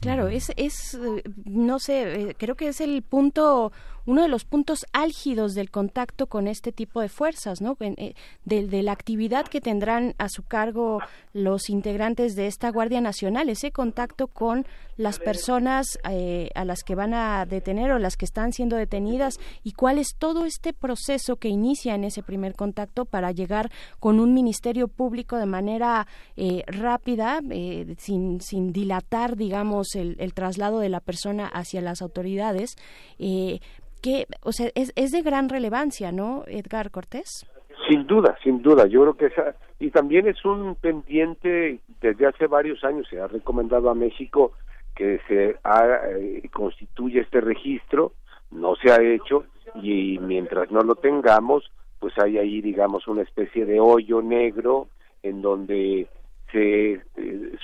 Claro, 0.00 0.28
es, 0.28 0.52
es 0.56 0.98
no 1.44 1.78
sé, 1.78 2.34
creo 2.38 2.54
que 2.54 2.68
es 2.68 2.80
el 2.80 3.02
punto 3.02 3.72
uno 4.06 4.22
de 4.22 4.28
los 4.28 4.44
puntos 4.44 4.86
álgidos 4.92 5.54
del 5.54 5.70
contacto 5.70 6.28
con 6.28 6.46
este 6.46 6.72
tipo 6.72 7.00
de 7.00 7.08
fuerzas, 7.08 7.60
¿no? 7.60 7.76
Eh, 7.80 8.14
de, 8.44 8.82
la 8.82 8.92
actividad 8.92 9.46
que 9.46 9.60
tendrán 9.60 10.14
a 10.18 10.28
su 10.28 10.44
cargo 10.44 11.00
los 11.32 11.68
integrantes 11.68 12.36
de 12.36 12.46
esta 12.46 12.70
Guardia 12.70 13.00
Nacional, 13.00 13.48
ese 13.48 13.72
contacto 13.72 14.28
con 14.28 14.64
las 14.96 15.18
personas 15.18 15.98
eh, 16.08 16.48
a 16.54 16.64
las 16.64 16.82
que 16.82 16.94
van 16.94 17.12
a 17.12 17.44
detener 17.44 17.90
o 17.90 17.98
las 17.98 18.16
que 18.16 18.24
están 18.24 18.52
siendo 18.52 18.76
detenidas 18.76 19.38
y 19.62 19.72
cuál 19.72 19.98
es 19.98 20.14
todo 20.16 20.46
este 20.46 20.72
proceso 20.72 21.36
que 21.36 21.48
inicia 21.48 21.94
en 21.94 22.04
ese 22.04 22.22
primer 22.22 22.54
contacto 22.54 23.04
para 23.04 23.32
llegar 23.32 23.70
con 23.98 24.20
un 24.20 24.32
ministerio 24.32 24.88
público 24.88 25.36
de 25.36 25.46
manera 25.46 26.06
eh, 26.36 26.62
rápida, 26.66 27.40
sin, 27.98 28.40
sin 28.40 28.72
dilatar, 28.72 29.36
digamos, 29.36 29.94
el, 29.94 30.16
el, 30.18 30.32
traslado 30.32 30.78
de 30.78 30.88
la 30.88 31.00
persona 31.00 31.46
hacia 31.46 31.80
las 31.80 32.00
autoridades 32.00 32.76
que, 34.06 34.26
o 34.44 34.52
sea, 34.52 34.70
es, 34.76 34.92
es 34.94 35.10
de 35.10 35.22
gran 35.22 35.48
relevancia, 35.48 36.12
¿no, 36.12 36.44
Edgar 36.46 36.92
Cortés? 36.92 37.44
Sin 37.88 38.06
duda, 38.06 38.36
sin 38.44 38.62
duda. 38.62 38.86
Yo 38.86 39.00
creo 39.02 39.14
que 39.14 39.26
esa, 39.26 39.56
y 39.80 39.90
también 39.90 40.28
es 40.28 40.44
un 40.44 40.76
pendiente 40.76 41.80
desde 42.00 42.26
hace 42.26 42.46
varios 42.46 42.84
años 42.84 43.08
se 43.10 43.20
ha 43.20 43.26
recomendado 43.26 43.90
a 43.90 43.94
México 43.94 44.52
que 44.94 45.18
se 45.26 45.56
haga, 45.64 46.02
eh, 46.18 46.48
constituya 46.52 47.20
este 47.20 47.40
registro, 47.40 48.12
no 48.52 48.76
se 48.76 48.92
ha 48.92 49.02
hecho 49.02 49.44
y 49.82 50.20
mientras 50.20 50.70
no 50.70 50.82
lo 50.82 50.94
tengamos, 50.94 51.68
pues 51.98 52.16
hay 52.18 52.38
ahí, 52.38 52.60
digamos, 52.60 53.08
una 53.08 53.22
especie 53.22 53.64
de 53.64 53.80
hoyo 53.80 54.22
negro 54.22 54.86
en 55.24 55.42
donde 55.42 56.06
se 56.52 56.92
eh, 56.92 57.02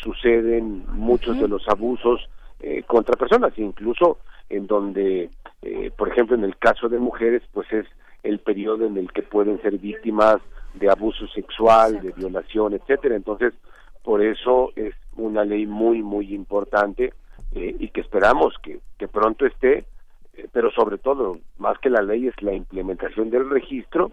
suceden 0.03 0.85
muchos 0.93 1.39
de 1.39 1.47
los 1.47 1.67
abusos 1.69 2.29
eh, 2.59 2.83
contra 2.83 3.17
personas, 3.17 3.57
incluso 3.57 4.19
en 4.53 4.67
donde, 4.67 5.31
eh, 5.83 5.91
por 5.91 6.09
ejemplo, 6.09 6.37
en 6.37 6.45
el 6.45 6.57
caso 6.59 6.89
de 6.89 7.01
mujeres, 7.01 7.43
pues 7.53 7.67
es 7.73 7.87
el 8.23 8.39
periodo 8.39 8.87
en 8.87 8.97
el 8.97 9.11
que 9.11 9.23
pueden 9.23 9.61
ser 9.63 9.79
víctimas 9.79 10.37
de 10.75 10.89
abuso 10.89 11.27
sexual, 11.27 12.01
de 12.01 12.13
violación, 12.13 12.75
etcétera. 12.75 13.17
Entonces, 13.17 13.53
por 14.05 14.23
eso 14.23 14.71
es 14.77 14.95
una 15.17 15.45
ley 15.45 15.67
muy, 15.67 16.01
muy 16.01 16.33
importante 16.33 17.13
eh, 17.53 17.75
y 17.81 17.89
que 17.89 18.01
esperamos 18.01 18.55
que, 18.63 18.79
que 18.97 19.09
pronto 19.09 19.45
esté, 19.45 19.85
eh, 20.35 20.47
pero 20.53 20.71
sobre 20.71 20.99
todo, 20.99 21.41
más 21.59 21.77
que 21.81 21.91
la 21.91 22.01
ley, 22.01 22.29
es 22.29 22.41
la 22.43 22.53
implementación 22.53 23.31
del 23.31 23.51
registro, 23.51 24.13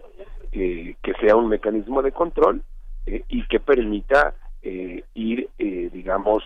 que 0.50 1.14
sea 1.20 1.36
un 1.36 1.48
mecanismo 1.48 2.02
de 2.02 2.10
control 2.10 2.62
y 3.06 3.46
que 3.46 3.60
permita 3.60 4.34
ir, 5.14 5.48
digamos, 5.56 6.42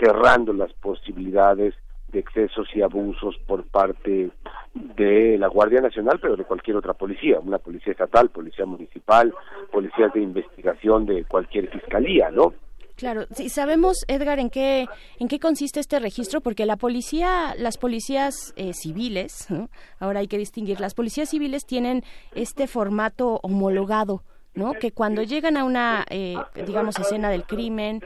cerrando 0.00 0.54
las 0.54 0.72
posibilidades 0.72 1.74
de 2.08 2.20
excesos 2.20 2.68
y 2.74 2.82
abusos 2.82 3.36
por 3.46 3.64
parte 3.64 4.30
de 4.74 5.36
la 5.38 5.48
Guardia 5.48 5.80
Nacional, 5.80 6.18
pero 6.20 6.36
de 6.36 6.44
cualquier 6.44 6.76
otra 6.76 6.94
policía, 6.94 7.38
una 7.40 7.58
policía 7.58 7.92
estatal, 7.92 8.30
policía 8.30 8.66
municipal, 8.66 9.32
policías 9.70 10.12
de 10.12 10.20
investigación 10.20 11.06
de 11.06 11.24
cualquier 11.24 11.68
fiscalía, 11.68 12.30
¿no? 12.30 12.54
Claro, 12.96 13.26
sí, 13.30 13.48
sabemos, 13.48 13.98
Edgar, 14.08 14.40
en 14.40 14.50
qué 14.50 14.88
en 15.20 15.28
qué 15.28 15.38
consiste 15.38 15.78
este 15.78 16.00
registro, 16.00 16.40
porque 16.40 16.66
la 16.66 16.76
policía, 16.76 17.54
las 17.56 17.78
policías 17.78 18.52
eh, 18.56 18.72
civiles, 18.74 19.46
ahora 20.00 20.20
hay 20.20 20.26
que 20.26 20.36
distinguir, 20.36 20.80
las 20.80 20.94
policías 20.94 21.28
civiles 21.28 21.64
tienen 21.64 22.02
este 22.34 22.66
formato 22.66 23.38
homologado, 23.44 24.24
¿no? 24.58 24.74
Que 24.74 24.92
cuando 24.92 25.22
llegan 25.22 25.56
a 25.56 25.64
una, 25.64 26.04
eh, 26.10 26.36
digamos, 26.66 26.98
escena 26.98 27.30
del 27.30 27.44
crimen, 27.44 28.02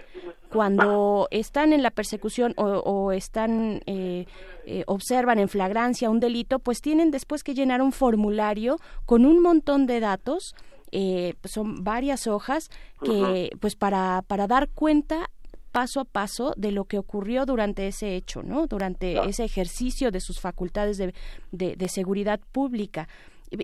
cuando 0.52 1.28
están 1.30 1.72
en 1.72 1.82
la 1.82 1.90
persecución 1.90 2.54
o, 2.56 3.12
están 3.12 3.80
eh, 3.86 4.26
eh, 4.66 4.84
observan 4.86 5.38
en 5.38 5.48
flagrancia 5.48 6.10
un 6.10 6.20
delito, 6.20 6.58
pues 6.58 6.80
tienen 6.80 7.10
después 7.10 7.42
que 7.42 7.54
llenar 7.54 7.80
un 7.80 7.92
formulario 7.92 8.76
con 9.06 9.24
un 9.24 9.40
montón 9.40 9.86
de 9.86 10.00
datos, 10.00 10.54
eh, 10.92 11.34
son 11.44 11.82
varias 11.84 12.26
hojas 12.26 12.70
que, 13.02 13.50
pues 13.60 13.76
para 13.76 14.22
para 14.26 14.46
dar 14.46 14.68
cuenta 14.68 15.30
paso 15.72 16.00
a 16.00 16.04
paso 16.04 16.52
de 16.58 16.70
lo 16.70 16.84
que 16.84 16.98
ocurrió 16.98 17.46
durante 17.46 17.86
ese 17.86 18.14
hecho, 18.14 18.42
¿no? 18.42 18.66
Durante 18.66 19.18
ese 19.26 19.44
ejercicio 19.44 20.10
de 20.10 20.20
sus 20.20 20.38
facultades 20.38 20.98
de, 20.98 21.14
de 21.50 21.88
seguridad 21.88 22.40
pública. 22.52 23.08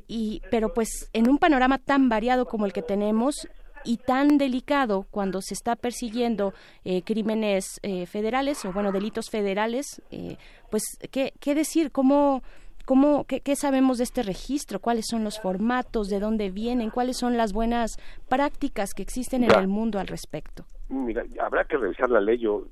Y, 0.06 0.43
pero 0.51 0.74
pues 0.74 1.09
en 1.12 1.28
un 1.28 1.39
panorama 1.39 1.78
tan 1.78 2.09
variado 2.09 2.47
como 2.47 2.66
el 2.66 2.73
que 2.73 2.82
tenemos 2.82 3.48
y 3.85 3.97
tan 3.98 4.39
delicado 4.39 5.06
cuando 5.10 5.40
se 5.40 5.55
está 5.55 5.77
persiguiendo 5.77 6.52
eh, 6.85 7.02
crímenes 7.02 7.81
eh, 7.82 8.06
federales 8.06 8.65
o 8.65 8.73
bueno 8.73 8.93
delitos 8.93 9.31
federales 9.31 10.02
eh, 10.10 10.36
pues 10.70 10.82
qué, 11.10 11.32
qué 11.40 11.55
decir 11.55 11.90
cómo 11.90 12.43
¿Cómo, 12.85 13.24
qué, 13.24 13.43
qué, 13.43 13.55
sabemos 13.55 13.98
de 13.98 14.05
este 14.05 14.23
registro? 14.23 14.81
¿Cuáles 14.81 15.05
son 15.10 15.23
los 15.23 15.39
formatos? 15.39 16.09
¿De 16.09 16.20
dónde 16.20 16.48
vienen? 16.48 16.89
¿Cuáles 16.89 17.19
son 17.19 17.36
las 17.36 17.52
buenas 17.52 17.98
prácticas 18.31 18.94
que 18.94 19.02
existen 19.02 19.44
en 19.44 19.51
el 19.51 19.69
mundo 19.69 19.98
al 19.98 20.06
respecto? 20.06 20.65
Mira, 20.89 21.23
habrá 21.39 21.66
que 21.66 21.77
revisar 21.77 22.09
la 22.09 22.23
ley. 22.23 22.39
Yo, 22.39 22.65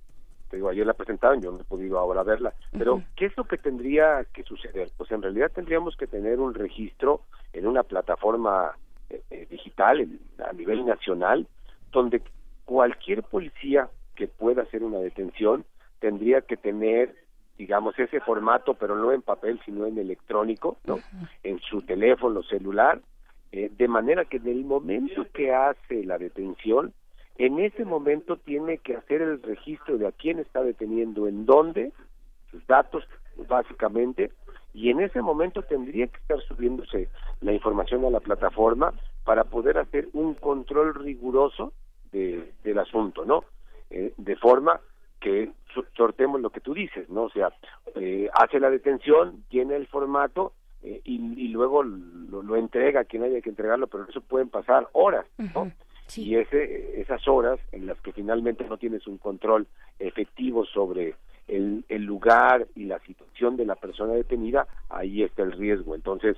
te 0.48 0.56
digo, 0.56 0.68
ayer 0.68 0.86
la 0.86 0.94
presentaron, 0.94 1.40
yo 1.40 1.52
no 1.52 1.60
he 1.60 1.64
podido 1.64 1.98
ahora 1.98 2.22
verla. 2.22 2.54
Pero, 2.72 3.02
¿qué 3.16 3.26
es 3.26 3.36
lo 3.36 3.44
que 3.44 3.58
tendría 3.58 4.24
que 4.32 4.42
suceder? 4.42 4.90
Pues 4.96 5.10
en 5.10 5.22
realidad 5.22 5.50
tendríamos 5.54 5.96
que 5.96 6.06
tener 6.06 6.40
un 6.40 6.54
registro 6.54 7.22
en 7.52 7.66
una 7.66 7.82
plataforma 7.82 8.72
eh, 9.10 9.22
eh, 9.30 9.46
digital 9.50 10.06
a 10.44 10.52
nivel 10.52 10.84
nacional, 10.86 11.46
donde 11.90 12.22
cualquier 12.64 13.22
policía 13.22 13.88
que 14.14 14.28
pueda 14.28 14.62
hacer 14.62 14.82
una 14.82 14.98
detención 14.98 15.64
tendría 16.00 16.40
que 16.42 16.56
tener 16.56 17.14
digamos 17.56 17.98
ese 17.98 18.20
formato 18.20 18.74
pero 18.74 18.96
no 18.96 19.12
en 19.12 19.22
papel 19.22 19.60
sino 19.64 19.86
en 19.86 19.96
electrónico 19.96 20.76
no 20.84 20.98
en 21.42 21.58
su 21.60 21.82
teléfono 21.82 22.42
celular 22.42 23.00
eh, 23.52 23.70
de 23.74 23.88
manera 23.88 24.24
que 24.24 24.36
en 24.38 24.48
el 24.48 24.64
momento 24.64 25.26
que 25.32 25.54
hace 25.54 26.04
la 26.04 26.18
detención 26.18 26.92
en 27.38 27.58
ese 27.58 27.84
momento 27.84 28.36
tiene 28.36 28.78
que 28.78 28.96
hacer 28.96 29.22
el 29.22 29.42
registro 29.42 29.98
de 29.98 30.06
a 30.06 30.12
quién 30.12 30.38
está 30.38 30.62
deteniendo 30.62 31.28
en 31.28 31.46
dónde 31.46 31.92
sus 32.50 32.66
datos 32.66 33.04
básicamente 33.48 34.30
y 34.72 34.90
en 34.90 35.00
ese 35.00 35.22
momento 35.22 35.62
tendría 35.62 36.06
que 36.06 36.18
estar 36.18 36.40
subiéndose 36.42 37.08
la 37.40 37.52
información 37.52 38.04
a 38.04 38.10
la 38.10 38.20
plataforma 38.20 38.92
para 39.24 39.44
poder 39.44 39.78
hacer 39.78 40.08
un 40.12 40.34
control 40.34 40.94
riguroso 40.94 41.72
de, 42.12 42.52
del 42.62 42.78
asunto, 42.78 43.24
¿no? 43.24 43.44
Eh, 43.90 44.12
de 44.16 44.36
forma 44.36 44.80
que 45.20 45.50
sortemos 45.96 46.40
lo 46.40 46.50
que 46.50 46.60
tú 46.60 46.74
dices, 46.74 47.08
¿no? 47.08 47.24
O 47.24 47.30
sea, 47.30 47.52
eh, 47.94 48.28
hace 48.34 48.60
la 48.60 48.70
detención, 48.70 49.44
tiene 49.48 49.76
el 49.76 49.86
formato 49.86 50.52
eh, 50.82 51.00
y, 51.04 51.48
luego 51.48 51.82
lo, 51.82 52.56
entrega 52.56 53.00
a 53.00 53.04
quien 53.04 53.22
haya 53.22 53.40
que 53.40 53.50
entregarlo, 53.50 53.86
pero 53.86 54.06
eso 54.08 54.20
pueden 54.20 54.48
pasar 54.50 54.88
horas, 54.92 55.26
¿no? 55.54 55.72
Y 56.14 56.36
ese, 56.36 57.00
esas 57.00 57.26
horas 57.26 57.58
en 57.72 57.86
las 57.86 58.00
que 58.00 58.12
finalmente 58.12 58.64
no 58.64 58.78
tienes 58.78 59.06
un 59.06 59.18
control 59.18 59.66
efectivo 59.98 60.64
sobre 60.64 61.14
el, 61.48 61.84
el 61.88 62.04
lugar 62.04 62.66
y 62.74 62.84
la 62.84 62.98
situación 63.00 63.56
de 63.56 63.66
la 63.66 63.74
persona 63.74 64.14
detenida, 64.14 64.66
ahí 64.88 65.22
está 65.22 65.42
el 65.42 65.52
riesgo. 65.52 65.94
Entonces, 65.94 66.36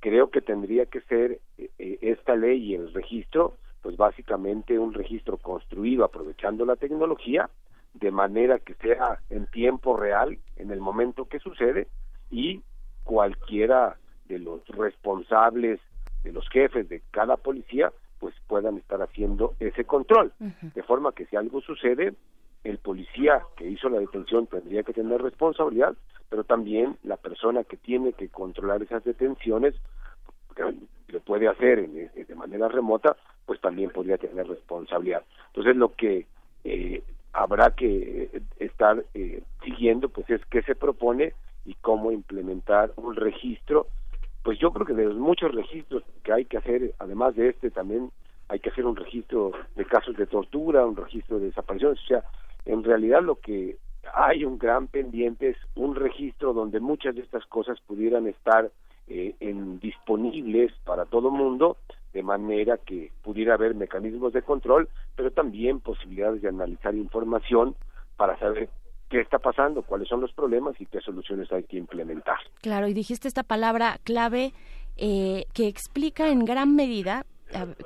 creo 0.00 0.30
que 0.30 0.40
tendría 0.40 0.86
que 0.86 1.00
ser 1.02 1.40
eh, 1.56 1.70
eh, 1.78 1.98
esta 2.02 2.36
ley 2.36 2.62
y 2.62 2.74
el 2.74 2.92
registro, 2.92 3.56
pues 3.82 3.96
básicamente 3.96 4.78
un 4.78 4.92
registro 4.92 5.38
construido 5.38 6.04
aprovechando 6.04 6.66
la 6.66 6.76
tecnología, 6.76 7.48
de 7.94 8.10
manera 8.10 8.58
que 8.58 8.74
sea 8.74 9.20
en 9.30 9.46
tiempo 9.46 9.96
real, 9.96 10.38
en 10.56 10.70
el 10.70 10.80
momento 10.80 11.26
que 11.26 11.38
sucede, 11.38 11.86
y 12.30 12.62
cualquiera 13.04 13.96
de 14.26 14.40
los 14.40 14.66
responsables, 14.68 15.80
de 16.22 16.32
los 16.32 16.48
jefes 16.48 16.88
de 16.88 17.02
cada 17.10 17.36
policía, 17.36 17.92
pues 18.18 18.34
puedan 18.46 18.76
estar 18.78 19.02
haciendo 19.02 19.54
ese 19.60 19.84
control, 19.84 20.32
de 20.38 20.82
forma 20.82 21.12
que 21.12 21.26
si 21.26 21.36
algo 21.36 21.60
sucede, 21.60 22.14
el 22.64 22.78
policía 22.78 23.42
que 23.56 23.68
hizo 23.68 23.88
la 23.88 24.00
detención 24.00 24.46
tendría 24.46 24.82
que 24.82 24.94
tener 24.94 25.20
responsabilidad, 25.20 25.94
pero 26.30 26.44
también 26.44 26.96
la 27.02 27.16
persona 27.16 27.64
que 27.64 27.76
tiene 27.76 28.14
que 28.14 28.28
controlar 28.28 28.82
esas 28.82 29.04
detenciones, 29.04 29.74
que 30.56 30.74
lo 31.08 31.20
puede 31.20 31.48
hacer 31.48 31.88
de 31.88 32.34
manera 32.34 32.68
remota, 32.68 33.16
pues 33.44 33.60
también 33.60 33.90
podría 33.90 34.16
tener 34.16 34.46
responsabilidad. 34.46 35.22
Entonces 35.48 35.76
lo 35.76 35.94
que 35.94 36.26
eh, 36.64 37.02
habrá 37.32 37.74
que 37.74 38.42
estar 38.58 39.04
eh, 39.12 39.42
siguiendo, 39.64 40.08
pues 40.08 40.28
es 40.30 40.40
qué 40.46 40.62
se 40.62 40.74
propone 40.74 41.34
y 41.64 41.74
cómo 41.74 42.12
implementar 42.12 42.92
un 42.96 43.16
registro. 43.16 43.88
Pues 44.44 44.58
yo 44.58 44.72
creo 44.72 44.86
que 44.86 44.92
de 44.92 45.06
los 45.06 45.16
muchos 45.16 45.54
registros 45.54 46.02
que 46.22 46.30
hay 46.30 46.44
que 46.44 46.58
hacer, 46.58 46.94
además 46.98 47.34
de 47.34 47.48
este, 47.48 47.70
también 47.70 48.12
hay 48.48 48.60
que 48.60 48.68
hacer 48.68 48.84
un 48.84 48.94
registro 48.94 49.52
de 49.74 49.86
casos 49.86 50.14
de 50.18 50.26
tortura, 50.26 50.84
un 50.84 50.96
registro 50.96 51.38
de 51.38 51.46
desapariciones, 51.46 51.98
o 52.04 52.06
sea, 52.06 52.24
en 52.66 52.84
realidad 52.84 53.22
lo 53.22 53.36
que 53.36 53.78
hay 54.12 54.44
un 54.44 54.58
gran 54.58 54.86
pendiente 54.88 55.48
es 55.48 55.56
un 55.76 55.94
registro 55.94 56.52
donde 56.52 56.78
muchas 56.78 57.14
de 57.14 57.22
estas 57.22 57.46
cosas 57.46 57.80
pudieran 57.86 58.26
estar 58.26 58.70
eh, 59.08 59.34
en 59.40 59.80
disponibles 59.80 60.72
para 60.84 61.06
todo 61.06 61.30
mundo 61.30 61.78
de 62.12 62.22
manera 62.22 62.76
que 62.76 63.12
pudiera 63.22 63.54
haber 63.54 63.74
mecanismos 63.74 64.34
de 64.34 64.42
control, 64.42 64.90
pero 65.16 65.30
también 65.30 65.80
posibilidades 65.80 66.42
de 66.42 66.48
analizar 66.48 66.94
información 66.94 67.74
para 68.18 68.38
saber 68.38 68.68
qué 69.14 69.20
está 69.20 69.38
pasando, 69.38 69.82
cuáles 69.82 70.08
son 70.08 70.20
los 70.20 70.32
problemas 70.32 70.74
y 70.80 70.86
qué 70.86 71.00
soluciones 71.00 71.50
hay 71.52 71.62
que 71.62 71.76
implementar. 71.76 72.38
Claro, 72.62 72.88
y 72.88 72.94
dijiste 72.94 73.28
esta 73.28 73.44
palabra 73.44 74.00
clave 74.02 74.52
eh, 74.96 75.44
que 75.52 75.68
explica 75.68 76.30
en 76.30 76.44
gran 76.44 76.74
medida, 76.74 77.24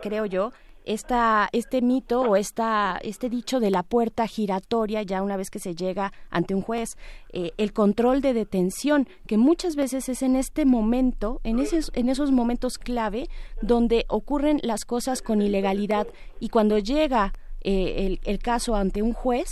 creo 0.00 0.24
yo, 0.24 0.52
esta, 0.86 1.50
este 1.52 1.82
mito 1.82 2.22
o 2.22 2.34
esta, 2.34 2.98
este 3.02 3.28
dicho 3.28 3.60
de 3.60 3.70
la 3.70 3.82
puerta 3.82 4.26
giratoria 4.26 5.02
ya 5.02 5.22
una 5.22 5.36
vez 5.36 5.50
que 5.50 5.58
se 5.58 5.74
llega 5.74 6.14
ante 6.30 6.54
un 6.54 6.62
juez, 6.62 6.96
eh, 7.34 7.50
el 7.58 7.74
control 7.74 8.22
de 8.22 8.32
detención, 8.32 9.06
que 9.26 9.36
muchas 9.36 9.76
veces 9.76 10.08
es 10.08 10.22
en 10.22 10.34
este 10.34 10.64
momento, 10.64 11.42
en 11.44 11.58
esos, 11.58 11.90
en 11.94 12.08
esos 12.08 12.32
momentos 12.32 12.78
clave 12.78 13.28
donde 13.60 14.06
ocurren 14.08 14.60
las 14.62 14.86
cosas 14.86 15.20
con 15.20 15.42
ilegalidad 15.42 16.06
y 16.40 16.48
cuando 16.48 16.78
llega 16.78 17.34
eh, 17.62 18.06
el, 18.06 18.20
el, 18.24 18.38
caso 18.38 18.74
ante 18.76 19.02
un 19.02 19.12
juez, 19.12 19.48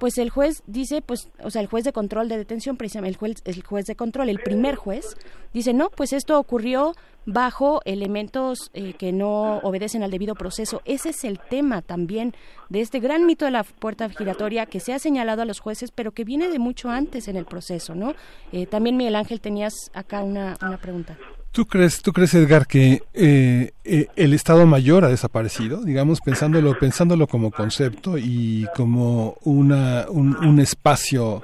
pues 0.00 0.18
el 0.18 0.30
juez 0.30 0.62
dice, 0.66 1.02
pues, 1.02 1.30
o 1.42 1.50
sea, 1.50 1.62
el 1.62 1.68
juez 1.68 1.84
de 1.84 1.92
control 1.92 2.28
de 2.28 2.36
detención, 2.36 2.76
precisamente 2.76 3.14
el 3.14 3.16
juez, 3.16 3.42
el 3.44 3.62
juez 3.62 3.86
de 3.86 3.94
control, 3.94 4.28
el 4.28 4.40
primer 4.40 4.74
juez, 4.74 5.16
dice, 5.52 5.72
no, 5.72 5.90
pues 5.90 6.12
esto 6.12 6.38
ocurrió 6.38 6.94
bajo 7.26 7.80
elementos 7.84 8.70
eh, 8.74 8.94
que 8.94 9.12
no 9.12 9.58
obedecen 9.58 10.02
al 10.02 10.10
debido 10.10 10.34
proceso. 10.34 10.82
Ese 10.84 11.10
es 11.10 11.24
el 11.24 11.38
tema 11.38 11.82
también 11.82 12.34
de 12.68 12.80
este 12.80 13.00
gran 13.00 13.24
mito 13.24 13.44
de 13.44 13.50
la 13.50 13.64
puerta 13.64 14.08
giratoria 14.10 14.66
que 14.66 14.80
se 14.80 14.92
ha 14.92 14.98
señalado 14.98 15.42
a 15.42 15.44
los 15.44 15.60
jueces, 15.60 15.90
pero 15.90 16.12
que 16.12 16.24
viene 16.24 16.48
de 16.48 16.58
mucho 16.58 16.90
antes 16.90 17.28
en 17.28 17.36
el 17.36 17.46
proceso, 17.46 17.94
¿no? 17.94 18.14
Eh, 18.52 18.66
también 18.66 18.96
Miguel 18.96 19.16
Ángel 19.16 19.40
tenías 19.40 19.72
acá 19.94 20.22
una, 20.22 20.56
una 20.60 20.78
pregunta. 20.78 21.16
¿Tú 21.54 21.66
crees, 21.66 22.02
tú 22.02 22.12
crees 22.12 22.34
Edgar, 22.34 22.66
que 22.66 23.04
eh, 23.14 23.70
eh, 23.84 24.08
el 24.16 24.34
Estado 24.34 24.66
Mayor 24.66 25.04
ha 25.04 25.08
desaparecido, 25.08 25.84
digamos, 25.84 26.20
pensándolo, 26.20 26.76
pensándolo 26.76 27.28
como 27.28 27.52
concepto 27.52 28.18
y 28.18 28.66
como 28.74 29.36
una, 29.44 30.06
un, 30.08 30.58
espacio, 30.58 31.42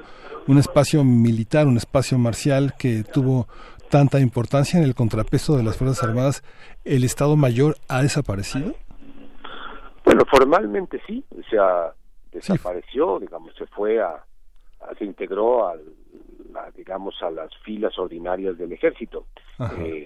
un 0.48 0.58
espacio 0.58 1.04
militar, 1.04 1.68
un 1.68 1.76
espacio 1.76 2.18
marcial 2.18 2.74
que 2.76 3.04
tuvo 3.04 3.46
tanta 3.88 4.18
importancia 4.18 4.80
en 4.80 4.84
el 4.84 4.96
contrapeso 4.96 5.56
de 5.56 5.62
las 5.62 5.76
Fuerzas 5.76 6.02
Armadas, 6.02 6.42
¿el 6.84 7.04
Estado 7.04 7.36
Mayor 7.36 7.76
ha 7.86 8.02
desaparecido? 8.02 8.74
Bueno, 10.04 10.24
formalmente 10.28 11.00
sí, 11.06 11.24
o 11.38 11.48
sea, 11.48 11.92
desapareció, 12.32 13.20
digamos, 13.20 13.54
se 13.54 13.66
fue 13.66 14.00
a, 14.02 14.24
se 14.98 15.04
integró 15.04 15.68
al 15.68 15.82
digamos, 16.76 17.14
a 17.22 17.30
las 17.30 17.50
filas 17.58 17.98
ordinarias 17.98 18.56
del 18.58 18.72
ejército. 18.72 19.26
Eh, 19.78 19.99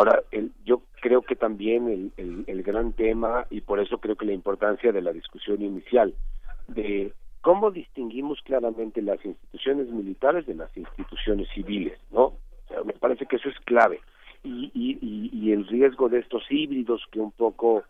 ahora, 0.00 0.22
el, 0.30 0.52
yo 0.64 0.82
creo 1.00 1.22
que 1.22 1.36
también 1.36 2.12
el, 2.16 2.44
el, 2.46 2.62
gran 2.62 2.92
tema, 2.92 3.46
y 3.50 3.60
por 3.60 3.80
eso 3.80 3.98
creo 3.98 4.16
que 4.16 4.26
la 4.26 4.32
importancia 4.32 4.92
de 4.92 5.02
la 5.02 5.12
discusión 5.12 5.62
inicial, 5.62 6.14
de 6.68 7.12
cómo 7.40 7.70
distinguimos 7.70 8.40
claramente 8.42 9.02
las 9.02 9.24
instituciones 9.24 9.88
militares 9.88 10.46
de 10.46 10.54
las 10.54 10.74
instituciones 10.76 11.48
civiles, 11.54 11.98
¿no? 12.10 12.34
me 12.84 12.92
parece 12.94 13.26
que 13.26 13.36
eso 13.36 13.48
es 13.48 13.58
clave. 13.60 14.00
Y, 14.42 14.70
y, 14.74 14.98
y, 15.32 15.52
el 15.52 15.66
riesgo 15.66 16.08
de 16.08 16.20
estos 16.20 16.42
híbridos 16.48 17.02
que 17.10 17.20
un 17.20 17.32
poco 17.32 17.82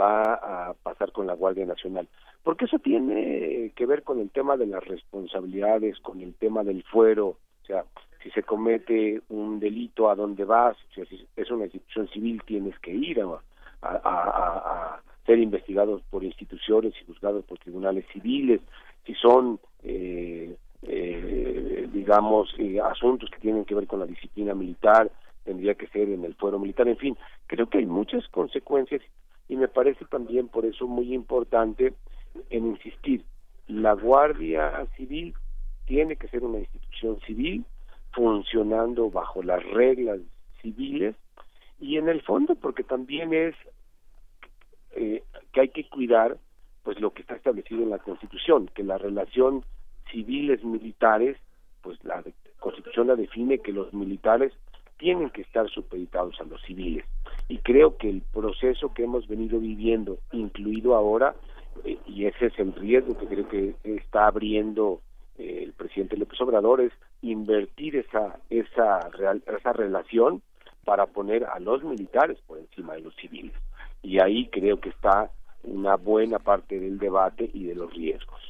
va 0.00 0.34
a 0.34 0.74
pasar 0.82 1.12
con 1.12 1.28
la 1.28 1.34
Guardia 1.34 1.64
Nacional. 1.64 2.08
Porque 2.42 2.64
eso 2.64 2.80
tiene 2.80 3.70
que 3.76 3.86
ver 3.86 4.02
con 4.02 4.18
el 4.18 4.30
tema 4.30 4.56
de 4.56 4.66
las 4.66 4.84
responsabilidades, 4.84 6.00
con 6.00 6.20
el 6.20 6.34
tema 6.34 6.64
del 6.64 6.82
fuero, 6.82 7.28
o 7.28 7.66
sea, 7.66 7.84
si 8.22 8.30
se 8.30 8.42
comete 8.42 9.20
un 9.28 9.58
delito, 9.58 10.10
¿a 10.10 10.14
dónde 10.14 10.44
vas? 10.44 10.76
Si 10.94 11.02
es 11.36 11.50
una 11.50 11.64
institución 11.64 12.08
civil, 12.08 12.42
tienes 12.44 12.78
que 12.78 12.92
ir 12.92 13.20
a, 13.20 13.40
a, 13.82 15.02
ser 15.26 15.38
investigados 15.38 16.02
por 16.10 16.24
instituciones 16.24 16.94
y 17.00 17.04
juzgados 17.04 17.44
por 17.44 17.58
tribunales 17.58 18.04
civiles. 18.12 18.60
Si 19.06 19.14
son, 19.14 19.58
eh, 19.82 20.56
eh, 20.82 21.88
digamos, 21.92 22.54
eh, 22.58 22.80
asuntos 22.80 23.30
que 23.30 23.40
tienen 23.40 23.64
que 23.64 23.74
ver 23.74 23.86
con 23.86 24.00
la 24.00 24.06
disciplina 24.06 24.54
militar, 24.54 25.10
tendría 25.44 25.74
que 25.74 25.88
ser 25.88 26.08
en 26.08 26.24
el 26.24 26.34
fuero 26.34 26.58
militar. 26.58 26.88
En 26.88 26.96
fin, 26.96 27.16
creo 27.46 27.68
que 27.68 27.78
hay 27.78 27.86
muchas 27.86 28.26
consecuencias 28.28 29.02
y 29.48 29.56
me 29.56 29.68
parece 29.68 30.04
también 30.04 30.48
por 30.48 30.64
eso 30.64 30.86
muy 30.86 31.12
importante 31.14 31.94
en 32.50 32.66
insistir. 32.66 33.24
La 33.66 33.94
Guardia 33.94 34.86
Civil 34.96 35.34
tiene 35.86 36.16
que 36.16 36.28
ser 36.28 36.44
una 36.44 36.58
institución 36.58 37.20
civil 37.26 37.64
funcionando 38.12 39.10
bajo 39.10 39.42
las 39.42 39.62
reglas 39.64 40.20
civiles 40.60 41.16
y 41.80 41.96
en 41.96 42.08
el 42.08 42.22
fondo 42.22 42.54
porque 42.54 42.84
también 42.84 43.32
es 43.32 43.54
eh, 44.92 45.22
que 45.52 45.60
hay 45.60 45.68
que 45.68 45.88
cuidar 45.88 46.38
pues 46.82 47.00
lo 47.00 47.12
que 47.12 47.22
está 47.22 47.34
establecido 47.34 47.82
en 47.82 47.90
la 47.90 47.98
Constitución, 47.98 48.68
que 48.74 48.82
la 48.82 48.98
relación 48.98 49.64
civiles 50.10 50.62
militares, 50.64 51.36
pues 51.80 52.02
la 52.04 52.22
Constitución 52.58 53.06
la 53.06 53.16
define 53.16 53.58
que 53.58 53.72
los 53.72 53.92
militares 53.92 54.52
tienen 54.98 55.30
que 55.30 55.42
estar 55.42 55.68
supeditados 55.68 56.40
a 56.40 56.44
los 56.44 56.62
civiles. 56.62 57.04
Y 57.48 57.58
creo 57.58 57.96
que 57.96 58.08
el 58.08 58.22
proceso 58.32 58.92
que 58.94 59.04
hemos 59.04 59.26
venido 59.26 59.58
viviendo, 59.58 60.18
incluido 60.32 60.94
ahora, 60.94 61.34
eh, 61.84 61.98
y 62.06 62.26
ese 62.26 62.46
es 62.46 62.58
el 62.58 62.72
riesgo 62.74 63.18
que 63.18 63.26
creo 63.26 63.48
que 63.48 63.74
está 63.84 64.26
abriendo 64.26 65.00
el 65.38 65.72
presidente 65.72 66.16
López 66.16 66.40
Obrador 66.40 66.80
es 66.80 66.92
invertir 67.22 67.96
esa 67.96 68.38
esa 68.50 69.10
esa 69.46 69.72
relación 69.72 70.42
para 70.84 71.06
poner 71.06 71.44
a 71.44 71.58
los 71.60 71.82
militares 71.84 72.38
por 72.46 72.58
encima 72.58 72.94
de 72.94 73.00
los 73.00 73.14
civiles 73.16 73.54
y 74.02 74.20
ahí 74.20 74.48
creo 74.50 74.80
que 74.80 74.90
está 74.90 75.30
una 75.62 75.96
buena 75.96 76.38
parte 76.38 76.78
del 76.78 76.98
debate 76.98 77.48
y 77.52 77.64
de 77.64 77.74
los 77.74 77.92
riesgos. 77.92 78.40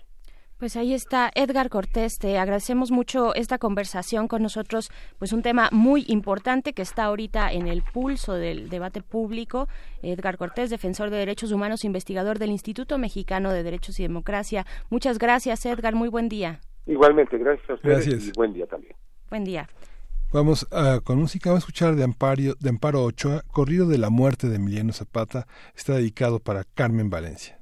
Pues 0.59 0.77
ahí 0.77 0.95
está 0.95 1.29
Edgar 1.35 1.69
Cortés, 1.71 2.19
te 2.21 2.39
agradecemos 2.39 2.93
mucho 2.93 3.35
esta 3.35 3.59
conversación 3.59 4.29
con 4.29 4.43
nosotros, 4.43 4.91
pues 5.19 5.33
un 5.33 5.43
tema 5.43 5.69
muy 5.73 6.05
importante 6.07 6.73
que 6.73 6.83
está 6.83 7.05
ahorita 7.07 7.53
en 7.53 7.67
el 7.67 7.83
pulso 7.83 8.35
del 8.35 8.69
debate 8.69 9.03
público. 9.03 9.67
Edgar 10.03 10.39
Cortés, 10.39 10.71
defensor 10.71 11.11
de 11.11 11.17
derechos 11.17 11.51
humanos, 11.51 11.85
investigador 11.85 12.39
del 12.39 12.53
Instituto 12.53 12.97
Mexicano 12.97 13.53
de 13.53 13.65
Derechos 13.65 13.99
y 13.99 14.05
Democracia. 14.05 14.65
Muchas 14.89 15.19
gracias, 15.19 15.67
Edgar, 15.67 15.97
muy 15.97 16.09
buen 16.09 16.29
día. 16.29 16.61
Igualmente, 16.87 17.39
gracias 17.39 17.71
a 17.71 17.75
ustedes 17.75 18.07
gracias. 18.07 18.29
y 18.29 18.33
buen 18.33 18.53
día 18.53 18.67
también. 18.67 18.95
Buen 19.31 19.45
día. 19.45 19.69
Vamos 20.33 20.67
a, 20.73 21.01
con 21.05 21.19
música, 21.19 21.51
vamos 21.51 21.63
a 21.63 21.67
escuchar 21.67 21.95
de 21.95 22.05
Amparo, 22.05 22.55
de 22.59 22.69
Amparo 22.69 23.05
Ochoa, 23.05 23.43
Corrido 23.53 23.87
de 23.87 23.99
la 23.99 24.09
muerte 24.09 24.49
de 24.49 24.57
Emiliano 24.57 24.93
Zapata, 24.93 25.47
está 25.77 25.95
dedicado 25.95 26.39
para 26.39 26.65
Carmen 26.65 27.11
Valencia. 27.11 27.59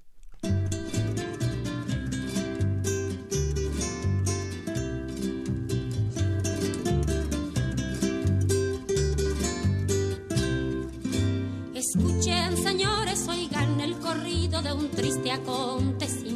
Escuchen, 11.75 12.57
señores, 12.57 13.27
oigan 13.29 13.81
el 13.81 13.99
corrido 13.99 14.63
de 14.63 14.73
un 14.73 14.89
triste 14.91 15.33
acontecimiento 15.33 16.30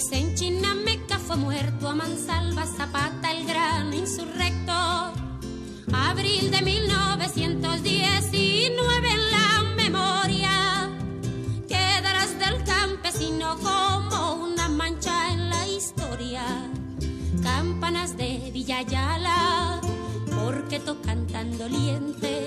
pues 0.00 0.12
en 0.12 0.34
Chinameca 0.34 1.18
fue 1.18 1.36
muerto 1.36 1.90
a 1.90 1.94
Mansalva 1.94 2.64
Zapata, 2.64 3.32
el 3.32 3.46
gran 3.46 3.92
insurrecto. 3.92 4.72
Abril 5.92 6.50
de 6.50 6.62
1919 6.62 9.12
en 9.12 9.30
la 9.30 9.62
memoria 9.76 10.88
quedarás 11.68 12.38
del 12.38 12.64
campesino 12.64 13.58
como 13.58 14.44
una 14.44 14.70
mancha 14.70 15.34
en 15.34 15.50
la 15.50 15.68
historia. 15.68 16.46
Campanas 17.42 18.16
de 18.16 18.50
Villayala, 18.54 19.82
porque 20.34 20.80
tocan 20.80 21.26
tan 21.26 21.58
doliente 21.58 22.46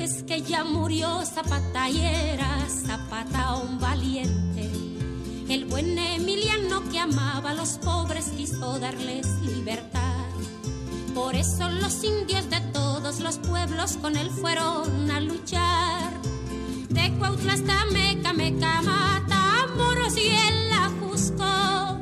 es 0.00 0.24
que 0.24 0.42
ya 0.42 0.64
murió 0.64 1.24
Zapata 1.24 1.88
y 1.88 2.00
era 2.00 2.66
Zapata 2.68 3.54
un 3.54 3.78
valiente. 3.78 4.81
El 5.52 5.66
buen 5.66 5.98
Emiliano 5.98 6.82
que 6.90 6.98
amaba 6.98 7.50
a 7.50 7.54
los 7.54 7.72
pobres 7.72 8.30
quiso 8.34 8.78
darles 8.78 9.26
libertad. 9.42 10.24
Por 11.14 11.34
eso 11.34 11.68
los 11.68 12.02
indios 12.02 12.48
de 12.48 12.58
todos 12.72 13.20
los 13.20 13.36
pueblos 13.36 13.98
con 14.00 14.16
él 14.16 14.30
fueron 14.30 15.10
a 15.10 15.20
luchar. 15.20 16.10
De 16.88 17.12
Cuautla 17.18 17.52
hasta 17.52 17.84
Meca, 17.92 18.32
Meca, 18.32 18.80
Mata, 18.80 19.66
Moros 19.76 20.16
y 20.16 20.28
el 20.28 20.72
Ajusco. 20.72 21.98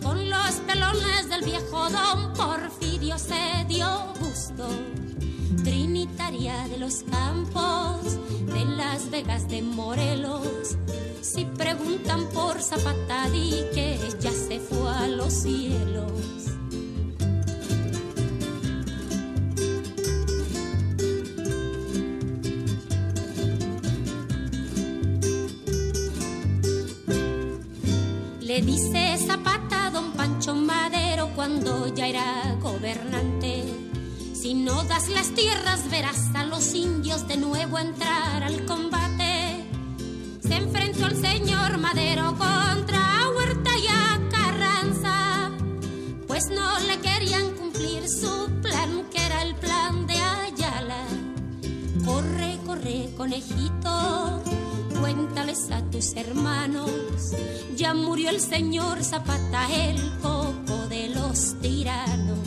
Con 0.00 0.30
los 0.30 0.52
pelones 0.64 1.28
del 1.28 1.42
viejo 1.42 1.90
don 1.90 2.32
Porfirio 2.34 3.18
se 3.18 3.64
dio 3.66 3.88
gusto 4.20 4.68
trinitaria 5.64 6.68
de 6.68 6.78
los 6.78 7.02
campos, 7.10 8.18
de 8.46 8.64
las 8.66 9.10
Vegas 9.10 9.48
de 9.48 9.62
Morelos. 9.62 10.76
Si 11.24 11.44
preguntan 11.46 12.28
por 12.28 12.60
Zapata, 12.60 13.30
di 13.30 13.50
que 13.74 13.98
ya 14.20 14.30
se 14.30 14.60
fue 14.60 14.90
a 14.92 15.08
los 15.08 15.32
cielos. 15.32 16.12
Le 28.40 28.60
dice 28.60 29.16
Zapata 29.26 29.86
a 29.86 29.90
don 29.90 30.12
Pancho 30.12 30.54
Madero 30.54 31.30
cuando 31.34 31.92
ya 31.94 32.06
era 32.06 32.56
gobernante 32.60 33.64
si 34.44 34.52
no 34.52 34.84
das 34.84 35.08
las 35.08 35.30
tierras, 35.30 35.90
verás 35.90 36.34
a 36.34 36.44
los 36.44 36.74
indios 36.74 37.26
de 37.26 37.38
nuevo 37.38 37.78
entrar 37.78 38.42
al 38.42 38.66
combate. 38.66 39.64
Se 40.46 40.56
el 41.06 41.20
señor 41.20 41.78
Madero 41.78 42.34
contra 42.36 43.30
Huerta 43.36 43.70
y 43.78 43.86
a 43.86 44.20
Carranza, 44.30 45.50
pues 46.26 46.48
no 46.48 46.78
le 46.80 46.98
querían 47.00 47.50
cumplir 47.52 48.08
su 48.08 48.50
plan, 48.62 49.04
que 49.10 49.24
era 49.24 49.42
el 49.42 49.54
plan 49.56 50.06
de 50.06 50.14
Ayala. 50.14 51.04
Corre, 52.04 52.58
corre, 52.66 53.10
conejito, 53.16 54.42
cuéntales 55.00 55.70
a 55.70 55.82
tus 55.90 56.14
hermanos. 56.16 56.90
Ya 57.76 57.94
murió 57.94 58.30
el 58.30 58.40
señor 58.40 59.02
Zapata, 59.02 59.66
el 59.72 60.00
coco 60.20 60.86
de 60.88 61.08
los 61.08 61.60
tiranos. 61.60 62.38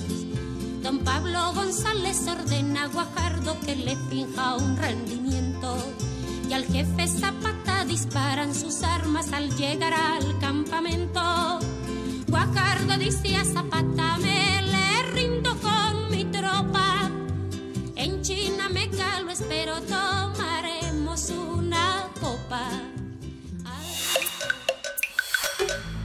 Don 0.82 1.00
Pablo 1.00 1.54
González 1.54 2.28
ordena 2.28 2.84
a 2.84 2.88
Guajardo 2.88 3.60
que 3.60 3.76
le 3.76 3.96
finja 4.10 4.56
un 4.56 4.78
rendimiento. 4.78 5.76
Y 6.49 6.53
al 6.53 6.65
jefe 6.65 7.07
Zapata 7.07 7.84
disparan 7.86 8.56
sus 8.56 8.82
armas 8.84 9.34
al 9.34 9.53
llegar 9.57 9.94
al 9.94 10.40
campamento. 10.40 11.60
Guajardo 12.28 12.98
dice 12.98 13.36
a 13.36 13.44
Zapata, 13.44 14.18
me 14.18 14.61
le 14.61 15.11
rindo 15.14 15.57
con 15.60 16.10
mi 16.10 16.24
tropa. 16.26 17.10
En 17.95 18.22
China 18.22 18.69
me 18.69 18.90
calo, 18.90 19.32
espero 19.32 19.82
tomaremos 19.82 21.30
una 21.30 22.07
copa. 22.22 22.69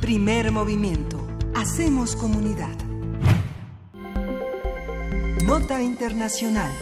Primer 0.01 0.51
movimiento. 0.51 1.25
Hacemos 1.55 2.17
comunidad. 2.17 2.77
Nota 5.45 5.81
Internacional. 5.81 6.73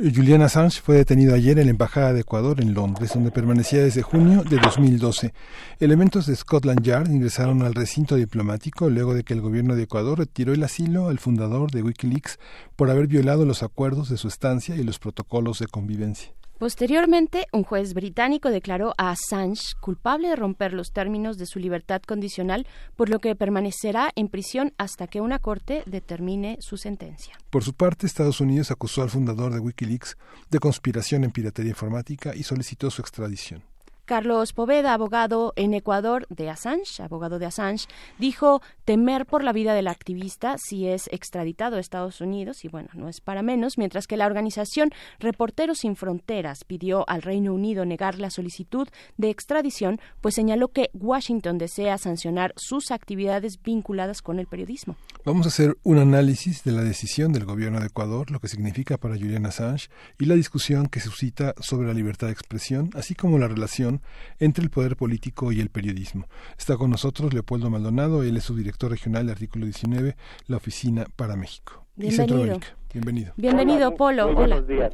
Julian 0.00 0.42
Assange 0.42 0.80
fue 0.80 0.94
detenido 0.94 1.34
ayer 1.34 1.58
en 1.58 1.64
la 1.64 1.72
Embajada 1.72 2.12
de 2.12 2.20
Ecuador 2.20 2.60
en 2.60 2.72
Londres, 2.72 3.14
donde 3.14 3.32
permanecía 3.32 3.82
desde 3.82 4.02
junio 4.02 4.44
de 4.44 4.58
2012. 4.58 5.34
Elementos 5.80 6.26
de 6.26 6.36
Scotland 6.36 6.84
Yard 6.84 7.10
ingresaron 7.10 7.62
al 7.62 7.74
recinto 7.74 8.14
diplomático 8.14 8.88
luego 8.90 9.12
de 9.12 9.24
que 9.24 9.34
el 9.34 9.40
gobierno 9.40 9.74
de 9.74 9.82
Ecuador 9.82 10.20
retiró 10.20 10.52
el 10.52 10.62
asilo 10.62 11.08
al 11.08 11.18
fundador 11.18 11.72
de 11.72 11.82
Wikileaks 11.82 12.38
por 12.76 12.90
haber 12.90 13.08
violado 13.08 13.44
los 13.44 13.64
acuerdos 13.64 14.08
de 14.08 14.18
su 14.18 14.28
estancia 14.28 14.76
y 14.76 14.84
los 14.84 15.00
protocolos 15.00 15.58
de 15.58 15.66
convivencia. 15.66 16.37
Posteriormente, 16.58 17.46
un 17.52 17.62
juez 17.62 17.94
británico 17.94 18.50
declaró 18.50 18.92
a 18.98 19.10
Assange 19.10 19.74
culpable 19.80 20.28
de 20.28 20.34
romper 20.34 20.72
los 20.72 20.90
términos 20.92 21.38
de 21.38 21.46
su 21.46 21.60
libertad 21.60 22.02
condicional, 22.02 22.66
por 22.96 23.10
lo 23.10 23.20
que 23.20 23.36
permanecerá 23.36 24.10
en 24.16 24.26
prisión 24.26 24.74
hasta 24.76 25.06
que 25.06 25.20
una 25.20 25.38
corte 25.38 25.84
determine 25.86 26.58
su 26.60 26.76
sentencia. 26.76 27.38
Por 27.50 27.62
su 27.62 27.74
parte, 27.74 28.08
Estados 28.08 28.40
Unidos 28.40 28.72
acusó 28.72 29.02
al 29.02 29.10
fundador 29.10 29.54
de 29.54 29.60
Wikileaks 29.60 30.18
de 30.50 30.58
conspiración 30.58 31.22
en 31.22 31.30
piratería 31.30 31.70
informática 31.70 32.34
y 32.34 32.42
solicitó 32.42 32.90
su 32.90 33.02
extradición. 33.02 33.62
Carlos 34.08 34.54
Poveda, 34.54 34.94
abogado 34.94 35.52
en 35.54 35.74
Ecuador 35.74 36.26
de 36.30 36.48
Assange, 36.48 37.02
abogado 37.02 37.38
de 37.38 37.44
Assange, 37.44 37.88
dijo 38.18 38.62
temer 38.86 39.26
por 39.26 39.44
la 39.44 39.52
vida 39.52 39.74
del 39.74 39.86
activista 39.86 40.56
si 40.56 40.88
es 40.88 41.10
extraditado 41.12 41.76
a 41.76 41.80
Estados 41.80 42.22
Unidos, 42.22 42.64
y 42.64 42.68
bueno, 42.68 42.88
no 42.94 43.10
es 43.10 43.20
para 43.20 43.42
menos, 43.42 43.76
mientras 43.76 44.06
que 44.06 44.16
la 44.16 44.24
organización 44.24 44.92
Reporteros 45.18 45.80
Sin 45.80 45.94
Fronteras 45.94 46.64
pidió 46.64 47.04
al 47.06 47.20
Reino 47.20 47.52
Unido 47.52 47.84
negar 47.84 48.18
la 48.18 48.30
solicitud 48.30 48.88
de 49.18 49.28
extradición, 49.28 50.00
pues 50.22 50.34
señaló 50.34 50.68
que 50.68 50.88
Washington 50.94 51.58
desea 51.58 51.98
sancionar 51.98 52.54
sus 52.56 52.90
actividades 52.90 53.62
vinculadas 53.62 54.22
con 54.22 54.38
el 54.38 54.46
periodismo. 54.46 54.96
Vamos 55.26 55.44
a 55.44 55.50
hacer 55.50 55.76
un 55.82 55.98
análisis 55.98 56.64
de 56.64 56.72
la 56.72 56.82
decisión 56.82 57.34
del 57.34 57.44
gobierno 57.44 57.78
de 57.78 57.88
Ecuador, 57.88 58.30
lo 58.30 58.40
que 58.40 58.48
significa 58.48 58.96
para 58.96 59.16
Julian 59.16 59.44
Assange 59.44 59.90
y 60.18 60.24
la 60.24 60.34
discusión 60.34 60.86
que 60.86 61.00
suscita 61.00 61.54
sobre 61.60 61.88
la 61.88 61.92
libertad 61.92 62.28
de 62.28 62.32
expresión, 62.32 62.88
así 62.94 63.14
como 63.14 63.36
la 63.36 63.48
relación 63.48 63.97
entre 64.38 64.64
el 64.64 64.70
poder 64.70 64.96
político 64.96 65.52
y 65.52 65.60
el 65.60 65.70
periodismo. 65.70 66.26
Está 66.58 66.76
con 66.76 66.90
nosotros 66.90 67.32
Leopoldo 67.32 67.70
Maldonado, 67.70 68.22
él 68.22 68.36
es 68.36 68.44
su 68.44 68.56
director 68.56 68.90
regional 68.90 69.26
de 69.26 69.32
Artículo 69.32 69.64
19, 69.64 70.16
la 70.46 70.56
Oficina 70.56 71.06
para 71.16 71.36
México. 71.36 71.84
Bienvenido. 71.96 72.60
Bienvenido. 72.92 73.32
Bienvenido, 73.36 73.94
Polo. 73.96 74.26
Hola. 74.26 74.34
Buenos 74.34 74.68
días. 74.68 74.92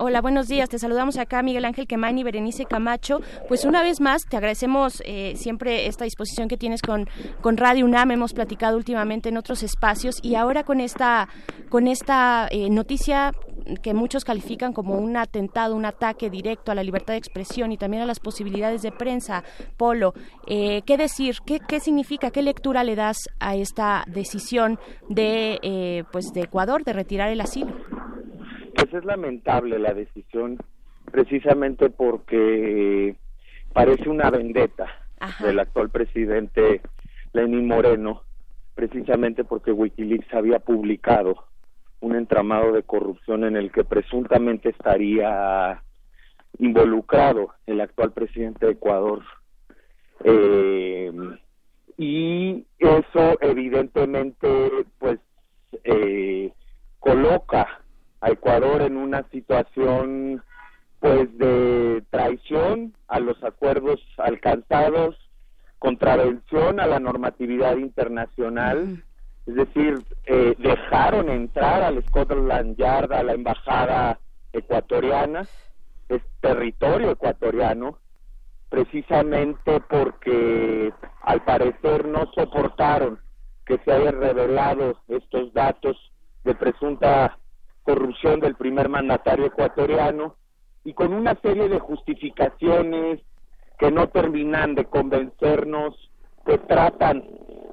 Hola, 0.00 0.20
buenos 0.20 0.46
días. 0.46 0.68
Te 0.68 0.78
saludamos 0.78 1.18
acá, 1.18 1.42
Miguel 1.42 1.64
Ángel 1.64 1.88
Quemain 1.88 2.16
y 2.16 2.22
Berenice 2.22 2.66
Camacho. 2.66 3.20
Pues 3.48 3.64
una 3.64 3.82
vez 3.82 4.00
más, 4.00 4.22
te 4.26 4.36
agradecemos 4.36 5.02
eh, 5.04 5.32
siempre 5.34 5.88
esta 5.88 6.04
disposición 6.04 6.46
que 6.46 6.56
tienes 6.56 6.82
con, 6.82 7.08
con 7.40 7.56
Radio 7.56 7.84
UNAM. 7.84 8.12
Hemos 8.12 8.32
platicado 8.32 8.76
últimamente 8.76 9.28
en 9.28 9.36
otros 9.36 9.64
espacios 9.64 10.20
y 10.22 10.36
ahora 10.36 10.62
con 10.62 10.78
esta, 10.78 11.28
con 11.68 11.88
esta 11.88 12.46
eh, 12.52 12.70
noticia 12.70 13.32
que 13.82 13.92
muchos 13.92 14.24
califican 14.24 14.72
como 14.72 14.94
un 14.94 15.16
atentado, 15.16 15.74
un 15.74 15.84
ataque 15.84 16.30
directo 16.30 16.70
a 16.70 16.76
la 16.76 16.84
libertad 16.84 17.14
de 17.14 17.18
expresión 17.18 17.72
y 17.72 17.76
también 17.76 18.04
a 18.04 18.06
las 18.06 18.20
posibilidades 18.20 18.82
de 18.82 18.92
prensa. 18.92 19.42
Polo, 19.76 20.14
eh, 20.46 20.82
¿qué 20.86 20.96
decir? 20.96 21.38
¿Qué, 21.44 21.58
¿Qué 21.58 21.80
significa? 21.80 22.30
¿Qué 22.30 22.42
lectura 22.42 22.84
le 22.84 22.94
das 22.94 23.28
a 23.40 23.56
esta 23.56 24.04
decisión 24.06 24.78
de, 25.08 25.58
eh, 25.62 26.04
pues 26.12 26.32
de 26.32 26.42
Ecuador 26.42 26.84
de 26.84 26.92
retirar 26.92 27.30
el 27.30 27.40
asilo? 27.40 27.72
Pues 28.78 28.94
es 28.94 29.04
lamentable 29.04 29.76
la 29.80 29.92
decisión, 29.92 30.56
precisamente 31.10 31.90
porque 31.90 33.16
parece 33.72 34.08
una 34.08 34.30
vendetta 34.30 34.86
del 35.40 35.58
actual 35.58 35.90
presidente 35.90 36.80
Lenín 37.32 37.66
Moreno, 37.66 38.22
precisamente 38.76 39.42
porque 39.42 39.72
Wikileaks 39.72 40.32
había 40.32 40.60
publicado 40.60 41.44
un 41.98 42.14
entramado 42.14 42.70
de 42.70 42.84
corrupción 42.84 43.42
en 43.42 43.56
el 43.56 43.72
que 43.72 43.82
presuntamente 43.82 44.68
estaría 44.68 45.82
involucrado 46.60 47.54
el 47.66 47.80
actual 47.80 48.12
presidente 48.12 48.66
de 48.66 48.72
Ecuador. 48.72 49.24
Eh, 50.22 51.10
y 51.96 52.64
eso 52.78 53.38
evidentemente 53.40 54.70
pues 55.00 55.18
eh, 55.82 56.52
coloca 57.00 57.66
a 58.20 58.30
Ecuador 58.30 58.82
en 58.82 58.96
una 58.96 59.24
situación 59.30 60.42
pues 61.00 61.36
de 61.38 62.02
traición 62.10 62.94
a 63.06 63.20
los 63.20 63.42
acuerdos 63.44 64.00
alcanzados, 64.16 65.16
contravención 65.78 66.80
a 66.80 66.86
la 66.86 66.98
normatividad 66.98 67.76
internacional, 67.76 69.04
es 69.46 69.54
decir, 69.54 70.02
eh, 70.26 70.54
dejaron 70.58 71.30
entrar 71.30 71.82
al 71.82 72.04
Scotland 72.08 72.76
Yard, 72.76 73.12
a 73.12 73.22
la 73.22 73.32
embajada 73.32 74.18
ecuatoriana, 74.52 75.46
es 76.08 76.22
territorio 76.40 77.12
ecuatoriano, 77.12 77.98
precisamente 78.68 79.80
porque 79.88 80.92
al 81.22 81.44
parecer 81.44 82.06
no 82.06 82.26
soportaron 82.34 83.20
que 83.64 83.78
se 83.78 83.92
hayan 83.92 84.20
revelado 84.20 84.98
estos 85.08 85.52
datos 85.52 85.96
de 86.44 86.54
presunta 86.54 87.38
corrupción 87.88 88.38
del 88.40 88.54
primer 88.54 88.90
mandatario 88.90 89.46
ecuatoriano 89.46 90.36
y 90.84 90.92
con 90.92 91.14
una 91.14 91.34
serie 91.40 91.70
de 91.70 91.78
justificaciones 91.78 93.22
que 93.78 93.90
no 93.90 94.08
terminan 94.08 94.74
de 94.74 94.84
convencernos, 94.84 95.94
pues 96.44 96.60
tratan, 96.66 97.24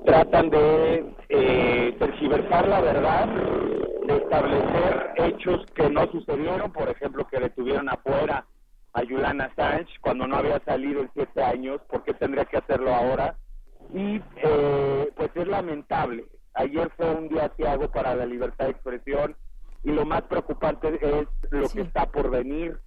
tratan 0.05 0.49
de 0.51 1.13
eh, 1.27 1.97
tergiversar 1.99 2.65
la 2.65 2.79
verdad, 2.79 3.27
de 4.07 4.15
establecer 4.15 5.11
hechos 5.17 5.65
que 5.75 5.89
no 5.89 6.09
sucedieron, 6.09 6.71
por 6.71 6.87
ejemplo, 6.87 7.27
que 7.27 7.41
detuvieron 7.41 7.89
afuera 7.89 8.45
a 8.93 9.01
Juliana 9.01 9.51
Sánchez 9.57 9.99
cuando 9.99 10.27
no 10.27 10.37
había 10.37 10.61
salido 10.61 11.01
en 11.01 11.09
siete 11.13 11.43
años, 11.43 11.81
¿por 11.89 12.03
qué 12.05 12.13
tendría 12.13 12.45
que 12.45 12.55
hacerlo 12.55 12.95
ahora? 12.95 13.35
Y 13.93 14.21
eh, 14.37 15.09
pues 15.17 15.29
es 15.35 15.47
lamentable. 15.47 16.23
Ayer 16.53 16.89
fue 16.95 17.13
un 17.13 17.27
día 17.27 17.51
ciago 17.57 17.91
para 17.91 18.15
la 18.15 18.25
libertad 18.25 18.67
de 18.67 18.71
expresión 18.71 19.35
y 19.85 19.91
lo 19.91 20.05
más 20.05 20.23
preocupante 20.23 20.99
es 21.01 21.27
lo 21.51 21.69
que 21.69 21.81
está 21.81 22.07
por 22.07 22.31
venir. 22.31 22.79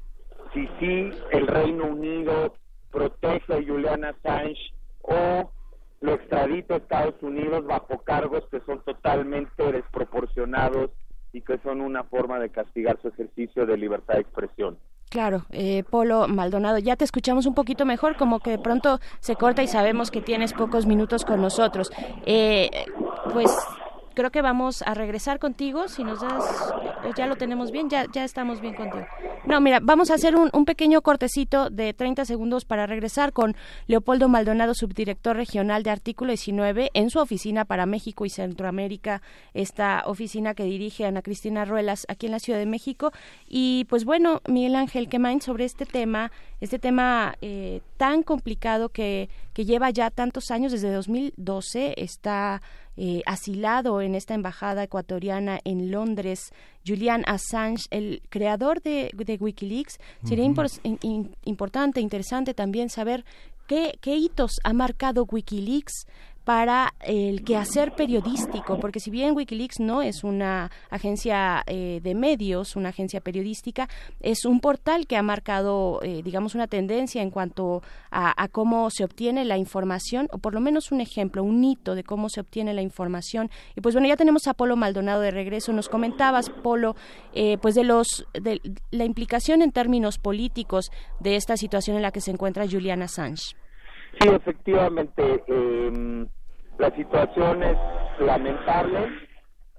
Si 0.52 0.66
sí 0.80 1.10
el 1.30 1.46
Reino 1.46 1.84
Unido 1.84 2.54
protege 2.90 3.54
a 3.54 3.62
Juliana 3.64 4.10
Assange 4.10 4.58
o 5.02 5.50
lo 6.00 6.12
extradita 6.12 6.74
a 6.74 6.78
Estados 6.78 7.14
Unidos 7.22 7.64
bajo 7.64 7.98
cargos 8.04 8.44
que 8.50 8.60
son 8.66 8.82
totalmente 8.84 9.72
desproporcionados 9.72 10.90
y 11.32 11.42
que 11.42 11.58
son 11.58 11.80
una 11.80 12.02
forma 12.04 12.40
de 12.40 12.50
castigar 12.50 12.98
su 13.00 13.08
ejercicio 13.08 13.64
de 13.64 13.76
libertad 13.76 14.14
de 14.14 14.20
expresión. 14.20 14.78
Claro, 15.10 15.46
eh, 15.50 15.84
Polo 15.88 16.28
Maldonado, 16.28 16.78
ya 16.78 16.96
te 16.96 17.04
escuchamos 17.04 17.46
un 17.46 17.54
poquito 17.54 17.86
mejor, 17.86 18.16
como 18.16 18.40
que 18.40 18.50
de 18.50 18.58
pronto 18.58 18.98
se 19.20 19.36
corta 19.36 19.62
y 19.62 19.68
sabemos 19.68 20.10
que 20.10 20.20
tienes 20.20 20.52
pocos 20.52 20.84
minutos 20.84 21.24
con 21.24 21.40
nosotros. 21.40 21.90
Eh, 22.26 22.68
pues 23.32 23.56
creo 24.18 24.32
que 24.32 24.42
vamos 24.42 24.82
a 24.82 24.94
regresar 24.94 25.38
contigo. 25.38 25.86
Si 25.86 26.02
nos 26.02 26.20
das, 26.20 26.74
eh, 27.04 27.12
ya 27.16 27.28
lo 27.28 27.36
tenemos 27.36 27.70
bien, 27.70 27.88
ya, 27.88 28.04
ya 28.12 28.24
estamos 28.24 28.60
bien 28.60 28.74
contigo. 28.74 29.06
No, 29.44 29.60
mira, 29.60 29.78
vamos 29.80 30.10
a 30.10 30.14
hacer 30.14 30.34
un, 30.34 30.50
un 30.52 30.64
pequeño 30.64 31.02
cortecito 31.02 31.70
de 31.70 31.94
30 31.94 32.24
segundos 32.24 32.64
para 32.64 32.88
regresar 32.88 33.32
con 33.32 33.54
Leopoldo 33.86 34.28
Maldonado, 34.28 34.74
subdirector 34.74 35.36
regional 35.36 35.84
de 35.84 35.90
Artículo 35.90 36.32
19, 36.32 36.90
en 36.94 37.10
su 37.10 37.20
oficina 37.20 37.64
para 37.64 37.86
México 37.86 38.26
y 38.26 38.30
Centroamérica, 38.30 39.22
esta 39.54 40.02
oficina 40.04 40.54
que 40.54 40.64
dirige 40.64 41.06
Ana 41.06 41.22
Cristina 41.22 41.64
Ruelas 41.64 42.04
aquí 42.08 42.26
en 42.26 42.32
la 42.32 42.40
Ciudad 42.40 42.58
de 42.58 42.66
México. 42.66 43.12
Y 43.46 43.86
pues 43.88 44.04
bueno, 44.04 44.42
Miguel 44.48 44.74
Ángel, 44.74 45.08
¿qué 45.08 45.20
más 45.20 45.44
sobre 45.44 45.64
este 45.64 45.86
tema? 45.86 46.32
Este 46.60 46.78
tema 46.78 47.36
eh, 47.40 47.80
tan 47.96 48.22
complicado 48.22 48.88
que, 48.88 49.28
que 49.52 49.64
lleva 49.64 49.90
ya 49.90 50.10
tantos 50.10 50.50
años, 50.50 50.72
desde 50.72 50.92
2012, 50.92 51.94
está 51.96 52.60
eh, 52.96 53.22
asilado 53.26 54.00
en 54.00 54.16
esta 54.16 54.34
embajada 54.34 54.82
ecuatoriana 54.82 55.60
en 55.62 55.92
Londres, 55.92 56.52
Julian 56.84 57.22
Assange, 57.26 57.86
el 57.90 58.22
creador 58.28 58.82
de, 58.82 59.12
Wikileaks. 59.38 59.98
Sería 60.24 60.44
importante, 61.44 62.00
interesante 62.00 62.54
también 62.54 62.90
saber 62.90 63.24
qué, 63.68 63.96
qué 64.00 64.16
hitos 64.16 64.50
ha 64.64 64.72
marcado 64.72 65.26
Wikileaks 65.30 66.06
para 66.48 66.94
el 67.00 67.44
quehacer 67.44 67.92
periodístico, 67.92 68.80
porque 68.80 69.00
si 69.00 69.10
bien 69.10 69.36
Wikileaks 69.36 69.80
no 69.80 70.00
es 70.00 70.24
una 70.24 70.70
agencia 70.88 71.62
eh, 71.66 72.00
de 72.02 72.14
medios, 72.14 72.74
una 72.74 72.88
agencia 72.88 73.20
periodística, 73.20 73.86
es 74.20 74.46
un 74.46 74.60
portal 74.60 75.06
que 75.06 75.18
ha 75.18 75.22
marcado, 75.22 76.00
eh, 76.02 76.22
digamos, 76.24 76.54
una 76.54 76.66
tendencia 76.66 77.20
en 77.20 77.30
cuanto 77.30 77.82
a, 78.10 78.48
cómo 78.50 78.88
se 78.88 79.04
obtiene 79.04 79.44
la 79.44 79.58
información, 79.58 80.26
o 80.32 80.38
por 80.38 80.54
lo 80.54 80.60
menos 80.60 80.90
un 80.90 81.02
ejemplo, 81.02 81.44
un 81.44 81.62
hito 81.62 81.94
de 81.94 82.02
cómo 82.02 82.30
se 82.30 82.40
obtiene 82.40 82.72
la 82.72 82.80
información. 82.80 83.50
Y 83.76 83.82
pues 83.82 83.94
bueno, 83.94 84.08
ya 84.08 84.16
tenemos 84.16 84.48
a 84.48 84.54
Polo 84.54 84.74
Maldonado 84.74 85.20
de 85.20 85.30
regreso. 85.30 85.74
Nos 85.74 85.90
comentabas, 85.90 86.48
Polo, 86.48 86.96
eh, 87.34 87.58
pues 87.60 87.74
de 87.74 87.84
los 87.84 88.26
de 88.32 88.62
la 88.90 89.04
implicación 89.04 89.60
en 89.60 89.70
términos 89.70 90.16
políticos 90.16 90.86
de 91.20 91.36
esta 91.36 91.58
situación 91.58 91.96
en 91.96 92.02
la 92.02 92.10
que 92.10 92.22
se 92.22 92.30
encuentra 92.30 92.66
Julian 92.66 93.02
Assange. 93.02 93.54
Sí, 94.18 94.28
efectivamente. 94.30 95.44
Eh 95.46 96.26
la 96.78 96.94
situación 96.94 97.62
es 97.62 97.76
lamentable, 98.20 99.08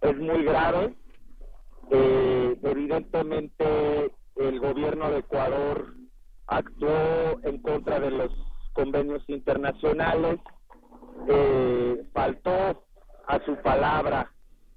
es 0.01 0.17
muy 0.17 0.43
grave. 0.43 0.93
Eh, 1.91 2.57
evidentemente 2.61 4.11
el 4.35 4.59
gobierno 4.59 5.09
de 5.09 5.19
Ecuador 5.19 5.93
actuó 6.47 7.39
en 7.43 7.61
contra 7.61 7.99
de 7.99 8.11
los 8.11 8.31
convenios 8.73 9.23
internacionales, 9.27 10.39
eh, 11.27 12.03
faltó 12.13 12.85
a 13.27 13.39
su 13.45 13.55
palabra 13.57 14.31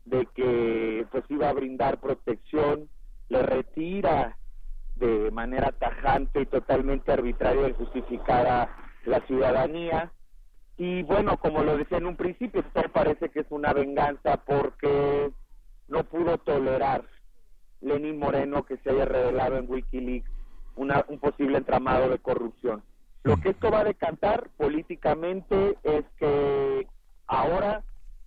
de 0.04 0.26
que 0.34 1.06
pues 1.10 1.24
iba 1.28 1.48
a 1.48 1.52
brindar 1.52 2.00
protección, 2.00 2.88
le 3.28 3.42
retira 3.42 4.36
de 4.96 5.30
manera 5.30 5.72
tajante 5.72 6.42
y 6.42 6.46
totalmente 6.46 7.12
arbitraria 7.12 7.68
y 7.68 7.72
justificada 7.72 8.68
la 9.04 9.20
ciudadanía 9.26 10.12
y 10.76 11.02
bueno, 11.02 11.36
como 11.36 11.62
lo 11.62 11.76
decía 11.76 11.98
en 11.98 12.06
un 12.06 12.16
principio, 12.16 12.60
esto 12.60 12.82
parece 12.92 13.28
que 13.28 13.40
es 13.40 13.46
una 13.50 13.72
venganza 13.72 14.38
porque 14.38 15.30
no 15.88 16.04
pudo 16.04 16.38
tolerar 16.38 17.04
Lenín 17.80 18.18
Moreno 18.18 18.64
que 18.64 18.78
se 18.78 18.90
haya 18.90 19.04
revelado 19.04 19.58
en 19.58 19.70
Wikileaks 19.70 20.30
una, 20.76 21.04
un 21.08 21.18
posible 21.18 21.58
entramado 21.58 22.08
de 22.08 22.18
corrupción. 22.18 22.82
Lo 23.24 23.36
que 23.36 23.50
esto 23.50 23.70
va 23.70 23.80
a 23.80 23.84
decantar 23.84 24.48
políticamente 24.56 25.76
es 25.82 26.04
que 26.18 26.86
ahora 27.26 27.84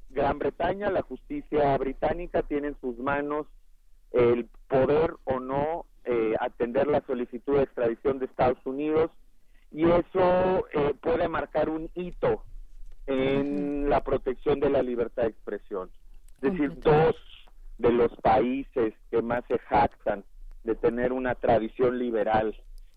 Gran 0.09 0.39
Bretaña, 0.39 0.89
la 0.89 1.01
justicia 1.01 1.77
británica, 1.77 2.43
tiene 2.43 2.69
en 2.69 2.79
sus 2.79 2.97
manos 2.99 3.47
el 4.11 4.47
poder 4.69 5.15
o 5.25 5.39
no 5.39 5.85
eh, 6.05 6.35
atender 6.39 6.87
la 6.87 7.01
solicitud 7.01 7.57
de 7.57 7.63
extradición 7.63 8.19
de 8.19 8.25
Estados 8.25 8.63
Unidos 8.65 9.11
y 9.71 9.83
eso 9.83 10.67
eh, 10.73 10.93
puede 11.01 11.27
marcar 11.27 11.69
un 11.69 11.89
hito 11.95 12.43
en 13.07 13.89
la 13.89 14.03
protección 14.03 14.59
de 14.59 14.69
la 14.69 14.81
libertad 14.81 15.23
de 15.23 15.29
expresión. 15.29 15.89
Es 16.41 16.51
decir, 16.51 16.79
dos 16.79 17.15
de 17.77 17.91
los 17.91 18.15
países 18.17 18.93
que 19.11 19.21
más 19.21 19.43
se 19.47 19.59
jactan 19.59 20.23
de 20.63 20.75
tener 20.75 21.11
una 21.11 21.35
tradición 21.35 21.99
liberal, 21.99 22.55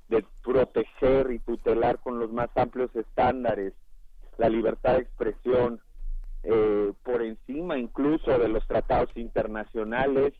de 0.08 0.24
proteger 0.42 1.30
y 1.30 1.38
tutelar 1.40 1.98
con 1.98 2.18
los 2.18 2.32
más 2.32 2.48
amplios 2.56 2.94
estándares 2.96 3.74
la 4.38 4.48
libertad 4.48 4.94
de 4.94 5.00
expresión 5.00 5.80
eh, 6.44 6.92
por 7.02 7.22
encima 7.22 7.76
incluso 7.76 8.38
de 8.38 8.48
los 8.48 8.66
tratados 8.66 9.10
internacionales, 9.16 10.32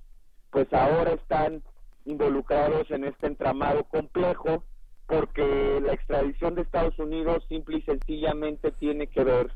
pues 0.50 0.72
ahora 0.72 1.12
están 1.12 1.62
involucrados 2.06 2.90
en 2.90 3.04
este 3.04 3.26
entramado 3.26 3.84
complejo 3.84 4.62
porque 5.08 5.80
la 5.82 5.94
extradición 5.94 6.54
de 6.54 6.62
Estados 6.62 6.96
Unidos 6.98 7.42
simple 7.48 7.78
y 7.78 7.82
sencillamente 7.82 8.70
tiene 8.72 9.06
que 9.06 9.24
ver 9.24 9.50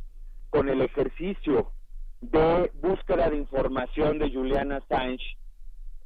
con 0.48 0.70
el 0.70 0.80
ejercicio 0.80 1.70
de 2.22 2.72
búsqueda 2.80 3.28
de 3.28 3.36
información 3.36 4.18
de 4.18 4.32
Juliana 4.32 4.78
Assange 4.78 5.36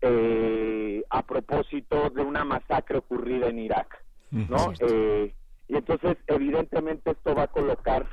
eh, 0.02 1.05
a 1.10 1.23
propósito 1.24 2.10
de 2.10 2.23
una 2.23 2.44
masacre 2.44 2.98
ocurrida 2.98 3.47
en 3.47 3.60
Irak, 3.60 4.02
¿no? 4.32 4.73
Eh, 4.81 5.32
y 5.68 5.77
entonces, 5.77 6.16
evidentemente, 6.27 7.12
esto 7.12 7.35
va 7.35 7.44
a 7.44 7.48
colocar 7.48 8.05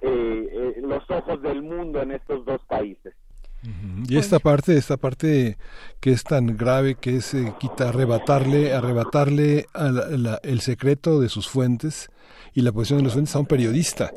eh, 0.00 0.76
los 0.82 1.08
ojos 1.10 1.42
del 1.42 1.62
mundo 1.62 2.00
en 2.00 2.12
estos 2.12 2.44
dos 2.46 2.64
países. 2.64 3.14
Y 4.08 4.18
esta 4.18 4.38
parte, 4.38 4.76
esta 4.76 4.96
parte 4.96 5.56
que 6.00 6.12
es 6.12 6.24
tan 6.24 6.56
grave, 6.56 6.96
que 6.96 7.16
es 7.16 7.32
eh, 7.34 7.54
quita, 7.58 7.88
arrebatarle, 7.88 8.74
arrebatarle 8.74 9.66
el 10.42 10.60
secreto 10.60 11.20
de 11.20 11.28
sus 11.28 11.48
fuentes 11.48 12.10
y 12.52 12.62
la 12.62 12.72
posición 12.72 12.98
de 12.98 13.04
las 13.04 13.14
fuentes 13.14 13.34
a 13.34 13.40
un 13.40 13.46
periodista. 13.46 14.12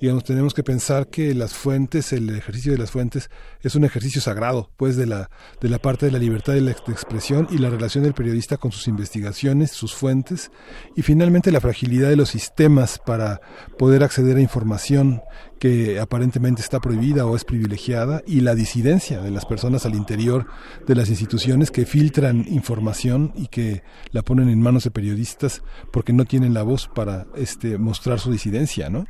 Digamos, 0.00 0.24
tenemos 0.24 0.54
que 0.54 0.64
pensar 0.64 1.08
que 1.08 1.34
las 1.34 1.52
fuentes, 1.54 2.12
el 2.12 2.30
ejercicio 2.30 2.72
de 2.72 2.78
las 2.78 2.90
fuentes 2.90 3.30
es 3.60 3.74
un 3.76 3.84
ejercicio 3.84 4.20
sagrado, 4.20 4.70
pues 4.76 4.96
de 4.96 5.06
la, 5.06 5.30
de 5.60 5.68
la 5.68 5.78
parte 5.78 6.06
de 6.06 6.12
la 6.12 6.18
libertad 6.18 6.54
de 6.54 6.60
la 6.60 6.72
expresión 6.72 7.46
y 7.50 7.58
la 7.58 7.70
relación 7.70 8.02
del 8.02 8.14
periodista 8.14 8.56
con 8.56 8.72
sus 8.72 8.88
investigaciones, 8.88 9.70
sus 9.70 9.94
fuentes 9.94 10.50
y 10.96 11.02
finalmente 11.02 11.52
la 11.52 11.60
fragilidad 11.60 12.08
de 12.08 12.16
los 12.16 12.30
sistemas 12.30 12.98
para 13.04 13.40
poder 13.78 14.02
acceder 14.02 14.38
a 14.38 14.40
información 14.40 15.22
que 15.62 16.00
aparentemente 16.00 16.60
está 16.60 16.80
prohibida 16.80 17.24
o 17.24 17.36
es 17.36 17.44
privilegiada 17.44 18.20
y 18.26 18.40
la 18.40 18.56
disidencia 18.56 19.20
de 19.20 19.30
las 19.30 19.46
personas 19.46 19.86
al 19.86 19.94
interior 19.94 20.46
de 20.88 20.96
las 20.96 21.08
instituciones 21.08 21.70
que 21.70 21.86
filtran 21.86 22.44
información 22.48 23.30
y 23.36 23.46
que 23.46 23.82
la 24.10 24.22
ponen 24.22 24.48
en 24.48 24.60
manos 24.60 24.82
de 24.82 24.90
periodistas 24.90 25.62
porque 25.92 26.12
no 26.12 26.24
tienen 26.24 26.52
la 26.52 26.64
voz 26.64 26.88
para 26.88 27.26
este 27.36 27.78
mostrar 27.78 28.18
su 28.18 28.32
disidencia, 28.32 28.90
¿no? 28.90 29.04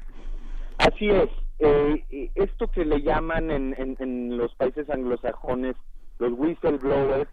Así 0.76 1.08
es. 1.08 1.30
Eh, 1.58 2.30
esto 2.34 2.70
que 2.70 2.84
le 2.84 3.00
llaman 3.00 3.50
en, 3.50 3.96
en, 3.98 4.36
los 4.36 4.54
países 4.56 4.90
anglosajones 4.90 5.74
los 6.18 6.32
whistleblowers 6.36 7.30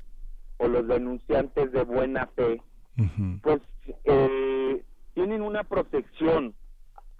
o 0.59 0.67
los 0.69 0.87
denunciantes 0.87 1.73
de 1.73 1.83
buena 1.83 2.25
fe, 2.37 2.61
pues 3.43 3.59
eh, 4.05 4.81
tienen 5.13 5.41
una 5.41 5.65
protección 5.65 6.53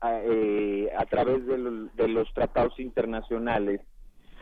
eh, 0.02 0.90
a 0.98 1.06
través 1.06 1.46
de, 1.46 1.58
de 1.96 2.08
los 2.08 2.34
tratados 2.34 2.80
internacionales. 2.80 3.82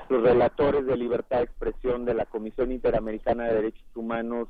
Los 0.09 0.23
relatores 0.23 0.85
de 0.85 0.95
libertad 0.95 1.37
de 1.37 1.43
expresión 1.43 2.05
de 2.05 2.13
la 2.13 2.25
Comisión 2.25 2.71
Interamericana 2.71 3.45
de 3.45 3.55
Derechos 3.55 3.95
Humanos 3.95 4.47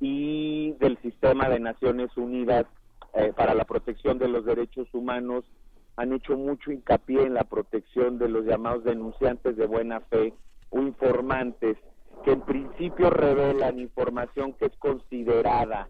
y 0.00 0.72
del 0.80 0.98
Sistema 1.02 1.48
de 1.48 1.60
Naciones 1.60 2.16
Unidas 2.16 2.66
eh, 3.14 3.32
para 3.36 3.54
la 3.54 3.64
Protección 3.64 4.18
de 4.18 4.28
los 4.28 4.44
Derechos 4.44 4.88
Humanos 4.92 5.44
han 5.96 6.12
hecho 6.12 6.36
mucho 6.36 6.72
hincapié 6.72 7.22
en 7.22 7.34
la 7.34 7.44
protección 7.44 8.18
de 8.18 8.28
los 8.28 8.44
llamados 8.44 8.84
denunciantes 8.84 9.56
de 9.56 9.66
buena 9.66 10.00
fe 10.00 10.32
o 10.70 10.80
informantes 10.80 11.76
que 12.24 12.32
en 12.32 12.40
principio 12.40 13.10
revelan 13.10 13.78
información 13.78 14.54
que 14.54 14.66
es 14.66 14.76
considerada 14.78 15.88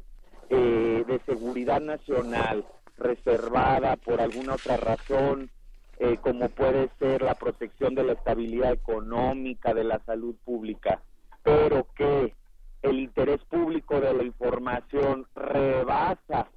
eh, 0.51 1.05
de 1.07 1.21
seguridad 1.21 1.81
nacional, 1.81 2.67
reservada 3.03 3.97
por 3.97 4.21
alguna 4.21 4.55
otra 4.55 4.77
razón, 4.77 5.51
eh, 5.99 6.17
como 6.23 6.49
puede 6.49 6.91
ser 6.99 7.23
la 7.23 7.35
protección 7.35 7.95
de 7.95 8.05
la 8.05 8.15
estabilidad 8.15 8.73
económica, 8.73 9.75
de 9.75 9.85
la 9.85 10.01
salud 10.05 10.35
pública, 10.45 11.01
pero 11.43 11.87
que 11.95 12.35
el 12.83 12.99
interés 12.99 13.41
público 13.45 14.01
de 14.01 14.13
la 14.13 14.25
información 14.25 15.27
rebasa 15.35 16.49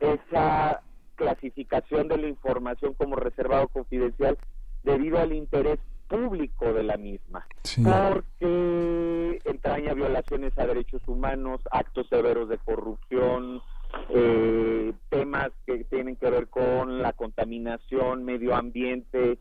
esa 0.00 0.82
clasificación 1.16 2.08
de 2.08 2.18
la 2.18 2.28
información 2.28 2.94
como 2.94 3.16
reservado 3.16 3.68
confidencial 3.68 4.38
debido 4.82 5.18
al 5.18 5.32
interés 5.32 5.78
público 6.08 6.72
de 6.72 6.84
la 6.84 6.96
misma, 6.96 7.46
porque 7.82 9.40
entraña 9.44 9.94
violaciones 9.94 10.56
a 10.56 10.66
derechos 10.66 11.02
humanos, 11.08 11.60
actos 11.70 12.06
severos 12.08 12.48
de 12.48 12.58
corrupción, 12.58 13.60
eh, 14.10 14.92
temas 15.08 15.50
que 15.66 15.84
tienen 15.84 16.16
que 16.16 16.30
ver 16.30 16.48
con 16.48 17.02
la 17.02 17.12
contaminación, 17.12 18.24
medio 18.24 18.54
ambiente, 18.54 19.38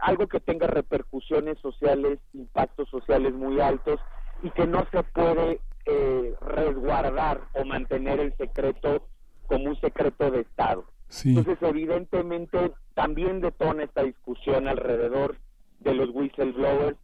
algo 0.00 0.26
que 0.26 0.40
tenga 0.40 0.66
repercusiones 0.66 1.58
sociales, 1.58 2.18
impactos 2.32 2.88
sociales 2.88 3.34
muy 3.34 3.60
altos 3.60 4.00
y 4.42 4.50
que 4.50 4.66
no 4.66 4.86
se 4.90 5.02
puede 5.02 5.60
eh, 5.86 6.34
resguardar 6.40 7.40
o 7.54 7.64
mantener 7.64 8.20
el 8.20 8.36
secreto 8.36 9.06
como 9.46 9.70
un 9.70 9.80
secreto 9.80 10.30
de 10.30 10.40
Estado. 10.40 10.84
Entonces, 11.24 11.56
evidentemente, 11.62 12.72
también 12.94 13.40
detona 13.40 13.84
esta 13.84 14.02
discusión 14.02 14.68
alrededor 14.68 15.36
de 15.80 15.94
los 15.94 16.10
whistleblowers 16.12 16.98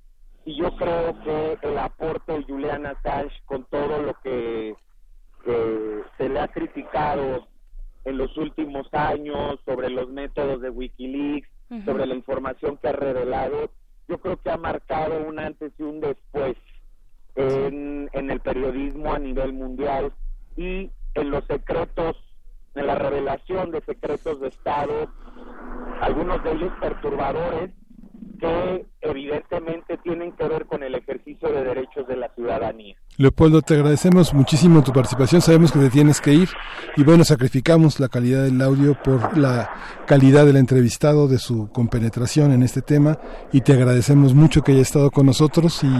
y 0.44 0.60
yo 0.60 0.76
creo 0.76 1.18
que 1.22 1.58
el 1.62 1.78
aporte 1.78 2.32
de 2.32 2.42
Julian 2.42 2.84
Assange 2.84 3.34
con 3.46 3.64
todo 3.64 4.02
lo 4.02 4.14
que 4.22 4.74
se 5.44 6.28
le 6.28 6.40
ha 6.40 6.48
criticado 6.48 7.46
en 8.04 8.18
los 8.18 8.36
últimos 8.36 8.86
años 8.92 9.58
sobre 9.64 9.90
los 9.90 10.08
métodos 10.08 10.60
de 10.60 10.70
Wikileaks, 10.70 11.48
sobre 11.84 12.06
la 12.06 12.14
información 12.14 12.76
que 12.76 12.88
ha 12.88 12.92
revelado, 12.92 13.70
yo 14.08 14.18
creo 14.18 14.36
que 14.36 14.50
ha 14.50 14.56
marcado 14.56 15.26
un 15.26 15.38
antes 15.38 15.72
y 15.78 15.82
un 15.82 16.00
después 16.00 16.56
en, 17.34 18.08
en 18.12 18.30
el 18.30 18.40
periodismo 18.40 19.12
a 19.12 19.18
nivel 19.18 19.54
mundial 19.54 20.12
y 20.56 20.90
en 21.14 21.30
los 21.30 21.44
secretos, 21.46 22.16
en 22.74 22.86
la 22.86 22.96
revelación 22.96 23.70
de 23.70 23.80
secretos 23.82 24.40
de 24.40 24.48
Estado, 24.48 25.08
algunos 26.00 26.42
de 26.44 26.52
ellos 26.52 26.72
perturbadores, 26.80 27.70
que 28.38 28.86
evidentemente 29.00 29.98
tienen 29.98 30.32
que 30.32 30.48
ver 30.48 30.66
con 30.66 30.82
el 30.82 30.94
ejercicio 30.94 31.50
de 31.50 31.64
derechos 31.64 32.06
de 32.08 32.16
la 32.16 32.28
ciudadanía. 32.34 32.96
Leopoldo, 33.16 33.62
te 33.62 33.74
agradecemos 33.74 34.34
muchísimo 34.34 34.82
tu 34.82 34.92
participación. 34.92 35.40
Sabemos 35.40 35.72
que 35.72 35.78
te 35.78 35.90
tienes 35.90 36.20
que 36.20 36.32
ir 36.32 36.48
y 36.96 37.04
bueno, 37.04 37.24
sacrificamos 37.24 38.00
la 38.00 38.08
calidad 38.08 38.44
del 38.44 38.60
audio 38.60 38.96
por 39.02 39.36
la 39.36 39.70
calidad 40.06 40.46
del 40.46 40.56
entrevistado, 40.56 41.28
de 41.28 41.38
su 41.38 41.70
compenetración 41.70 42.52
en 42.52 42.62
este 42.62 42.82
tema 42.82 43.18
y 43.52 43.60
te 43.60 43.72
agradecemos 43.72 44.34
mucho 44.34 44.62
que 44.62 44.72
haya 44.72 44.82
estado 44.82 45.10
con 45.10 45.26
nosotros 45.26 45.82
y 45.84 45.92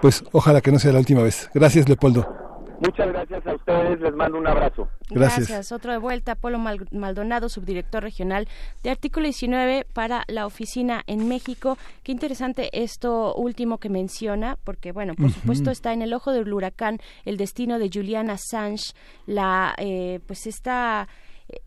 pues 0.00 0.24
ojalá 0.32 0.60
que 0.60 0.72
no 0.72 0.78
sea 0.78 0.92
la 0.92 0.98
última 0.98 1.22
vez. 1.22 1.50
Gracias, 1.54 1.88
Leopoldo. 1.88 2.45
Muchas 2.80 3.08
gracias 3.08 3.46
a 3.46 3.54
ustedes, 3.54 4.00
les 4.00 4.14
mando 4.14 4.38
un 4.38 4.46
abrazo. 4.46 4.88
Gracias. 5.10 5.72
Otro 5.72 5.92
de 5.92 5.98
vuelta, 5.98 6.34
Polo 6.34 6.58
Maldonado, 6.58 7.48
subdirector 7.48 8.02
regional 8.02 8.48
de 8.82 8.90
Artículo 8.90 9.24
19 9.24 9.86
para 9.92 10.24
la 10.28 10.46
oficina 10.46 11.02
en 11.06 11.28
México. 11.28 11.78
Qué 12.02 12.12
interesante 12.12 12.68
esto 12.72 13.34
último 13.34 13.78
que 13.78 13.88
menciona, 13.88 14.58
porque 14.64 14.92
bueno, 14.92 15.14
por 15.14 15.30
supuesto 15.30 15.70
está 15.70 15.92
en 15.92 16.02
el 16.02 16.12
ojo 16.12 16.32
del 16.32 16.52
huracán 16.52 16.98
el 17.24 17.36
destino 17.36 17.78
de 17.78 17.90
Juliana 17.92 18.34
Assange, 18.34 18.92
la 19.26 19.74
eh, 19.78 20.20
pues 20.26 20.46
esta 20.46 21.08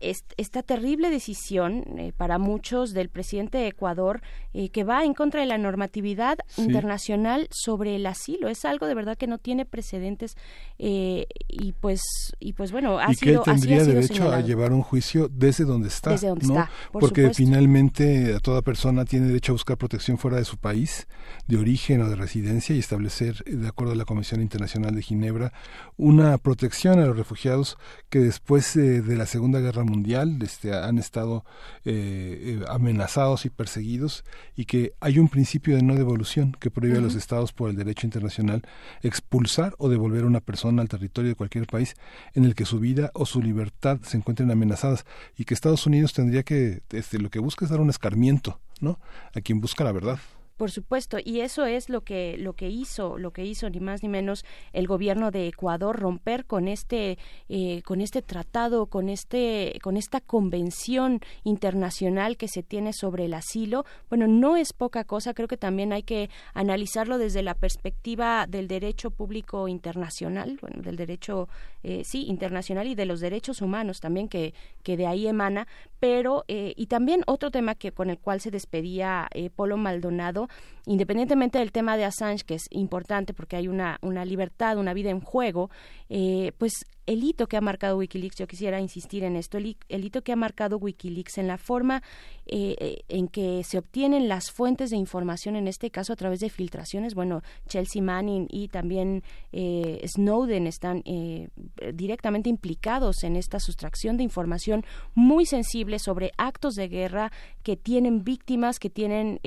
esta 0.00 0.62
terrible 0.62 1.10
decisión 1.10 1.84
eh, 1.98 2.12
para 2.14 2.38
muchos 2.38 2.92
del 2.92 3.08
presidente 3.08 3.58
de 3.58 3.68
Ecuador 3.68 4.20
eh, 4.52 4.68
que 4.68 4.84
va 4.84 5.04
en 5.04 5.14
contra 5.14 5.40
de 5.40 5.46
la 5.46 5.56
normatividad 5.56 6.38
internacional 6.58 7.48
sobre 7.50 7.96
el 7.96 8.04
asilo 8.06 8.48
es 8.48 8.64
algo 8.66 8.86
de 8.86 8.94
verdad 8.94 9.16
que 9.16 9.26
no 9.26 9.38
tiene 9.38 9.64
precedentes 9.64 10.36
eh, 10.78 11.26
y 11.48 11.72
pues 11.72 12.02
y 12.40 12.52
pues 12.52 12.72
bueno 12.72 12.98
ha 12.98 13.10
y 13.10 13.14
sido 13.14 13.42
que 13.42 13.50
él 13.50 13.56
tendría 13.56 13.84
derecho 13.84 14.14
señalado. 14.14 14.36
a 14.36 14.40
llevar 14.40 14.72
un 14.72 14.82
juicio 14.82 15.28
desde 15.32 15.64
donde 15.64 15.88
está, 15.88 16.10
Desde 16.10 16.28
donde 16.28 16.46
¿no? 16.46 16.54
está, 16.54 16.70
por 16.92 17.00
porque 17.00 17.22
supuesto. 17.22 17.42
finalmente 17.44 18.38
toda 18.40 18.60
persona 18.60 19.04
tiene 19.06 19.28
derecho 19.28 19.52
a 19.52 19.54
buscar 19.54 19.78
protección 19.78 20.18
fuera 20.18 20.36
de 20.36 20.44
su 20.44 20.58
país 20.58 21.08
de 21.46 21.56
origen 21.56 22.02
o 22.02 22.08
de 22.08 22.16
residencia 22.16 22.74
y 22.76 22.78
establecer 22.80 23.42
de 23.44 23.66
acuerdo 23.66 23.94
a 23.94 23.96
la 23.96 24.04
Comisión 24.04 24.42
Internacional 24.42 24.94
de 24.94 25.02
Ginebra 25.02 25.52
una 25.96 26.36
protección 26.38 26.98
a 26.98 27.06
los 27.06 27.16
refugiados 27.16 27.78
que 28.10 28.18
después 28.18 28.76
eh, 28.76 29.00
de 29.00 29.16
la 29.16 29.26
Segunda 29.26 29.58
Guerra 29.60 29.69
Mundial 29.78 30.38
este, 30.42 30.74
han 30.74 30.98
estado 30.98 31.44
eh, 31.84 32.60
eh, 32.60 32.64
amenazados 32.68 33.46
y 33.46 33.50
perseguidos 33.50 34.24
y 34.56 34.64
que 34.64 34.92
hay 35.00 35.18
un 35.18 35.28
principio 35.28 35.76
de 35.76 35.82
no 35.82 35.94
devolución 35.94 36.52
que 36.58 36.70
prohíbe 36.70 36.98
a 36.98 37.00
los 37.00 37.14
estados 37.14 37.52
por 37.52 37.70
el 37.70 37.76
derecho 37.76 38.06
internacional 38.06 38.62
expulsar 39.02 39.74
o 39.78 39.88
devolver 39.88 40.24
a 40.24 40.26
una 40.26 40.40
persona 40.40 40.82
al 40.82 40.88
territorio 40.88 41.30
de 41.30 41.36
cualquier 41.36 41.66
país 41.66 41.94
en 42.34 42.44
el 42.44 42.54
que 42.54 42.64
su 42.64 42.80
vida 42.80 43.10
o 43.14 43.26
su 43.26 43.40
libertad 43.40 44.00
se 44.02 44.16
encuentren 44.16 44.50
amenazadas 44.50 45.04
y 45.36 45.44
que 45.44 45.54
Estados 45.54 45.86
Unidos 45.86 46.12
tendría 46.12 46.42
que 46.42 46.82
este, 46.90 47.18
lo 47.18 47.30
que 47.30 47.38
busca 47.38 47.64
es 47.64 47.70
dar 47.70 47.80
un 47.80 47.90
escarmiento 47.90 48.60
no 48.80 48.98
a 49.34 49.40
quien 49.40 49.60
busca 49.60 49.84
la 49.84 49.92
verdad 49.92 50.18
Por 50.60 50.70
supuesto, 50.70 51.16
y 51.24 51.40
eso 51.40 51.64
es 51.64 51.88
lo 51.88 52.02
que 52.02 52.36
lo 52.36 52.52
que 52.52 52.68
hizo, 52.68 53.16
lo 53.16 53.30
que 53.30 53.46
hizo 53.46 53.70
ni 53.70 53.80
más 53.80 54.02
ni 54.02 54.10
menos 54.10 54.44
el 54.74 54.86
gobierno 54.86 55.30
de 55.30 55.46
Ecuador 55.46 55.98
romper 55.98 56.44
con 56.44 56.68
este 56.68 57.16
eh, 57.48 57.80
con 57.80 58.02
este 58.02 58.20
tratado, 58.20 58.84
con 58.84 59.08
este 59.08 59.78
con 59.82 59.96
esta 59.96 60.20
convención 60.20 61.20
internacional 61.44 62.36
que 62.36 62.46
se 62.46 62.62
tiene 62.62 62.92
sobre 62.92 63.24
el 63.24 63.32
asilo. 63.32 63.86
Bueno, 64.10 64.26
no 64.26 64.58
es 64.58 64.74
poca 64.74 65.04
cosa. 65.04 65.32
Creo 65.32 65.48
que 65.48 65.56
también 65.56 65.94
hay 65.94 66.02
que 66.02 66.28
analizarlo 66.52 67.16
desde 67.16 67.42
la 67.42 67.54
perspectiva 67.54 68.46
del 68.46 68.68
derecho 68.68 69.10
público 69.10 69.66
internacional, 69.66 70.58
bueno, 70.60 70.82
del 70.82 70.96
derecho 70.96 71.48
eh, 71.82 72.02
sí 72.04 72.26
internacional 72.26 72.86
y 72.86 72.94
de 72.94 73.06
los 73.06 73.20
derechos 73.20 73.62
humanos 73.62 74.00
también 74.00 74.28
que 74.28 74.52
que 74.82 74.98
de 74.98 75.06
ahí 75.06 75.26
emana. 75.26 75.66
Pero 76.00 76.44
eh, 76.48 76.74
y 76.76 76.86
también 76.86 77.22
otro 77.26 77.50
tema 77.50 77.74
que 77.74 77.92
con 77.92 78.10
el 78.10 78.18
cual 78.18 78.42
se 78.42 78.50
despedía 78.50 79.26
eh, 79.32 79.48
Polo 79.48 79.78
Maldonado 79.78 80.49
independientemente 80.86 81.58
del 81.58 81.72
tema 81.72 81.96
de 81.96 82.04
Assange, 82.04 82.44
que 82.44 82.54
es 82.54 82.66
importante 82.70 83.34
porque 83.34 83.56
hay 83.56 83.68
una, 83.68 83.98
una 84.02 84.24
libertad, 84.24 84.78
una 84.78 84.94
vida 84.94 85.10
en 85.10 85.20
juego, 85.20 85.70
eh, 86.08 86.52
pues 86.58 86.84
el 87.10 87.24
hito 87.24 87.48
que 87.48 87.56
ha 87.56 87.60
marcado 87.60 87.96
Wikileaks, 87.96 88.36
yo 88.36 88.46
quisiera 88.46 88.80
insistir 88.80 89.24
en 89.24 89.34
esto, 89.34 89.58
el, 89.58 89.76
el 89.88 90.04
hito 90.04 90.22
que 90.22 90.32
ha 90.32 90.36
marcado 90.36 90.78
Wikileaks 90.78 91.38
en 91.38 91.48
la 91.48 91.58
forma 91.58 92.04
eh, 92.46 92.76
eh, 92.78 93.02
en 93.08 93.26
que 93.26 93.62
se 93.64 93.78
obtienen 93.78 94.28
las 94.28 94.52
fuentes 94.52 94.90
de 94.90 94.96
información, 94.96 95.56
en 95.56 95.66
este 95.66 95.90
caso 95.90 96.12
a 96.12 96.16
través 96.16 96.38
de 96.38 96.50
filtraciones, 96.50 97.14
bueno, 97.14 97.42
Chelsea 97.66 98.00
Manning 98.00 98.46
y 98.48 98.68
también 98.68 99.24
eh, 99.50 100.04
Snowden 100.06 100.68
están 100.68 101.02
eh, 101.04 101.48
directamente 101.92 102.48
implicados 102.48 103.24
en 103.24 103.34
esta 103.34 103.58
sustracción 103.58 104.16
de 104.16 104.22
información 104.22 104.84
muy 105.14 105.46
sensible 105.46 105.98
sobre 105.98 106.30
actos 106.36 106.74
de 106.74 106.86
guerra 106.86 107.32
que 107.64 107.76
tienen 107.76 108.22
víctimas, 108.22 108.78
que 108.78 108.90
tienen... 108.90 109.40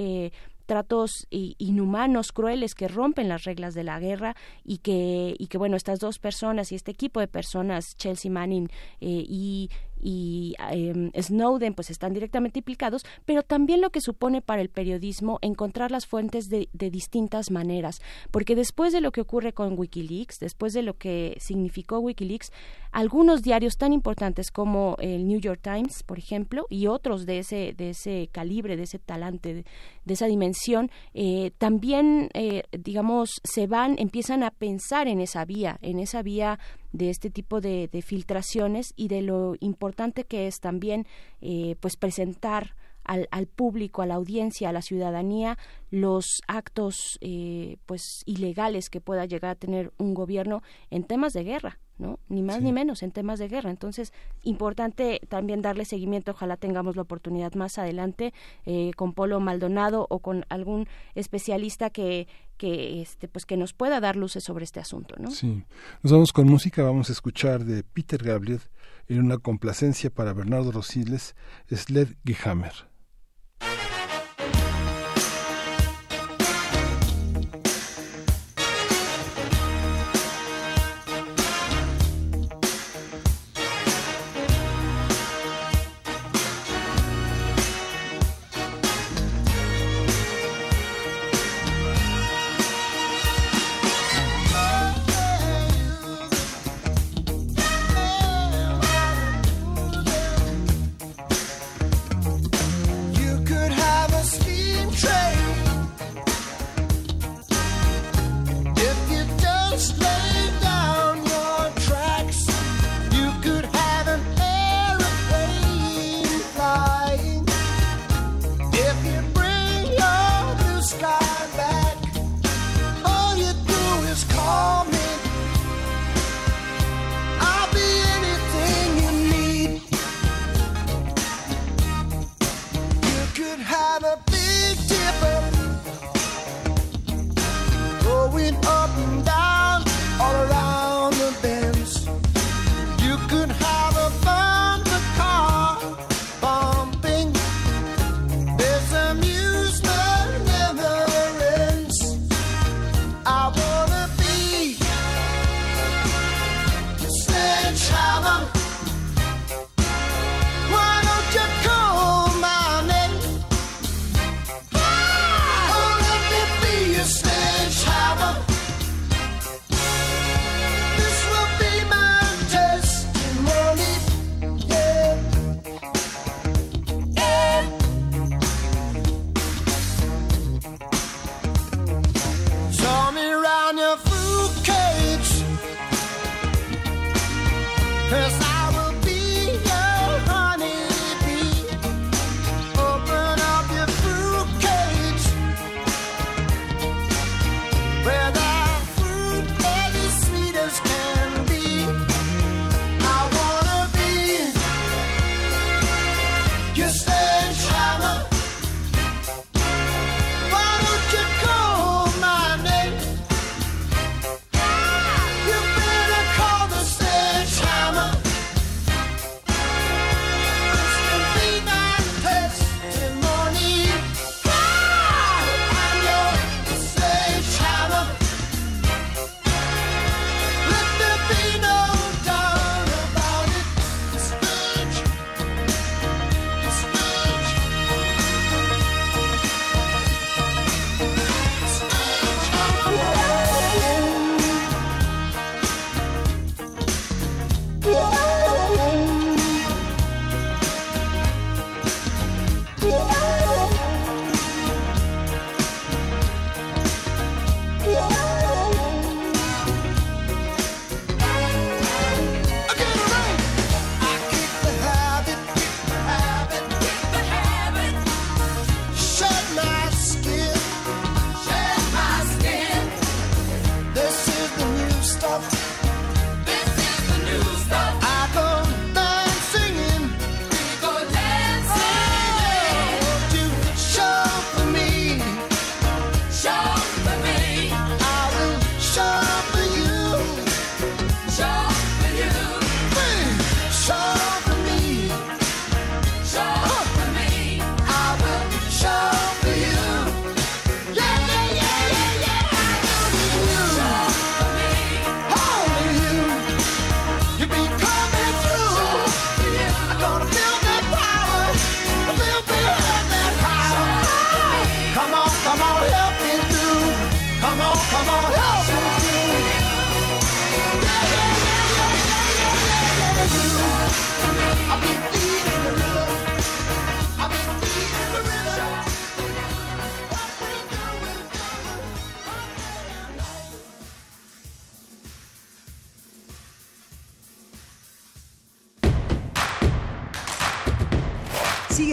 Tratos 0.66 1.28
inhumanos, 1.30 2.32
crueles, 2.32 2.76
que 2.76 2.88
rompen 2.88 3.30
las 3.30 3.44
reglas 3.44 3.74
de 3.74 3.84
la 3.84 4.00
guerra 4.00 4.36
y 4.64 4.78
que, 4.78 5.36
y 5.38 5.48
que 5.48 5.58
bueno, 5.58 5.76
estas 5.76 6.00
dos 6.00 6.20
personas 6.20 6.72
y 6.72 6.76
este 6.76 6.92
equipo 6.92 7.20
de 7.20 7.28
personas, 7.28 7.96
Chelsea 7.98 8.32
Manning 8.32 8.70
eh, 9.02 9.26
y, 9.28 9.70
y 10.04 10.56
em, 10.72 11.12
Snowden, 11.20 11.74
pues 11.74 11.90
están 11.90 12.14
directamente 12.14 12.60
implicados, 12.60 13.06
pero 13.26 13.42
también 13.42 13.82
lo 13.82 13.90
que 13.90 14.02
supone 14.02 14.42
para 14.42 14.62
el 14.62 14.70
periodismo 14.70 15.40
encontrar 15.42 15.92
las 15.92 16.06
fuentes 16.06 16.50
de, 16.50 16.70
de 16.74 16.92
distintas 16.92 17.50
maneras, 17.50 18.02
porque 18.32 18.56
después 18.56 18.92
de 18.92 19.02
lo 19.02 19.12
que 19.12 19.22
ocurre 19.22 19.54
con 19.54 19.80
Wikileaks, 19.80 20.40
después 20.40 20.74
de 20.74 20.82
lo 20.82 20.98
que 20.98 21.38
significó 21.40 22.00
Wikileaks, 22.00 22.52
algunos 22.92 23.42
diarios 23.42 23.78
tan 23.78 23.92
importantes 23.92 24.52
como 24.52 24.98
el 25.00 25.26
New 25.28 25.40
York 25.40 25.62
Times, 25.64 26.04
por 26.04 26.20
ejemplo, 26.20 26.68
y 26.70 26.88
otros 26.88 27.26
de 27.26 27.40
ese, 27.40 27.74
de 27.76 27.90
ese 27.92 28.30
calibre, 28.32 28.78
de 28.78 28.84
ese 28.84 29.00
talante, 29.00 29.54
de, 29.54 30.14
esa 30.14 30.28
dimensión, 30.28 30.92
eh, 31.14 31.52
también, 31.58 32.30
eh, 32.34 32.64
digamos, 32.72 33.42
se 33.44 33.66
van, 33.68 33.96
empiezan 33.98 34.44
a 34.44 34.52
pensar 34.52 35.08
en 35.08 35.22
esa 35.22 35.44
vía, 35.46 35.80
en 35.82 36.00
esa 36.00 36.22
vía 36.22 36.60
de 36.94 37.10
este 37.10 37.30
tipo 37.30 37.60
de, 37.60 37.90
filtraciones 38.06 38.94
y 38.96 39.10
de 39.10 39.22
lo 39.22 39.56
importante 39.60 40.24
que 40.24 40.48
es 40.48 40.60
también 40.60 41.06
eh, 41.42 41.76
pues 41.82 41.98
presentar 41.98 42.76
al, 43.04 43.28
al, 43.32 43.48
público, 43.48 44.02
a 44.02 44.06
la 44.06 44.16
audiencia, 44.16 44.70
a 44.70 44.74
la 44.74 44.82
ciudadanía, 44.82 45.58
los 45.92 46.42
actos 46.48 47.18
eh, 47.22 47.78
pues 47.86 48.24
ilegales 48.26 48.90
que 48.90 49.02
pueda 49.02 49.26
llegar 49.26 49.52
a 49.52 49.56
tener 49.56 49.92
un 49.98 50.14
gobierno 50.14 50.64
en 50.90 51.04
temas 51.04 51.34
de 51.34 51.44
guerra. 51.44 51.80
¿no? 52.00 52.20
Ni 52.28 52.42
más 52.42 52.62
ni 52.62 52.74
menos 52.74 53.04
en 53.04 53.12
temas 53.12 53.40
de 53.40 53.48
guerra. 53.48 53.70
Entonces, 53.70 54.14
importante 54.44 55.22
también 55.30 55.62
darle 55.62 55.86
seguimiento. 55.86 56.32
Ojalá 56.32 56.58
tengamos 56.58 56.96
la 56.96 57.04
oportunidad 57.04 57.54
más 57.54 57.78
adelante 57.78 58.34
eh, 58.66 58.92
con 58.96 59.14
Polo 59.14 59.40
Maldonado 59.40 60.08
o 60.10 60.20
con 60.20 60.46
algún 60.50 60.88
especialista 61.14 61.90
que, 61.90 62.28
que, 62.64 63.02
este, 63.02 63.28
pues 63.28 63.46
que 63.46 63.58
nos 63.58 63.74
pueda 63.74 64.00
dar 64.00 64.16
luces 64.16 64.42
sobre 64.42 64.64
este 64.64 64.80
asunto, 64.80 65.16
¿no? 65.20 65.32
Sí. 65.32 65.66
Nos 66.02 66.14
vamos 66.14 66.32
con 66.32 66.48
música. 66.48 66.82
Vamos 66.82 67.10
a 67.10 67.12
escuchar 67.12 67.66
de 67.66 67.84
Peter 67.84 68.24
Gabriel 68.24 68.62
en 69.10 69.20
una 69.20 69.38
complacencia 69.38 70.10
para 70.10 70.32
Bernardo 70.32 70.72
Rosiles, 70.72 71.36
Sled 71.70 72.16
Gihammer. 72.24 72.72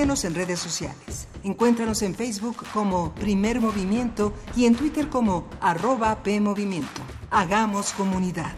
Síguenos 0.01 0.25
en 0.25 0.35
redes 0.35 0.59
sociales. 0.59 1.29
Encuéntranos 1.45 2.01
en 2.01 2.15
Facebook 2.15 2.65
como 2.73 3.15
Primer 3.17 3.61
Movimiento 3.61 4.33
y 4.57 4.65
en 4.65 4.75
Twitter 4.75 5.11
como 5.11 5.47
arroba 5.61 6.23
PMovimiento. 6.23 7.03
Hagamos 7.31 7.93
comunidad. 7.93 8.55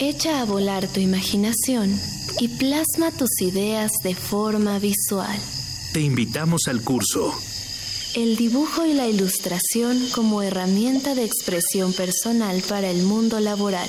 Echa 0.00 0.40
a 0.40 0.46
volar 0.46 0.88
tu 0.88 1.00
imaginación 1.00 1.94
y 2.40 2.48
plasma 2.48 3.10
tus 3.10 3.42
ideas 3.42 3.92
de 4.02 4.14
forma 4.14 4.78
visual. 4.78 5.38
Te 5.92 6.00
invitamos 6.00 6.68
al 6.68 6.82
curso 6.82 7.34
El 8.14 8.36
dibujo 8.36 8.86
y 8.86 8.92
la 8.92 9.08
ilustración 9.08 9.98
como 10.14 10.40
herramienta 10.40 11.16
de 11.16 11.24
expresión 11.24 11.92
personal 11.92 12.62
para 12.68 12.88
el 12.88 13.02
mundo 13.02 13.40
laboral. 13.40 13.88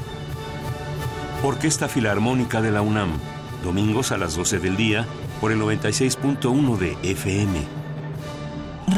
Orquesta 1.43 1.87
Filarmónica 1.87 2.61
de 2.61 2.69
la 2.69 2.83
UNAM, 2.83 3.17
domingos 3.63 4.11
a 4.11 4.17
las 4.17 4.35
12 4.35 4.59
del 4.59 4.77
día 4.77 5.07
por 5.39 5.51
el 5.51 5.59
96.1 5.59 6.77
de 6.77 6.95
FM. 7.01 7.59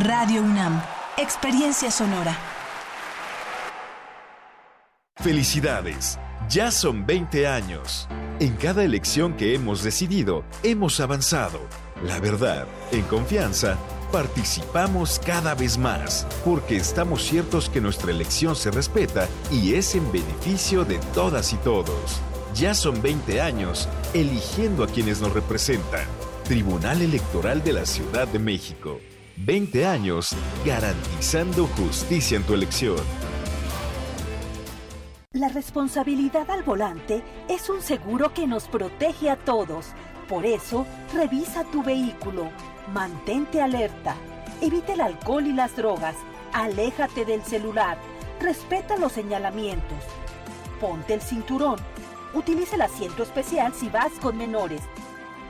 Radio 0.04 0.42
UNAM, 0.42 0.82
experiencia 1.18 1.90
sonora. 1.90 2.38
Felicidades, 5.16 6.20
ya 6.50 6.70
son 6.70 7.06
20 7.06 7.48
años. 7.48 8.10
En 8.42 8.58
cada 8.58 8.84
elección 8.84 9.38
que 9.38 9.56
hemos 9.56 9.82
decidido, 9.82 10.44
hemos 10.64 11.00
avanzado. 11.00 11.62
La 12.04 12.20
verdad, 12.20 12.68
en 12.92 13.04
confianza, 13.04 13.78
participamos 14.12 15.22
cada 15.26 15.56
vez 15.56 15.78
más, 15.78 16.28
porque 16.44 16.76
estamos 16.76 17.24
ciertos 17.24 17.70
que 17.70 17.80
nuestra 17.80 18.12
elección 18.12 18.58
se 18.58 18.70
respeta 18.70 19.30
y 19.50 19.76
es 19.76 19.96
en 19.96 20.12
beneficio 20.12 20.84
de 20.84 20.98
todas 21.14 21.54
y 21.54 21.56
todos. 21.58 22.22
Ya 22.56 22.76
son 22.76 23.02
20 23.02 23.42
años 23.42 23.90
eligiendo 24.14 24.84
a 24.84 24.88
quienes 24.88 25.20
nos 25.20 25.34
representan. 25.34 26.06
Tribunal 26.44 27.02
Electoral 27.02 27.64
de 27.64 27.74
la 27.74 27.86
Ciudad 27.86 28.28
de 28.28 28.38
México. 28.38 29.00
20 29.38 29.88
años 29.88 30.36
garantizando 30.64 31.66
justicia 31.66 32.38
en 32.38 32.44
tu 32.44 32.54
elección. 32.54 32.98
La 35.32 35.50
responsabilidad 35.50 36.48
al 36.52 36.62
volante 36.62 37.24
es 37.50 37.72
un 37.72 37.82
seguro 37.82 38.36
que 38.36 38.46
nos 38.46 38.68
protege 38.68 39.32
a 39.32 39.36
todos. 39.36 39.88
Por 40.30 40.46
eso, 40.46 40.86
revisa 41.12 41.64
tu 41.64 41.82
vehículo, 41.82 42.52
mantente 42.94 43.64
alerta, 43.64 44.16
evita 44.62 44.94
el 44.94 45.02
alcohol 45.02 45.48
y 45.48 45.54
las 45.54 45.76
drogas, 45.76 46.16
aléjate 46.54 47.26
del 47.26 47.42
celular, 47.42 47.98
respeta 48.40 48.96
los 48.98 49.12
señalamientos, 49.12 49.98
ponte 50.80 51.16
el 51.16 51.22
cinturón, 51.22 51.78
utiliza 52.34 52.76
el 52.76 52.82
asiento 52.82 53.24
especial 53.24 53.74
si 53.74 53.90
vas 53.90 54.12
con 54.22 54.38
menores. 54.38 54.82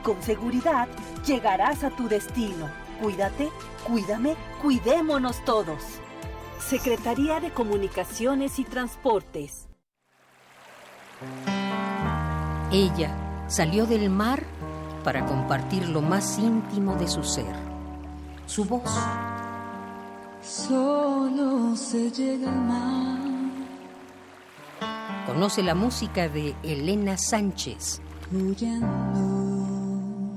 Con 0.02 0.22
seguridad, 0.22 0.88
llegarás 1.26 1.84
a 1.84 1.90
tu 1.90 2.08
destino. 2.08 2.68
Cuídate, 3.00 3.50
cuídame, 3.86 4.36
cuidémonos 4.62 5.44
todos. 5.44 5.82
Secretaría 6.58 7.40
de 7.40 7.50
Comunicaciones 7.50 8.58
y 8.58 8.64
Transportes. 8.64 9.68
Ella 12.72 13.44
salió 13.48 13.86
del 13.86 14.10
mar 14.10 14.42
para 15.04 15.24
compartir 15.26 15.88
lo 15.88 16.00
más 16.00 16.38
íntimo 16.38 16.96
de 16.96 17.06
su 17.06 17.22
ser, 17.22 17.54
su 18.46 18.64
voz. 18.64 18.90
Solo 20.42 21.76
se 21.76 22.10
llega 22.10 22.50
al 22.50 22.56
mar. 22.56 23.33
Conoce 25.26 25.62
la 25.62 25.74
música 25.74 26.28
de 26.28 26.54
Elena 26.62 27.16
Sánchez. 27.16 28.02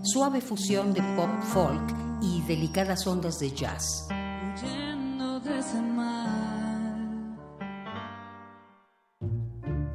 Suave 0.02 0.40
fusión 0.40 0.94
de 0.94 1.02
pop 1.18 1.30
folk 1.44 1.94
y 2.22 2.42
delicadas 2.44 3.06
ondas 3.06 3.38
de 3.40 3.52
jazz. 3.52 4.08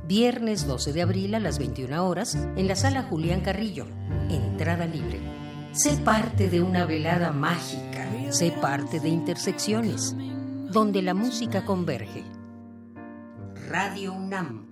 Viernes 0.07 0.67
12 0.67 0.93
de 0.93 1.01
abril 1.01 1.35
a 1.37 1.41
las 1.41 1.59
21 1.59 2.07
horas 2.07 2.35
en 2.35 2.69
la 2.69 2.77
sala 2.77 3.05
Julián 3.05 3.41
Carrillo. 3.41 3.87
Entrada 4.29 4.85
libre. 4.85 5.21
Sé 5.73 5.97
parte 5.97 6.51
de 6.51 6.61
una 6.61 6.85
velada 6.85 7.33
mágica. 7.33 8.07
Sé 8.31 8.51
parte 8.51 9.01
de 9.01 9.09
intersecciones, 9.09 10.15
donde 10.71 11.01
la 11.01 11.15
música 11.15 11.65
converge. 11.65 12.25
Radio 13.69 14.13
UNAM. 14.13 14.72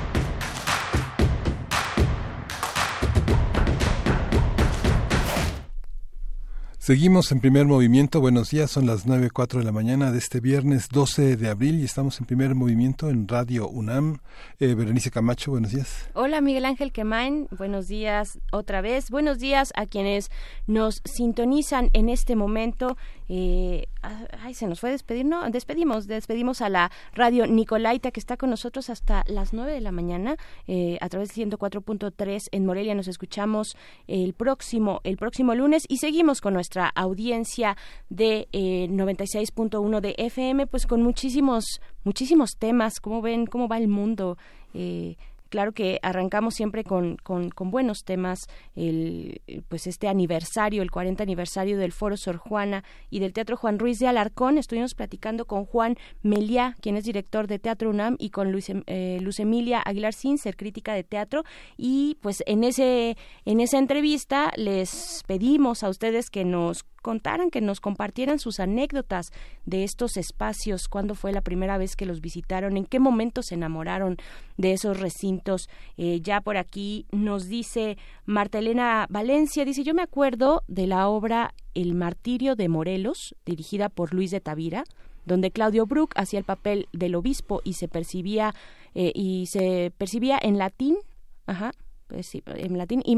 Seguimos 6.91 7.31
en 7.31 7.39
primer 7.39 7.67
movimiento. 7.67 8.19
Buenos 8.19 8.49
días, 8.49 8.69
son 8.69 8.85
las 8.85 9.07
9.04 9.07 9.59
de 9.59 9.63
la 9.63 9.71
mañana 9.71 10.11
de 10.11 10.17
este 10.17 10.41
viernes 10.41 10.89
12 10.89 11.37
de 11.37 11.47
abril 11.47 11.79
y 11.79 11.85
estamos 11.85 12.19
en 12.19 12.25
primer 12.25 12.53
movimiento 12.53 13.09
en 13.09 13.29
Radio 13.29 13.69
UNAM. 13.69 14.17
Eh, 14.59 14.75
Berenice 14.75 15.09
Camacho, 15.09 15.51
buenos 15.51 15.71
días. 15.71 16.09
Hola 16.15 16.41
Miguel 16.41 16.65
Ángel 16.65 16.91
Quemain, 16.91 17.47
buenos 17.57 17.87
días 17.87 18.39
otra 18.51 18.81
vez. 18.81 19.09
Buenos 19.09 19.39
días 19.39 19.71
a 19.77 19.85
quienes 19.85 20.31
nos 20.67 21.01
sintonizan 21.05 21.91
en 21.93 22.09
este 22.09 22.35
momento 22.35 22.97
Eh, 23.33 23.87
ah, 24.03 24.27
ay, 24.41 24.53
se 24.53 24.67
nos 24.67 24.81
fue 24.81 24.89
a 24.89 24.91
despedir. 24.91 25.25
No, 25.25 25.49
despedimos, 25.49 26.05
despedimos 26.05 26.61
a 26.61 26.67
la 26.67 26.91
radio 27.13 27.47
Nicolaita 27.47 28.11
que 28.11 28.19
está 28.19 28.35
con 28.35 28.49
nosotros 28.49 28.89
hasta 28.89 29.23
las 29.25 29.53
9 29.53 29.71
de 29.71 29.79
la 29.79 29.93
mañana 29.93 30.35
eh, 30.67 30.97
a 30.99 31.07
través 31.07 31.33
de 31.33 31.45
104.3 31.45 32.41
en 32.51 32.65
Morelia. 32.65 32.93
Nos 32.93 33.07
escuchamos 33.07 33.77
el 34.07 34.33
próximo, 34.33 34.99
el 35.05 35.15
próximo 35.15 35.55
lunes 35.55 35.85
y 35.87 35.99
seguimos 35.99 36.41
con 36.41 36.53
nuestra 36.53 36.89
audiencia 36.89 37.77
de 38.09 38.49
eh, 38.51 38.89
96.1 38.89 40.01
de 40.01 40.13
FM, 40.17 40.67
pues 40.67 40.85
con 40.85 41.01
muchísimos, 41.01 41.79
muchísimos 42.03 42.57
temas. 42.59 42.99
¿Cómo 42.99 43.21
ven? 43.21 43.45
¿Cómo 43.45 43.69
va 43.69 43.77
el 43.77 43.87
mundo? 43.87 44.37
Eh, 44.73 45.15
claro 45.51 45.73
que 45.73 45.99
arrancamos 46.01 46.55
siempre 46.55 46.83
con, 46.83 47.17
con, 47.17 47.51
buenos 47.69 48.03
temas, 48.03 48.47
el, 48.75 49.41
pues 49.67 49.85
este 49.85 50.07
aniversario, 50.07 50.81
el 50.81 50.89
40 50.89 51.21
aniversario 51.21 51.77
del 51.77 51.91
Foro 51.91 52.17
Sor 52.17 52.37
Juana 52.37 52.83
y 53.09 53.19
del 53.19 53.33
Teatro 53.33 53.57
Juan 53.57 53.77
Ruiz 53.77 53.99
de 53.99 54.07
Alarcón. 54.07 54.57
Estuvimos 54.57 54.95
platicando 54.95 55.45
con 55.45 55.65
Juan 55.65 55.97
Meliá, 56.23 56.77
quien 56.81 56.95
es 56.95 57.03
director 57.03 57.47
de 57.47 57.59
Teatro 57.59 57.89
UNAM, 57.89 58.15
y 58.17 58.29
con 58.29 58.51
Luis, 58.51 58.71
eh, 58.87 59.19
Luz 59.21 59.39
Emilia 59.39 59.81
Aguilar 59.85 60.13
Sincer, 60.13 60.55
crítica 60.55 60.93
de 60.93 61.03
teatro. 61.03 61.43
Y 61.77 62.17
pues 62.21 62.43
en, 62.47 62.63
ese, 62.63 63.17
en 63.45 63.59
esa 63.59 63.77
entrevista 63.77 64.51
les 64.55 65.23
pedimos 65.27 65.83
a 65.83 65.89
ustedes 65.89 66.29
que 66.29 66.45
nos 66.45 66.85
contaran, 67.01 67.49
que 67.49 67.61
nos 67.61 67.79
compartieran 67.79 68.39
sus 68.39 68.59
anécdotas 68.59 69.31
de 69.65 69.83
estos 69.83 70.17
espacios, 70.17 70.87
cuándo 70.87 71.15
fue 71.15 71.31
la 71.31 71.41
primera 71.41 71.77
vez 71.77 71.95
que 71.95 72.05
los 72.05 72.21
visitaron, 72.21 72.77
en 72.77 72.85
qué 72.85 72.99
momento 72.99 73.41
se 73.43 73.55
enamoraron 73.55 74.17
de 74.57 74.73
esos 74.73 74.99
recintos. 74.99 75.69
Eh, 75.97 76.21
ya 76.21 76.41
por 76.41 76.57
aquí 76.57 77.05
nos 77.11 77.47
dice 77.47 77.97
Marta 78.25 78.59
Elena 78.59 79.07
Valencia, 79.09 79.65
dice, 79.65 79.83
yo 79.83 79.93
me 79.93 80.03
acuerdo 80.03 80.63
de 80.67 80.87
la 80.87 81.07
obra 81.07 81.53
El 81.73 81.95
martirio 81.95 82.55
de 82.55 82.69
Morelos, 82.69 83.35
dirigida 83.45 83.89
por 83.89 84.13
Luis 84.13 84.31
de 84.31 84.41
Tavira, 84.41 84.83
donde 85.25 85.51
Claudio 85.51 85.85
Brook 85.85 86.13
hacía 86.15 86.39
el 86.39 86.45
papel 86.45 86.87
del 86.93 87.15
obispo 87.15 87.61
y 87.63 87.73
se 87.73 87.87
percibía 87.87 88.53
eh, 88.95 89.11
y 89.13 89.45
se 89.47 89.91
percibía 89.97 90.39
en 90.41 90.57
latín, 90.57 90.97
ajá, 91.45 91.71
pues 92.11 92.35
en 92.35 92.77
latín. 92.77 93.01
Y, 93.05 93.15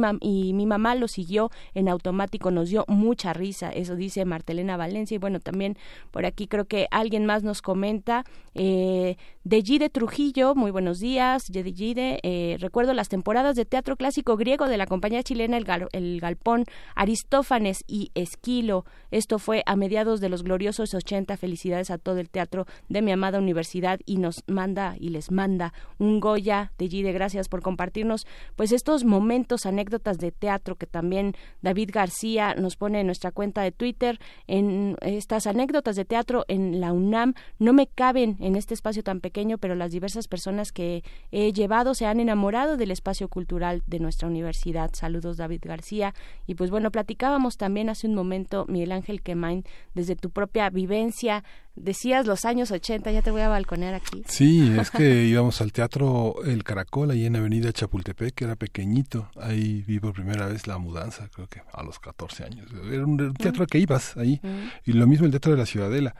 mi 0.53 0.65
mamá 0.65 0.95
lo 0.95 1.07
siguió 1.07 1.49
en 1.73 1.89
automático 1.89 2.51
nos 2.51 2.69
dio 2.69 2.85
mucha 2.87 3.33
risa 3.33 3.71
eso 3.71 3.95
dice 3.95 4.25
Martelena 4.25 4.77
Valencia. 4.77 5.15
Y 5.15 5.17
bueno 5.17 5.39
también 5.39 5.77
por 6.11 6.25
aquí 6.25 6.47
creo 6.47 6.65
que 6.65 6.87
alguien 6.91 7.25
más 7.25 7.43
nos 7.43 7.61
comenta 7.61 8.23
eh, 8.53 9.17
de 9.43 9.61
Gide 9.61 9.89
Trujillo 9.89 10.53
muy 10.53 10.71
buenos 10.71 10.99
días 10.99 11.51
de 11.51 11.63
Gide 11.63 12.19
eh, 12.23 12.57
recuerdo 12.59 12.93
las 12.93 13.09
temporadas 13.09 13.55
de 13.55 13.65
teatro 13.65 13.95
clásico 13.95 14.37
griego 14.37 14.67
de 14.67 14.77
la 14.77 14.85
compañía 14.85 15.23
chilena 15.23 15.57
el, 15.57 15.63
gal, 15.63 15.87
el 15.91 16.19
Galpón 16.19 16.65
Aristófanes 16.95 17.83
y 17.87 18.11
Esquilo. 18.13 18.85
Esto 19.11 19.39
fue 19.39 19.63
a 19.65 19.75
mediados 19.75 20.19
de 20.19 20.29
los 20.29 20.43
gloriosos 20.43 20.93
80 20.93 21.37
felicidades 21.37 21.89
a 21.89 21.97
todo 21.97 22.19
el 22.19 22.29
teatro 22.29 22.65
de 22.89 23.01
mi 23.01 23.11
amada 23.11 23.39
universidad 23.39 23.99
y 24.05 24.17
nos 24.17 24.43
manda 24.47 24.95
y 24.99 25.09
les 25.09 25.31
manda 25.31 25.73
un 25.97 26.19
Goya. 26.19 26.71
De 26.77 26.87
Gide 26.87 27.11
gracias 27.11 27.49
por 27.49 27.61
compartirnos 27.61 28.27
pues 28.55 28.71
estos 28.83 29.05
momentos, 29.05 29.65
anécdotas 29.65 30.17
de 30.17 30.33
teatro 30.33 30.75
que 30.75 30.85
también 30.85 31.35
David 31.61 31.91
García 31.93 32.53
nos 32.55 32.75
pone 32.75 32.99
en 32.99 33.05
nuestra 33.05 33.31
cuenta 33.31 33.61
de 33.61 33.71
Twitter, 33.71 34.19
en 34.45 34.97
estas 34.99 35.47
anécdotas 35.47 35.95
de 35.95 36.03
teatro 36.03 36.43
en 36.49 36.81
la 36.81 36.91
UNAM, 36.91 37.33
no 37.59 37.71
me 37.71 37.87
caben 37.87 38.35
en 38.41 38.57
este 38.57 38.73
espacio 38.73 39.01
tan 39.01 39.21
pequeño, 39.21 39.57
pero 39.57 39.73
las 39.73 39.93
diversas 39.93 40.27
personas 40.27 40.73
que 40.73 41.01
he 41.31 41.53
llevado 41.53 41.95
se 41.95 42.05
han 42.05 42.19
enamorado 42.19 42.75
del 42.75 42.91
espacio 42.91 43.29
cultural 43.29 43.83
de 43.87 44.01
nuestra 44.01 44.27
universidad. 44.27 44.91
Saludos 44.91 45.37
David 45.37 45.61
García. 45.63 46.13
Y 46.45 46.55
pues 46.55 46.69
bueno, 46.69 46.91
platicábamos 46.91 47.55
también 47.55 47.87
hace 47.87 48.07
un 48.07 48.15
momento, 48.15 48.65
Miguel 48.67 48.91
Ángel 48.91 49.21
Quemain, 49.21 49.63
desde 49.93 50.17
tu 50.17 50.29
propia 50.29 50.69
vivencia 50.69 51.45
decías 51.75 52.25
los 52.25 52.45
años 52.45 52.71
80, 52.71 53.11
ya 53.11 53.21
te 53.21 53.31
voy 53.31 53.41
a 53.41 53.49
balconear 53.49 53.93
aquí. 53.95 54.23
Sí, 54.27 54.73
es 54.79 54.91
que 54.91 55.25
íbamos 55.25 55.59
al 55.61 55.71
teatro 55.71 56.35
El 56.45 56.63
Caracol, 56.63 57.11
ahí 57.11 57.25
en 57.25 57.35
Avenida 57.35 57.71
Chapultepec, 57.71 58.33
que 58.33 58.43
era 58.45 58.55
pequeñito. 58.73 59.29
Ahí 59.39 59.83
vi 59.87 59.99
por 59.99 60.13
primera 60.13 60.47
vez 60.47 60.65
la 60.65 60.79
mudanza, 60.79 61.29
creo 61.29 61.47
que 61.47 61.61
a 61.71 61.83
los 61.83 61.99
14 61.99 62.43
años. 62.43 62.67
Era 62.91 63.05
un, 63.05 63.21
un 63.21 63.33
teatro 63.35 63.67
que 63.67 63.77
ibas 63.77 64.17
ahí. 64.17 64.41
Y 64.83 64.93
lo 64.93 65.05
mismo 65.05 65.25
el 65.25 65.31
teatro 65.31 65.51
de 65.51 65.59
la 65.59 65.65
Ciudadela 65.65 66.15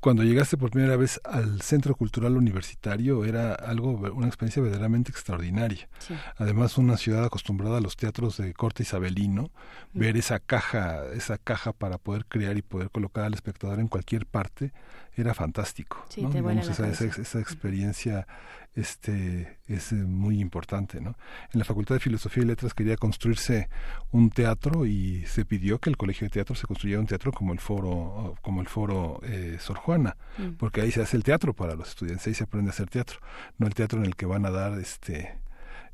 cuando 0.00 0.24
llegaste 0.24 0.56
por 0.56 0.70
primera 0.70 0.96
vez 0.96 1.20
al 1.24 1.60
Centro 1.60 1.94
Cultural 1.94 2.36
Universitario 2.36 3.24
era 3.26 3.52
algo, 3.52 3.90
una 4.14 4.26
experiencia 4.26 4.62
verdaderamente 4.62 5.10
extraordinaria. 5.10 5.88
Sí. 5.98 6.14
Además, 6.38 6.78
una 6.78 6.96
ciudad 6.96 7.24
acostumbrada 7.24 7.76
a 7.76 7.80
los 7.80 7.96
teatros 7.96 8.38
de 8.38 8.54
corte 8.54 8.82
isabelino, 8.82 9.50
mm. 9.92 9.98
ver 9.98 10.16
esa 10.16 10.38
caja, 10.40 11.04
esa 11.12 11.36
caja 11.36 11.72
para 11.72 11.98
poder 11.98 12.24
crear 12.24 12.56
y 12.56 12.62
poder 12.62 12.90
colocar 12.90 13.24
al 13.24 13.34
espectador 13.34 13.78
en 13.78 13.88
cualquier 13.88 14.24
parte, 14.24 14.72
era 15.16 15.34
fantástico. 15.34 16.02
Sí, 16.08 16.22
¿no? 16.22 16.30
Digamos, 16.30 16.66
esa, 16.66 16.88
esa, 16.88 17.04
esa, 17.04 17.38
experiencia 17.38 18.26
este 18.74 19.58
es 19.66 19.92
muy 19.92 20.40
importante 20.40 21.00
no 21.00 21.16
en 21.52 21.58
la 21.58 21.64
facultad 21.64 21.96
de 21.96 22.00
filosofía 22.00 22.44
y 22.44 22.46
letras 22.46 22.72
quería 22.72 22.96
construirse 22.96 23.68
un 24.12 24.30
teatro 24.30 24.86
y 24.86 25.24
se 25.26 25.44
pidió 25.44 25.80
que 25.80 25.90
el 25.90 25.96
colegio 25.96 26.26
de 26.26 26.30
teatro 26.30 26.54
se 26.54 26.66
construyera 26.66 27.00
un 27.00 27.06
teatro 27.06 27.32
como 27.32 27.52
el 27.52 27.58
foro 27.58 28.36
como 28.42 28.60
el 28.60 28.68
foro 28.68 29.20
eh, 29.24 29.56
Sor 29.60 29.76
Juana 29.76 30.16
mm. 30.38 30.50
porque 30.52 30.82
ahí 30.82 30.92
se 30.92 31.02
hace 31.02 31.16
el 31.16 31.24
teatro 31.24 31.52
para 31.52 31.74
los 31.74 31.88
estudiantes 31.88 32.26
ahí 32.28 32.34
se 32.34 32.44
aprende 32.44 32.70
a 32.70 32.72
hacer 32.72 32.88
teatro 32.88 33.18
no 33.58 33.66
el 33.66 33.74
teatro 33.74 33.98
en 33.98 34.06
el 34.06 34.14
que 34.14 34.26
van 34.26 34.46
a 34.46 34.50
dar 34.50 34.78
este 34.78 35.36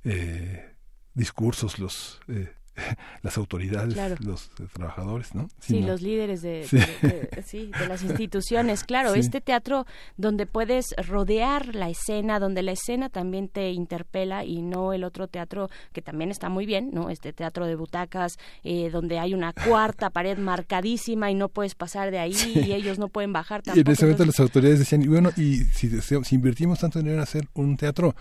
eh, 0.04 0.74
discursos 1.14 1.78
los 1.78 2.20
eh, 2.28 2.52
las 3.22 3.36
autoridades, 3.38 3.94
claro. 3.94 4.16
los 4.20 4.50
eh, 4.60 4.66
trabajadores, 4.72 5.34
¿no? 5.34 5.48
Sí, 5.60 5.74
sí 5.74 5.80
no. 5.80 5.88
los 5.88 6.02
líderes 6.02 6.42
de, 6.42 6.64
sí. 6.68 6.76
De, 6.76 7.28
de, 7.34 7.42
sí, 7.44 7.70
de, 7.78 7.86
las 7.86 8.02
instituciones, 8.02 8.84
claro, 8.84 9.14
este 9.14 9.40
teatro 9.40 9.86
donde 10.16 10.46
puedes 10.46 10.94
rodear 11.06 11.74
la 11.74 11.88
escena, 11.88 12.38
donde 12.38 12.62
la 12.62 12.72
escena 12.72 13.08
también 13.08 13.48
te 13.48 13.70
interpela 13.70 14.44
y 14.44 14.62
no 14.62 14.92
el 14.92 15.04
otro 15.04 15.28
teatro 15.28 15.68
que 15.92 16.02
también 16.02 16.30
está 16.30 16.48
muy 16.48 16.66
bien, 16.66 16.90
¿no? 16.92 17.10
Este 17.10 17.32
teatro 17.32 17.66
de 17.66 17.76
butacas, 17.76 18.38
eh, 18.64 18.90
donde 18.90 19.18
hay 19.18 19.34
una 19.34 19.52
cuarta 19.52 20.10
pared 20.10 20.38
marcadísima 20.38 21.30
y 21.30 21.34
no 21.34 21.48
puedes 21.48 21.74
pasar 21.74 22.10
de 22.10 22.18
ahí 22.18 22.34
y 22.54 22.72
ellos 22.72 22.98
no 22.98 23.08
pueden 23.08 23.32
bajar 23.32 23.62
tampoco. 23.62 23.78
Y 23.78 23.80
en 23.80 23.92
ese 23.92 24.04
momento 24.04 24.22
entonces... 24.22 24.40
las 24.40 24.48
autoridades 24.48 24.78
decían, 24.78 25.02
y 25.02 25.08
bueno, 25.08 25.30
y 25.36 25.64
si, 25.64 26.00
si 26.00 26.34
invertimos 26.34 26.78
tanto 26.78 26.98
dinero 26.98 27.16
en 27.16 27.22
hacer 27.22 27.48
un 27.54 27.76
teatro, 27.76 28.14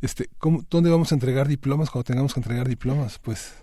este, 0.00 0.28
¿cómo, 0.38 0.64
¿dónde 0.68 0.90
vamos 0.90 1.12
a 1.12 1.14
entregar 1.14 1.46
diplomas 1.46 1.90
cuando 1.90 2.04
tengamos 2.04 2.34
que 2.34 2.40
entregar 2.40 2.68
diplomas? 2.68 3.18
Pues 3.20 3.54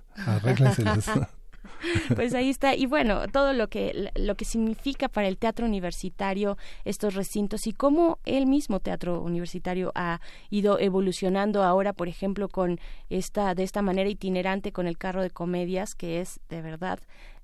pues 2.16 2.34
ahí 2.34 2.50
está. 2.50 2.76
Y 2.76 2.86
bueno 2.86 3.28
todo 3.28 3.54
lo 3.54 3.68
que 3.68 4.12
lo 4.16 4.36
que 4.36 4.46
significa 4.46 5.08
para 5.08 5.28
el 5.28 5.38
teatro 5.38 5.66
universitario 5.66 6.58
estos 6.86 7.16
recintos 7.16 7.68
y 7.68 7.74
cómo 7.74 8.20
el 8.26 8.46
mismo 8.46 8.80
teatro 8.80 9.22
universitario 9.22 9.92
ha 9.96 10.20
ido 10.50 10.80
evolucionando 10.80 11.64
ahora 11.64 11.94
por 11.94 12.08
ejemplo 12.08 12.50
con 12.50 12.80
esta 13.10 13.56
de 13.56 13.64
esta 13.64 13.82
manera 13.82 14.10
itinerante 14.10 14.72
con 14.72 14.88
el 14.88 14.98
carro 14.98 15.22
de 15.22 15.30
comedias 15.30 15.96
que 15.96 16.22
es 16.22 16.40
de 16.50 16.62
verdad 16.62 17.00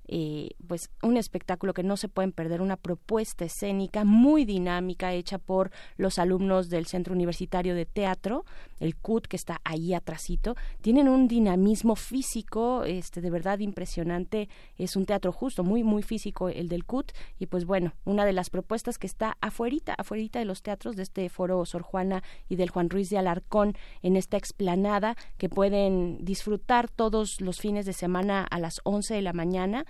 eh, 0.08 0.50
pues 0.66 0.90
un 1.02 1.16
espectáculo 1.16 1.74
que 1.74 1.82
no 1.82 1.96
se 1.96 2.08
pueden 2.08 2.32
perder, 2.32 2.60
una 2.60 2.76
propuesta 2.76 3.44
escénica 3.44 4.04
muy 4.04 4.44
dinámica 4.44 5.12
hecha 5.12 5.38
por 5.38 5.70
los 5.96 6.18
alumnos 6.18 6.68
del 6.68 6.86
Centro 6.86 7.14
Universitario 7.14 7.74
de 7.74 7.86
Teatro, 7.86 8.44
el 8.78 8.96
CUT 8.96 9.26
que 9.26 9.36
está 9.36 9.60
ahí 9.64 9.94
atrásito, 9.94 10.54
tienen 10.80 11.08
un 11.08 11.28
dinamismo 11.28 11.96
físico, 11.96 12.84
este 12.84 13.20
de 13.20 13.30
verdad 13.30 13.58
impresionante, 13.58 14.48
es 14.78 14.96
un 14.96 15.06
teatro 15.06 15.32
justo, 15.32 15.64
muy 15.64 15.82
muy 15.82 16.02
físico 16.02 16.48
el 16.48 16.68
del 16.68 16.84
CUT 16.84 17.12
y 17.38 17.46
pues 17.46 17.64
bueno, 17.64 17.92
una 18.04 18.24
de 18.24 18.32
las 18.32 18.50
propuestas 18.50 18.98
que 18.98 19.06
está 19.06 19.36
afuerita, 19.40 19.94
afuerita 19.94 20.38
de 20.38 20.44
los 20.44 20.62
teatros 20.62 20.96
de 20.96 21.02
este 21.02 21.28
foro 21.28 21.64
Sor 21.64 21.82
Juana 21.82 22.22
y 22.48 22.56
del 22.56 22.70
Juan 22.70 22.90
Ruiz 22.90 23.10
de 23.10 23.18
Alarcón 23.18 23.74
en 24.02 24.16
esta 24.16 24.36
explanada 24.36 25.16
que 25.38 25.48
pueden 25.48 26.24
disfrutar 26.24 26.88
todos 26.88 27.40
los 27.40 27.58
fines 27.58 27.86
de 27.86 27.92
semana 27.92 28.44
a 28.44 28.58
las 28.58 28.80
11 28.84 29.14
de 29.14 29.22
la 29.22 29.32
mañana 29.32 29.86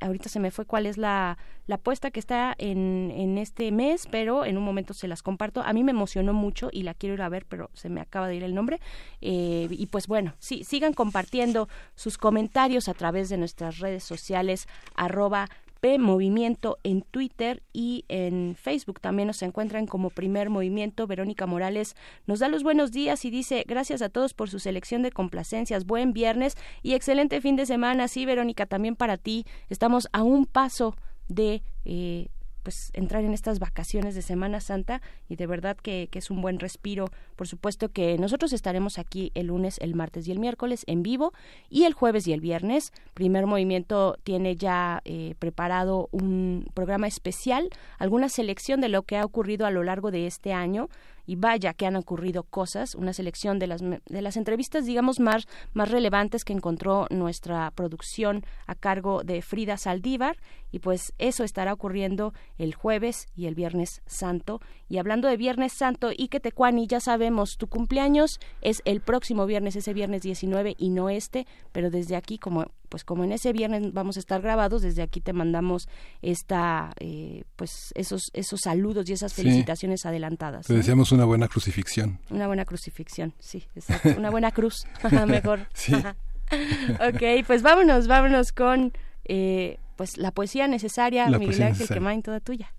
ahorita 0.00 0.28
se 0.28 0.40
me 0.40 0.50
fue 0.50 0.64
cuál 0.64 0.86
es 0.86 0.98
la, 0.98 1.38
la 1.66 1.76
apuesta 1.76 2.10
que 2.10 2.20
está 2.20 2.54
en, 2.58 3.12
en 3.14 3.38
este 3.38 3.70
mes, 3.72 4.08
pero 4.10 4.44
en 4.44 4.56
un 4.56 4.64
momento 4.64 4.94
se 4.94 5.08
las 5.08 5.22
comparto. 5.22 5.62
A 5.62 5.72
mí 5.72 5.84
me 5.84 5.92
emocionó 5.92 6.32
mucho 6.32 6.68
y 6.72 6.82
la 6.82 6.94
quiero 6.94 7.14
ir 7.14 7.22
a 7.22 7.28
ver, 7.28 7.46
pero 7.46 7.70
se 7.74 7.88
me 7.88 8.00
acaba 8.00 8.28
de 8.28 8.36
ir 8.36 8.42
el 8.42 8.54
nombre. 8.54 8.80
Eh, 9.20 9.68
y 9.70 9.86
pues 9.86 10.06
bueno, 10.06 10.34
sí, 10.38 10.64
sigan 10.64 10.94
compartiendo 10.94 11.68
sus 11.94 12.18
comentarios 12.18 12.88
a 12.88 12.94
través 12.94 13.28
de 13.28 13.36
nuestras 13.36 13.78
redes 13.78 14.04
sociales, 14.04 14.66
arroba 14.94 15.48
P 15.80 15.98
Movimiento 15.98 16.78
en 16.82 17.02
Twitter 17.02 17.62
y 17.72 18.04
en 18.08 18.56
Facebook 18.56 19.00
también 19.00 19.28
nos 19.28 19.42
encuentran 19.42 19.86
como 19.86 20.10
Primer 20.10 20.50
Movimiento. 20.50 21.06
Verónica 21.06 21.46
Morales 21.46 21.96
nos 22.26 22.40
da 22.40 22.48
los 22.48 22.62
buenos 22.62 22.92
días 22.92 23.24
y 23.24 23.30
dice 23.30 23.64
gracias 23.66 24.02
a 24.02 24.08
todos 24.08 24.34
por 24.34 24.50
su 24.50 24.58
selección 24.58 25.02
de 25.02 25.12
complacencias. 25.12 25.86
Buen 25.86 26.12
viernes 26.12 26.56
y 26.82 26.94
excelente 26.94 27.40
fin 27.40 27.56
de 27.56 27.66
semana. 27.66 28.08
Sí, 28.08 28.26
Verónica, 28.26 28.66
también 28.66 28.96
para 28.96 29.16
ti. 29.16 29.44
Estamos 29.68 30.08
a 30.12 30.22
un 30.22 30.46
paso 30.46 30.96
de 31.28 31.62
eh, 31.84 32.28
pues 32.68 32.90
entrar 32.92 33.24
en 33.24 33.32
estas 33.32 33.60
vacaciones 33.60 34.14
de 34.14 34.20
Semana 34.20 34.60
Santa 34.60 35.00
y 35.26 35.36
de 35.36 35.46
verdad 35.46 35.74
que, 35.74 36.06
es 36.12 36.30
un 36.30 36.42
buen 36.42 36.58
respiro. 36.58 37.06
Por 37.34 37.48
supuesto 37.48 37.88
que 37.88 38.18
nosotros 38.18 38.52
estaremos 38.52 38.98
aquí 38.98 39.32
el 39.34 39.46
lunes, 39.46 39.78
el 39.78 39.94
martes 39.94 40.28
y 40.28 40.32
el 40.32 40.38
miércoles 40.38 40.84
en 40.86 41.02
vivo 41.02 41.32
y 41.70 41.84
el 41.84 41.94
jueves 41.94 42.26
y 42.26 42.34
el 42.34 42.42
viernes. 42.42 42.92
Primer 43.14 43.46
Movimiento 43.46 44.18
tiene 44.22 44.56
ya 44.56 45.00
eh, 45.06 45.34
preparado 45.38 46.10
un 46.12 46.66
programa 46.74 47.06
especial, 47.06 47.70
alguna 47.98 48.28
selección 48.28 48.82
de 48.82 48.90
lo 48.90 49.00
que 49.00 49.16
ha 49.16 49.24
ocurrido 49.24 49.64
a 49.64 49.70
lo 49.70 49.82
largo 49.82 50.10
de 50.10 50.26
este 50.26 50.52
año 50.52 50.90
y 51.28 51.36
vaya 51.36 51.74
que 51.74 51.84
han 51.84 51.94
ocurrido 51.94 52.42
cosas, 52.42 52.94
una 52.94 53.12
selección 53.12 53.58
de 53.58 53.66
las, 53.66 53.82
de 53.82 54.22
las 54.22 54.38
entrevistas, 54.38 54.86
digamos, 54.86 55.20
más, 55.20 55.46
más 55.74 55.90
relevantes 55.90 56.42
que 56.42 56.54
encontró 56.54 57.06
nuestra 57.10 57.70
producción 57.72 58.46
a 58.66 58.74
cargo 58.74 59.22
de 59.22 59.42
Frida 59.42 59.76
Saldívar 59.76 60.38
y 60.72 60.78
pues 60.78 61.12
eso 61.18 61.44
estará 61.44 61.74
ocurriendo 61.74 62.32
el 62.56 62.74
jueves 62.74 63.26
y 63.36 63.44
el 63.44 63.54
viernes 63.54 64.00
santo. 64.06 64.62
Y 64.88 64.96
hablando 64.96 65.28
de 65.28 65.36
viernes 65.36 65.74
santo 65.74 66.12
y 66.16 66.28
que 66.28 66.40
Tecuani, 66.40 66.86
ya 66.86 66.98
sabemos, 66.98 67.58
tu 67.58 67.66
cumpleaños 67.66 68.40
es 68.62 68.80
el 68.86 69.02
próximo 69.02 69.44
viernes, 69.44 69.76
ese 69.76 69.92
viernes 69.92 70.22
19 70.22 70.76
y 70.78 70.88
no 70.88 71.10
este, 71.10 71.46
pero 71.72 71.90
desde 71.90 72.16
aquí 72.16 72.38
como 72.38 72.68
pues 72.88 73.04
como 73.04 73.24
en 73.24 73.32
ese 73.32 73.52
viernes 73.52 73.92
vamos 73.92 74.16
a 74.16 74.20
estar 74.20 74.40
grabados, 74.40 74.82
desde 74.82 75.02
aquí 75.02 75.20
te 75.20 75.32
mandamos 75.32 75.88
esta, 76.22 76.92
eh, 77.00 77.44
pues 77.56 77.92
esos, 77.94 78.30
esos 78.32 78.60
saludos 78.62 79.08
y 79.08 79.12
esas 79.12 79.34
felicitaciones 79.34 80.06
adelantadas. 80.06 80.66
Te 80.66 80.74
deseamos 80.74 81.12
una 81.12 81.24
buena 81.24 81.48
crucifixión. 81.48 82.18
Una 82.30 82.46
buena 82.46 82.64
crucifixión, 82.64 83.34
sí, 83.38 83.66
exacto. 83.74 84.14
Una 84.16 84.30
buena 84.30 84.50
cruz, 84.52 84.86
mejor. 85.26 85.68
Sí. 85.74 85.94
ok, 85.94 87.46
pues 87.46 87.62
vámonos, 87.62 88.06
vámonos 88.06 88.52
con 88.52 88.92
eh, 89.26 89.78
pues 89.96 90.16
la 90.16 90.30
poesía 90.30 90.66
necesaria, 90.66 91.24
La 91.24 91.38
Miguel 91.38 91.48
poesía 91.48 91.66
Ángel 91.66 91.78
necesaria. 91.80 92.00
Quemain, 92.00 92.22
toda 92.22 92.40
tuya. 92.40 92.72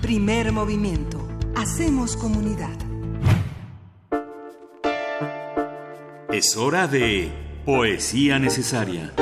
Primer 0.00 0.52
movimiento. 0.52 1.28
Hacemos 1.56 2.16
comunidad. 2.16 2.93
Es 6.34 6.56
hora 6.56 6.88
de 6.88 7.30
Poesía 7.64 8.38
Necesaria. 8.40 9.12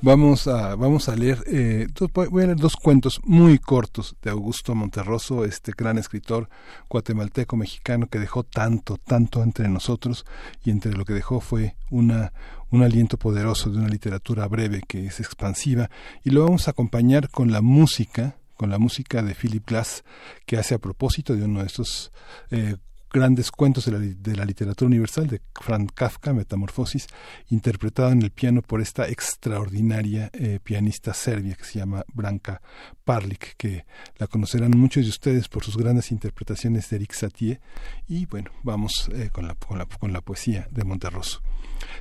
Vamos 0.00 0.46
a, 0.46 0.76
vamos 0.76 1.08
a 1.08 1.16
leer, 1.16 1.42
eh, 1.48 1.88
dos- 1.92 2.10
voy 2.30 2.44
a 2.44 2.46
leer 2.46 2.56
dos 2.56 2.76
cuentos 2.76 3.20
muy 3.24 3.58
cortos 3.58 4.14
de 4.22 4.30
Augusto 4.30 4.76
Monterroso, 4.76 5.44
este 5.44 5.72
gran 5.76 5.98
escritor 5.98 6.48
guatemalteco 6.88 7.56
mexicano 7.56 8.06
que 8.06 8.20
dejó 8.20 8.44
tanto, 8.44 8.96
tanto 8.96 9.42
entre 9.42 9.68
nosotros 9.68 10.24
y 10.64 10.70
entre 10.70 10.92
lo 10.92 11.04
que 11.04 11.14
dejó 11.14 11.40
fue 11.40 11.74
una, 11.90 12.32
un 12.70 12.84
aliento 12.84 13.18
poderoso 13.18 13.70
de 13.70 13.78
una 13.78 13.88
literatura 13.88 14.46
breve 14.46 14.82
que 14.86 15.04
es 15.06 15.18
expansiva 15.18 15.90
y 16.22 16.30
lo 16.30 16.44
vamos 16.44 16.68
a 16.68 16.70
acompañar 16.70 17.28
con 17.28 17.50
la 17.50 17.60
música, 17.60 18.36
con 18.58 18.70
la 18.70 18.78
música 18.78 19.22
de 19.22 19.34
Philip 19.34 19.66
Glass 19.66 20.04
que 20.44 20.58
hace 20.58 20.74
a 20.74 20.78
propósito 20.78 21.34
de 21.34 21.44
uno 21.44 21.60
de 21.60 21.66
estos 21.66 22.12
eh, 22.50 22.74
grandes 23.10 23.52
cuentos 23.52 23.86
de 23.86 23.92
la, 23.92 23.98
de 24.00 24.36
la 24.36 24.44
literatura 24.44 24.88
universal 24.88 25.28
de 25.28 25.40
Franz 25.54 25.92
Kafka, 25.94 26.32
Metamorfosis, 26.32 27.06
interpretado 27.50 28.10
en 28.10 28.20
el 28.20 28.32
piano 28.32 28.60
por 28.60 28.80
esta 28.80 29.08
extraordinaria 29.08 30.28
eh, 30.32 30.58
pianista 30.62 31.14
serbia 31.14 31.54
que 31.54 31.64
se 31.64 31.78
llama 31.78 32.04
Branka 32.12 32.60
Parlik, 33.04 33.54
que 33.56 33.86
la 34.16 34.26
conocerán 34.26 34.72
muchos 34.76 35.04
de 35.04 35.10
ustedes 35.10 35.48
por 35.48 35.62
sus 35.62 35.76
grandes 35.76 36.10
interpretaciones 36.10 36.90
de 36.90 36.96
Eric 36.96 37.12
Satie. 37.12 37.60
Y 38.08 38.26
bueno, 38.26 38.50
vamos 38.64 39.08
eh, 39.14 39.30
con, 39.32 39.46
la, 39.46 39.54
con, 39.54 39.78
la, 39.78 39.86
con 39.86 40.12
la 40.12 40.20
poesía 40.20 40.66
de 40.72 40.84
Monterroso. 40.84 41.40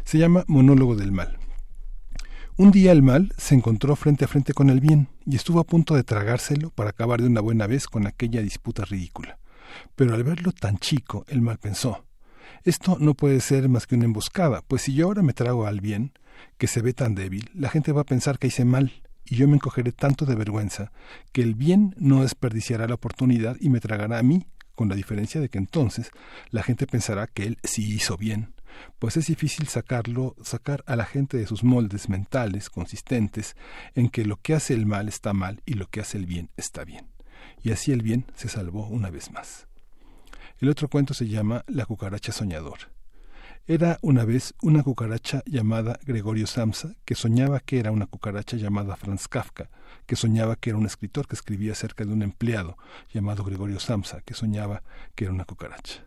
Se 0.03 0.17
llama 0.17 0.43
Monólogo 0.47 0.95
del 0.95 1.11
Mal. 1.11 1.37
Un 2.57 2.71
día 2.71 2.91
el 2.91 3.03
mal 3.03 3.33
se 3.37 3.55
encontró 3.55 3.95
frente 3.95 4.25
a 4.25 4.27
frente 4.27 4.53
con 4.53 4.69
el 4.69 4.79
bien 4.79 5.09
y 5.25 5.35
estuvo 5.35 5.59
a 5.59 5.63
punto 5.63 5.95
de 5.95 6.03
tragárselo 6.03 6.71
para 6.71 6.89
acabar 6.89 7.21
de 7.21 7.27
una 7.27 7.41
buena 7.41 7.67
vez 7.67 7.87
con 7.87 8.07
aquella 8.07 8.41
disputa 8.41 8.83
ridícula. 8.83 9.37
Pero 9.95 10.15
al 10.15 10.23
verlo 10.23 10.51
tan 10.51 10.77
chico, 10.77 11.23
el 11.27 11.41
mal 11.41 11.59
pensó 11.59 12.07
esto 12.63 12.97
no 12.99 13.13
puede 13.13 13.39
ser 13.39 13.69
más 13.69 13.87
que 13.87 13.95
una 13.95 14.05
emboscada, 14.05 14.61
pues 14.67 14.81
si 14.81 14.93
yo 14.93 15.05
ahora 15.05 15.21
me 15.21 15.33
trago 15.33 15.65
al 15.65 15.79
bien, 15.79 16.11
que 16.57 16.67
se 16.67 16.81
ve 16.81 16.93
tan 16.93 17.15
débil, 17.15 17.49
la 17.53 17.69
gente 17.69 17.91
va 17.91 18.01
a 18.01 18.05
pensar 18.05 18.39
que 18.39 18.47
hice 18.47 18.65
mal, 18.65 18.91
y 19.25 19.35
yo 19.35 19.47
me 19.47 19.55
encogeré 19.55 19.91
tanto 19.91 20.25
de 20.25 20.35
vergüenza, 20.35 20.91
que 21.31 21.41
el 21.41 21.55
bien 21.55 21.95
no 21.97 22.23
desperdiciará 22.23 22.87
la 22.87 22.95
oportunidad 22.95 23.57
y 23.59 23.69
me 23.69 23.79
tragará 23.79 24.19
a 24.19 24.23
mí, 24.23 24.47
con 24.75 24.89
la 24.89 24.95
diferencia 24.95 25.41
de 25.41 25.49
que 25.49 25.57
entonces 25.57 26.11
la 26.49 26.61
gente 26.61 26.87
pensará 26.87 27.27
que 27.27 27.43
él 27.43 27.57
sí 27.63 27.93
hizo 27.93 28.17
bien 28.17 28.53
pues 28.99 29.17
es 29.17 29.27
difícil 29.27 29.67
sacarlo, 29.67 30.35
sacar 30.41 30.83
a 30.87 30.95
la 30.95 31.05
gente 31.05 31.37
de 31.37 31.47
sus 31.47 31.63
moldes 31.63 32.09
mentales 32.09 32.69
consistentes 32.69 33.55
en 33.95 34.09
que 34.09 34.25
lo 34.25 34.37
que 34.37 34.53
hace 34.53 34.73
el 34.73 34.85
mal 34.85 35.07
está 35.07 35.33
mal 35.33 35.61
y 35.65 35.73
lo 35.73 35.87
que 35.87 36.01
hace 36.01 36.17
el 36.17 36.25
bien 36.25 36.49
está 36.57 36.83
bien. 36.83 37.07
Y 37.63 37.71
así 37.71 37.91
el 37.91 38.01
bien 38.01 38.25
se 38.35 38.49
salvó 38.49 38.87
una 38.87 39.09
vez 39.09 39.31
más. 39.31 39.67
El 40.59 40.69
otro 40.69 40.89
cuento 40.89 41.13
se 41.13 41.27
llama 41.27 41.63
La 41.67 41.85
cucaracha 41.85 42.31
soñador. 42.31 42.79
Era 43.69 43.99
una 44.01 44.23
vez 44.23 44.53
una 44.61 44.81
cucaracha 44.81 45.43
llamada 45.45 45.99
Gregorio 46.05 46.47
Samsa, 46.47 46.95
que 47.03 47.15
soñaba 47.15 47.59
que 47.59 47.79
era 47.79 47.91
una 47.91 48.07
cucaracha 48.07 48.55
llamada 48.55 48.95
Franz 48.95 49.27
Kafka, 49.27 49.69
que 50.05 50.15
soñaba 50.15 50.55
que 50.55 50.69
era 50.69 50.79
un 50.79 50.85
escritor 50.85 51.27
que 51.27 51.35
escribía 51.35 51.73
acerca 51.73 52.05
de 52.05 52.13
un 52.13 52.21
empleado 52.21 52.77
llamado 53.13 53.43
Gregorio 53.43 53.81
Samsa, 53.81 54.21
que 54.21 54.33
soñaba 54.33 54.83
que 55.15 55.25
era 55.25 55.33
una 55.33 55.43
cucaracha. 55.43 56.05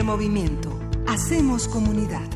Primer 0.00 0.16
movimiento. 0.16 0.80
Hacemos 1.06 1.68
comunidad. 1.68 2.26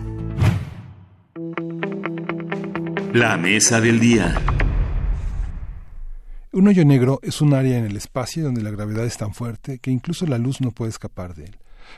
La 3.15 3.39
mesa 3.39 3.81
del 3.81 3.99
día. 4.01 4.39
Un 6.53 6.69
hoyo 6.69 6.85
negro 6.85 7.21
es 7.23 7.41
un 7.41 7.55
área 7.55 7.79
en 7.79 7.87
el 7.87 7.97
espacio 7.97 8.45
donde 8.45 8.61
la 8.61 8.71
gravedad 8.71 9.07
es 9.07 9.17
tan 9.17 9.33
fuerte 9.33 9.79
que 9.79 9.91
incluso 9.91 10.27
la 10.27 10.37
luz 10.37 10.61
no 10.61 10.73
puede 10.73 10.91
escapar 10.91 11.35
de 11.35 11.47
él. 11.47 11.57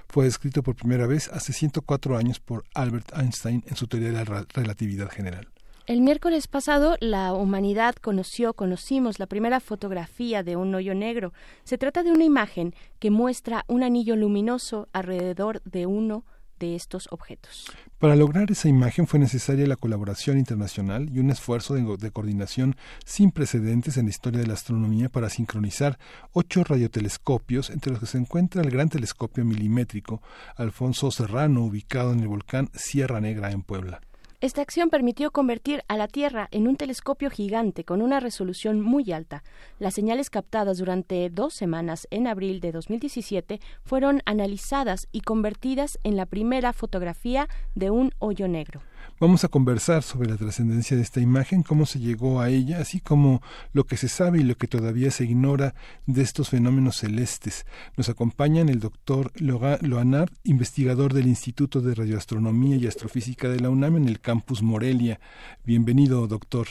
Fue 0.08 0.26
descrito 0.26 0.62
por 0.62 0.76
primera 0.76 1.08
vez 1.08 1.28
hace 1.32 1.52
104 1.52 2.16
años 2.16 2.38
por 2.38 2.64
Albert 2.72 3.10
Einstein 3.16 3.64
en 3.66 3.74
su 3.74 3.88
teoría 3.88 4.12
de 4.12 4.24
la 4.24 4.46
relatividad 4.54 5.10
general. 5.10 5.48
El 5.86 6.00
miércoles 6.00 6.48
pasado 6.48 6.96
la 6.98 7.32
humanidad 7.32 7.94
conoció, 7.94 8.54
conocimos 8.54 9.20
la 9.20 9.28
primera 9.28 9.60
fotografía 9.60 10.42
de 10.42 10.56
un 10.56 10.74
hoyo 10.74 10.96
negro. 10.96 11.32
Se 11.62 11.78
trata 11.78 12.02
de 12.02 12.10
una 12.10 12.24
imagen 12.24 12.74
que 12.98 13.12
muestra 13.12 13.64
un 13.68 13.84
anillo 13.84 14.16
luminoso 14.16 14.88
alrededor 14.92 15.62
de 15.62 15.86
uno 15.86 16.24
de 16.58 16.74
estos 16.74 17.06
objetos. 17.12 17.66
Para 17.98 18.16
lograr 18.16 18.50
esa 18.50 18.68
imagen 18.68 19.06
fue 19.06 19.20
necesaria 19.20 19.64
la 19.68 19.76
colaboración 19.76 20.38
internacional 20.38 21.08
y 21.08 21.20
un 21.20 21.30
esfuerzo 21.30 21.74
de, 21.74 21.96
de, 21.96 22.10
coordinación 22.10 22.74
sin 23.04 23.30
precedentes 23.30 23.96
en 23.96 24.06
la 24.06 24.10
historia 24.10 24.40
de 24.40 24.48
la 24.48 24.54
astronomía 24.54 25.08
para 25.08 25.30
sincronizar 25.30 26.00
ocho 26.32 26.64
radiotelescopios, 26.64 27.70
entre 27.70 27.92
los 27.92 28.00
que 28.00 28.06
se 28.06 28.18
encuentra 28.18 28.60
el 28.60 28.70
gran 28.70 28.88
telescopio 28.88 29.44
milimétrico 29.44 30.20
Alfonso 30.56 31.12
Serrano, 31.12 31.62
ubicado 31.62 32.12
en 32.12 32.20
el 32.20 32.28
volcán 32.28 32.70
Sierra 32.74 33.20
Negra 33.20 33.52
en 33.52 33.62
Puebla. 33.62 34.00
Esta 34.42 34.60
acción 34.60 34.90
permitió 34.90 35.30
convertir 35.30 35.82
a 35.88 35.96
la 35.96 36.08
Tierra 36.08 36.48
en 36.50 36.68
un 36.68 36.76
telescopio 36.76 37.30
gigante 37.30 37.84
con 37.84 38.02
una 38.02 38.20
resolución 38.20 38.82
muy 38.82 39.10
alta. 39.10 39.42
Las 39.78 39.94
señales 39.94 40.28
captadas 40.28 40.76
durante 40.76 41.30
dos 41.30 41.54
semanas 41.54 42.06
en 42.10 42.26
abril 42.26 42.60
de 42.60 42.70
2017 42.70 43.60
fueron 43.82 44.20
analizadas 44.26 45.08
y 45.10 45.22
convertidas 45.22 45.98
en 46.04 46.16
la 46.16 46.26
primera 46.26 46.74
fotografía 46.74 47.48
de 47.74 47.88
un 47.88 48.12
hoyo 48.18 48.46
negro. 48.46 48.82
Vamos 49.18 49.44
a 49.44 49.48
conversar 49.48 50.02
sobre 50.02 50.28
la 50.28 50.36
trascendencia 50.36 50.94
de 50.94 51.02
esta 51.02 51.20
imagen, 51.20 51.62
cómo 51.62 51.86
se 51.86 51.98
llegó 51.98 52.42
a 52.42 52.50
ella, 52.50 52.80
así 52.80 53.00
como 53.00 53.40
lo 53.72 53.84
que 53.84 53.96
se 53.96 54.08
sabe 54.08 54.40
y 54.40 54.42
lo 54.42 54.56
que 54.56 54.66
todavía 54.66 55.10
se 55.10 55.24
ignora 55.24 55.74
de 56.04 56.20
estos 56.20 56.50
fenómenos 56.50 56.98
celestes. 56.98 57.64
Nos 57.96 58.10
acompañan 58.10 58.68
el 58.68 58.78
doctor 58.78 59.32
Loanard, 59.40 60.28
investigador 60.44 61.14
del 61.14 61.28
Instituto 61.28 61.80
de 61.80 61.94
Radioastronomía 61.94 62.76
y 62.76 62.86
Astrofísica 62.86 63.48
de 63.48 63.60
la 63.60 63.70
UNAM 63.70 63.96
en 63.96 64.08
el 64.08 64.20
campus 64.20 64.62
Morelia. 64.62 65.18
Bienvenido, 65.64 66.26
doctor. 66.26 66.66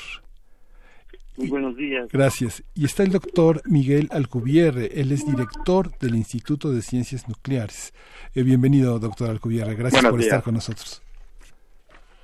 Muy 1.38 1.50
buenos 1.50 1.76
días. 1.76 2.08
Gracias. 2.12 2.64
Y 2.76 2.86
está 2.86 3.02
el 3.02 3.12
doctor 3.12 3.64
Miguel 3.66 4.08
Alcubierre, 4.12 5.02
él 5.02 5.12
es 5.12 5.26
director 5.26 5.98
del 5.98 6.14
Instituto 6.14 6.72
de 6.72 6.84
Ciencias 6.84 7.28
Nucleares. 7.28 7.92
Eh, 8.36 8.44
bienvenido, 8.44 9.00
doctor 9.00 9.32
Alcubierre. 9.32 9.74
Gracias 9.74 10.04
Buenos 10.04 10.12
por 10.12 10.20
días. 10.20 10.28
estar 10.28 10.44
con 10.44 10.54
nosotros. 10.54 11.02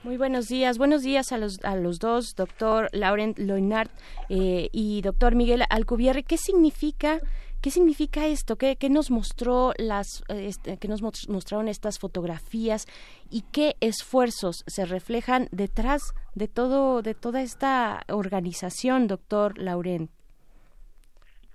Muy 0.03 0.17
buenos 0.17 0.47
días, 0.47 0.79
buenos 0.79 1.03
días 1.03 1.31
a 1.31 1.37
los, 1.37 1.63
a 1.63 1.75
los 1.75 1.99
dos, 1.99 2.35
doctor 2.35 2.89
Laurent 2.91 3.37
Loinart 3.37 3.91
eh, 4.29 4.69
y 4.71 5.01
doctor 5.03 5.35
Miguel 5.35 5.61
Alcubierre. 5.69 6.23
¿Qué 6.23 6.37
significa, 6.37 7.19
qué 7.61 7.69
significa 7.69 8.25
esto? 8.25 8.55
¿Qué, 8.55 8.77
qué 8.77 8.89
nos 8.89 9.11
mostró 9.11 9.73
las, 9.77 10.23
eh, 10.27 10.47
este, 10.47 10.77
qué 10.77 10.87
nos 10.87 11.03
mos- 11.03 11.29
mostraron 11.29 11.67
estas 11.67 11.99
fotografías 11.99 12.87
y 13.29 13.43
qué 13.51 13.75
esfuerzos 13.79 14.63
se 14.65 14.85
reflejan 14.85 15.49
detrás 15.51 16.01
de 16.33 16.47
todo, 16.47 17.03
de 17.03 17.13
toda 17.13 17.43
esta 17.43 18.01
organización, 18.09 19.05
doctor 19.07 19.59
Laurent? 19.59 20.09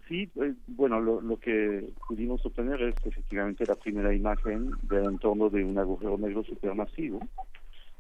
Sí, 0.06 0.31
eh, 0.36 0.55
bueno, 0.68 1.01
lo, 1.01 1.20
lo 1.20 1.36
que 1.40 1.93
pudimos 2.06 2.47
obtener 2.47 2.81
es 2.81 2.94
efectivamente 3.05 3.66
la 3.66 3.74
primera 3.74 4.14
imagen 4.14 4.70
del 4.85 5.06
entorno 5.06 5.51
de 5.51 5.64
un 5.64 5.77
agujero 5.77 6.16
negro 6.16 6.44
supermasivo. 6.44 7.18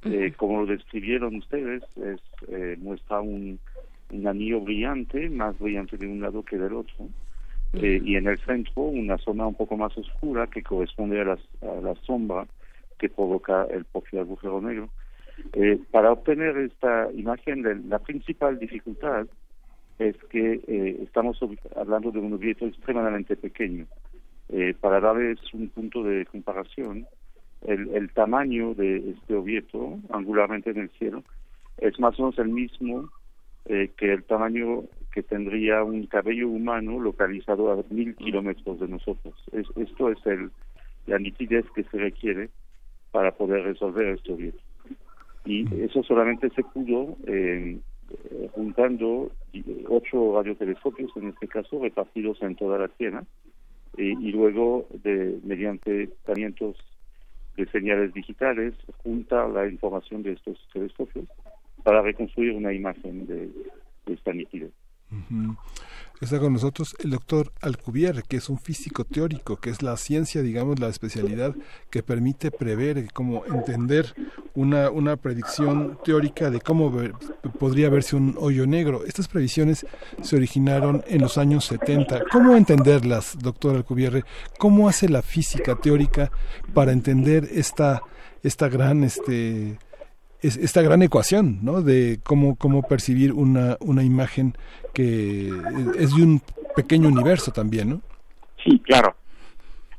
Eh, 0.04 0.32
como 0.36 0.60
lo 0.60 0.66
describieron 0.66 1.36
ustedes, 1.36 1.82
es, 1.96 2.20
eh, 2.48 2.76
muestra 2.78 3.20
un, 3.20 3.58
un 4.12 4.26
anillo 4.26 4.60
brillante, 4.60 5.28
más 5.30 5.58
brillante 5.58 5.96
de 5.96 6.06
un 6.06 6.20
lado 6.20 6.42
que 6.44 6.58
del 6.58 6.74
otro, 6.74 7.08
eh, 7.72 8.00
y 8.04 8.16
en 8.16 8.26
el 8.28 8.38
centro 8.40 8.84
una 8.84 9.18
zona 9.18 9.46
un 9.46 9.54
poco 9.54 9.76
más 9.76 9.96
oscura 9.98 10.46
que 10.46 10.62
corresponde 10.62 11.20
a, 11.20 11.24
las- 11.24 11.48
a 11.62 11.80
la 11.82 11.94
sombra 12.06 12.46
que 12.98 13.08
provoca 13.08 13.64
el 13.64 13.84
propio 13.84 14.20
agujero 14.20 14.60
negro. 14.60 14.90
Eh, 15.52 15.78
para 15.90 16.12
obtener 16.12 16.56
esta 16.58 17.10
imagen, 17.12 17.88
la- 17.88 17.98
principal 17.98 18.58
dificultad 18.58 19.26
es 19.98 20.16
que 20.30 20.60
eh, 20.66 20.98
estamos 21.02 21.38
hablando 21.74 22.10
de 22.10 22.18
un 22.20 22.34
objeto 22.34 22.66
extremadamente 22.66 23.36
pequeño. 23.36 23.86
Para 24.80 25.00
darles 25.00 25.40
un 25.52 25.68
punto 25.70 26.04
de 26.04 26.24
comparación, 26.26 27.06
el, 27.66 27.88
el 27.94 28.12
tamaño 28.12 28.74
de 28.74 29.10
este 29.10 29.34
objeto, 29.34 29.98
angularmente 30.10 30.70
en 30.70 30.78
el 30.78 30.90
cielo, 30.90 31.22
es 31.78 31.98
más 32.00 32.18
o 32.18 32.22
menos 32.22 32.38
el 32.38 32.48
mismo 32.48 33.10
eh, 33.66 33.90
que 33.96 34.12
el 34.12 34.24
tamaño 34.24 34.84
que 35.12 35.22
tendría 35.22 35.82
un 35.82 36.06
cabello 36.06 36.48
humano 36.48 37.00
localizado 37.00 37.72
a 37.72 37.82
mil 37.90 38.14
kilómetros 38.16 38.80
de 38.80 38.88
nosotros. 38.88 39.34
Es- 39.52 39.66
esto 39.76 40.10
es 40.10 40.18
el, 40.26 40.50
la 41.06 41.18
nitidez 41.18 41.64
que 41.74 41.84
se 41.84 41.98
requiere 41.98 42.50
para 43.10 43.32
poder 43.32 43.64
resolver 43.64 44.06
este 44.08 44.32
objeto. 44.32 44.58
Y 45.44 45.64
eso 45.82 46.02
solamente 46.02 46.50
se 46.50 46.62
pudo 46.64 47.16
eh, 47.26 47.78
juntando 48.52 49.30
eh, 49.52 49.84
ocho 49.88 50.34
radiotelescopios, 50.36 51.10
en 51.16 51.28
este 51.28 51.48
caso, 51.48 51.80
repartidos 51.80 52.42
en 52.42 52.56
toda 52.56 52.78
la 52.78 52.88
Tierra, 52.88 53.24
eh, 53.96 54.14
y 54.20 54.32
luego 54.32 54.86
de 55.02 55.38
mediante 55.44 56.08
tratamientos 56.24 56.76
de 57.56 57.66
señales 57.66 58.12
digitales, 58.12 58.74
junta 59.02 59.48
la 59.48 59.66
información 59.66 60.22
de 60.22 60.32
estos 60.32 60.58
telescopios 60.72 61.26
para 61.82 62.02
reconstruir 62.02 62.52
una 62.52 62.72
imagen 62.72 63.26
de, 63.26 63.50
de 64.06 64.14
esta 64.14 64.32
nitidez. 64.32 64.72
Ujú. 65.10 65.56
Está 66.18 66.38
con 66.38 66.54
nosotros 66.54 66.96
el 67.00 67.10
doctor 67.10 67.52
Alcubierre, 67.60 68.22
que 68.26 68.38
es 68.38 68.48
un 68.48 68.58
físico 68.58 69.04
teórico, 69.04 69.56
que 69.58 69.68
es 69.68 69.82
la 69.82 69.98
ciencia, 69.98 70.40
digamos, 70.40 70.80
la 70.80 70.88
especialidad 70.88 71.54
que 71.90 72.02
permite 72.02 72.50
prever, 72.50 73.12
cómo 73.12 73.44
entender 73.44 74.14
una, 74.54 74.88
una 74.88 75.16
predicción 75.18 75.98
teórica 76.04 76.48
de 76.50 76.62
cómo 76.62 76.90
ver- 76.90 77.12
podría 77.58 77.90
verse 77.90 78.16
un 78.16 78.34
hoyo 78.38 78.66
negro. 78.66 79.04
Estas 79.04 79.28
previsiones 79.28 79.84
se 80.22 80.36
originaron 80.36 81.04
en 81.06 81.20
los 81.20 81.36
años 81.36 81.66
70. 81.66 82.24
¿Cómo 82.32 82.56
entenderlas, 82.56 83.36
doctor 83.38 83.76
Alcubierre? 83.76 84.24
¿Cómo 84.58 84.88
hace 84.88 85.10
la 85.10 85.20
física 85.20 85.74
teórica 85.76 86.30
para 86.72 86.92
entender 86.92 87.46
esta, 87.52 88.00
esta 88.42 88.70
gran 88.70 89.04
este, 89.04 89.78
es 90.42 90.56
esta 90.56 90.82
gran 90.82 91.02
ecuación, 91.02 91.58
¿no? 91.62 91.82
De 91.82 92.20
cómo, 92.22 92.56
cómo 92.56 92.82
percibir 92.82 93.32
una, 93.32 93.76
una 93.80 94.02
imagen 94.02 94.54
que 94.92 95.48
es 95.98 96.14
de 96.14 96.22
un 96.22 96.40
pequeño 96.74 97.08
universo 97.08 97.52
también, 97.52 97.90
¿no? 97.90 98.00
Sí, 98.64 98.78
claro. 98.80 99.14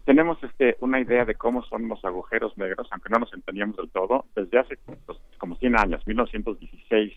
Tenemos 0.05 0.41
este, 0.41 0.77
una 0.80 1.01
idea 1.01 1.26
de 1.26 1.35
cómo 1.35 1.64
son 1.64 1.89
los 1.89 2.03
agujeros 2.05 2.57
negros, 2.57 2.88
aunque 2.91 3.09
no 3.09 3.19
nos 3.19 3.34
entendíamos 3.34 3.76
del 3.76 3.89
todo, 3.89 4.26
desde 4.35 4.59
hace 4.59 4.77
pues, 5.05 5.20
como 5.37 5.57
100 5.57 5.78
años, 5.78 6.07
1916, 6.07 7.13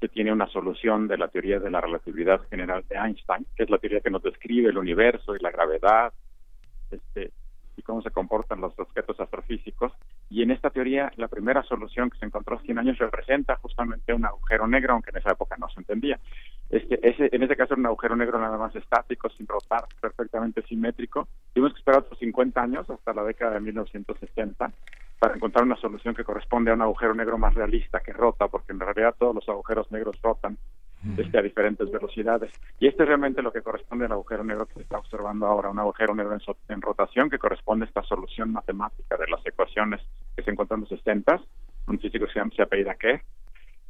se 0.00 0.08
tiene 0.08 0.32
una 0.32 0.46
solución 0.48 1.08
de 1.08 1.18
la 1.18 1.28
teoría 1.28 1.58
de 1.58 1.70
la 1.70 1.80
relatividad 1.80 2.40
general 2.48 2.84
de 2.88 2.96
Einstein, 2.96 3.46
que 3.56 3.64
es 3.64 3.70
la 3.70 3.78
teoría 3.78 4.00
que 4.00 4.10
nos 4.10 4.22
describe 4.22 4.70
el 4.70 4.78
universo 4.78 5.34
y 5.34 5.40
la 5.40 5.50
gravedad, 5.50 6.12
este, 6.90 7.32
y 7.76 7.82
cómo 7.82 8.02
se 8.02 8.10
comportan 8.10 8.60
los 8.60 8.78
objetos 8.78 9.18
astrofísicos. 9.20 9.92
Y 10.30 10.42
en 10.42 10.50
esta 10.50 10.70
teoría, 10.70 11.12
la 11.16 11.28
primera 11.28 11.62
solución 11.62 12.10
que 12.10 12.18
se 12.18 12.26
encontró 12.26 12.56
hace 12.56 12.66
100 12.66 12.78
años 12.78 12.98
representa 12.98 13.56
justamente 13.56 14.14
un 14.14 14.24
agujero 14.24 14.66
negro, 14.66 14.94
aunque 14.94 15.10
en 15.10 15.18
esa 15.18 15.32
época 15.32 15.56
no 15.58 15.68
se 15.68 15.80
entendía. 15.80 16.18
Este, 16.70 17.06
ese, 17.06 17.28
en 17.32 17.42
ese 17.42 17.56
caso 17.56 17.74
era 17.74 17.80
un 17.80 17.86
agujero 17.86 18.16
negro 18.16 18.38
nada 18.38 18.56
más 18.56 18.74
estático, 18.74 19.28
sin 19.30 19.46
rotar, 19.46 19.84
perfectamente 20.00 20.62
simétrico. 20.62 21.28
Tuvimos 21.52 21.72
que 21.74 21.80
esperar 21.80 22.00
otros 22.00 22.18
50 22.18 22.62
años, 22.62 22.88
hasta 22.88 23.12
la 23.12 23.24
década 23.24 23.54
de 23.54 23.60
1960, 23.60 24.72
para 25.18 25.36
encontrar 25.36 25.64
una 25.64 25.76
solución 25.76 26.14
que 26.14 26.24
corresponde 26.24 26.70
a 26.70 26.74
un 26.74 26.82
agujero 26.82 27.14
negro 27.14 27.38
más 27.38 27.54
realista, 27.54 28.00
que 28.00 28.12
rota, 28.12 28.48
porque 28.48 28.72
en 28.72 28.80
realidad 28.80 29.14
todos 29.18 29.34
los 29.34 29.48
agujeros 29.48 29.90
negros 29.92 30.20
rotan 30.22 30.58
este, 31.18 31.38
a 31.38 31.42
diferentes 31.42 31.90
velocidades. 31.90 32.52
Y 32.78 32.86
este 32.86 33.02
es 33.02 33.08
realmente 33.08 33.42
lo 33.42 33.52
que 33.52 33.62
corresponde 33.62 34.06
al 34.06 34.12
agujero 34.12 34.44
negro 34.44 34.66
que 34.66 34.74
se 34.74 34.82
está 34.82 34.98
observando 34.98 35.46
ahora, 35.46 35.70
un 35.70 35.78
agujero 35.78 36.14
negro 36.14 36.32
en, 36.34 36.40
so- 36.40 36.56
en 36.68 36.80
rotación 36.80 37.28
que 37.30 37.38
corresponde 37.38 37.84
a 37.84 37.88
esta 37.88 38.02
solución 38.04 38.52
matemática 38.52 39.16
de 39.16 39.26
las 39.28 39.44
ecuaciones 39.46 40.00
que 40.36 40.42
se 40.42 40.50
encuentran 40.50 40.78
en 40.78 40.82
los 40.82 40.90
60, 40.90 41.40
un 41.88 41.98
físico 41.98 42.26
que 42.26 42.32
se, 42.32 42.38
llama, 42.38 42.52
apellida 42.58 42.94
Kerr. 42.94 43.20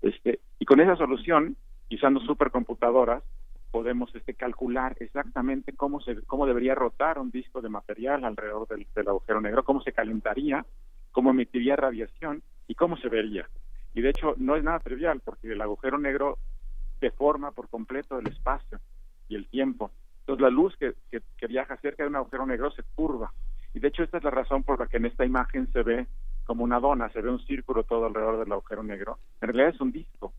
Este, 0.00 0.41
y 0.58 0.65
con 0.65 0.81
esa 0.81 0.97
solución, 0.97 1.57
usando 1.91 2.20
supercomputadoras, 2.20 3.23
podemos 3.70 4.15
este, 4.15 4.34
calcular 4.34 4.97
exactamente 5.00 5.73
cómo, 5.74 6.00
se, 6.00 6.23
cómo 6.23 6.47
debería 6.47 6.74
rotar 6.74 7.18
un 7.18 7.31
disco 7.31 7.60
de 7.62 7.68
material 7.68 8.24
alrededor 8.24 8.66
del, 8.68 8.86
del 8.94 9.08
agujero 9.08 9.41
negro, 9.41 9.65
cómo 9.65 9.81
se 9.82 9.92
calentaría, 9.92 10.65
cómo 11.10 11.31
emitiría 11.31 11.76
radiación 11.76 12.42
y 12.68 12.74
cómo 12.74 12.97
se 12.99 13.08
vería. 13.08 13.49
Y 13.94 14.00
de 14.02 14.10
hecho 14.10 14.34
no 14.39 14.57
es 14.57 14.65
nada 14.65 14.78
trivial 14.81 15.20
porque 15.24 15.52
el 15.52 15.60
agujero 15.60 15.99
negro 15.99 16.39
deforma 17.03 17.51
por 17.51 17.69
completo 17.69 18.19
el 18.19 18.29
espacio 18.29 18.81
y 19.29 19.35
el 19.35 19.47
tiempo. 19.49 19.91
Entonces 20.21 20.43
la 20.43 20.51
luz 20.51 20.75
que, 20.77 20.95
que, 21.11 21.47
viaja 21.47 21.77
cerca 21.79 22.05
de 22.05 22.09
un 22.09 22.17
agujero 22.17 22.47
negro 22.47 22.71
se 22.71 22.85
curva 22.95 23.33
Y 23.75 23.81
de 23.81 23.89
hecho 23.89 24.05
esta 24.05 24.19
es 24.19 24.25
la 24.25 24.31
razón 24.31 24.63
por 24.63 24.79
la 24.79 24.87
que 24.87 24.99
en 24.99 25.07
esta 25.07 25.27
imagen 25.27 25.71
se 25.73 25.83
ve 25.83 26.07
como 26.45 26.65
una 26.65 26.81
dona, 26.81 27.11
se 27.11 27.21
ve 27.21 27.31
un 27.31 27.45
círculo 27.45 27.83
todo 27.83 28.07
alrededor 28.07 28.39
del 28.39 28.53
agujero 28.53 28.83
negro. 28.83 29.19
En 29.41 29.49
realidad 29.49 29.75
es 29.75 29.81
un 29.81 29.93
disco. 29.93 30.33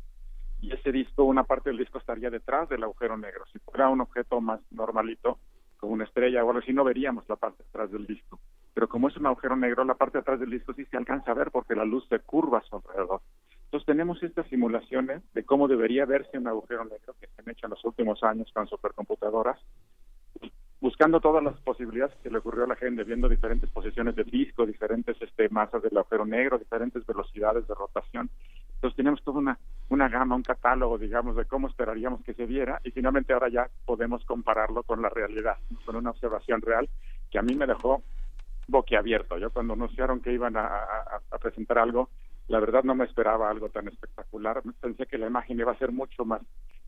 Y 0.62 0.72
ese 0.72 0.92
disco, 0.92 1.26
una 1.26 1.44
parte 1.44 1.70
del 1.70 1.80
disco 1.80 1.98
estaría 1.98 2.30
detrás 2.30 2.70
del 2.70 2.84
agujero 2.84 3.18
negro. 3.18 3.44
Si 3.52 3.60
fuera 3.60 3.90
un 3.90 4.02
objeto 4.02 4.40
más 4.40 4.62
normalito, 4.72 5.38
como 5.78 5.94
una 5.94 6.06
estrella 6.06 6.44
o 6.44 6.48
algo 6.48 6.62
así, 6.62 6.72
no 6.72 6.86
veríamos 6.86 7.28
la 7.28 7.36
parte 7.36 7.64
detrás 7.64 7.92
del 7.92 8.08
disco. 8.08 8.40
Pero 8.74 8.88
como 8.88 9.10
es 9.10 9.18
un 9.18 9.26
agujero 9.26 9.56
negro, 9.56 9.84
la 9.84 9.96
parte 9.96 10.18
de 10.18 10.22
atrás 10.22 10.40
del 10.40 10.50
disco 10.50 10.74
sí 10.74 10.86
se 10.86 10.98
alcanza 10.98 11.32
a 11.32 11.36
ver 11.36 11.52
porque 11.52 11.76
la 11.76 11.84
luz 11.86 12.08
se 12.08 12.20
curva 12.20 12.60
a 12.60 12.64
su 12.64 12.78
alrededor. 12.78 13.22
Entonces 13.74 13.88
tenemos 13.88 14.22
estas 14.22 14.46
simulaciones 14.50 15.24
de 15.34 15.44
cómo 15.44 15.68
debería 15.68 16.06
verse 16.06 16.38
un 16.38 16.48
agujero 16.48 16.84
negro 16.86 17.16
que 17.20 17.26
se 17.26 17.42
han 17.42 17.50
hecho 17.50 17.66
en 17.66 17.72
los 17.72 17.84
últimos 17.84 18.24
años 18.24 18.48
con 18.54 18.68
supercomputadoras 18.68 19.60
buscando 20.80 21.20
todas 21.20 21.44
las 21.44 21.60
posibilidades 21.62 22.14
que 22.22 22.30
le 22.30 22.38
ocurrió 22.38 22.66
a 22.66 22.68
la 22.68 22.76
gente, 22.76 23.04
viendo 23.04 23.28
diferentes 23.28 23.72
posiciones 23.72 24.16
de 24.16 24.26
disco, 24.26 24.68
diferentes 24.68 25.20
este, 25.20 25.50
masas 25.50 25.82
del 25.82 25.98
agujero 25.98 26.24
negro, 26.24 26.60
diferentes 26.60 27.04
velocidades 27.08 27.68
de 27.68 27.74
rotación. 27.74 28.30
Entonces 28.76 28.96
tenemos 28.96 29.24
toda 29.24 29.40
una, 29.40 29.58
una 29.90 30.08
gama, 30.08 30.36
un 30.36 30.44
catálogo, 30.44 31.00
digamos, 31.00 31.36
de 31.36 31.46
cómo 31.46 31.68
esperaríamos 31.68 32.22
que 32.24 32.36
se 32.36 32.46
viera 32.46 32.80
y 32.84 32.92
finalmente 32.92 33.34
ahora 33.34 33.50
ya 33.50 33.70
podemos 33.86 34.24
compararlo 34.26 34.84
con 34.84 35.02
la 35.02 35.10
realidad, 35.10 35.58
con 35.84 35.96
una 35.96 36.12
observación 36.12 36.62
real 36.62 36.88
que 37.32 37.40
a 37.40 37.42
mí 37.42 37.56
me 37.56 37.66
dejó 37.66 38.04
boquiabierto. 38.68 39.40
Yo 39.40 39.50
cuando 39.50 39.74
anunciaron 39.74 40.20
que 40.20 40.32
iban 40.32 40.58
a, 40.58 40.68
a 41.32 41.38
presentar 41.40 41.80
algo, 41.80 42.10
la 42.48 42.60
verdad 42.60 42.84
no 42.84 42.96
me 42.96 43.06
esperaba 43.06 43.50
algo 43.50 43.70
tan 43.70 43.88
espectacular. 43.88 44.62
Pensé 44.80 45.06
que 45.06 45.18
la 45.18 45.28
imagen 45.28 45.60
iba 45.60 45.72
a 45.72 45.78
ser 45.78 45.92
mucho 45.92 46.26
más 46.26 46.42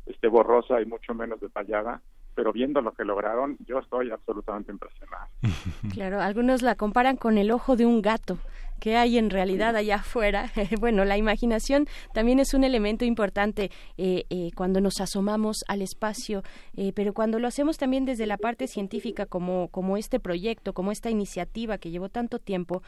este, 0.05 0.27
borrosa 0.27 0.81
y 0.81 0.85
mucho 0.85 1.13
menos 1.13 1.39
detallada 1.39 2.01
pero 2.35 2.51
viendo 2.51 2.81
lo 2.81 2.91
que 2.93 3.05
lograron, 3.05 3.57
yo 3.65 3.79
estoy 3.79 4.11
absolutamente 4.11 4.71
impresionado. 4.71 5.27
Claro, 5.93 6.19
algunos 6.19 6.61
la 6.61 6.75
comparan 6.75 7.15
con 7.15 7.37
el 7.37 7.51
ojo 7.51 7.77
de 7.77 7.85
un 7.85 8.01
gato 8.01 8.37
que 8.79 8.95
hay 8.95 9.17
en 9.17 9.29
realidad 9.29 9.75
allá 9.75 9.95
afuera. 9.97 10.51
bueno, 10.79 11.05
la 11.05 11.17
imaginación 11.17 11.87
también 12.13 12.39
es 12.39 12.53
un 12.53 12.63
elemento 12.63 13.05
importante 13.05 13.71
eh, 13.97 14.25
eh, 14.29 14.51
cuando 14.55 14.81
nos 14.81 15.01
asomamos 15.01 15.63
al 15.67 15.81
espacio, 15.81 16.43
eh, 16.75 16.91
pero 16.93 17.13
cuando 17.13 17.39
lo 17.39 17.47
hacemos 17.47 17.77
también 17.77 18.05
desde 18.05 18.25
la 18.25 18.37
parte 18.37 18.67
científica, 18.67 19.25
como, 19.25 19.69
como 19.69 19.97
este 19.97 20.19
proyecto, 20.19 20.73
como 20.73 20.91
esta 20.91 21.09
iniciativa 21.09 21.77
que 21.77 21.91
llevó 21.91 22.09
tanto 22.09 22.39
tiempo, 22.39 22.81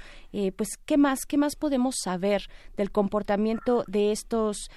pues, 0.56 0.78
¿qué 0.86 0.98
más, 0.98 1.26
¿qué 1.26 1.38
más 1.38 1.56
podemos 1.56 1.96
saber 2.04 2.44
del 2.76 2.92
comportamiento 2.92 3.84
de 3.88 4.12
estos 4.12 4.70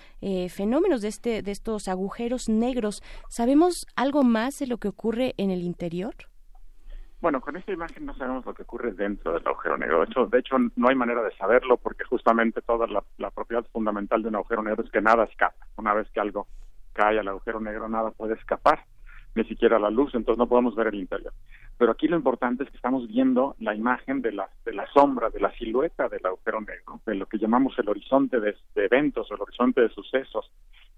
fenómenos, 0.48 1.02
de, 1.02 1.08
este, 1.08 1.42
de 1.42 1.50
estos 1.50 1.88
agujeros 1.88 2.48
negros? 2.48 3.02
¿Sabemos 3.28 3.86
algo 3.96 4.22
más 4.22 4.58
de 4.58 4.66
lo 4.66 4.78
que 4.78 4.88
ocurre 4.88 5.34
en 5.36 5.50
el 5.50 5.62
interior? 5.62 6.14
Bueno, 7.20 7.42
con 7.42 7.54
esta 7.54 7.72
imagen 7.72 8.06
no 8.06 8.14
sabemos 8.14 8.46
lo 8.46 8.54
que 8.54 8.62
ocurre 8.62 8.92
dentro 8.92 9.34
del 9.34 9.46
agujero 9.46 9.76
negro. 9.76 9.98
De 9.98 10.06
hecho, 10.06 10.26
de 10.26 10.38
hecho 10.38 10.56
no 10.76 10.88
hay 10.88 10.94
manera 10.94 11.22
de 11.22 11.36
saberlo 11.36 11.76
porque 11.76 12.04
justamente 12.04 12.62
toda 12.62 12.86
la, 12.86 13.30
propiedad 13.30 13.64
fundamental 13.72 14.22
de 14.22 14.28
un 14.28 14.36
agujero 14.36 14.62
negro 14.62 14.82
es 14.82 14.90
que 14.90 15.02
nada 15.02 15.24
escapa. 15.24 15.66
Una 15.76 15.92
vez 15.92 16.08
que 16.12 16.20
algo 16.20 16.46
cae 16.94 17.18
al 17.18 17.28
agujero 17.28 17.60
negro, 17.60 17.90
nada 17.90 18.10
puede 18.10 18.34
escapar, 18.34 18.84
ni 19.34 19.44
siquiera 19.44 19.78
la 19.78 19.90
luz, 19.90 20.14
entonces 20.14 20.38
no 20.38 20.48
podemos 20.48 20.74
ver 20.74 20.86
el 20.86 20.94
interior. 20.94 21.34
Pero 21.76 21.92
aquí 21.92 22.08
lo 22.08 22.16
importante 22.16 22.64
es 22.64 22.70
que 22.70 22.76
estamos 22.76 23.06
viendo 23.06 23.54
la 23.58 23.74
imagen 23.74 24.22
de 24.22 24.32
la, 24.32 24.48
de 24.64 24.72
la 24.72 24.86
sombra, 24.86 25.28
de 25.28 25.40
la 25.40 25.52
silueta 25.52 26.08
del 26.08 26.24
agujero 26.24 26.62
negro, 26.62 27.00
de 27.04 27.14
lo 27.16 27.26
que 27.26 27.38
llamamos 27.38 27.78
el 27.78 27.88
horizonte 27.90 28.40
de, 28.40 28.56
de 28.74 28.84
eventos, 28.86 29.30
el 29.30 29.40
horizonte 29.42 29.82
de 29.82 29.90
sucesos, 29.90 30.50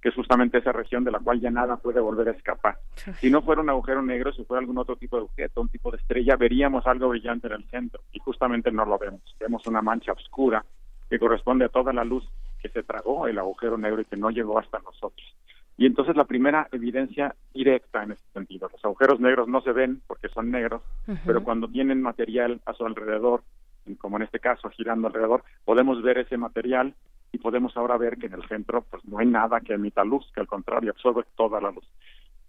que 0.03 0.09
es 0.09 0.15
justamente 0.17 0.59
esa 0.59 0.73
región 0.73 1.05
de 1.05 1.13
la 1.13 1.21
cual 1.21 1.41
ya 1.41 1.51
nada 1.51 1.77
puede 1.77 2.01
volver 2.01 2.29
a 2.29 2.33
escapar. 2.33 2.77
Si 3.21 3.31
no 3.31 3.41
fuera 3.41 3.63
un 3.63 3.71
agujero 3.71 4.03
negro, 4.03 4.33
si 4.33 4.45
fuera 4.45 4.61
algún 4.61 4.79
otro 4.79 4.97
tipo 4.97 5.17
de 5.17 5.23
objeto, 5.23 5.61
un 5.61 5.69
tipo 5.69 5.93
de 5.93 5.99
estrella, 5.99 6.35
veríamos 6.35 6.85
algo 6.89 7.09
brillante 7.09 7.47
en 7.47 7.53
el 7.55 7.65
centro 7.71 8.01
y 8.13 8.19
justamente 8.19 8.73
no 8.73 8.85
lo 8.85 8.99
vemos. 8.99 9.23
Vemos 9.39 9.65
una 9.69 9.81
mancha 9.81 10.13
oscura 10.13 10.65
que 11.09 11.21
corresponde 11.21 11.67
a 11.67 11.69
toda 11.69 11.93
la 11.93 12.03
luz 12.03 12.29
que 12.61 12.69
se 12.69 12.83
tragó 12.83 13.29
el 13.29 13.39
agujero 13.39 13.79
negro 13.79 14.01
y 14.01 14.05
que 14.05 14.17
no 14.17 14.31
llegó 14.31 14.59
hasta 14.59 14.81
nosotros. 14.81 15.37
Y 15.77 15.87
entonces 15.87 16.17
la 16.17 16.25
primera 16.25 16.69
evidencia 16.73 17.35
directa 17.55 18.03
en 18.03 18.13
ese 18.13 18.25
sentido, 18.33 18.69
los 18.73 18.85
agujeros 18.85 19.21
negros 19.21 19.47
no 19.47 19.63
se 19.63 19.73
ven 19.73 20.03
porque 20.07 20.29
son 20.29 20.51
negros, 20.51 20.83
pero 21.25 21.45
cuando 21.45 21.69
tienen 21.69 22.03
material 22.03 22.61
a 22.67 22.73
su 22.75 22.85
alrededor, 22.85 23.43
como 23.99 24.17
en 24.17 24.25
este 24.25 24.41
caso 24.41 24.69
girando 24.71 25.09
alrededor, 25.09 25.45
podemos 25.65 26.03
ver 26.03 26.19
ese 26.19 26.37
material 26.37 26.95
y 27.33 27.39
podemos 27.39 27.77
ahora 27.77 27.97
ver 27.97 28.19
que 28.19 28.27
en 28.27 28.35
el 28.35 28.47
centro 28.47 28.85
pues 28.91 29.05
no 29.07 29.19
hay 29.19 29.27
nada 29.27 29.61
que 29.61 29.73
emita 29.73 30.05
luz, 30.05 30.31
que 30.35 30.41
al 30.41 30.47
contrario 30.47 30.91
absorbe 30.91 31.25
toda 31.35 31.61
la 31.61 31.70
luz. 31.70 31.89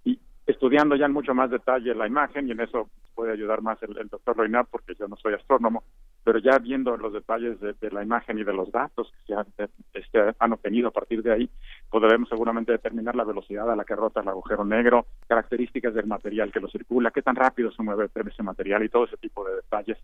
Y 0.03 0.19
estudiando 0.45 0.95
ya 0.97 1.05
en 1.05 1.13
mucho 1.13 1.33
más 1.33 1.49
detalle 1.49 1.95
la 1.95 2.05
imagen, 2.05 2.47
y 2.47 2.51
en 2.51 2.59
eso 2.59 2.89
puede 3.15 3.31
ayudar 3.31 3.61
más 3.61 3.81
el, 3.83 3.93
doctor 4.09 4.35
Loinat 4.35 4.67
porque 4.69 4.93
yo 4.99 5.07
no 5.07 5.15
soy 5.15 5.35
astrónomo, 5.35 5.83
pero 6.23 6.39
ya 6.39 6.57
viendo 6.57 6.97
los 6.97 7.13
detalles 7.13 7.59
de, 7.59 7.91
la 7.91 8.03
imagen 8.03 8.39
y 8.39 8.43
de 8.43 8.53
los 8.53 8.71
datos 8.71 9.13
que 9.25 9.35
se 9.55 9.69
este, 9.93 10.35
han, 10.39 10.53
obtenido 10.53 10.89
a 10.89 10.91
partir 10.91 11.23
de 11.23 11.31
ahí, 11.31 11.49
podremos 11.89 12.27
seguramente 12.27 12.71
determinar 12.73 13.15
la 13.15 13.23
velocidad 13.23 13.71
a 13.71 13.75
la 13.75 13.85
que 13.85 13.95
rota 13.95 14.21
el 14.21 14.27
agujero 14.27 14.65
negro, 14.65 15.05
características 15.27 15.93
del 15.93 16.07
material 16.07 16.51
que 16.51 16.59
lo 16.59 16.67
circula, 16.67 17.11
qué 17.11 17.21
tan 17.21 17.35
rápido 17.35 17.71
se 17.71 17.83
mueve 17.83 18.09
ese 18.13 18.43
material 18.43 18.83
y 18.83 18.89
todo 18.89 19.05
ese 19.05 19.17
tipo 19.17 19.45
de 19.47 19.55
detalles 19.55 19.97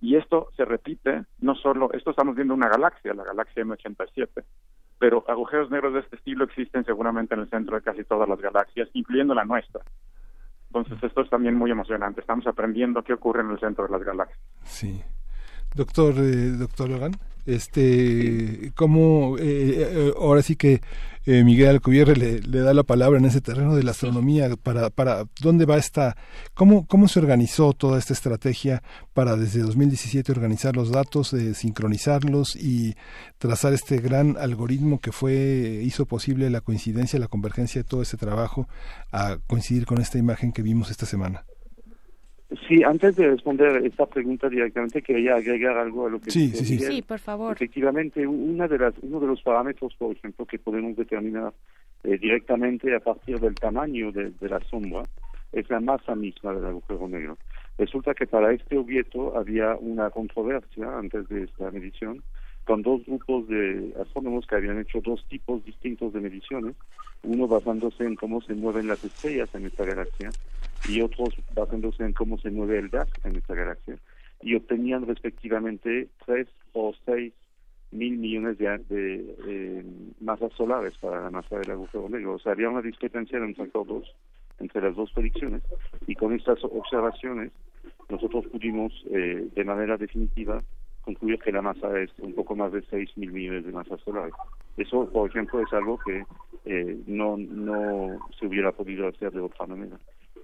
y 0.00 0.16
esto 0.16 0.48
se 0.56 0.64
repite, 0.64 1.24
no 1.40 1.54
solo, 1.54 1.92
esto 1.92 2.10
estamos 2.10 2.36
viendo 2.36 2.54
una 2.54 2.68
galaxia, 2.68 3.14
la 3.14 3.24
galaxia 3.24 3.64
M87, 3.64 4.44
pero 4.98 5.24
agujeros 5.28 5.70
negros 5.70 5.94
de 5.94 6.00
este 6.00 6.16
estilo 6.16 6.44
existen 6.44 6.84
seguramente 6.84 7.34
en 7.34 7.40
el 7.40 7.50
centro 7.50 7.76
de 7.76 7.82
casi 7.82 8.04
todas 8.04 8.28
las 8.28 8.40
galaxias, 8.40 8.88
incluyendo 8.92 9.34
la 9.34 9.44
nuestra. 9.44 9.82
Entonces 10.66 11.02
esto 11.02 11.22
es 11.22 11.30
también 11.30 11.54
muy 11.54 11.70
emocionante, 11.70 12.20
estamos 12.20 12.46
aprendiendo 12.46 13.02
qué 13.02 13.14
ocurre 13.14 13.42
en 13.42 13.50
el 13.50 13.60
centro 13.60 13.86
de 13.86 13.92
las 13.92 14.02
galaxias. 14.02 14.40
Sí. 14.62 15.02
Doctor, 15.76 16.14
eh, 16.18 16.50
doctor 16.58 16.88
Logan, 16.88 17.12
este, 17.46 18.72
¿cómo, 18.74 19.38
eh, 19.38 19.44
eh, 19.44 20.12
ahora 20.18 20.42
sí 20.42 20.56
que 20.56 20.80
eh, 21.26 21.44
Miguel 21.44 21.68
Alcubierre 21.68 22.16
le, 22.16 22.40
da 22.40 22.74
la 22.74 22.82
palabra 22.82 23.18
en 23.18 23.24
ese 23.24 23.40
terreno 23.40 23.74
de 23.76 23.84
la 23.84 23.92
astronomía 23.92 24.48
para, 24.56 24.90
para 24.90 25.26
dónde 25.40 25.64
va 25.64 25.76
esta, 25.76 26.16
cómo, 26.54 26.86
cómo 26.86 27.08
se 27.08 27.20
organizó 27.20 27.72
toda 27.72 27.98
esta 27.98 28.12
estrategia 28.12 28.82
para 29.14 29.36
desde 29.36 29.60
2017 29.60 30.30
organizar 30.32 30.76
los 30.76 30.90
datos, 30.90 31.34
sincronizarlos 31.54 32.56
y 32.56 32.96
trazar 33.38 33.72
este 33.72 33.98
gran 33.98 34.36
algoritmo 34.38 35.00
que 35.00 35.12
fue, 35.12 35.80
hizo 35.84 36.06
posible 36.06 36.50
la 36.50 36.60
coincidencia, 36.60 37.18
la 37.18 37.28
convergencia 37.28 37.82
de 37.82 37.88
todo 37.88 38.02
ese 38.02 38.16
trabajo 38.16 38.68
a 39.12 39.38
coincidir 39.46 39.86
con 39.86 40.00
esta 40.00 40.18
imagen 40.18 40.52
que 40.52 40.62
vimos 40.62 40.90
esta 40.90 41.06
semana. 41.06 41.44
Sí, 42.68 42.84
antes 42.84 43.16
de 43.16 43.28
responder 43.28 43.84
esta 43.84 44.06
pregunta 44.06 44.48
directamente, 44.48 45.02
quería 45.02 45.34
agregar 45.34 45.76
algo 45.76 46.06
a 46.06 46.10
lo 46.10 46.20
que 46.20 46.30
sí, 46.30 46.48
sí, 46.50 46.64
sí. 46.64 46.78
sí, 46.78 47.02
por 47.02 47.18
favor. 47.18 47.52
Efectivamente, 47.52 48.24
una 48.24 48.68
de 48.68 48.78
las, 48.78 48.94
uno 49.02 49.18
de 49.18 49.26
los 49.26 49.42
parámetros, 49.42 49.94
por 49.98 50.16
ejemplo, 50.16 50.46
que 50.46 50.60
podemos 50.60 50.96
determinar 50.96 51.52
eh, 52.04 52.18
directamente 52.18 52.94
a 52.94 53.00
partir 53.00 53.40
del 53.40 53.56
tamaño 53.56 54.12
de, 54.12 54.32
la 54.42 54.60
sombra 54.60 55.02
es 55.52 55.68
la 55.70 55.80
masa 55.80 56.14
misma 56.14 56.54
del 56.54 56.66
agujero 56.66 57.08
negro. 57.08 57.36
Resulta 57.78 58.14
que 58.14 58.28
para 58.28 58.52
este 58.52 58.78
objeto 58.78 59.36
había 59.36 59.74
una 59.74 60.10
controversia 60.10 60.86
antes 60.96 61.28
de 61.28 61.44
esta 61.44 61.70
medición 61.72 62.22
con 62.66 62.82
dos 62.82 63.06
grupos 63.06 63.46
de 63.48 63.94
astrónomos 64.02 64.44
que 64.46 64.56
habían 64.56 64.80
hecho 64.80 65.00
dos 65.00 65.24
tipos 65.28 65.64
distintos 65.64 66.12
de 66.12 66.20
mediciones, 66.20 66.74
uno 67.22 67.46
basándose 67.46 68.04
en 68.04 68.16
cómo 68.16 68.42
se 68.42 68.54
mueven 68.54 68.88
las 68.88 69.02
estrellas 69.04 69.48
en 69.54 69.66
esta 69.66 69.84
galaxia 69.84 70.30
y 70.88 71.00
otros 71.00 71.30
basándose 71.54 72.04
en 72.04 72.12
cómo 72.12 72.38
se 72.38 72.50
mueve 72.50 72.78
el 72.78 72.88
gas 72.88 73.08
en 73.24 73.36
esta 73.36 73.54
galaxia 73.54 73.96
y 74.42 74.56
obtenían 74.56 75.06
respectivamente 75.06 76.08
3 76.26 76.48
o 76.72 76.92
6 77.06 77.32
mil 77.92 78.18
millones 78.18 78.58
de, 78.58 78.78
de 78.78 79.84
masas 80.20 80.52
solares 80.54 80.98
para 80.98 81.22
la 81.22 81.30
masa 81.30 81.58
del 81.58 81.70
agujero 81.70 82.08
negro. 82.08 82.34
O 82.34 82.38
sea, 82.40 82.52
había 82.52 82.68
una 82.68 82.82
discrepancia 82.82 83.38
de 83.38 83.46
un 83.46 83.54
factor 83.54 83.86
2 83.86 84.14
entre 84.58 84.82
las 84.82 84.96
dos 84.96 85.12
predicciones 85.12 85.62
y 86.06 86.16
con 86.16 86.34
estas 86.34 86.62
observaciones 86.64 87.52
nosotros 88.08 88.44
pudimos 88.46 88.92
eh, 89.10 89.48
de 89.54 89.64
manera 89.64 89.96
definitiva 89.96 90.62
concluir 91.06 91.38
que 91.38 91.52
la 91.52 91.62
masa 91.62 91.98
es 92.00 92.10
un 92.18 92.34
poco 92.34 92.56
más 92.56 92.72
de 92.72 92.82
6 92.90 93.16
mil 93.16 93.32
millones 93.32 93.64
de 93.64 93.72
masas 93.72 94.00
solares. 94.00 94.34
Eso, 94.76 95.08
por 95.10 95.30
ejemplo, 95.30 95.60
es 95.60 95.72
algo 95.72 95.98
que 96.04 96.24
eh, 96.64 96.98
no, 97.06 97.36
no 97.36 98.18
se 98.38 98.46
hubiera 98.46 98.72
podido 98.72 99.06
hacer 99.06 99.30
de 99.30 99.40
otra 99.40 99.66
manera. 99.66 99.96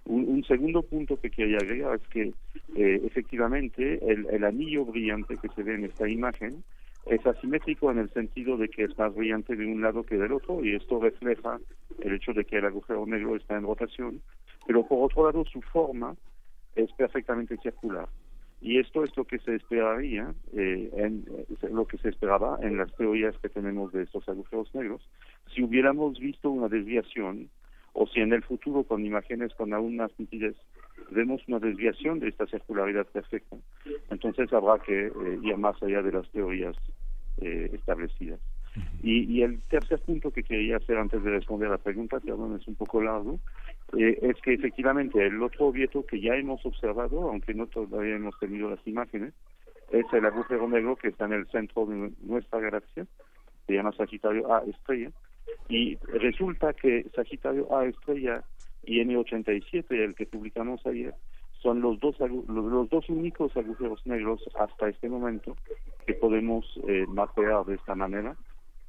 Un, 0.04 0.44
segundo 0.44 0.82
punto 0.82 1.16
que 1.20 1.30
quería 1.30 1.58
agregar 1.58 1.96
es 1.96 2.08
que 2.08 2.32
eh, 2.76 3.00
efectivamente 3.04 4.00
el, 4.04 4.44
anillo 4.44 4.84
brillante 4.84 5.36
que 5.36 5.48
se 5.50 5.62
ve 5.62 5.74
en 5.74 5.84
esta 5.84 6.08
imagen 6.08 6.62
es 7.06 7.24
asimétrico 7.26 7.90
en 7.90 7.98
el 7.98 8.10
sentido 8.10 8.56
de 8.56 8.68
que 8.68 8.84
es 8.84 8.96
más 8.98 9.14
brillante 9.14 9.56
de 9.56 9.66
un 9.66 9.80
lado 9.80 10.02
que 10.04 10.16
del 10.16 10.32
otro 10.32 10.64
y 10.64 10.74
esto 10.74 11.00
refleja 11.00 11.58
el 12.00 12.14
hecho 12.14 12.32
de 12.32 12.44
que 12.44 12.58
el 12.58 12.66
agujero 12.66 13.06
negro 13.06 13.36
está 13.36 13.56
en 13.56 13.64
rotación, 13.64 14.20
pero 14.66 14.86
por 14.86 15.06
otro 15.06 15.24
lado 15.24 15.44
su 15.44 15.60
forma 15.62 16.14
es 16.74 16.90
perfectamente 16.92 17.56
circular. 17.58 18.08
Y 18.62 18.78
esto 18.78 19.02
es 19.02 19.14
lo 19.16 19.24
que 19.24 19.40
se 19.40 19.56
esperaría, 19.56 20.32
eh, 20.56 20.88
en, 20.94 21.24
lo 21.72 21.84
que 21.86 21.98
se 21.98 22.08
esperaba 22.08 22.58
en 22.62 22.76
las 22.76 22.94
teorías 22.94 23.36
que 23.38 23.48
tenemos 23.48 23.92
de 23.92 24.04
estos 24.04 24.28
agujeros 24.28 24.72
negros. 24.72 25.02
Si 25.52 25.64
hubiéramos 25.64 26.18
visto 26.20 26.48
una 26.48 26.68
desviación 26.68 27.50
o 27.92 28.06
si 28.06 28.20
en 28.20 28.32
el 28.32 28.44
futuro 28.44 28.84
con 28.84 29.04
imágenes 29.04 29.52
con 29.54 29.74
aún 29.74 29.96
más 29.96 30.12
nitidez 30.16 30.56
vemos 31.10 31.42
una 31.48 31.58
desviación 31.58 32.20
de 32.20 32.28
esta 32.28 32.46
circularidad 32.46 33.06
perfecta. 33.06 33.56
Entonces 34.10 34.52
habrá 34.52 34.78
que 34.82 35.08
eh, 35.08 35.38
ir 35.42 35.56
más 35.56 35.82
allá 35.82 36.00
de 36.00 36.12
las 36.12 36.30
teorías 36.30 36.76
eh, 37.40 37.68
establecidas. 37.72 38.40
Y, 39.02 39.24
y, 39.24 39.42
el 39.42 39.60
tercer 39.62 39.98
punto 40.00 40.30
que 40.30 40.42
quería 40.42 40.76
hacer 40.76 40.96
antes 40.96 41.22
de 41.22 41.30
responder 41.30 41.68
a 41.68 41.72
la 41.72 41.78
pregunta, 41.78 42.20
perdón, 42.20 42.58
es 42.60 42.66
un 42.68 42.74
poco 42.74 43.02
largo, 43.02 43.38
eh, 43.98 44.18
es 44.22 44.40
que 44.42 44.54
efectivamente 44.54 45.24
el 45.26 45.42
otro 45.42 45.66
objeto 45.66 46.06
que 46.06 46.20
ya 46.20 46.34
hemos 46.36 46.64
observado, 46.64 47.28
aunque 47.28 47.52
no 47.52 47.66
todavía 47.66 48.16
hemos 48.16 48.38
tenido 48.38 48.70
las 48.70 48.86
imágenes, 48.86 49.34
es 49.90 50.06
el 50.12 50.24
agujero 50.24 50.68
negro 50.68 50.96
que 50.96 51.08
está 51.08 51.26
en 51.26 51.34
el 51.34 51.46
centro 51.48 51.84
de 51.86 52.12
nuestra 52.22 52.60
galaxia, 52.60 53.06
se 53.66 53.74
llama 53.74 53.92
Sagitario 53.92 54.52
A 54.54 54.62
estrella, 54.64 55.10
y 55.68 55.96
resulta 55.96 56.72
que 56.72 57.06
Sagitario 57.14 57.74
A 57.76 57.84
estrella 57.84 58.42
y 58.84 59.00
N87, 59.02 59.84
el 59.90 60.14
que 60.14 60.26
publicamos 60.26 60.84
ayer, 60.86 61.14
son 61.62 61.80
los 61.80 62.00
dos 62.00 62.16
los 62.18 62.90
dos 62.90 63.08
únicos 63.08 63.56
agujeros 63.56 64.04
negros 64.04 64.42
hasta 64.58 64.88
este 64.88 65.08
momento 65.08 65.56
que 66.04 66.14
podemos 66.14 66.66
eh, 66.88 67.06
mapear 67.06 67.64
de 67.64 67.76
esta 67.76 67.94
manera. 67.94 68.36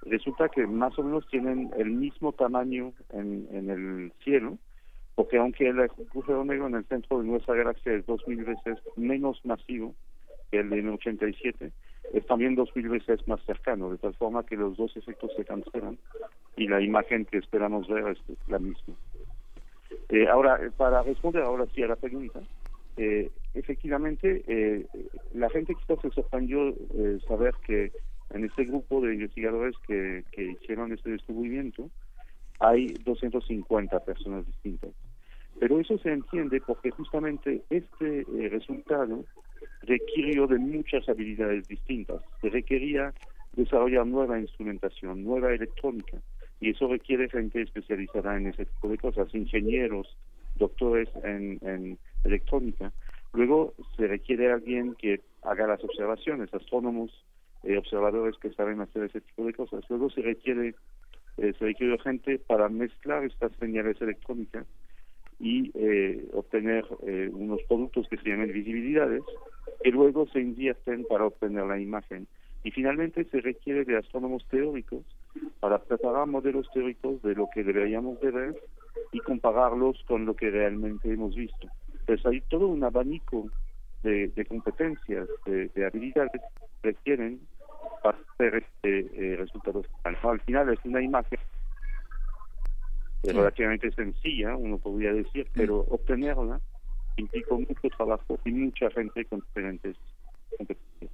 Resulta 0.06 0.50
que 0.50 0.68
más 0.68 0.98
o 1.00 1.04
menos 1.04 1.28
tienen 1.28 1.72
el 1.78 1.92
mismo 1.92 2.34
tamaño 2.34 2.94
en, 3.12 3.48
el 3.70 4.12
cielo, 4.24 4.58
porque 5.16 5.38
aunque 5.38 5.70
el 5.70 5.80
agujero 5.80 6.44
negro 6.44 6.68
en 6.68 6.76
el 6.76 6.86
centro 6.86 7.20
de 7.20 7.26
nuestra 7.26 7.56
galaxia 7.56 7.94
es 7.94 8.06
dos 8.06 8.28
mil 8.28 8.44
veces 8.44 8.80
menos 8.96 9.40
masivo 9.46 9.94
que 10.52 10.60
el 10.60 10.70
de 10.70 10.84
N87, 10.84 11.72
es 12.14 12.26
también 12.28 12.56
dos 12.56 12.70
mil 12.76 12.90
veces 12.90 13.28
más 13.28 13.42
cercano, 13.46 13.90
de 13.90 13.98
tal 13.98 14.14
forma 14.16 14.46
que 14.46 14.56
los 14.56 14.76
dos 14.78 14.96
efectos 14.98 15.32
se 15.36 15.46
cancelan 15.46 15.98
y 16.58 16.68
la 16.68 16.82
imagen 16.82 17.26
que 17.26 17.38
esperamos 17.38 17.88
ver 17.88 18.08
es 18.10 18.20
la 18.48 18.60
misma. 18.60 18.96
Eh, 20.10 20.28
ahora, 20.28 20.60
para 20.78 21.02
responder 21.04 21.44
ahora 21.44 21.66
sí 21.74 21.82
a 21.82 21.88
la 21.88 21.96
pregunta, 21.96 22.42
eh, 22.98 23.32
efectivamente, 23.54 24.44
eh, 24.48 24.86
la 25.34 25.50
gente 25.50 25.76
quizás 25.76 26.00
se 26.02 26.12
sorprendió 26.12 26.70
eh, 26.70 27.20
saber 27.28 27.54
que 27.66 27.92
en 28.32 28.46
este 28.46 28.66
grupo 28.66 29.02
de 29.02 29.14
investigadores 29.14 29.76
que, 29.88 30.24
hicieron 30.38 30.92
este 30.92 31.12
descubrimiento 31.12 31.90
hay 32.60 32.94
250 33.04 34.00
personas 34.06 34.46
distintas. 34.46 34.92
Pero 35.60 35.80
eso 35.80 35.98
se 35.98 36.12
entiende 36.12 36.62
porque 36.62 36.92
justamente 36.92 37.62
este 37.70 38.22
eh, 38.22 38.50
resultado 38.50 39.26
requirió 39.82 40.48
de 40.48 40.60
muchas 40.60 41.08
habilidades 41.10 41.68
distintas. 41.68 42.22
Se 42.42 42.50
requería 42.50 43.14
desarrollar 43.54 44.08
nueva 44.08 44.40
instrumentación, 44.40 45.24
nueva 45.24 45.54
electrónica, 45.54 46.18
y 46.60 46.72
eso 46.72 46.88
requiere 46.88 47.30
gente 47.30 47.62
especializada 47.62 48.38
en 48.38 48.48
ese 48.48 48.66
tipo 48.66 48.88
de 48.88 48.98
cosas, 48.98 49.34
ingenieros, 49.36 50.18
doctores 50.56 51.10
en 51.24 51.98
electrónica. 52.24 52.92
Luego 53.34 53.74
se 53.98 54.08
requiere 54.08 54.52
alguien 54.52 54.96
que 54.96 55.22
haga 55.42 55.68
las 55.68 55.84
observaciones, 55.84 56.54
astrónomos, 56.54 57.12
eh, 57.64 57.78
observadores 57.78 58.38
que 58.38 58.54
saben 58.54 58.82
hacer 58.82 59.04
ese 59.04 59.22
tipo 59.22 59.46
de 59.46 59.54
cosas. 59.54 59.84
Luego 59.90 60.10
se 60.10 60.22
requiere 60.22 60.76
eh, 61.38 61.54
se 61.58 61.66
requiere 61.66 61.98
gente 62.00 62.38
para 62.40 62.70
mezclar 62.70 63.24
estas 63.24 63.52
señales 63.54 64.00
electrónicas 64.02 64.68
y 65.40 65.72
eh, 65.74 66.30
obtener 66.34 66.86
eh, 67.08 67.30
unos 67.34 67.60
productos 67.68 68.08
que 68.08 68.18
se 68.18 68.30
llaman 68.30 68.52
visibilidades 68.52 69.24
que 69.84 69.90
luego 69.90 70.28
se 70.28 70.40
invierten 70.40 71.06
para 71.06 71.26
obtener 71.26 71.66
la 71.66 71.80
imagen. 71.80 72.28
Y 72.64 72.72
finalmente 72.72 73.26
se 73.26 73.42
requiere 73.42 73.84
de 73.84 73.98
astrónomos 73.98 74.46
teóricos 74.48 75.04
para 75.60 75.80
preparar 75.80 76.28
modelos 76.28 76.70
teóricos 76.72 77.22
de 77.24 77.34
lo 77.34 77.48
que 77.54 77.64
deberíamos 77.64 78.22
de 78.22 78.32
ver 78.32 78.56
y 79.12 79.20
compararlos 79.20 80.02
con 80.08 80.26
lo 80.26 80.36
que 80.36 80.52
realmente 80.52 81.12
hemos 81.12 81.36
visto. 81.36 81.68
Entonces 82.00 82.26
hay 82.26 82.42
todo 82.42 82.68
un 82.68 82.84
abanico 82.84 83.50
de, 84.04 84.32
competencias, 84.48 85.28
de, 85.46 85.68
de 85.70 85.86
habilidades 85.86 86.32
que 86.82 86.90
requieren 86.92 87.40
para 88.02 88.18
hacer 88.34 88.56
este 88.56 89.34
eh, 89.34 89.36
resultado 89.38 89.84
Al 90.04 90.42
final 90.42 90.70
es 90.70 90.80
una 90.84 91.02
imagen 91.02 91.40
relativamente 93.24 93.92
sencilla, 93.92 94.56
uno 94.56 94.78
podría 94.78 95.14
decir, 95.14 95.50
pero 95.54 95.80
obtenerla 95.90 96.60
implica 97.16 97.56
mucho 97.56 97.90
trabajo 97.96 98.40
y 98.44 98.52
mucha 98.52 98.90
gente 98.92 99.24
con 99.26 99.40
diferentes 99.40 99.96
competencias. 100.58 101.12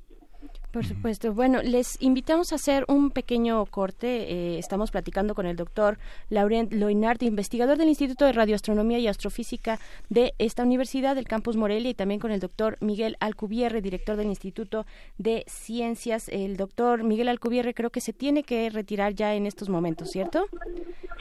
Por 0.72 0.86
supuesto. 0.86 1.34
Bueno, 1.34 1.64
les 1.64 2.00
invitamos 2.00 2.52
a 2.52 2.56
hacer 2.56 2.86
un 2.88 3.10
pequeño 3.10 3.66
corte. 3.66 4.32
Eh, 4.32 4.60
estamos 4.60 4.92
platicando 4.92 5.34
con 5.34 5.48
el 5.48 5.56
doctor 5.56 5.98
Laurent 6.30 6.72
Loinart, 6.72 7.24
investigador 7.24 7.76
del 7.76 7.90
Instituto 7.90 8.26
de 8.26 8.34
Radioastronomía 8.34 9.00
y 9.00 9.08
Astrofísica 9.08 9.80
de 10.10 10.36
esta 10.38 10.62
universidad, 10.62 11.16
del 11.16 11.28
campus 11.28 11.56
Morelia, 11.56 11.90
y 11.90 11.96
también 11.96 12.20
con 12.20 12.30
el 12.30 12.40
doctor 12.40 12.78
Miguel 12.82 13.18
Alcubierre, 13.20 13.82
director 13.82 14.16
del 14.16 14.28
Instituto 14.28 14.86
de 15.18 15.44
Ciencias. 15.48 16.30
El 16.30 16.56
doctor 16.56 17.04
Miguel 17.04 17.30
Alcubierre 17.30 17.74
creo 17.74 17.90
que 17.90 18.02
se 18.02 18.14
tiene 18.14 18.44
que 18.44 18.70
retirar 18.70 19.16
ya 19.16 19.34
en 19.34 19.48
estos 19.48 19.70
momentos, 19.70 20.12
¿cierto? 20.12 20.46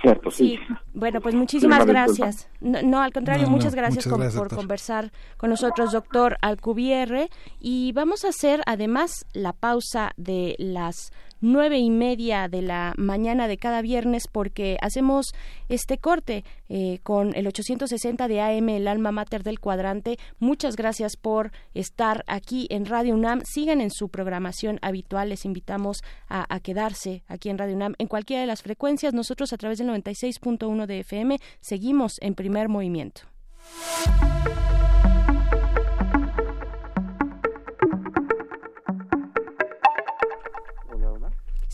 Cierto, 0.02 0.30
sí. 0.30 0.58
Bueno, 0.92 1.22
pues 1.22 1.34
muchísimas 1.34 1.86
gracias. 1.86 2.48
No, 2.60 3.00
al 3.00 3.12
contrario, 3.12 3.48
muchas 3.48 3.74
gracias, 3.74 4.06
por 4.06 4.54
conversar 4.54 5.10
con 5.38 5.48
nosotros, 5.48 5.92
doctor 5.92 6.36
Alcubierre. 6.42 7.30
Y 7.60 7.92
vamos 7.92 8.26
a 8.26 8.28
hacer 8.28 8.60
además 8.66 9.07
la 9.32 9.52
pausa 9.52 10.12
de 10.16 10.54
las 10.58 11.12
nueve 11.40 11.78
y 11.78 11.90
media 11.90 12.48
de 12.48 12.62
la 12.62 12.94
mañana 12.96 13.48
de 13.48 13.58
cada 13.58 13.82
viernes 13.82 14.24
porque 14.30 14.76
hacemos 14.80 15.34
este 15.68 15.98
corte 15.98 16.44
eh, 16.68 16.98
con 17.02 17.34
el 17.36 17.46
860 17.46 18.28
de 18.28 18.40
AM, 18.40 18.68
el 18.70 18.88
alma 18.88 19.12
mater 19.12 19.42
del 19.42 19.60
cuadrante. 19.60 20.18
Muchas 20.38 20.76
gracias 20.76 21.16
por 21.16 21.52
estar 21.74 22.24
aquí 22.26 22.66
en 22.70 22.86
Radio 22.86 23.14
UNAM. 23.14 23.42
Sigan 23.44 23.80
en 23.80 23.90
su 23.90 24.08
programación 24.08 24.78
habitual. 24.82 25.28
Les 25.28 25.44
invitamos 25.44 26.02
a, 26.28 26.52
a 26.52 26.60
quedarse 26.60 27.22
aquí 27.28 27.50
en 27.50 27.58
Radio 27.58 27.76
UNAM 27.76 27.94
en 27.98 28.08
cualquiera 28.08 28.40
de 28.40 28.46
las 28.46 28.62
frecuencias. 28.62 29.14
Nosotros 29.14 29.52
a 29.52 29.56
través 29.56 29.78
del 29.78 29.88
96.1 29.88 30.86
de 30.86 31.00
FM 31.00 31.38
seguimos 31.60 32.16
en 32.20 32.34
primer 32.34 32.68
movimiento. 32.68 33.22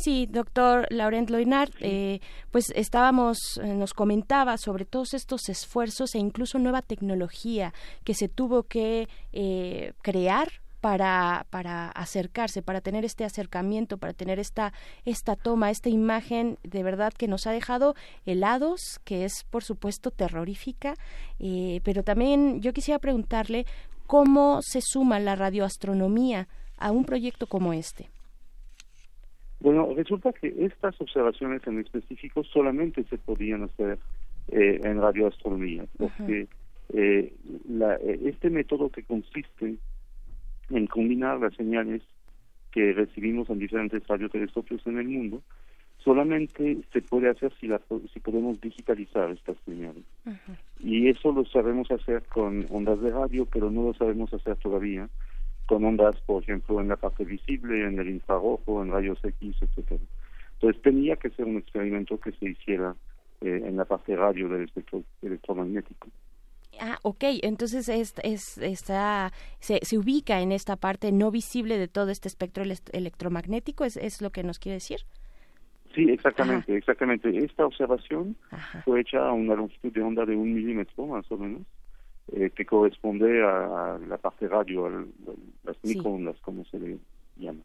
Sí, 0.05 0.26
doctor 0.31 0.86
Laurent 0.91 1.31
Loinart, 1.31 1.73
eh, 1.81 2.20
pues 2.50 2.66
estábamos, 2.76 3.39
eh, 3.57 3.68
nos 3.68 3.94
comentaba 3.94 4.58
sobre 4.58 4.84
todos 4.84 5.15
estos 5.15 5.49
esfuerzos 5.49 6.15
e 6.15 6.18
incluso 6.18 6.58
nueva 6.58 6.83
tecnología 6.83 7.73
que 8.05 8.12
se 8.12 8.28
tuvo 8.28 8.65
que 8.65 9.08
eh, 9.33 9.94
crear 10.02 10.60
para, 10.83 11.47
para 11.49 11.89
acercarse, 11.89 12.60
para 12.60 12.83
tener 12.83 13.07
este 13.07 13.24
acercamiento, 13.24 13.97
para 13.97 14.12
tener 14.12 14.39
esta, 14.39 14.74
esta 15.07 15.36
toma, 15.36 15.70
esta 15.70 15.89
imagen 15.89 16.58
de 16.62 16.83
verdad 16.83 17.15
que 17.15 17.26
nos 17.26 17.47
ha 17.47 17.52
dejado 17.52 17.94
helados, 18.26 19.00
que 19.05 19.24
es 19.24 19.44
por 19.49 19.65
supuesto 19.65 20.10
terrorífica, 20.10 20.97
pero 21.83 22.02
también 22.02 22.60
yo 22.60 22.74
quisiera 22.74 22.99
preguntarle 22.99 23.65
cómo 24.07 24.60
se 24.60 24.83
suma 24.83 25.18
la 25.18 25.34
radioastronomía 25.34 26.47
a 26.76 26.91
un 26.91 27.07
proyecto 27.07 27.47
como 27.47 27.73
este. 27.73 28.10
Bueno, 29.65 29.89
resulta 29.97 30.31
que 30.34 30.55
estas 30.59 31.01
observaciones 31.01 31.67
en 31.67 31.81
específico 31.81 32.44
solamente 32.44 33.02
se 33.05 33.17
podían 33.17 33.62
hacer 33.62 33.99
eh, 34.49 34.78
en 34.84 35.01
radioastronomía, 35.01 35.86
porque 35.97 36.49
eh, 36.93 37.33
la, 37.67 37.94
eh, 37.94 38.20
este 38.26 38.51
método 38.51 38.91
que 38.91 39.05
consiste 39.05 39.76
en 40.68 40.86
combinar 40.86 41.41
las 41.41 41.55
señales 41.55 42.02
que 42.73 42.93
recibimos 42.93 43.49
en 43.49 43.59
diferentes 43.59 44.07
radiotelescopios 44.07 44.86
en 44.86 44.99
el 44.99 45.09
mundo, 45.09 45.43
solamente 45.97 46.81
se 46.93 47.01
puede 47.01 47.31
hacer 47.31 47.51
si, 47.59 47.67
la, 47.67 47.81
si 48.12 48.20
podemos 48.20 48.60
digitalizar 48.60 49.31
estas 49.31 49.57
señales. 49.65 50.05
Y 50.78 51.09
eso 51.09 51.33
lo 51.33 51.47
sabemos 51.47 51.91
hacer 51.91 52.23
con 52.25 52.67
ondas 52.68 53.01
de 53.01 53.10
radio, 53.10 53.47
pero 53.47 53.70
no 53.70 53.84
lo 53.84 53.94
sabemos 53.94 54.31
hacer 54.34 54.57
todavía 54.57 55.09
con 55.67 55.84
ondas, 55.84 56.20
por 56.23 56.43
ejemplo, 56.43 56.81
en 56.81 56.89
la 56.89 56.97
parte 56.97 57.25
visible, 57.25 57.86
en 57.86 57.99
el 57.99 58.09
infrarrojo, 58.09 58.83
en 58.83 58.91
rayos 58.91 59.18
X, 59.23 59.57
etcétera. 59.60 60.01
Entonces 60.55 60.83
tenía 60.83 61.17
que 61.17 61.31
ser 61.31 61.47
un 61.47 61.59
experimento 61.59 62.18
que 62.18 62.33
se 62.33 62.51
hiciera 62.51 62.94
eh, 63.41 63.62
en 63.65 63.76
la 63.76 63.84
parte 63.84 64.17
radio 64.17 64.49
del 64.49 64.65
espectro 64.65 65.02
electromagnético. 65.23 66.09
Ah, 66.81 66.99
ok, 67.02 67.25
entonces 67.43 67.89
es, 67.89 68.15
es, 68.23 68.59
está, 68.59 69.33
se, 69.60 69.78
se 69.83 69.99
ubica 69.99 70.41
en 70.41 70.51
esta 70.52 70.76
parte 70.76 71.12
no 71.12 71.31
visible 71.31 71.78
de 71.78 71.89
todo 71.89 72.10
este 72.10 72.28
espectro 72.28 72.65
electromagnético, 72.93 73.84
¿es, 73.84 73.97
¿es 73.97 74.20
lo 74.20 74.31
que 74.31 74.43
nos 74.43 74.59
quiere 74.59 74.75
decir? 74.76 75.01
Sí, 75.94 76.10
exactamente, 76.10 76.76
exactamente. 76.76 77.36
Esta 77.39 77.65
observación 77.65 78.36
fue 78.84 79.02
hecha 79.02 79.28
a 79.28 79.33
una 79.33 79.55
longitud 79.55 79.93
de 79.93 80.02
onda 80.02 80.26
de 80.26 80.34
un 80.34 80.52
milímetro, 80.52 81.07
más 81.07 81.31
o 81.31 81.39
menos, 81.39 81.62
eh, 82.32 82.50
que 82.50 82.64
corresponde 82.64 83.42
a, 83.42 83.98
la 84.06 84.18
parte 84.18 84.48
radio, 84.48 84.86
a 84.86 85.04
las 85.64 85.76
microondas, 85.82 86.40
como 86.40 86.64
se 86.64 86.78
le 86.78 86.98
llama. 87.36 87.62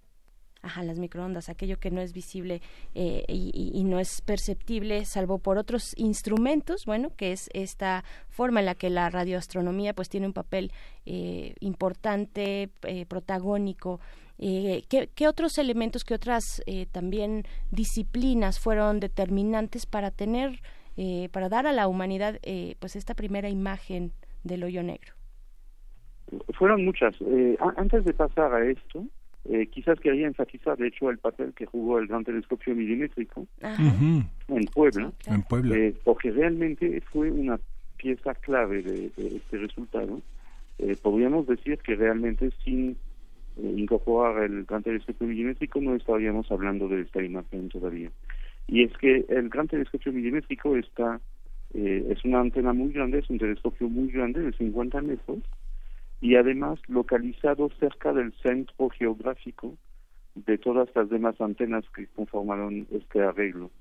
Ajá, 0.62 0.84
las 0.84 1.00
microondas, 1.00 1.48
aquello 1.48 1.80
que 1.80 1.90
no 1.90 2.02
es 2.02 2.12
visible 2.12 2.62
eh, 2.94 3.24
y, 3.30 3.82
no 3.86 3.98
es 3.98 4.22
perceptible, 4.22 5.06
salvo 5.06 5.40
por 5.40 5.58
otros 5.58 5.94
instrumentos, 5.96 6.86
bueno, 6.86 7.16
que 7.16 7.32
es 7.32 7.50
esta 7.54 8.04
forma 8.28 8.60
en 8.60 8.66
la 8.66 8.76
que 8.76 8.90
la 8.90 9.10
radioastronomía 9.10 9.94
pues 9.94 10.10
tiene 10.10 10.28
un 10.28 10.34
papel 10.34 10.74
eh, 11.06 11.56
importante, 11.62 12.70
eh, 12.84 13.06
protagónico. 13.06 14.02
¿qué, 14.38 15.10
¿qué, 15.16 15.28
otros 15.28 15.58
elementos, 15.58 16.06
qué 16.06 16.14
otras 16.14 16.62
también 16.94 17.44
disciplinas 17.72 18.58
fueron 18.58 19.02
determinantes 19.02 19.86
para 19.86 20.12
tener, 20.12 20.62
para 21.34 21.50
dar 21.50 21.68
a 21.68 21.74
la 21.74 21.90
humanidad 21.90 22.40
pues 22.80 22.96
esta 22.96 23.16
primera 23.16 23.50
imagen 23.50 24.14
del 24.44 24.64
hoyo 24.64 24.84
negro? 24.84 25.14
Fueron 26.54 26.86
muchas. 26.86 27.16
antes 27.76 28.06
de 28.06 28.14
pasar 28.14 28.54
a 28.54 28.66
esto, 28.66 29.06
eh, 29.46 29.68
quizás 29.68 30.00
quería 30.00 30.28
enfatizar, 30.28 30.78
de 30.78 30.88
hecho, 30.88 31.10
el 31.10 31.18
papel 31.18 31.54
que 31.54 31.66
jugó 31.66 31.98
el 31.98 32.08
gran 32.08 32.24
telescopio 32.26 32.76
milimétrico 32.76 33.48
en 33.62 34.66
Puebla, 34.74 35.12
en 35.26 35.44
Puebla. 35.44 35.76
Eh, 35.76 35.96
porque 36.04 36.30
realmente 36.32 37.02
fue 37.12 37.32
una 37.32 37.60
pieza 37.98 38.36
clave 38.36 38.84
de, 38.84 39.12
este 39.18 39.58
resultado. 39.58 40.22
Eh, 40.78 40.96
podríamos 41.02 41.48
decir 41.48 41.80
que 41.80 41.96
realmente 41.96 42.52
sin 42.64 42.98
incorporar 43.58 44.44
el 44.44 44.66
gran 44.66 44.84
telescopio 44.84 45.28
milimétrico 45.28 45.82
no 45.82 45.96
estaríamos 45.96 46.50
hablando 46.52 46.88
de 46.88 47.02
esta 47.02 47.24
imagen 47.24 47.70
todavía. 47.70 48.12
Y 48.68 48.84
es 48.84 48.96
que 48.98 49.26
el 49.30 49.50
gran 49.50 49.68
telescopio 49.68 50.14
milimétrico 50.14 50.76
está 50.76 51.20
es 51.74 52.26
una 52.26 52.40
antena 52.40 52.74
muy 52.74 52.92
grande, 52.92 53.20
es 53.20 53.30
un 53.30 53.38
telescopio 53.38 53.88
muy 53.90 54.12
grande 54.12 54.42
de 54.42 54.54
50 54.54 55.02
metros, 55.02 55.40
y 56.22 56.36
además 56.36 56.80
localizado 56.88 57.70
cerca 57.80 58.12
del 58.14 58.34
centro 58.42 58.90
geográfico 58.90 59.76
de 60.36 60.58
todas 60.58 60.90
las 60.96 61.10
demás 61.10 61.40
antenas 61.40 61.86
que 61.96 62.08
conformaron 62.08 62.88
este 62.92 63.22
arreglo. 63.22 63.72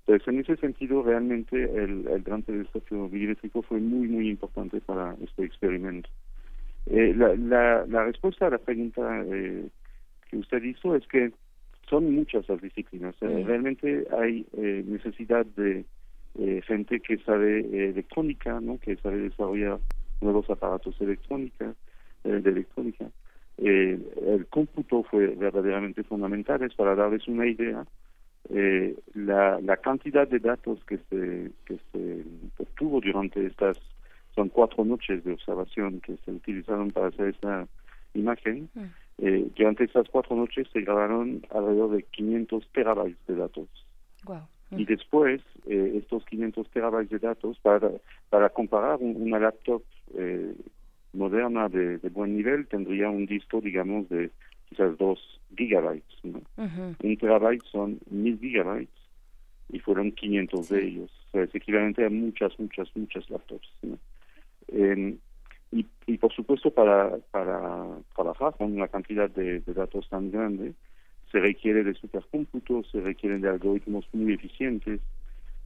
Entonces, 0.00 0.28
en 0.28 0.40
ese 0.40 0.56
sentido, 0.56 1.02
realmente 1.02 1.64
el, 1.64 2.22
gran 2.22 2.42
telescopio 2.42 3.08
milimétrico 3.08 3.60
fue 3.62 3.78
muy, 3.78 4.08
muy 4.08 4.30
importante 4.30 4.80
para 4.80 5.14
este 5.22 5.44
experimento. 5.44 6.08
Eh, 6.86 7.12
la, 7.14 7.84
la, 7.86 8.04
respuesta 8.04 8.46
a 8.46 8.50
la 8.50 8.58
pregunta 8.58 9.22
eh, 9.26 9.68
que 10.30 10.38
usted 10.38 10.62
hizo 10.62 10.96
es 10.96 11.06
que 11.08 11.32
son 11.90 12.14
muchas 12.14 12.48
las 12.48 12.60
disciplinas. 12.62 13.14
Eh, 13.20 13.44
realmente 13.46 14.06
hay 14.18 14.46
necesidad 14.54 15.44
de 15.44 15.84
gente 16.66 17.00
que 17.00 17.18
sabe 17.18 17.60
electrónica, 17.90 18.60
¿no? 18.60 18.78
que 18.78 18.96
sabe 18.96 19.18
desarrollar 19.18 19.78
nuevos 20.20 20.48
aparatos 20.50 21.00
electrónicos, 21.00 21.76
eh, 22.24 22.40
de 22.40 22.50
electrónica. 22.50 23.06
Eh, 23.58 23.98
el 24.26 24.46
cómputo 24.46 25.02
fue 25.04 25.28
verdaderamente 25.28 26.02
fundamental. 26.02 26.60
para 26.76 26.94
darles 26.94 27.26
una 27.28 27.46
idea. 27.46 27.84
Eh, 28.50 28.96
la, 29.14 29.60
la 29.60 29.76
cantidad 29.76 30.26
de 30.26 30.38
datos 30.38 30.82
que 30.84 30.98
se, 31.08 31.50
que 31.66 31.78
se 31.92 32.24
obtuvo 32.58 33.00
durante 33.00 33.44
estas, 33.46 33.78
son 34.34 34.48
cuatro 34.48 34.84
noches 34.84 35.22
de 35.24 35.32
observación 35.32 36.00
que 36.00 36.16
se 36.24 36.32
utilizaron 36.32 36.90
para 36.90 37.08
hacer 37.08 37.28
esta 37.28 37.66
imagen. 38.14 38.68
Mm. 38.74 39.54
durante 39.56 39.84
estas 39.84 40.08
cuatro 40.08 40.36
noches 40.36 40.66
se 40.72 40.80
grabaron 40.80 41.42
alrededor 41.50 41.90
de 41.90 42.02
500 42.04 42.68
terabytes 42.72 43.26
de 43.26 43.34
datos. 43.34 43.68
Y 44.70 44.84
después, 44.84 45.40
estos 45.66 46.24
500 46.26 46.68
terabytes 46.70 47.10
de 47.10 47.18
datos, 47.26 47.58
para, 47.60 47.90
para 48.28 48.50
comparar 48.50 48.98
una 49.00 49.38
laptop 49.38 49.82
eh, 50.14 50.54
moderna 51.12 51.68
de, 51.68 51.98
buen 52.10 52.36
nivel 52.36 52.66
tendría 52.66 53.08
un 53.08 53.26
disco, 53.26 53.60
digamos, 53.60 54.08
de 54.08 54.30
quizás 54.68 54.96
dos 54.98 55.40
gigabytes. 55.56 56.24
¿no? 56.24 56.42
Un 56.56 57.16
terabyte 57.16 57.64
son 57.64 57.98
mil 58.10 58.38
gigabytes 58.38 58.94
y 59.70 59.78
fueron 59.78 60.12
500 60.12 60.68
de 60.68 60.86
ellos. 60.86 61.10
O 61.28 61.30
sea, 61.32 61.42
es 61.42 61.54
equivalente 61.54 62.04
a 62.04 62.10
muchas, 62.10 62.58
muchas, 62.58 62.88
muchas 62.94 63.28
laptops. 63.30 63.68
Em, 64.68 65.18
y, 65.70 65.86
y 66.06 66.18
por 66.18 66.32
supuesto, 66.32 66.70
para, 66.70 67.18
para 67.30 67.98
trabajar 68.14 68.54
con 68.56 68.72
una 68.72 68.88
cantidad 68.88 69.28
de, 69.30 69.60
datos 69.60 70.08
tan 70.08 70.30
grande, 70.30 70.74
se 71.30 71.40
requiere 71.40 71.84
de 71.84 71.94
supercómputos, 71.94 72.88
se 72.90 73.00
requieren 73.00 73.40
de 73.40 73.48
algoritmos 73.48 74.06
muy 74.12 74.34
eficientes, 74.34 75.00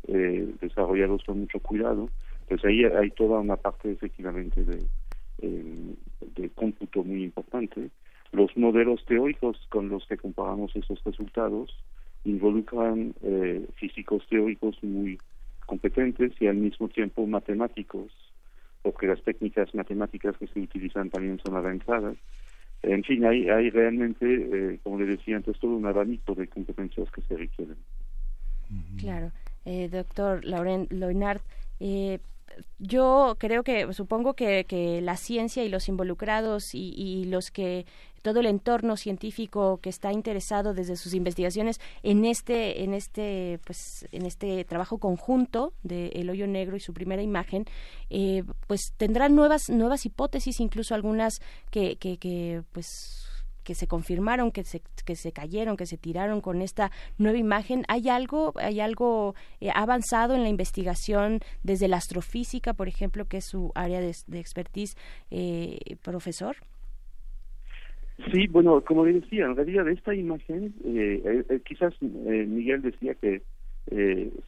eh, 0.09 0.49
desarrollados 0.61 1.23
con 1.25 1.41
mucho 1.41 1.61
cuidado. 1.61 2.09
Entonces 2.43 2.65
ahí 2.69 2.85
hay 2.85 3.11
toda 3.11 3.41
una 3.41 3.57
parte 3.57 3.91
efectivamente 3.93 4.65
de, 4.65 4.83
eh, 5.43 5.95
de 6.37 6.51
cómputo 6.51 7.05
muy 7.05 7.25
importante. 7.25 7.91
Los 8.33 8.57
modelos 8.57 9.05
teóricos 9.05 9.59
con 9.69 9.89
los 9.89 10.07
que 10.07 10.17
comparamos 10.17 10.75
esos 10.75 11.03
resultados 11.05 11.71
involucran 12.25 13.15
eh, 13.23 13.67
físicos 13.77 14.27
teóricos 14.29 14.77
muy 14.83 15.19
competentes 15.67 16.33
y 16.41 16.47
al 16.47 16.57
mismo 16.57 16.89
tiempo 16.89 17.27
matemáticos, 17.27 18.13
porque 18.83 19.07
las 19.07 19.23
técnicas 19.23 19.75
matemáticas 19.75 20.37
que 20.39 20.47
se 20.47 20.61
utilizan 20.61 21.11
también 21.11 21.39
son 21.45 21.57
avanzadas. 21.57 22.17
En 22.83 23.05
fin, 23.05 23.25
hay, 23.25 23.49
hay 23.49 23.71
realmente, 23.71 24.27
eh, 24.27 24.79
como 24.83 24.99
le 24.99 25.07
decía 25.07 25.37
antes, 25.37 25.59
todo 25.61 25.77
un 25.77 25.87
abanico 25.87 26.35
de 26.35 26.49
competencias 26.49 27.09
que 27.13 27.23
se 27.23 27.37
requieren. 27.37 27.77
Claro. 28.99 29.31
Eh, 29.65 29.89
doctor 29.89 30.45
Laurent 30.45 30.91
Loinard, 30.91 31.41
eh, 31.79 32.19
yo 32.79 33.37
creo 33.39 33.63
que, 33.63 33.93
supongo 33.93 34.35
que, 34.35 34.65
que, 34.65 35.01
la 35.01 35.17
ciencia 35.17 35.65
y 35.65 35.69
los 35.69 35.89
involucrados 35.89 36.75
y, 36.75 36.93
y, 36.97 37.25
los 37.25 37.51
que 37.51 37.87
todo 38.23 38.41
el 38.41 38.47
entorno 38.47 38.97
científico 38.97 39.79
que 39.83 39.91
está 39.91 40.13
interesado 40.13 40.75
desde 40.75 40.97
sus 40.97 41.13
investigaciones 41.13 41.81
en 42.03 42.25
este, 42.25 42.85
en 42.85 42.95
este, 42.95 43.59
pues, 43.65 44.07
en 44.13 44.27
este 44.27 44.65
trabajo 44.65 44.99
conjunto 44.99 45.73
de 45.83 46.09
El 46.09 46.31
hoyo 46.31 46.47
negro 46.47 46.77
y 46.77 46.81
su 46.81 46.95
primera 46.95 47.23
imagen, 47.23 47.67
eh, 48.11 48.45
pues 48.67 48.93
tendrán 48.97 49.35
nuevas, 49.35 49.69
nuevas 49.69 50.07
hipótesis, 50.07 50.61
incluso 50.61 50.95
algunas 50.95 51.41
que, 51.71 51.97
que, 51.97 52.17
que 52.19 52.63
pues 52.73 53.32
que 53.63 53.75
se 53.75 53.87
confirmaron, 53.87 54.51
que 54.51 54.65
se, 54.65 54.83
que 55.05 55.17
se 55.17 55.33
cayeron, 55.33 55.77
que 55.77 55.87
se 55.87 55.99
tiraron 55.99 56.41
con 56.41 56.63
esta 56.63 56.91
nueva 57.19 57.39
imagen. 57.39 57.85
¿Hay 57.89 58.09
algo, 58.09 58.53
hay 58.57 58.81
algo 58.81 59.35
eh, 59.61 59.71
avanzado 59.75 60.35
en 60.35 60.43
la 60.43 60.49
investigación 60.49 61.41
desde 61.63 61.89
la 61.89 61.97
astrofísica, 61.97 62.75
por 62.75 62.89
ejemplo, 62.89 63.27
que 63.27 63.39
es 63.39 63.45
su 63.45 63.73
área 63.75 64.01
de, 64.01 64.11
expertise, 64.39 64.97
eh, 65.31 65.97
profesor? 66.03 66.57
Sí, 68.33 68.47
bueno, 68.49 68.83
como 68.83 69.05
decía, 69.05 69.47
en 69.47 69.57
realidad 69.57 69.89
esta 69.89 70.15
imagen, 70.15 70.75
eh, 70.85 71.45
eh 71.49 71.61
quizás 71.65 71.95
Miguel 72.01 72.83
decía 72.83 73.15
que 73.15 73.43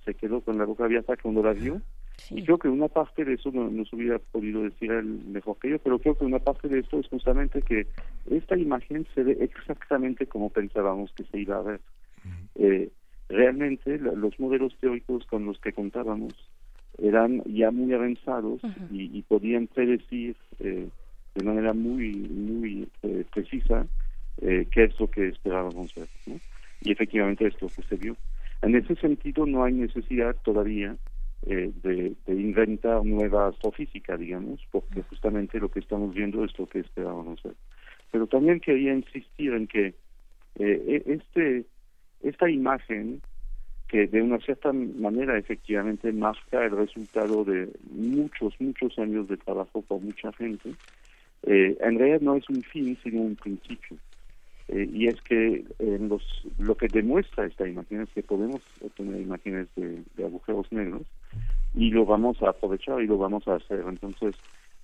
se 0.05 0.15
quedó 0.15 0.41
con 0.43 0.59
la 0.59 0.65
boca 0.65 0.85
abierta 0.85 1.17
cuando 1.21 1.43
la 1.43 1.53
vio, 1.53 1.83
y 2.31 2.43
creo 2.43 2.59
que 2.59 2.69
una 2.69 2.89
parte 2.89 3.25
de 3.25 3.35
eso 3.35 3.51
no, 3.53 3.69
nos 3.71 3.93
hubiera 3.93 4.19
podido 4.19 4.63
decir 4.63 4.91
el 4.91 5.05
mejor 5.05 5.59
que 5.59 5.71
yo, 5.71 5.79
pero 5.79 5.99
creo 5.99 6.17
que 6.17 6.25
una 6.25 6.39
parte 6.39 6.69
de 6.69 6.81
esto 6.81 6.99
es 6.99 7.09
justamente 7.09 7.61
que 7.63 7.87
esta 8.31 8.57
imagen 8.57 9.07
se 9.15 9.23
ve 9.23 9.37
exactamente 9.41 10.27
como 10.27 10.51
pensábamos 10.51 11.13
que 11.13 11.25
se 11.25 11.41
iba 11.41 11.59
a 11.59 11.63
ver. 11.63 11.81
Eh, 12.55 12.91
realmente 13.29 13.99
los 13.99 14.39
modelos 14.41 14.75
teóricos 14.81 15.27
con 15.27 15.45
los 15.45 15.59
que 15.59 15.73
contábamos 15.73 16.35
eran 16.99 17.43
ya 17.45 17.71
muy 17.71 17.93
avanzados 17.93 18.61
y, 18.91 19.21
podían 19.23 19.67
predecir 19.67 20.37
eh, 20.61 20.89
de 21.35 21.45
manera 21.45 21.73
muy 21.73 22.15
muy 22.15 22.89
eh, 23.03 23.25
precisa 23.33 23.87
qué 24.41 24.85
es 24.85 24.99
lo 24.99 25.11
que 25.11 25.29
esperábamos 25.29 25.95
ver. 25.95 26.09
Y 26.81 26.93
efectivamente 26.93 27.47
esto 27.47 27.69
que 27.69 27.83
se 27.83 27.97
vio. 27.97 28.17
En 28.63 28.75
ese 28.75 28.95
sentido 28.97 29.47
no 29.47 29.65
hay 29.65 29.75
necesidad 29.75 30.37
todavía 30.43 30.97
eh, 31.47 31.71
de, 31.83 32.15
inventar 32.27 33.05
nueva 33.05 33.49
astrofísica, 33.49 34.17
digamos, 34.17 34.61
porque 34.71 35.03
justamente 35.03 35.59
lo 35.59 35.71
que 35.71 35.81
estamos 35.81 36.15
viendo 36.15 36.45
es 36.45 36.59
lo 36.59 36.67
que 36.67 36.81
esperábamos 36.81 37.43
ver. 37.43 37.55
Pero 38.11 38.27
también 38.27 38.61
quería 38.61 38.95
insistir 38.95 39.53
en 39.53 39.67
que 39.67 39.95
eh, 40.59 41.03
e, 41.05 41.13
este 41.13 41.67
esta 42.23 42.49
imagen 42.49 43.21
que 43.89 44.07
de 44.07 44.23
una 44.23 44.39
cierta 44.39 44.73
manera 44.73 45.37
efectivamente 45.37 46.11
marca 46.13 46.65
el 46.65 46.77
resultado 46.77 47.45
de 47.45 47.69
muchos, 47.91 48.55
muchos 48.59 48.99
años 48.99 49.29
de 49.29 49.37
trabajo 49.37 49.83
por 49.83 50.01
mucha 50.01 50.33
gente, 50.33 50.75
eh, 51.43 51.77
en 51.81 51.99
realidad 51.99 52.23
no 52.23 52.37
es 52.37 52.49
un 52.49 52.63
fin, 52.63 52.97
sino 53.03 53.21
un 53.21 53.37
principio. 53.37 53.99
Eh, 54.69 54.89
y 54.91 55.09
es 55.09 55.21
que 55.21 55.63
los, 55.79 56.23
lo 56.59 56.75
que 56.75 56.89
demuestra 56.89 57.45
esta 57.45 57.69
imagen 57.69 58.01
es 58.01 58.09
que 58.15 58.23
podemos 58.23 58.63
obtener 58.81 59.21
imágenes 59.21 59.69
de, 59.77 60.03
agujeros 60.25 60.73
negros 60.73 61.03
y 61.75 61.91
lo 61.91 62.05
vamos 62.05 62.41
a 62.43 62.51
aprovechar 62.51 63.03
y 63.03 63.07
lo 63.07 63.19
vamos 63.19 63.47
a 63.49 63.57
hacer. 63.57 63.85
Entonces, 63.87 64.35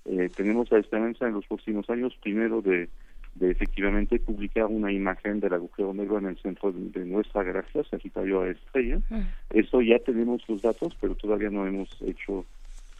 eh, 0.05 0.29
tenemos 0.35 0.71
la 0.71 0.79
esperanza 0.79 1.27
en 1.27 1.33
los 1.33 1.45
próximos 1.45 1.89
años, 1.89 2.17
primero, 2.21 2.61
de, 2.61 2.89
de 3.35 3.51
efectivamente 3.51 4.19
publicar 4.19 4.65
una 4.65 4.91
imagen 4.91 5.39
del 5.39 5.53
agujero 5.53 5.93
negro 5.93 6.17
en 6.17 6.27
el 6.27 6.37
centro 6.37 6.71
de, 6.71 7.05
nuestra 7.05 7.43
galaxia, 7.43 7.83
Sagitario 7.83 8.41
a 8.41 8.49
Estrella. 8.49 8.99
Mm. 9.09 9.21
Eso 9.51 9.81
ya 9.81 9.99
tenemos 9.99 10.47
los 10.49 10.61
datos, 10.61 10.95
pero 10.99 11.15
todavía 11.15 11.49
no 11.49 11.65
hemos 11.65 11.89
hecho 12.01 12.45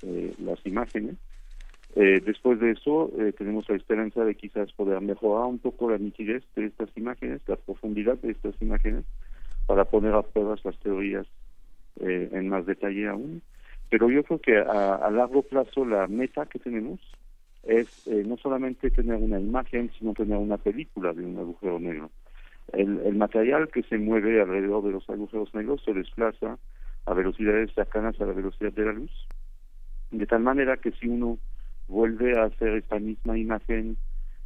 eh, 0.03 0.33
las 0.39 0.65
imágenes. 0.65 1.15
Eh, 1.95 2.21
después 2.25 2.59
de 2.59 2.71
eso, 2.71 3.11
eh, 3.19 3.33
tenemos 3.37 3.67
la 3.67 3.75
esperanza 3.75 4.23
de 4.23 4.35
quizás 4.35 4.71
poder 4.71 5.01
mejorar 5.01 5.47
un 5.47 5.59
poco 5.59 5.91
la 5.91 5.97
nitidez 5.97 6.43
de 6.55 6.67
estas 6.67 6.89
imágenes, 6.95 7.41
la 7.47 7.57
profundidad 7.57 8.17
de 8.19 8.31
estas 8.31 8.55
imágenes, 8.61 9.03
para 9.67 9.83
poner 9.83 10.13
a 10.13 10.21
prueba 10.21 10.55
las 10.63 10.79
teorías 10.79 11.27
eh, 11.99 12.29
en 12.31 12.49
más 12.49 12.65
detalle 12.65 13.07
aún. 13.07 13.41
Pero 13.89 14.09
yo 14.09 14.23
creo 14.23 14.39
que 14.39 14.57
a, 14.57 15.09
largo 15.11 15.41
plazo 15.41 15.85
la 15.85 16.07
meta 16.07 16.45
que 16.45 16.59
tenemos 16.59 16.99
es 17.63 18.07
no 18.07 18.37
solamente 18.37 18.89
tener 18.89 19.17
una 19.17 19.39
imagen, 19.39 19.91
sino 19.99 20.13
tener 20.13 20.37
una 20.37 20.57
película 20.57 21.13
de 21.13 21.25
un 21.25 21.37
agujero 21.37 21.77
negro. 21.77 22.09
El, 22.71 23.01
el 23.05 23.15
material 23.15 23.69
que 23.69 23.83
se 23.83 23.97
mueve 23.97 24.41
alrededor 24.41 24.83
de 24.83 24.91
los 24.91 25.09
agujeros 25.09 25.53
negros 25.53 25.83
se 25.83 25.93
desplaza 25.93 26.57
a 27.05 27.13
velocidades 27.13 27.73
cercanas 27.73 28.19
a 28.21 28.25
la 28.25 28.33
velocidad 28.33 28.71
de 28.71 28.85
la 28.85 28.93
luz, 28.93 29.11
de 30.11 30.25
tal 30.25 30.41
manera 30.41 30.77
que 30.77 30.91
si 30.91 31.07
uno 31.07 31.37
vuelve 31.87 32.37
a 32.37 32.45
hacer 32.45 32.75
esta 32.75 32.99
misma 32.99 33.37
imagen 33.37 33.97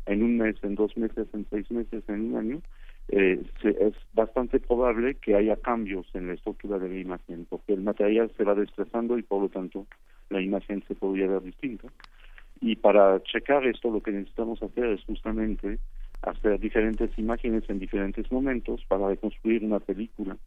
en 0.05 0.23
un 0.23 0.37
mes, 0.37 0.55
en 0.63 0.75
dos 0.75 0.95
meses, 0.97 1.27
en 1.33 1.45
seis 1.49 1.69
meses, 1.71 2.03
en 2.07 2.33
un 2.33 2.37
año, 2.37 2.61
eh, 3.09 3.41
es 3.63 3.93
bastante 4.13 4.59
probable 4.59 5.15
que 5.15 5.35
haya 5.35 5.55
cambios 5.57 6.07
en 6.13 6.27
la 6.27 6.33
estructura 6.33 6.79
de 6.79 6.89
la 6.89 6.99
imagen, 6.99 7.45
porque 7.49 7.73
el 7.73 7.81
material 7.81 8.31
se 8.35 8.43
va 8.43 8.55
desplazando 8.55 9.17
y 9.17 9.23
por 9.23 9.41
lo 9.41 9.49
tanto 9.49 9.85
la 10.29 10.41
imagen 10.41 10.83
se 10.87 10.95
podría 10.95 11.27
ver 11.27 11.43
distinta. 11.43 11.87
Y 12.61 12.75
para 12.77 13.21
checar 13.23 13.65
esto 13.67 13.91
lo 13.91 14.01
que 14.01 14.11
necesitamos 14.11 14.61
hacer 14.63 14.85
es 14.85 15.03
justamente 15.03 15.79
hacer 16.21 16.59
diferentes 16.59 17.11
imágenes 17.17 17.63
en 17.69 17.79
diferentes 17.79 18.31
momentos 18.31 18.83
para 18.87 19.09
reconstruir 19.09 19.63
una 19.63 19.79
película 19.79 20.37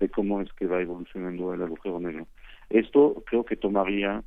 de 0.00 0.08
cómo 0.08 0.40
es 0.40 0.52
que 0.52 0.66
va 0.66 0.80
evolucionando 0.80 1.54
el 1.54 1.62
agujero 1.62 2.00
negro. 2.00 2.26
Esto 2.70 3.22
creo 3.26 3.44
que 3.44 3.56
tomaría 3.56 4.22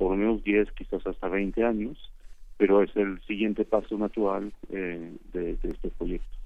por 0.00 0.12
lo 0.12 0.16
menos 0.16 0.42
10, 0.44 0.72
quizás 0.72 1.06
hasta 1.06 1.28
20 1.28 1.62
años, 1.62 2.10
pero 2.56 2.82
es 2.82 2.94
el 2.96 3.20
siguiente 3.26 3.66
paso 3.66 3.98
natural 3.98 4.50
eh, 4.70 5.12
de, 5.34 5.58
este 5.62 5.90
proyecto. 5.90 6.39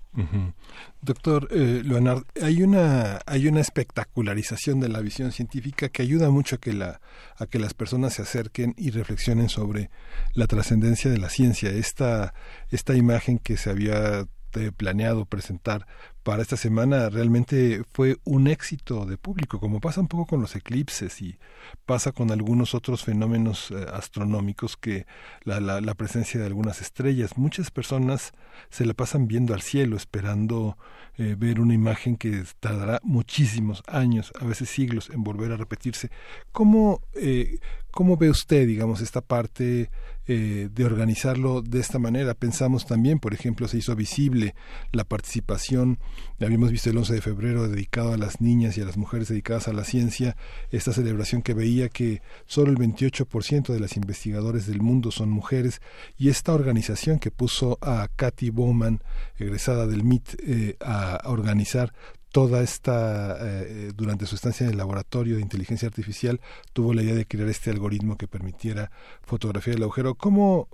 Doctor 1.00 1.48
eh, 1.50 1.82
Leonard, 1.84 2.22
hay 2.40 2.62
una 2.62 3.20
hay 3.26 3.48
una 3.48 3.60
espectacularización 3.60 4.80
de 4.80 4.88
la 4.88 5.00
visión 5.00 5.32
científica 5.32 5.88
que 5.88 6.02
ayuda 6.02 6.30
mucho 6.30 6.56
a 6.56 6.58
que 6.58 6.72
la 6.72 7.00
a 7.36 7.46
que 7.46 7.58
las 7.58 7.74
personas 7.74 8.14
se 8.14 8.22
acerquen 8.22 8.74
y 8.76 8.90
reflexionen 8.90 9.48
sobre 9.48 9.90
la 10.34 10.46
trascendencia 10.46 11.10
de 11.10 11.18
la 11.18 11.30
ciencia. 11.30 11.70
Esta 11.70 12.32
esta 12.70 12.94
imagen 12.94 13.38
que 13.38 13.56
se 13.56 13.70
había 13.70 14.26
eh, 14.54 14.70
planeado 14.76 15.24
presentar 15.26 15.86
para 16.24 16.40
esta 16.40 16.56
semana 16.56 17.10
realmente 17.10 17.84
fue 17.92 18.16
un 18.24 18.46
éxito 18.46 19.04
de 19.04 19.18
público, 19.18 19.60
como 19.60 19.78
pasa 19.78 20.00
un 20.00 20.08
poco 20.08 20.24
con 20.24 20.40
los 20.40 20.56
eclipses 20.56 21.20
y 21.20 21.38
pasa 21.84 22.12
con 22.12 22.32
algunos 22.32 22.74
otros 22.74 23.04
fenómenos 23.04 23.70
eh, 23.70 23.86
astronómicos 23.92 24.78
que 24.78 25.06
la, 25.42 25.60
la, 25.60 25.94
presencia 25.94 26.40
de 26.40 26.46
algunas 26.46 26.80
estrellas. 26.80 27.36
Muchas 27.36 27.70
personas 27.70 28.32
se 28.70 28.86
la 28.86 28.94
pasan 28.94 29.28
viendo 29.28 29.52
al 29.52 29.60
cielo, 29.60 29.96
esperando 29.96 30.78
eh, 31.16 31.36
ver 31.38 31.60
una 31.60 31.74
imagen 31.74 32.16
que 32.16 32.42
tardará 32.60 33.00
muchísimos 33.02 33.82
años, 33.86 34.32
a 34.40 34.44
veces 34.44 34.68
siglos, 34.68 35.10
en 35.10 35.22
volver 35.22 35.52
a 35.52 35.56
repetirse. 35.56 36.10
¿Cómo, 36.50 37.00
eh, 37.14 37.58
¿Cómo 37.94 38.16
ve 38.16 38.28
usted, 38.28 38.66
digamos, 38.66 39.00
esta 39.00 39.20
parte 39.20 39.88
eh, 40.26 40.68
de 40.72 40.84
organizarlo 40.84 41.62
de 41.62 41.78
esta 41.78 42.00
manera? 42.00 42.34
Pensamos 42.34 42.86
también, 42.86 43.20
por 43.20 43.34
ejemplo, 43.34 43.68
se 43.68 43.78
hizo 43.78 43.94
visible 43.94 44.56
la 44.90 45.04
participación, 45.04 46.00
habíamos 46.40 46.72
visto 46.72 46.90
el 46.90 46.98
11 46.98 47.14
de 47.14 47.20
febrero 47.20 47.68
dedicado 47.68 48.12
a 48.12 48.16
las 48.16 48.40
niñas 48.40 48.76
y 48.76 48.80
a 48.80 48.84
las 48.84 48.96
mujeres 48.96 49.28
dedicadas 49.28 49.68
a 49.68 49.72
la 49.72 49.84
ciencia, 49.84 50.36
esta 50.72 50.92
celebración 50.92 51.42
que 51.42 51.54
veía 51.54 51.88
que 51.88 52.20
solo 52.46 52.72
el 52.72 52.78
28% 52.78 53.72
de 53.72 53.78
las 53.78 53.96
investigadores 53.96 54.66
del 54.66 54.82
mundo 54.82 55.12
son 55.12 55.30
mujeres 55.30 55.80
y 56.18 56.30
esta 56.30 56.52
organización 56.52 57.20
que 57.20 57.30
puso 57.30 57.78
a 57.80 58.08
Katy 58.16 58.50
Bowman, 58.50 59.02
egresada 59.38 59.86
del 59.86 60.02
MIT, 60.02 60.34
eh, 60.40 60.76
organizar 61.24 61.92
toda 62.34 62.62
esta, 62.62 63.36
eh, 63.40 63.92
durante 63.94 64.26
su 64.26 64.34
estancia 64.34 64.64
en 64.64 64.72
el 64.72 64.78
laboratorio 64.78 65.36
de 65.36 65.42
inteligencia 65.42 65.86
artificial, 65.86 66.40
tuvo 66.72 66.92
la 66.92 67.02
idea 67.02 67.14
de 67.14 67.26
crear 67.26 67.48
este 67.48 67.70
algoritmo 67.70 68.16
que 68.16 68.26
permitiera 68.26 68.90
fotografiar 69.22 69.76
el 69.76 69.84
agujero. 69.84 70.16
¿Cómo, 70.16 70.68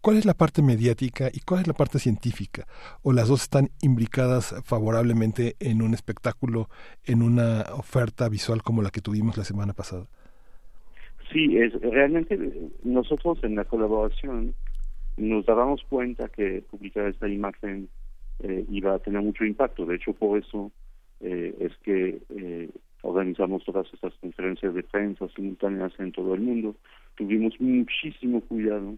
¿Cuál 0.00 0.16
es 0.16 0.24
la 0.24 0.34
parte 0.34 0.62
mediática 0.62 1.28
y 1.32 1.40
cuál 1.40 1.60
es 1.60 1.66
la 1.68 1.74
parte 1.74 1.98
científica? 1.98 2.66
¿O 3.02 3.12
las 3.12 3.28
dos 3.28 3.42
están 3.42 3.70
imbricadas 3.82 4.54
favorablemente 4.64 5.54
en 5.60 5.82
un 5.82 5.94
espectáculo, 5.94 6.68
en 7.04 7.22
una 7.22 7.62
oferta 7.72 8.28
visual 8.28 8.62
como 8.62 8.82
la 8.82 8.90
que 8.90 9.00
tuvimos 9.00 9.36
la 9.36 9.44
semana 9.44 9.74
pasada? 9.74 10.06
Sí, 11.32 11.56
es, 11.58 11.72
realmente 11.80 12.38
nosotros 12.84 13.38
en 13.42 13.56
la 13.56 13.64
colaboración 13.64 14.54
nos 15.16 15.46
dábamos 15.46 15.82
cuenta 15.88 16.28
que 16.28 16.62
publicar 16.70 17.06
esta 17.06 17.28
imagen 17.28 17.88
eh, 18.40 18.64
iba 18.70 18.94
a 18.94 18.98
tener 18.98 19.22
mucho 19.22 19.44
impacto. 19.44 19.86
De 19.86 19.96
hecho, 19.96 20.12
por 20.12 20.38
eso 20.38 20.70
eh, 21.20 21.54
es 21.60 21.72
que 21.78 22.20
eh, 22.30 22.70
organizamos 23.02 23.64
todas 23.64 23.86
estas 23.92 24.14
conferencias 24.14 24.74
de 24.74 24.82
prensa 24.82 25.26
simultáneas 25.34 25.92
en 25.98 26.12
todo 26.12 26.34
el 26.34 26.40
mundo. 26.40 26.74
Tuvimos 27.14 27.58
muchísimo 27.60 28.40
cuidado 28.42 28.94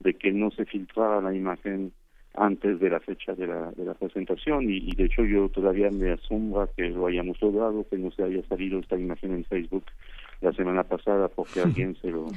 de 0.00 0.14
que 0.14 0.32
no 0.32 0.50
se 0.50 0.64
filtrara 0.64 1.20
la 1.20 1.34
imagen 1.34 1.92
antes 2.34 2.78
de 2.78 2.90
la 2.90 3.00
fecha 3.00 3.34
de 3.34 3.46
la, 3.46 3.72
de 3.72 3.84
la 3.84 3.94
presentación 3.94 4.70
y, 4.70 4.92
de 4.92 5.04
hecho 5.04 5.24
yo 5.24 5.48
todavía 5.48 5.90
me 5.90 6.12
asombra 6.12 6.68
que 6.76 6.88
lo 6.88 7.06
hayamos 7.06 7.40
logrado, 7.42 7.86
que 7.88 7.98
no 7.98 8.10
se 8.12 8.22
haya 8.22 8.42
salido 8.44 8.78
esta 8.78 8.96
imagen 8.96 9.34
en 9.34 9.44
Facebook 9.44 9.84
la 10.40 10.52
semana 10.52 10.84
pasada 10.84 11.28
porque 11.28 11.60
alguien 11.64 11.96
se 11.96 12.10
lo 12.10 12.28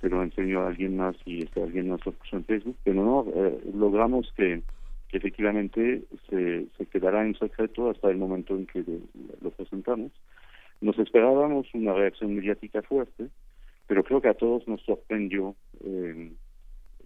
se 0.00 0.10
lo 0.10 0.22
enseñó 0.22 0.60
a 0.60 0.68
alguien 0.68 0.98
más 0.98 1.16
y 1.24 1.44
este 1.44 1.62
alguien 1.62 1.88
más 1.88 2.04
lo 2.04 2.12
puso 2.12 2.36
en 2.36 2.44
Facebook, 2.44 2.76
pero 2.84 3.02
no, 3.02 3.26
eh, 3.34 3.58
logramos 3.74 4.30
que 4.36 4.62
efectivamente 5.16 6.02
se, 6.28 6.66
se 6.76 6.86
quedará 6.86 7.24
en 7.24 7.34
secreto 7.36 7.90
hasta 7.90 8.10
el 8.10 8.16
momento 8.16 8.54
en 8.54 8.66
que 8.66 8.84
lo 9.40 9.50
presentamos. 9.50 10.12
Nos 10.80 10.98
esperábamos 10.98 11.66
una 11.74 11.94
reacción 11.94 12.34
mediática 12.34 12.82
fuerte, 12.82 13.28
pero 13.86 14.04
creo 14.04 14.20
que 14.20 14.28
a 14.28 14.34
todos 14.34 14.66
nos 14.66 14.82
sorprendió 14.82 15.54
eh, 15.84 16.32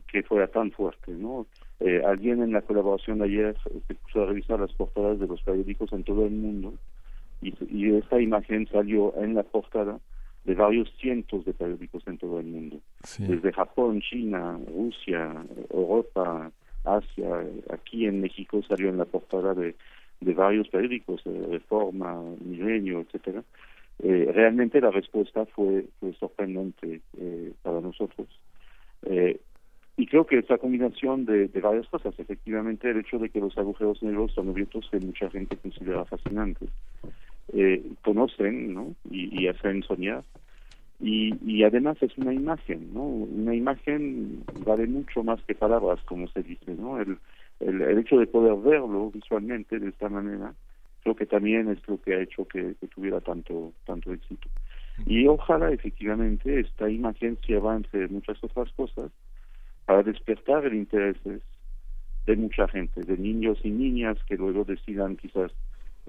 que 0.07 0.23
fuera 0.23 0.49
tan 0.49 0.71
fuerte, 0.71 1.13
¿no? 1.13 1.47
Eh, 1.81 2.03
alguien 2.05 2.43
en 2.43 2.53
la 2.53 2.63
colaboración 2.63 3.19
de 3.19 3.27
ayer 3.27 3.57
se 3.87 3.95
puso 3.95 4.23
a 4.23 4.27
revisar 4.27 4.59
las 4.59 4.73
portadas 4.73 5.21
de 5.21 5.27
los 5.27 5.43
periódicos 5.43 5.93
en 5.93 6.03
todo 6.03 6.27
el 6.27 6.33
mundo 6.33 6.75
y, 7.41 7.55
y 7.71 7.95
esta 7.95 8.21
imagen 8.21 8.67
salió 8.69 9.15
en 9.17 9.35
la 9.35 9.45
portada 9.45 10.01
de 10.45 10.55
varios 10.55 10.91
cientos 10.99 11.45
de 11.45 11.53
periódicos 11.53 12.03
en 12.07 12.17
todo 12.17 12.41
el 12.41 12.47
mundo, 12.47 12.81
desde 13.19 13.53
Japón, 13.53 14.01
China, 14.01 14.59
Rusia, 14.75 15.45
Europa, 15.69 16.51
Asia, 16.97 17.47
aquí 17.71 18.07
en 18.07 18.21
México 18.21 18.63
salió 18.69 18.89
en 18.89 18.99
la 18.99 19.05
portada 19.05 19.55
de, 19.55 19.75
varios 20.21 20.69
periódicos, 20.69 21.23
de 21.25 21.47
Reforma, 21.47 22.21
Milenio, 22.45 23.01
etcétera. 23.01 23.43
Eh, 24.01 24.31
realmente 24.33 24.81
la 24.81 24.91
respuesta 24.91 25.47
fue, 25.47 25.87
sorprendente 26.19 27.01
eh, 27.19 27.53
para 27.63 27.81
nosotros. 27.81 28.29
Eh, 29.07 29.41
y 29.97 30.07
creo 30.07 30.27
que 30.27 30.39
esta 30.39 30.59
combinación 30.59 31.25
de, 31.25 31.49
varias 31.61 31.89
cosas, 31.89 32.15
efectivamente 32.19 32.89
el 32.91 32.99
hecho 32.99 33.19
de 33.19 33.31
que 33.31 33.41
los 33.41 33.57
agujeros 33.59 34.01
negros 34.03 34.33
son 34.33 34.49
objetos 34.49 34.89
que 34.91 35.01
mucha 35.01 35.29
gente 35.31 35.57
considera 35.57 36.05
fascinantes, 36.05 36.69
eh, 37.53 37.83
conocen 38.05 38.75
¿no? 38.75 38.95
y 39.11 39.49
hacen 39.49 39.83
soñar, 39.83 40.23
y, 41.01 41.35
y 41.45 41.63
además 41.63 41.97
es 42.01 42.17
una 42.19 42.35
imagen, 42.35 42.93
¿no? 42.93 43.03
Una 43.03 43.55
imagen 43.55 44.43
vale 44.67 44.87
mucho 44.87 45.23
más 45.23 45.41
que 45.45 45.55
palabras, 45.55 46.01
como 46.05 46.27
se 46.29 46.43
dice, 46.43 46.75
¿no? 46.75 47.01
El, 47.01 47.19
el, 47.61 47.83
el 47.83 47.99
hecho 47.99 48.19
de 48.19 48.27
poder 48.27 48.57
verlo 48.57 49.11
visualmente 49.11 49.79
de 49.79 49.89
esta 49.91 50.09
manera, 50.09 50.55
creo 51.03 51.15
que 51.15 51.27
también 51.27 51.69
es 51.69 51.79
lo 51.87 52.01
que 52.01 52.15
ha 52.15 52.21
hecho 52.21 52.47
que, 52.47 52.75
tuviera 52.95 53.21
tanto 53.21 53.73
tanto 53.87 54.13
éxito. 54.13 54.49
Y 55.07 55.27
ojalá 55.29 55.71
efectivamente 55.71 56.59
esta 56.59 56.91
imagen 56.91 57.39
se 57.47 57.57
avance 57.57 58.09
muchas 58.09 58.43
otras 58.43 58.71
cosas 58.73 59.13
para 59.87 60.03
despertar 60.03 60.67
el 60.67 60.75
interés 60.75 61.17
de 62.27 62.37
mucha 62.37 62.67
gente, 62.69 63.03
de 63.05 63.17
niños 63.17 63.59
y 63.63 63.71
niñas 63.71 64.19
que 64.27 64.37
luego 64.37 64.65
decidan 64.65 65.17
quizás 65.17 65.53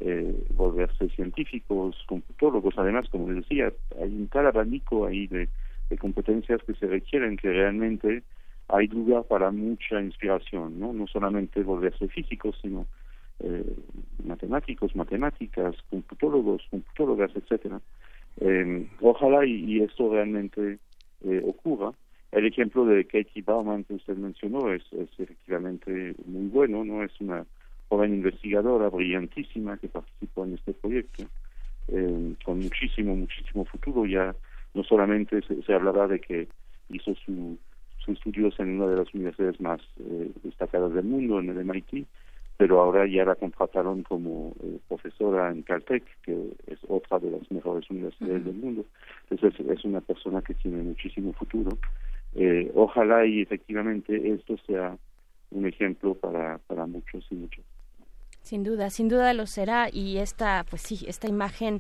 eh, 0.02 0.34
volverse 0.56 1.10
científicos, 1.10 1.98
computólogos, 2.08 2.74
además, 2.78 3.10
como 3.10 3.30
les 3.30 3.44
decía, 3.44 3.74
hay 4.02 4.16
un 4.16 4.30
tal 4.30 4.48
abanico 4.48 5.06
ahí 5.06 5.28
de, 5.28 5.50
competencias 6.00 6.62
que 6.64 6.76
se 6.76 6.86
requieren 6.86 7.36
que 7.36 7.52
realmente 7.52 8.22
hay 8.68 8.88
lugar 8.88 9.24
para 9.24 9.50
mucha 9.50 10.00
inspiración, 10.00 10.80
¿no? 10.80 10.94
No 10.94 11.08
solamente 11.08 11.64
volverse 11.64 12.08
físicos, 12.08 12.56
sino 12.62 12.86
eh, 13.40 13.76
matemáticos, 14.24 14.96
matemáticas, 14.96 15.76
computólogos, 15.90 16.62
computólogas, 16.70 17.32
etcétera. 17.36 17.82
Eh, 18.40 18.88
ojalá 19.02 19.46
y, 19.46 19.82
esto 19.82 20.14
realmente 20.14 20.78
eh, 21.24 21.42
ocurra. 21.44 21.92
El 22.32 22.46
ejemplo 22.46 22.86
de 22.86 23.06
Katie 23.06 23.42
Bauman 23.42 23.84
que 23.84 23.96
usted 23.96 24.16
mencionó 24.16 24.72
es, 24.72 24.84
es 24.94 25.10
efectivamente 25.18 26.14
muy 26.26 26.48
bueno, 26.50 26.86
no 26.86 27.04
es 27.04 27.12
una 27.20 27.46
joven 27.90 28.14
investigadora 28.14 28.90
brillantísima 28.90 29.78
que 29.78 29.90
participó 29.90 30.46
en 30.46 30.54
este 30.54 30.74
proyecto, 30.74 31.24
eh, 31.88 32.36
con 32.46 32.60
muchísimo, 32.60 33.16
muchísimo 33.16 33.66
futuro. 33.66 34.06
Ya 34.06 34.36
no 34.74 34.84
solamente 34.84 35.42
se, 35.42 35.62
se 35.64 35.74
hablaba 35.74 36.08
de 36.08 36.20
que 36.20 36.48
hizo 36.90 37.14
su, 37.16 37.58
hizo 38.00 38.12
estudios 38.12 38.60
en 38.60 38.80
una 38.80 38.88
de 38.88 38.98
las 38.98 39.14
universidades 39.14 39.60
más 39.60 39.82
eh, 40.00 40.32
destacadas 40.44 40.94
del 40.94 41.06
mundo, 41.06 41.40
en 41.40 41.50
el 41.50 41.66
MIT, 41.66 42.08
pero 42.58 42.82
ahora 42.82 43.08
ya 43.08 43.24
la 43.26 43.36
contrataron 43.36 44.04
como 44.04 44.54
eh, 44.64 44.80
profesora 44.88 45.50
en 45.50 45.64
Caltech, 45.64 46.04
que 46.24 46.52
es 46.68 46.80
otra 46.88 47.20
de 47.20 47.32
las 47.32 47.50
mejores 47.52 47.90
universidades 47.90 48.44
del 48.46 48.56
mundo. 48.56 48.86
Entonces 49.30 49.66
es 49.66 49.86
una 49.86 50.02
persona 50.02 50.42
que 50.42 50.54
tiene 50.56 50.84
muchísimo 50.84 51.34
futuro. 51.34 51.78
Eh, 52.36 52.72
ojalá 52.76 53.26
y 53.26 53.42
efectivamente 53.42 54.34
esto 54.34 54.58
sea 54.68 54.98
un 55.52 55.66
ejemplo 55.66 56.16
para, 56.16 56.60
para 56.68 56.86
muchos 56.86 57.26
y 57.32 57.36
muchos. 57.36 57.64
Sin 58.42 58.64
duda, 58.64 58.90
sin 58.90 59.10
duda 59.10 59.34
lo 59.34 59.46
será. 59.48 59.90
Y 59.92 60.18
esta, 60.18 60.66
pues 60.70 60.82
sí, 60.82 61.06
esta 61.08 61.28
imagen 61.28 61.80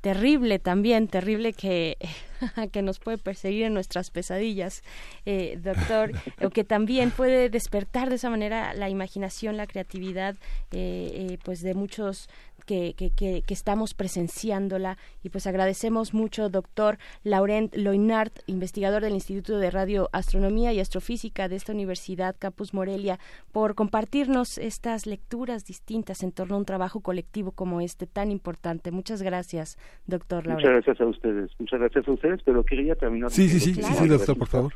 terrible 0.00 0.58
también, 0.58 1.08
terrible 1.08 1.52
que, 1.52 1.98
que 2.72 2.82
nos 2.82 2.98
puede 2.98 3.18
perseguir 3.18 3.64
en 3.64 3.74
nuestras 3.74 4.10
pesadillas, 4.10 4.82
eh, 5.26 5.58
doctor, 5.62 6.12
o 6.42 6.50
que 6.50 6.64
también 6.64 7.10
puede 7.10 7.50
despertar 7.50 8.08
de 8.08 8.16
esa 8.16 8.30
manera 8.30 8.72
la 8.74 8.88
imaginación, 8.88 9.56
la 9.56 9.66
creatividad, 9.66 10.36
eh, 10.72 11.28
eh, 11.32 11.38
pues 11.44 11.60
de 11.60 11.74
muchos 11.74 12.28
que, 12.70 12.94
que, 12.94 13.42
que, 13.42 13.54
estamos 13.54 13.94
presenciándola 13.94 14.96
y 15.24 15.30
pues 15.30 15.48
agradecemos 15.48 16.14
mucho 16.14 16.48
doctor 16.48 16.98
Laurent 17.24 17.74
Loinart, 17.74 18.32
investigador 18.46 19.02
del 19.02 19.14
Instituto 19.14 19.58
de 19.58 19.72
Radioastronomía 19.72 20.72
y 20.72 20.78
Astrofísica 20.78 21.48
de 21.48 21.56
esta 21.56 21.72
Universidad 21.72 22.36
Campus 22.38 22.72
Morelia, 22.72 23.18
por 23.50 23.74
compartirnos 23.74 24.56
estas 24.56 25.06
lecturas 25.06 25.64
distintas 25.64 26.22
en 26.22 26.30
torno 26.30 26.54
a 26.54 26.58
un 26.58 26.64
trabajo 26.64 27.00
colectivo 27.00 27.50
como 27.50 27.80
este 27.80 28.06
tan 28.06 28.30
importante. 28.30 28.92
Muchas 28.92 29.20
gracias, 29.20 29.76
doctor 30.06 30.46
Laurent. 30.46 30.64
Muchas 30.64 30.84
gracias 30.86 31.00
a 31.00 31.10
ustedes, 31.10 31.50
muchas 31.58 31.80
gracias 31.80 32.06
a 32.06 32.12
ustedes, 32.12 32.40
pero 32.44 32.62
quería 32.62 32.94
terminar. 32.94 33.30
Sí, 33.32 33.48
sí, 33.48 33.58
sí, 33.58 33.74
sí, 33.74 33.82
sí, 33.82 34.06
doctor, 34.06 34.38
por 34.38 34.46
favor. 34.46 34.72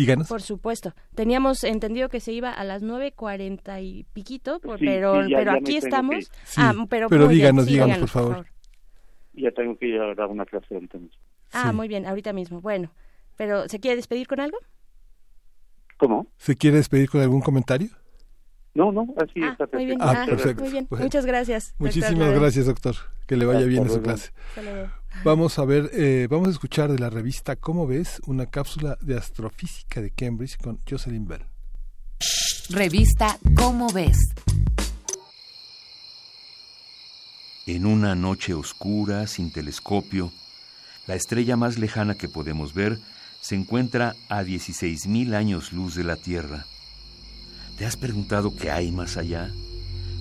Díganos. 0.00 0.28
Por 0.28 0.40
supuesto. 0.40 0.94
Teníamos 1.14 1.62
entendido 1.62 2.08
que 2.08 2.20
se 2.20 2.32
iba 2.32 2.50
a 2.50 2.64
las 2.64 2.80
nueve 2.80 3.12
cuarenta 3.12 3.82
y 3.82 4.04
piquito, 4.14 4.58
pero, 4.78 5.20
pero 5.28 5.52
aquí 5.52 5.76
estamos. 5.76 6.30
ah, 6.56 6.72
pero, 6.88 7.10
pero 7.10 7.28
díganos, 7.28 7.66
díganos, 7.66 7.98
por 7.98 8.08
favor. 8.08 8.46
Ya 9.34 9.50
tengo 9.50 9.76
que 9.76 9.88
ir 9.88 10.00
a 10.00 10.14
dar 10.14 10.28
una 10.28 10.46
clase 10.46 10.74
ahorita 10.74 10.96
mismo. 10.96 11.20
Ah, 11.52 11.72
muy 11.72 11.86
bien, 11.86 12.06
ahorita 12.06 12.32
mismo. 12.32 12.62
Bueno, 12.62 12.90
pero 13.36 13.68
¿se 13.68 13.78
quiere 13.78 13.96
despedir 13.96 14.26
con 14.26 14.40
algo? 14.40 14.56
¿Cómo? 15.98 16.28
¿Se 16.38 16.56
quiere 16.56 16.78
despedir 16.78 17.10
con 17.10 17.20
algún 17.20 17.42
comentario? 17.42 17.90
No, 18.74 18.92
no, 18.92 19.06
así 19.16 19.40
ah, 19.42 19.50
está 19.52 19.68
Muy 19.72 19.86
bien, 19.86 19.98
ah, 20.00 20.24
perfecto. 20.26 20.62
Muy 20.62 20.70
bien. 20.70 20.86
Muchas 20.90 21.26
gracias. 21.26 21.74
Muchísimas 21.78 22.32
gracias, 22.32 22.66
doctor. 22.66 22.94
Que 23.26 23.36
le 23.36 23.44
vaya 23.44 23.66
bien 23.66 23.84
en 23.84 23.90
su 23.90 24.00
clase. 24.00 24.30
Vamos 25.24 25.58
a 25.58 25.64
ver, 25.64 25.90
eh, 25.92 26.28
vamos 26.30 26.48
a 26.48 26.50
escuchar 26.52 26.90
de 26.90 26.98
la 26.98 27.10
revista 27.10 27.56
¿Cómo 27.56 27.86
ves? 27.86 28.22
Una 28.26 28.46
cápsula 28.46 28.96
de 29.00 29.16
astrofísica 29.16 30.00
de 30.00 30.10
Cambridge 30.12 30.56
con 30.56 30.78
Jocelyn 30.88 31.26
Bell. 31.26 31.44
Revista 32.70 33.36
¿Cómo 33.56 33.92
ves? 33.92 34.18
En 37.66 37.86
una 37.86 38.14
noche 38.14 38.54
oscura, 38.54 39.26
sin 39.26 39.52
telescopio, 39.52 40.32
la 41.06 41.16
estrella 41.16 41.56
más 41.56 41.78
lejana 41.78 42.14
que 42.14 42.28
podemos 42.28 42.72
ver 42.72 42.98
se 43.40 43.56
encuentra 43.56 44.14
a 44.28 44.42
16.000 44.42 45.34
años 45.34 45.72
luz 45.72 45.94
de 45.94 46.04
la 46.04 46.16
Tierra. 46.16 46.66
¿Te 47.80 47.86
has 47.86 47.96
preguntado 47.96 48.54
qué 48.54 48.70
hay 48.70 48.92
más 48.92 49.16
allá? 49.16 49.50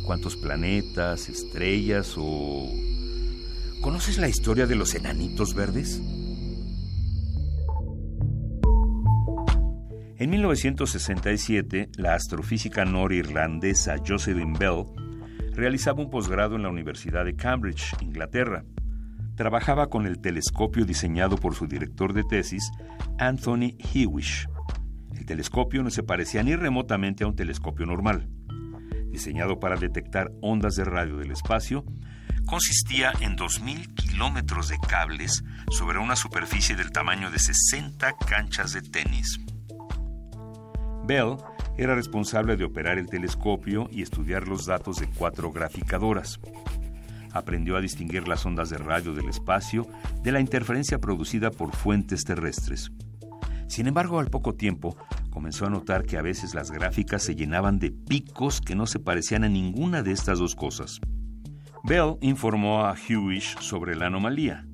¿Cuántos 0.06 0.38
planetas, 0.38 1.28
estrellas 1.28 2.16
o 2.18 2.70
¿Conoces 3.82 4.18
la 4.18 4.30
historia 4.30 4.66
de 4.66 4.76
los 4.76 4.96
enanitos 4.96 5.54
verdes? 5.54 6.02
En 10.18 10.30
1967, 10.30 11.90
la 11.98 12.16
astrofísica 12.16 12.86
norirlandesa 12.86 13.98
Jocelyn 14.08 14.54
Bell 14.54 14.86
realizaba 15.52 16.02
un 16.02 16.10
posgrado 16.10 16.56
en 16.56 16.64
la 16.64 16.70
Universidad 16.70 17.26
de 17.26 17.36
Cambridge, 17.36 17.94
Inglaterra. 18.00 18.64
Trabajaba 19.36 19.90
con 19.90 20.08
el 20.08 20.22
telescopio 20.22 20.86
diseñado 20.86 21.36
por 21.36 21.56
su 21.56 21.68
director 21.68 22.14
de 22.14 22.24
tesis, 22.24 22.72
Anthony 23.18 23.76
Hewish. 23.94 24.48
El 25.30 25.35
telescopio 25.35 25.83
no 25.83 25.91
se 25.91 26.01
parecía 26.01 26.41
ni 26.41 26.56
remotamente 26.56 27.24
a 27.24 27.27
un 27.27 27.35
telescopio 27.35 27.85
normal. 27.85 28.27
Diseñado 29.11 29.59
para 29.59 29.75
detectar 29.75 30.32
ondas 30.41 30.75
de 30.75 30.85
radio 30.85 31.17
del 31.17 31.30
espacio, 31.30 31.85
consistía 32.48 33.14
en 33.22 33.38
2.000 33.38 33.93
kilómetros 33.93 34.69
de 34.69 34.80
cables 34.80 35.43
sobre 35.69 35.99
una 35.99 36.16
superficie 36.16 36.75
del 36.75 36.91
tamaño 36.91 37.30
de 37.30 37.38
60 37.38 38.11
canchas 38.27 38.74
de 38.74 38.82
tenis. 38.82 39.40
Bell 41.06 41.38
era 41.77 41.93
responsable 41.93 42.58
de 42.58 42.64
operar 42.64 42.98
el 42.98 43.06
telescopio 43.06 43.88
y 43.91 44.01
estudiar 44.01 44.48
los 44.48 44.66
datos 44.66 44.98
de 44.98 45.11
cuatro 45.11 45.51
graficadoras. 45.51 46.40
Aprendió 47.33 47.77
a 47.77 47.82
distinguir 47.82 48.27
las 48.27 48.48
ondas 48.48 48.72
de 48.72 48.80
radio 48.80 49.14
del 49.14 49.30
espacio 49.30 49.88
de 50.24 50.32
la 50.32 50.40
interferencia 50.40 50.98
producida 50.98 51.51
por 51.51 51.75
fuentes 51.75 52.24
terrestres. 52.24 52.91
Sin 53.67 53.85
embargo, 53.85 54.19
al 54.19 54.32
poco 54.32 54.56
tiempo, 54.56 54.98
comenzó 55.40 55.68
a 55.68 55.69
notar 55.69 56.03
que 56.03 56.18
a 56.18 56.22
veces 56.22 56.53
las 56.53 56.69
gráficas 56.69 57.24
se 57.24 57.34
llenaban 57.34 57.80
de 57.80 57.92
picos 57.92 58.59
que 58.59 58.76
no 58.76 58.85
se 58.85 59.00
parecían 59.00 59.45
a 59.45 59.48
ninguna 59.48 60.03
de 60.03 60.11
estas 60.11 60.38
dos 60.38 60.53
cosas. 60.53 61.00
Bell 61.85 62.18
informó 62.19 62.84
a 62.84 62.93
Hewish 62.93 63.58
sobre 63.61 63.95
la 63.95 64.08
anomalía. 64.08 64.66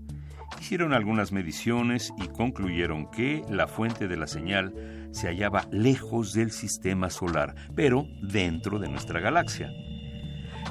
Hicieron 0.59 0.93
algunas 0.93 1.31
mediciones 1.31 2.11
y 2.17 2.29
concluyeron 2.29 3.11
que 3.11 3.43
la 3.47 3.67
fuente 3.67 4.07
de 4.07 4.17
la 4.17 4.25
señal 4.25 4.73
se 5.11 5.27
hallaba 5.27 5.67
lejos 5.69 6.33
del 6.33 6.49
sistema 6.49 7.11
solar, 7.11 7.53
pero 7.75 8.07
dentro 8.23 8.79
de 8.79 8.89
nuestra 8.89 9.19
galaxia. 9.19 9.69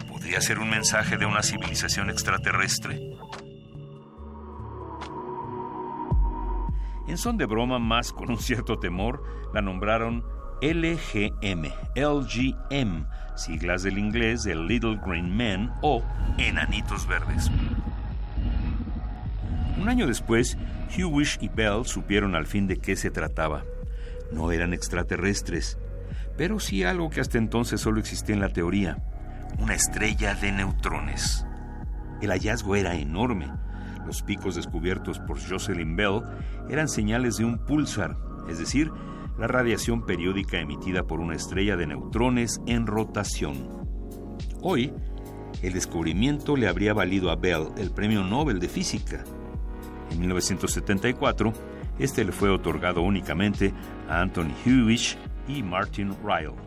¿Podría 0.08 0.40
ser 0.40 0.58
un 0.58 0.70
mensaje 0.70 1.18
de 1.18 1.26
una 1.26 1.44
civilización 1.44 2.10
extraterrestre? 2.10 3.00
En 7.06 7.18
son 7.18 7.36
de 7.36 7.46
broma, 7.46 7.78
más 7.78 8.12
con 8.12 8.30
un 8.30 8.38
cierto 8.38 8.78
temor, 8.78 9.22
la 9.52 9.60
nombraron 9.60 10.24
LGM, 10.62 11.70
LGM, 11.94 13.06
siglas 13.36 13.82
del 13.82 13.98
inglés 13.98 14.44
de 14.44 14.54
Little 14.54 14.98
Green 15.04 15.36
Men 15.36 15.70
o 15.82 16.02
Enanitos 16.38 17.06
Verdes. 17.06 17.50
Un 19.78 19.88
año 19.88 20.06
después, 20.06 20.56
Hewish 20.96 21.38
y 21.40 21.48
Bell 21.48 21.84
supieron 21.84 22.34
al 22.34 22.46
fin 22.46 22.66
de 22.66 22.78
qué 22.78 22.96
se 22.96 23.10
trataba. 23.10 23.64
No 24.32 24.50
eran 24.52 24.72
extraterrestres, 24.72 25.78
pero 26.38 26.58
sí 26.58 26.84
algo 26.84 27.10
que 27.10 27.20
hasta 27.20 27.36
entonces 27.36 27.80
solo 27.80 28.00
existía 28.00 28.34
en 28.34 28.40
la 28.40 28.48
teoría, 28.48 28.98
una 29.58 29.74
estrella 29.74 30.34
de 30.34 30.52
neutrones. 30.52 31.46
El 32.22 32.30
hallazgo 32.30 32.76
era 32.76 32.94
enorme. 32.94 33.50
Los 34.06 34.22
picos 34.22 34.54
descubiertos 34.54 35.18
por 35.18 35.38
Jocelyn 35.40 35.96
Bell 35.96 36.22
eran 36.68 36.88
señales 36.88 37.36
de 37.36 37.44
un 37.44 37.58
pulsar, 37.58 38.16
es 38.48 38.58
decir, 38.58 38.90
la 39.38 39.46
radiación 39.46 40.04
periódica 40.04 40.60
emitida 40.60 41.04
por 41.04 41.20
una 41.20 41.34
estrella 41.34 41.76
de 41.76 41.86
neutrones 41.86 42.60
en 42.66 42.86
rotación. 42.86 43.68
Hoy, 44.60 44.92
el 45.62 45.72
descubrimiento 45.72 46.56
le 46.56 46.68
habría 46.68 46.94
valido 46.94 47.30
a 47.30 47.36
Bell 47.36 47.68
el 47.76 47.90
Premio 47.90 48.22
Nobel 48.22 48.60
de 48.60 48.68
Física. 48.68 49.24
En 50.10 50.20
1974, 50.20 51.52
este 51.98 52.24
le 52.24 52.32
fue 52.32 52.50
otorgado 52.50 53.02
únicamente 53.02 53.72
a 54.08 54.20
Anthony 54.20 54.52
Hewish 54.64 55.16
y 55.48 55.62
Martin 55.62 56.14
Ryle. 56.24 56.63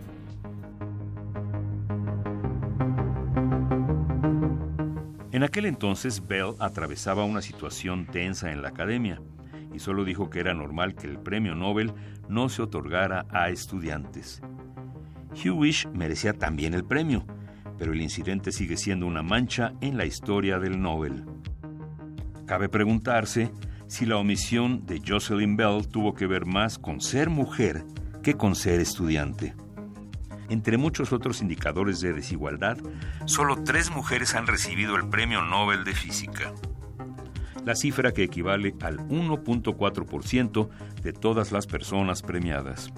En 5.38 5.44
aquel 5.44 5.68
entonces, 5.68 6.26
Bell 6.26 6.56
atravesaba 6.58 7.24
una 7.24 7.44
situación 7.44 8.08
tensa 8.08 8.52
en 8.52 8.64
la 8.64 8.70
academia 8.70 9.22
y 9.72 9.78
solo 9.78 10.04
dijo 10.04 10.32
que 10.32 10.40
era 10.40 10.56
normal 10.56 10.96
que 10.96 11.06
el 11.06 11.20
premio 11.20 11.54
Nobel 11.54 11.94
no 12.28 12.50
se 12.50 12.64
otorgara 12.64 13.28
a 13.30 13.50
estudiantes. 13.50 14.42
Hewish 15.36 15.88
merecía 15.90 16.34
también 16.34 16.74
el 16.74 16.84
premio, 16.84 17.24
pero 17.78 17.94
el 17.94 18.02
incidente 18.02 18.52
sigue 18.52 18.78
siendo 18.78 19.06
una 19.06 19.22
mancha 19.22 19.74
en 19.80 19.96
la 19.96 20.06
historia 20.06 20.58
del 20.58 20.82
Nobel. 20.82 21.24
Cabe 22.48 22.68
preguntarse 22.68 23.52
si 23.86 24.08
la 24.08 24.18
omisión 24.18 24.88
de 24.88 25.04
Jocelyn 25.08 25.56
Bell 25.56 25.88
tuvo 25.88 26.16
que 26.16 26.26
ver 26.26 26.48
más 26.48 26.80
con 26.80 27.00
ser 27.00 27.30
mujer 27.30 27.86
que 28.24 28.34
con 28.34 28.56
ser 28.56 28.80
estudiante. 28.80 29.54
Entre 30.50 30.78
muchos 30.78 31.12
otros 31.12 31.42
indicadores 31.42 32.00
de 32.00 32.14
desigualdad, 32.14 32.78
solo 33.26 33.64
tres 33.64 33.92
mujeres 33.92 34.36
han 34.36 34.48
recibido 34.48 34.96
el 34.96 35.08
Premio 35.10 35.42
Nobel 35.42 35.84
de 35.84 35.94
Física 35.94 36.54
la 37.68 37.76
cifra 37.76 38.14
que 38.14 38.24
equivale 38.24 38.76
al 38.80 38.98
1.4% 39.10 40.70
de 41.04 41.12
todas 41.12 41.52
las 41.52 41.68
personas 41.68 42.22
premiadas. 42.22 42.94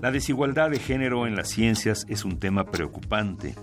La 0.00 0.10
desigualdad 0.10 0.70
de 0.70 0.80
género 0.80 1.28
en 1.28 1.36
las 1.36 1.48
ciencias 1.48 2.04
es 2.08 2.24
un 2.24 2.40
tema 2.40 2.64
preocupante. 2.64 3.54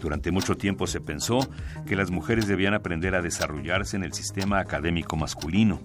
Durante 0.00 0.30
mucho 0.30 0.56
tiempo 0.56 0.86
se 0.86 1.02
pensó 1.02 1.46
que 1.86 1.96
las 1.96 2.10
mujeres 2.10 2.46
debían 2.46 2.72
aprender 2.72 3.14
a 3.14 3.20
desarrollarse 3.20 3.94
en 3.94 4.04
el 4.04 4.14
sistema 4.14 4.58
académico 4.58 5.16
masculino. 5.16 5.82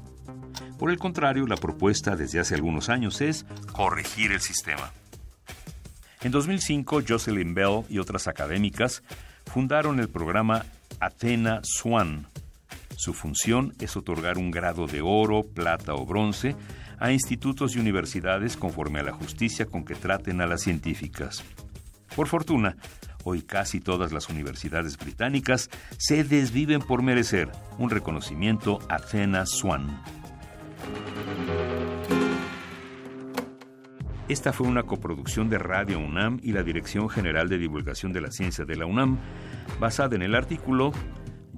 Por 0.79 0.89
el 0.89 0.97
contrario, 0.97 1.45
la 1.45 1.57
propuesta 1.57 2.15
desde 2.15 2.39
hace 2.39 2.55
algunos 2.55 2.87
años 2.87 3.19
es 3.19 3.45
corregir 3.73 4.31
el 4.31 4.39
sistema. 4.39 4.93
En 6.23 6.31
2005, 6.31 7.01
Jocelyn 7.05 7.53
Bell 7.53 7.83
y 7.89 7.99
otras 7.99 8.29
académicas 8.29 9.03
fundaron 9.45 9.99
el 9.99 10.07
programa 10.07 10.65
Athena 11.01 11.59
Swan. 11.63 12.27
Su 12.95 13.13
función 13.13 13.73
es 13.79 13.97
otorgar 13.97 14.37
un 14.37 14.49
grado 14.49 14.87
de 14.87 15.01
oro, 15.01 15.43
plata 15.43 15.93
o 15.95 16.05
bronce 16.05 16.55
a 16.97 17.11
institutos 17.11 17.75
y 17.75 17.79
universidades 17.79 18.55
conforme 18.55 19.01
a 19.01 19.03
la 19.03 19.11
justicia 19.11 19.65
con 19.65 19.83
que 19.83 19.95
traten 19.95 20.39
a 20.39 20.47
las 20.47 20.61
científicas. 20.61 21.43
Por 22.15 22.29
fortuna, 22.29 22.77
hoy 23.25 23.41
casi 23.41 23.81
todas 23.81 24.13
las 24.13 24.29
universidades 24.29 24.97
británicas 24.97 25.69
se 25.97 26.23
desviven 26.23 26.81
por 26.81 27.01
merecer 27.01 27.51
un 27.77 27.89
reconocimiento 27.89 28.79
Athena 28.87 29.45
Swan. 29.45 30.01
Esta 34.29 34.53
fue 34.53 34.67
una 34.67 34.83
coproducción 34.83 35.49
de 35.49 35.57
Radio 35.57 35.99
UNAM 35.99 36.39
y 36.41 36.53
la 36.53 36.63
Dirección 36.63 37.09
General 37.09 37.49
de 37.49 37.57
Divulgación 37.57 38.13
de 38.13 38.21
la 38.21 38.31
Ciencia 38.31 38.63
de 38.63 38.77
la 38.77 38.85
UNAM, 38.85 39.19
basada 39.81 40.15
en 40.15 40.21
el 40.21 40.33
artículo 40.33 40.93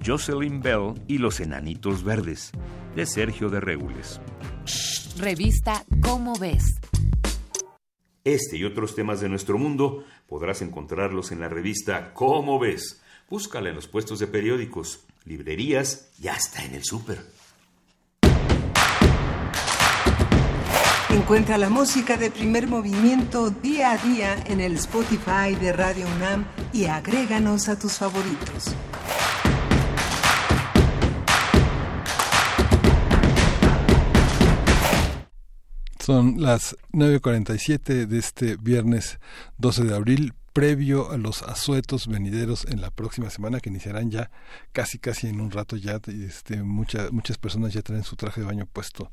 Jocelyn 0.04 0.60
Bell 0.60 0.94
y 1.06 1.18
los 1.18 1.38
Enanitos 1.38 2.02
Verdes, 2.02 2.50
de 2.96 3.06
Sergio 3.06 3.50
de 3.50 3.60
Regules. 3.60 4.20
Revista 5.16 5.84
Cómo 6.02 6.36
ves. 6.40 6.80
Este 8.24 8.56
y 8.56 8.64
otros 8.64 8.96
temas 8.96 9.20
de 9.20 9.28
nuestro 9.28 9.58
mundo 9.58 10.04
podrás 10.26 10.60
encontrarlos 10.60 11.30
en 11.30 11.38
la 11.38 11.48
revista 11.48 12.12
Cómo 12.14 12.58
ves. 12.58 13.00
Búscala 13.30 13.68
en 13.68 13.76
los 13.76 13.86
puestos 13.86 14.18
de 14.18 14.26
periódicos, 14.26 15.06
librerías 15.24 16.10
y 16.20 16.26
hasta 16.26 16.64
en 16.64 16.74
el 16.74 16.82
súper. 16.82 17.35
Encuentra 21.16 21.56
la 21.56 21.70
música 21.70 22.18
de 22.18 22.30
primer 22.30 22.68
movimiento 22.68 23.48
día 23.48 23.92
a 23.92 23.96
día 23.96 24.36
en 24.48 24.60
el 24.60 24.74
Spotify 24.74 25.54
de 25.58 25.72
Radio 25.72 26.06
UNAM 26.14 26.44
y 26.74 26.84
agréganos 26.84 27.70
a 27.70 27.78
tus 27.78 27.94
favoritos. 27.94 28.74
Son 35.98 36.42
las 36.42 36.76
9.47 36.92 38.06
de 38.06 38.18
este 38.18 38.56
viernes 38.56 39.18
12 39.56 39.84
de 39.84 39.96
abril, 39.96 40.34
previo 40.52 41.10
a 41.10 41.16
los 41.16 41.42
asuetos 41.42 42.08
venideros 42.08 42.66
en 42.66 42.82
la 42.82 42.90
próxima 42.90 43.30
semana 43.30 43.60
que 43.60 43.70
iniciarán 43.70 44.10
ya 44.10 44.30
casi 44.72 44.98
casi 44.98 45.28
en 45.28 45.40
un 45.40 45.50
rato 45.50 45.76
ya 45.76 45.98
este, 46.06 46.62
muchas 46.62 47.10
muchas 47.10 47.38
personas 47.38 47.72
ya 47.72 47.80
traen 47.80 48.04
su 48.04 48.16
traje 48.16 48.42
de 48.42 48.46
baño 48.46 48.66
puesto 48.66 49.10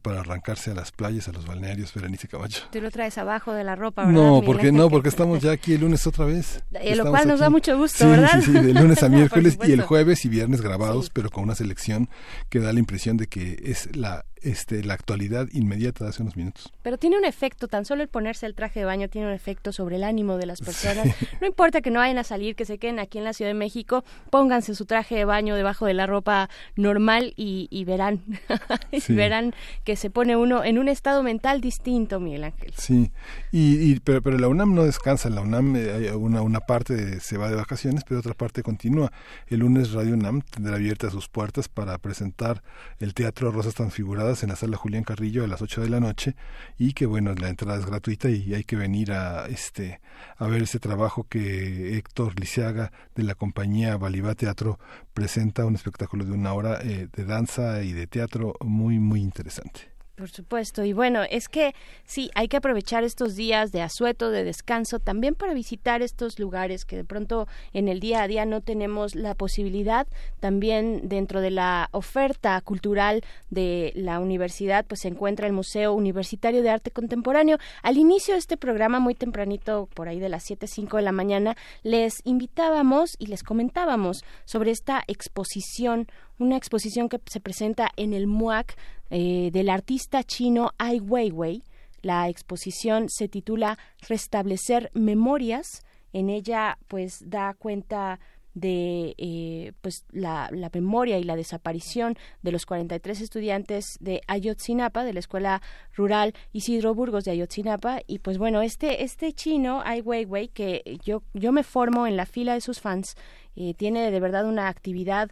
para 0.00 0.20
arrancarse 0.20 0.72
a 0.72 0.74
las 0.74 0.90
playas, 0.90 1.28
a 1.28 1.32
los 1.32 1.46
balnearios, 1.46 1.94
Berenice 1.94 2.26
Camacho. 2.26 2.64
Tú 2.72 2.80
lo 2.80 2.90
traes 2.90 3.16
abajo 3.18 3.52
de 3.52 3.62
la 3.62 3.76
ropa, 3.76 4.04
¿verdad? 4.04 4.20
No, 4.20 4.42
porque 4.44 4.72
no, 4.72 4.90
porque 4.90 5.08
estamos 5.08 5.40
ya 5.40 5.52
aquí 5.52 5.74
el 5.74 5.82
lunes 5.82 6.06
otra 6.06 6.24
vez. 6.24 6.62
lo 6.96 7.10
cual 7.10 7.28
nos 7.28 7.40
da 7.40 7.50
mucho 7.50 7.76
gusto, 7.76 8.04
sí, 8.04 8.10
¿verdad? 8.10 8.40
Sí, 8.40 8.52
sí, 8.52 8.52
de 8.52 8.74
lunes 8.74 9.02
a 9.02 9.08
miércoles 9.10 9.58
y 9.64 9.72
el 9.72 9.82
jueves 9.82 10.24
y 10.24 10.28
viernes 10.28 10.60
grabados, 10.60 11.10
pero 11.10 11.30
con 11.30 11.44
una 11.44 11.54
selección 11.54 12.08
que 12.48 12.58
da 12.58 12.72
la 12.72 12.80
impresión 12.80 13.16
de 13.16 13.28
que 13.28 13.60
es 13.64 13.94
la 13.94 14.24
este, 14.46 14.84
la 14.84 14.94
actualidad 14.94 15.48
inmediata 15.52 16.04
de 16.04 16.10
hace 16.10 16.22
unos 16.22 16.36
minutos. 16.36 16.72
Pero 16.82 16.98
tiene 16.98 17.18
un 17.18 17.24
efecto, 17.24 17.68
tan 17.68 17.84
solo 17.84 18.02
el 18.02 18.08
ponerse 18.08 18.46
el 18.46 18.54
traje 18.54 18.80
de 18.80 18.86
baño 18.86 19.08
tiene 19.08 19.26
un 19.26 19.32
efecto 19.32 19.72
sobre 19.72 19.96
el 19.96 20.04
ánimo 20.04 20.36
de 20.36 20.46
las 20.46 20.60
personas. 20.60 21.08
No 21.40 21.46
importa 21.46 21.80
que 21.80 21.90
no 21.90 21.98
vayan 21.98 22.18
a 22.18 22.24
salir, 22.24 22.54
que 22.54 22.64
se 22.64 22.78
queden 22.78 22.98
aquí 22.98 23.18
en 23.18 23.24
la 23.24 23.32
Ciudad 23.32 23.50
de 23.50 23.54
México, 23.54 24.04
pónganse 24.30 24.74
su 24.74 24.86
traje 24.86 25.16
de 25.16 25.24
baño 25.24 25.54
debajo 25.54 25.86
de 25.86 25.94
la 25.94 26.06
ropa 26.06 26.48
normal 26.76 27.34
y, 27.36 27.84
verán, 27.84 28.22
verán 29.08 29.54
que 29.84 29.96
se 29.96 30.10
pone 30.10 30.36
uno 30.36 30.64
en 30.64 30.78
un 30.78 30.88
estado 30.88 31.22
mental 31.22 31.60
distinto, 31.60 32.20
Miguel 32.20 32.44
Ángel. 32.44 32.72
Sí, 32.76 33.10
y, 33.52 34.00
pero, 34.00 34.22
pero 34.22 34.38
la 34.38 34.48
UNAM 34.48 34.74
no 34.74 34.84
descansa, 34.84 35.28
la 35.28 35.40
UNAM 35.40 35.76
eh, 35.76 35.92
hay 35.92 36.08
una, 36.08 36.42
una 36.42 36.60
parte 36.60 37.20
se 37.20 37.36
va 37.36 37.50
de 37.50 37.56
vacaciones, 37.56 38.04
pero 38.04 38.20
otra 38.20 38.34
parte 38.34 38.62
continúa. 38.62 39.12
El 39.48 39.60
lunes 39.60 39.92
Radio 39.92 40.14
UNAM 40.14 40.42
tendrá 40.42 40.76
abiertas 40.76 41.12
sus 41.12 41.28
puertas 41.28 41.68
para 41.68 41.98
presentar 41.98 42.62
el 43.00 43.14
Teatro 43.14 43.50
Rosas 43.50 43.74
Transfiguradas 43.74 44.35
en 44.42 44.50
la 44.50 44.56
sala 44.56 44.76
Julián 44.76 45.04
Carrillo 45.04 45.44
a 45.44 45.46
las 45.46 45.62
8 45.62 45.82
de 45.82 45.88
la 45.88 46.00
noche 46.00 46.36
y 46.78 46.92
que 46.92 47.06
bueno, 47.06 47.34
la 47.34 47.48
entrada 47.48 47.78
es 47.78 47.86
gratuita 47.86 48.28
y 48.30 48.54
hay 48.54 48.64
que 48.64 48.76
venir 48.76 49.12
a 49.12 49.46
este 49.48 50.00
a 50.36 50.46
ver 50.46 50.62
ese 50.62 50.78
trabajo 50.78 51.26
que 51.28 51.96
Héctor 51.96 52.38
Lisiaga 52.38 52.92
de 53.14 53.22
la 53.22 53.34
compañía 53.34 53.96
Balibá 53.96 54.34
Teatro 54.34 54.78
presenta 55.14 55.64
un 55.64 55.74
espectáculo 55.74 56.24
de 56.24 56.32
una 56.32 56.52
hora 56.52 56.78
eh, 56.82 57.08
de 57.12 57.24
danza 57.24 57.82
y 57.82 57.92
de 57.92 58.06
teatro 58.06 58.54
muy 58.60 58.98
muy 58.98 59.20
interesante. 59.20 59.95
Por 60.16 60.30
supuesto, 60.30 60.82
y 60.82 60.94
bueno, 60.94 61.24
es 61.28 61.46
que 61.46 61.74
sí, 62.04 62.30
hay 62.34 62.48
que 62.48 62.56
aprovechar 62.56 63.04
estos 63.04 63.36
días 63.36 63.70
de 63.70 63.82
asueto, 63.82 64.30
de 64.30 64.44
descanso, 64.44 64.98
también 64.98 65.34
para 65.34 65.52
visitar 65.52 66.00
estos 66.00 66.38
lugares 66.38 66.86
que 66.86 66.96
de 66.96 67.04
pronto 67.04 67.46
en 67.74 67.86
el 67.88 68.00
día 68.00 68.22
a 68.22 68.26
día 68.26 68.46
no 68.46 68.62
tenemos 68.62 69.14
la 69.14 69.34
posibilidad. 69.34 70.06
También 70.40 71.02
dentro 71.10 71.42
de 71.42 71.50
la 71.50 71.90
oferta 71.92 72.58
cultural 72.62 73.24
de 73.50 73.92
la 73.94 74.18
universidad, 74.18 74.86
pues 74.86 75.02
se 75.02 75.08
encuentra 75.08 75.46
el 75.46 75.52
Museo 75.52 75.92
Universitario 75.92 76.62
de 76.62 76.70
Arte 76.70 76.90
Contemporáneo. 76.90 77.58
Al 77.82 77.98
inicio 77.98 78.32
de 78.32 78.40
este 78.40 78.56
programa, 78.56 79.00
muy 79.00 79.14
tempranito, 79.14 79.86
por 79.92 80.08
ahí 80.08 80.18
de 80.18 80.30
las 80.30 80.44
7, 80.44 80.66
5 80.66 80.96
de 80.96 81.02
la 81.02 81.12
mañana, 81.12 81.58
les 81.82 82.22
invitábamos 82.24 83.16
y 83.18 83.26
les 83.26 83.42
comentábamos 83.42 84.24
sobre 84.46 84.70
esta 84.70 85.04
exposición 85.08 86.06
una 86.38 86.56
exposición 86.56 87.08
que 87.08 87.20
se 87.26 87.40
presenta 87.40 87.90
en 87.96 88.12
el 88.12 88.26
MUAC 88.26 88.76
eh, 89.10 89.50
del 89.52 89.68
artista 89.68 90.24
chino 90.24 90.72
Ai 90.78 91.00
Weiwei. 91.00 91.62
La 92.02 92.28
exposición 92.28 93.08
se 93.08 93.28
titula 93.28 93.78
Restablecer 94.08 94.90
Memorias. 94.94 95.82
En 96.12 96.30
ella, 96.30 96.78
pues, 96.88 97.18
da 97.26 97.54
cuenta 97.54 98.20
de 98.56 99.14
eh, 99.18 99.72
pues 99.82 100.06
la, 100.12 100.48
la, 100.50 100.70
memoria 100.72 101.18
y 101.18 101.24
la 101.24 101.36
desaparición 101.36 102.16
de 102.40 102.52
los 102.52 102.64
43 102.64 103.20
estudiantes 103.20 103.98
de 104.00 104.22
Ayotzinapa, 104.28 105.04
de 105.04 105.12
la 105.12 105.20
Escuela 105.20 105.60
Rural 105.94 106.32
Isidro 106.52 106.94
Burgos 106.94 107.24
de 107.24 107.32
Ayotzinapa. 107.32 108.00
Y 108.06 108.20
pues 108.20 108.38
bueno, 108.38 108.62
este, 108.62 109.04
este 109.04 109.34
chino, 109.34 109.82
Ai 109.84 110.00
Weiwei, 110.00 110.48
que 110.48 110.98
yo, 111.04 111.22
yo 111.34 111.52
me 111.52 111.64
formo 111.64 112.06
en 112.06 112.16
la 112.16 112.24
fila 112.24 112.54
de 112.54 112.62
sus 112.62 112.80
fans, 112.80 113.14
eh, 113.56 113.74
tiene 113.74 114.10
de 114.10 114.20
verdad 114.20 114.46
una 114.46 114.68
actividad 114.68 115.30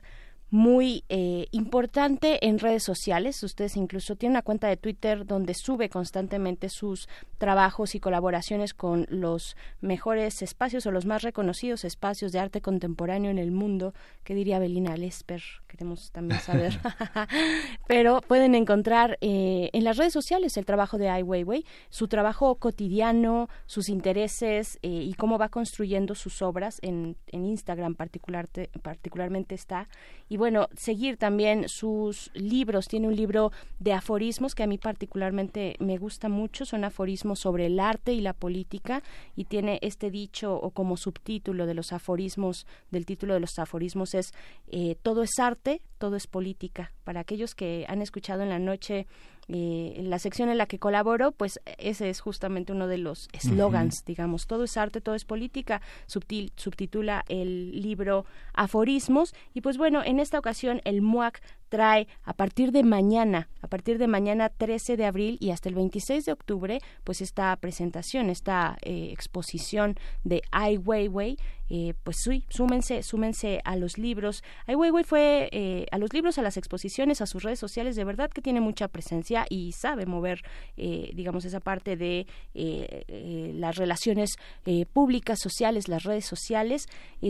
muy 0.50 1.05
eh, 1.08 1.47
importante 1.50 2.47
en 2.47 2.58
redes 2.58 2.82
sociales. 2.82 3.42
Ustedes 3.42 3.76
incluso 3.76 4.16
tienen 4.16 4.34
una 4.34 4.42
cuenta 4.42 4.68
de 4.68 4.76
Twitter 4.76 5.26
donde 5.26 5.55
sube 5.55 5.89
constantemente 5.89 6.68
sus 6.68 7.08
trabajos 7.39 7.94
y 7.94 8.00
colaboraciones 8.00 8.74
con 8.74 9.06
los 9.10 9.56
mejores 9.81 10.42
espacios 10.42 10.86
o 10.86 10.92
los 10.92 11.06
más 11.06 11.23
reconocidos 11.23 11.84
espacios 11.84 12.32
de 12.32 12.39
arte 12.39 12.60
contemporáneo 12.60 13.31
en 13.31 13.39
el 13.39 13.50
mundo. 13.50 13.94
¿Qué 14.23 14.34
diría 14.34 14.58
Belina 14.58 14.97
Lesper? 14.97 15.42
Queremos 15.66 16.10
también 16.12 16.40
saber. 16.40 16.78
Pero 17.89 18.20
pueden 18.20 18.55
encontrar 18.55 19.18
eh, 19.20 19.70
en 19.73 19.84
las 19.84 19.97
redes 19.97 20.12
sociales 20.12 20.56
el 20.56 20.64
trabajo 20.64 20.98
de 20.98 21.08
Ai 21.08 21.23
Weiwei, 21.23 21.64
su 21.90 22.08
trabajo 22.08 22.55
cotidiano, 22.56 23.48
sus 23.66 23.89
intereses 23.89 24.78
eh, 24.82 24.89
y 24.89 25.14
cómo 25.14 25.39
va 25.39 25.48
construyendo 25.48 26.14
sus 26.14 26.42
obras. 26.42 26.78
En, 26.82 27.16
en 27.28 27.44
Instagram 27.44 27.94
particular, 27.94 28.48
particularmente 28.82 29.55
está. 29.55 29.89
Y 30.28 30.33
bueno, 30.36 30.68
seguir 30.76 31.16
también 31.16 31.68
sus 31.68 32.30
libros. 32.34 32.88
Tiene 32.88 33.08
un 33.08 33.16
libro 33.16 33.52
de 33.78 33.92
aforismos 33.92 34.54
que 34.54 34.62
a 34.62 34.66
mí 34.66 34.78
particularmente 34.78 35.76
me 35.78 35.98
gusta 35.98 36.28
mucho. 36.28 36.64
Son 36.64 36.84
aforismos 36.84 37.40
sobre 37.40 37.66
el 37.66 37.80
arte 37.80 38.12
y 38.12 38.20
la 38.20 38.32
política 38.32 39.02
y 39.36 39.44
tiene 39.44 39.78
este 39.82 40.10
dicho 40.10 40.54
o 40.54 40.70
como 40.70 40.96
subtítulo 40.96 41.66
de 41.66 41.74
los 41.74 41.92
aforismos, 41.92 42.66
del 42.90 43.06
título 43.06 43.34
de 43.34 43.40
los 43.40 43.58
aforismos 43.58 44.14
es 44.14 44.32
eh, 44.68 44.96
todo 45.02 45.22
es 45.22 45.38
arte, 45.38 45.82
todo 45.98 46.16
es 46.16 46.26
política. 46.26 46.92
Para 47.04 47.20
aquellos 47.20 47.54
que 47.54 47.86
han 47.88 48.02
escuchado 48.02 48.42
en 48.42 48.48
la 48.48 48.58
noche 48.58 49.06
eh, 49.48 50.00
la 50.02 50.18
sección 50.18 50.48
en 50.48 50.58
la 50.58 50.66
que 50.66 50.78
colaboro, 50.78 51.32
pues 51.32 51.60
ese 51.78 52.08
es 52.08 52.20
justamente 52.20 52.73
uno 52.73 52.86
de 52.86 52.98
los 52.98 53.28
eslogans, 53.32 54.05
digamos, 54.05 54.47
todo 54.47 54.64
es 54.64 54.76
arte, 54.76 55.00
todo 55.00 55.14
es 55.14 55.24
política, 55.24 55.82
subtil, 56.06 56.52
subtitula 56.56 57.24
el 57.28 57.82
libro 57.82 58.24
Aforismos. 58.55 59.34
Y 59.52 59.60
pues 59.60 59.76
bueno, 59.76 60.02
en 60.05 60.20
esta 60.20 60.39
ocasión 60.39 60.81
el 60.84 61.02
MUAC 61.02 61.42
trae 61.75 62.07
a 62.23 62.35
partir 62.35 62.70
de 62.70 62.85
mañana, 62.85 63.49
a 63.61 63.67
partir 63.67 63.99
de 63.99 64.07
mañana 64.07 64.49
13 64.49 64.97
de 64.97 65.07
abril 65.07 65.39
y 65.41 65.51
hasta 65.51 65.69
el 65.69 65.75
26 65.75 66.25
de 66.25 66.31
octubre, 66.31 66.78
pues 67.03 67.20
esta 67.20 67.57
presentación, 67.57 68.31
esta 68.31 68.77
eh, 68.83 69.09
exposición 69.11 69.97
de 70.23 70.43
Ai 70.53 70.77
Weiwei, 70.77 71.36
eh, 71.70 71.94
pues 72.05 72.19
sí, 72.23 72.44
súmense, 72.49 73.03
súmense 73.03 73.61
a 73.65 73.75
los 73.75 73.99
libros. 73.99 74.44
Ai 74.69 74.77
Weiwei 74.77 75.03
fue 75.03 75.49
eh, 75.51 75.86
a 75.91 75.99
los 75.99 76.12
libros, 76.12 76.39
a 76.39 76.43
las 76.43 76.57
exposiciones, 76.57 77.20
a 77.20 77.27
sus 77.27 77.43
redes 77.43 77.59
sociales, 77.59 77.97
de 77.97 78.05
verdad 78.05 78.31
que 78.31 78.41
tiene 78.41 78.61
mucha 78.61 78.86
presencia 78.86 79.44
y 79.51 79.73
sabe 79.73 80.07
mover, 80.07 80.43
digamos, 80.77 81.44
esa 81.44 81.59
parte 81.59 81.97
de 81.97 82.27
las 83.55 83.77
relaciones 83.77 84.36
públicas, 84.93 85.41
sociales, 85.41 85.89
las 85.89 86.05
redes 86.05 86.27
sociales. 86.27 86.86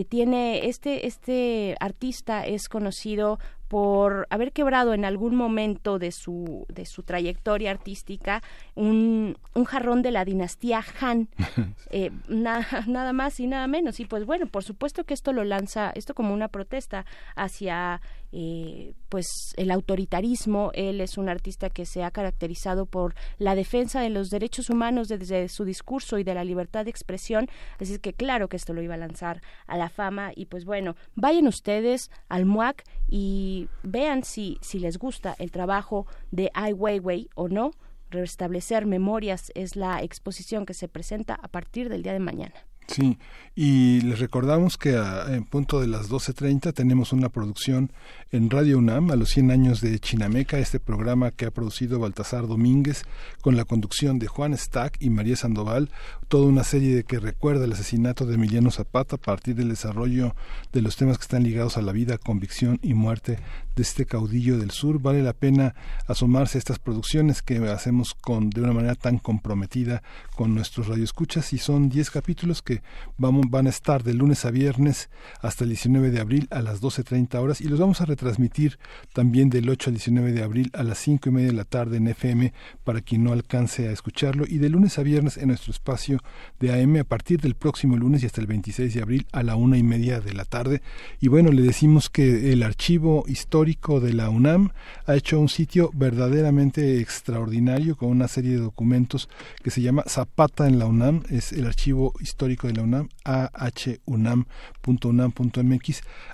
Tiene 0.09 0.67
este, 0.67 1.07
este 1.07 1.75
artista 1.79 2.45
es 2.45 2.67
conocido 2.67 3.39
por 3.67 4.27
haber 4.29 4.51
quebrado 4.51 4.93
en 4.93 5.05
algún 5.05 5.35
momento 5.35 5.99
de 5.99 6.11
su, 6.11 6.65
de 6.69 6.85
su 6.85 7.03
trayectoria 7.03 7.71
artística 7.71 8.43
un, 8.75 9.37
un 9.53 9.65
jarrón 9.65 10.01
de 10.01 10.11
la 10.11 10.25
dinastía 10.25 10.83
Han, 11.01 11.29
eh, 11.89 12.11
nada 12.27 13.13
más 13.13 13.39
y 13.39 13.47
nada 13.47 13.67
menos. 13.67 13.99
Y 13.99 14.05
pues 14.05 14.25
bueno, 14.25 14.47
por 14.47 14.63
supuesto 14.63 15.03
que 15.03 15.13
esto 15.13 15.33
lo 15.33 15.43
lanza, 15.43 15.91
esto 15.95 16.13
como 16.13 16.33
una 16.33 16.47
protesta 16.47 17.05
hacia 17.35 18.01
eh, 18.37 18.93
pues 19.07 19.53
el 19.55 19.71
autoritarismo. 19.71 20.71
Él 20.73 20.99
es 20.99 21.17
un 21.17 21.29
artista 21.29 21.69
que 21.69 21.85
se 21.85 22.03
ha 22.03 22.11
caracterizado 22.11 22.85
por 22.85 23.15
la 23.37 23.55
defensa 23.55 24.01
de 24.01 24.09
los 24.09 24.29
derechos 24.29 24.69
humanos 24.69 25.07
desde 25.07 25.47
su 25.47 25.63
discurso 25.63 26.19
y 26.19 26.25
de 26.25 26.33
la 26.33 26.43
libertad 26.43 26.83
de 26.83 26.91
expresión. 26.91 27.47
Así 27.79 27.97
que 27.97 28.11
claro 28.11 28.49
que 28.49 28.57
esto 28.57 28.73
lo 28.73 28.81
iba 28.81 28.95
a 28.95 28.97
lanzar 28.97 29.41
a 29.67 29.77
la 29.77 29.87
fama. 29.87 30.33
Y 30.35 30.47
pues 30.47 30.65
bueno, 30.65 30.97
vayan 31.15 31.47
ustedes 31.47 32.11
al 32.27 32.45
MUAC 32.45 32.83
y 33.07 33.69
vean 33.83 34.25
si, 34.25 34.57
si 34.59 34.79
les 34.79 34.97
gusta 34.97 35.33
el 35.39 35.51
trabajo 35.51 36.05
de 36.31 36.51
Ai 36.53 36.73
Weiwei 36.73 37.29
o 37.35 37.47
no. 37.47 37.71
Restablecer 38.09 38.85
Memorias 38.85 39.51
es 39.55 39.77
la 39.77 40.03
exposición 40.03 40.65
que 40.65 40.73
se 40.73 40.89
presenta 40.89 41.35
a 41.41 41.47
partir 41.47 41.87
del 41.87 42.03
día 42.03 42.13
de 42.13 42.19
mañana. 42.19 42.55
Sí, 42.87 43.17
y 43.55 44.01
les 44.01 44.19
recordamos 44.19 44.77
que 44.77 44.95
a, 44.95 45.33
en 45.33 45.43
punto 45.45 45.81
de 45.81 45.87
las 45.87 46.09
12.30 46.09 46.73
tenemos 46.73 47.13
una 47.13 47.29
producción 47.29 47.91
en 48.31 48.49
Radio 48.49 48.77
UNAM 48.77 49.09
a 49.11 49.15
los 49.15 49.29
100 49.29 49.49
años 49.49 49.81
de 49.81 49.97
Chinameca, 49.97 50.59
este 50.59 50.79
programa 50.79 51.31
que 51.31 51.45
ha 51.45 51.51
producido 51.51 51.99
Baltasar 51.99 52.47
Domínguez 52.47 53.03
con 53.41 53.55
la 53.55 53.65
conducción 53.65 54.19
de 54.19 54.27
Juan 54.27 54.55
Stack 54.55 54.97
y 54.99 55.09
María 55.09 55.35
Sandoval, 55.35 55.89
toda 56.27 56.47
una 56.47 56.63
serie 56.63 56.95
de 56.95 57.03
que 57.03 57.19
recuerda 57.19 57.65
el 57.65 57.71
asesinato 57.71 58.25
de 58.25 58.35
Emiliano 58.35 58.71
Zapata 58.71 59.15
a 59.15 59.19
partir 59.19 59.55
del 59.55 59.69
desarrollo 59.69 60.35
de 60.71 60.81
los 60.81 60.95
temas 60.95 61.17
que 61.17 61.23
están 61.23 61.43
ligados 61.43 61.77
a 61.77 61.81
la 61.81 61.91
vida, 61.91 62.17
convicción 62.17 62.79
y 62.83 62.93
muerte 62.93 63.39
de 63.75 63.81
este 63.81 64.05
caudillo 64.05 64.57
del 64.57 64.71
sur. 64.71 64.99
Vale 64.99 65.21
la 65.21 65.33
pena 65.33 65.75
asomarse 66.07 66.57
a 66.57 66.59
estas 66.59 66.79
producciones 66.79 67.41
que 67.41 67.57
hacemos 67.69 68.13
con 68.13 68.49
de 68.49 68.61
una 68.61 68.73
manera 68.73 68.95
tan 68.95 69.17
comprometida 69.17 70.03
con 70.35 70.53
nuestros 70.53 70.87
radioescuchas 70.87 71.53
y 71.53 71.57
son 71.57 71.89
10 71.89 72.09
capítulos 72.11 72.61
que 72.61 72.81
van 73.17 73.67
a 73.67 73.69
estar 73.69 74.03
de 74.03 74.13
lunes 74.13 74.45
a 74.45 74.51
viernes 74.51 75.09
hasta 75.41 75.63
el 75.63 75.71
19 75.71 76.11
de 76.11 76.19
abril 76.19 76.47
a 76.51 76.61
las 76.61 76.81
12.30 76.81 77.35
horas 77.35 77.61
y 77.61 77.67
los 77.67 77.79
vamos 77.79 78.01
a 78.01 78.05
retransmitir 78.05 78.79
también 79.13 79.49
del 79.49 79.69
8 79.69 79.89
al 79.89 79.95
19 79.95 80.31
de 80.31 80.43
abril 80.43 80.71
a 80.73 80.83
las 80.83 80.99
5 80.99 81.29
y 81.29 81.31
media 81.31 81.47
de 81.47 81.53
la 81.53 81.65
tarde 81.65 81.97
en 81.97 82.07
FM 82.07 82.53
para 82.83 83.01
quien 83.01 83.23
no 83.23 83.33
alcance 83.33 83.87
a 83.87 83.91
escucharlo 83.91 84.45
y 84.47 84.57
de 84.57 84.69
lunes 84.69 84.97
a 84.99 85.03
viernes 85.03 85.37
en 85.37 85.49
nuestro 85.49 85.71
espacio 85.71 86.19
de 86.59 86.81
AM 86.81 86.97
a 86.97 87.03
partir 87.03 87.41
del 87.41 87.55
próximo 87.55 87.97
lunes 87.97 88.23
y 88.23 88.25
hasta 88.25 88.41
el 88.41 88.47
26 88.47 88.93
de 88.93 89.01
abril 89.01 89.27
a 89.31 89.43
la 89.43 89.55
una 89.55 89.77
y 89.77 89.83
media 89.83 90.19
de 90.19 90.33
la 90.33 90.45
tarde. 90.45 90.81
Y 91.19 91.27
bueno, 91.27 91.51
le 91.51 91.61
decimos 91.61 92.09
que 92.09 92.51
el 92.51 92.63
archivo 92.63 93.25
histórico 93.27 93.64
de 93.65 94.13
la 94.13 94.29
UNAM 94.29 94.69
ha 95.07 95.15
hecho 95.15 95.39
un 95.39 95.49
sitio 95.49 95.89
verdaderamente 95.95 96.99
extraordinario 97.01 97.97
con 97.97 98.09
una 98.09 98.27
serie 98.27 98.51
de 98.51 98.59
documentos 98.59 99.27
que 99.63 99.71
se 99.71 99.81
llama 99.81 100.03
Zapata 100.07 100.67
en 100.67 100.77
la 100.77 100.85
UNAM, 100.85 101.23
es 101.31 101.51
el 101.51 101.65
archivo 101.65 102.13
histórico 102.19 102.67
de 102.67 102.73
la 102.73 102.83
UNAM, 102.83 103.09
ahunam.unam.mx. 103.23 104.43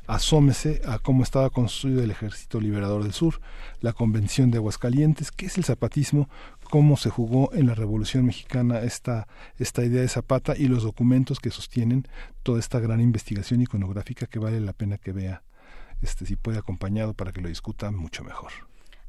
Asómese 0.08 0.82
a 0.86 1.00
cómo 1.00 1.24
estaba 1.24 1.50
construido 1.50 2.04
el 2.04 2.12
Ejército 2.12 2.60
Liberador 2.60 3.04
del 3.04 3.14
Sur, 3.14 3.40
la 3.80 3.94
Convención 3.94 4.52
de 4.52 4.58
Aguascalientes, 4.58 5.32
qué 5.32 5.46
es 5.46 5.58
el 5.58 5.64
zapatismo, 5.64 6.28
cómo 6.70 6.98
se 6.98 7.10
jugó 7.10 7.54
en 7.54 7.68
la 7.68 7.76
Revolución 7.76 8.26
Mexicana 8.26 8.82
esta, 8.82 9.30
esta 9.58 9.86
idea 9.86 10.02
de 10.02 10.10
Zapata 10.10 10.54
y 10.58 10.68
los 10.68 10.84
documentos 10.84 11.40
que 11.40 11.50
sostienen 11.50 12.10
toda 12.44 12.60
esta 12.60 12.82
gran 12.82 13.00
investigación 13.00 13.62
iconográfica 13.62 14.28
que 14.28 14.40
vale 14.40 14.60
la 14.60 14.74
pena 14.74 14.98
que 14.98 15.14
vea 15.14 15.44
este 16.02 16.26
si 16.26 16.36
puede 16.36 16.60
acompañado 16.60 17.14
para 17.14 17.32
que 17.32 17.42
lo 17.42 17.50
discuta 17.50 17.92
mucho 17.92 18.24
mejor. 18.24 18.52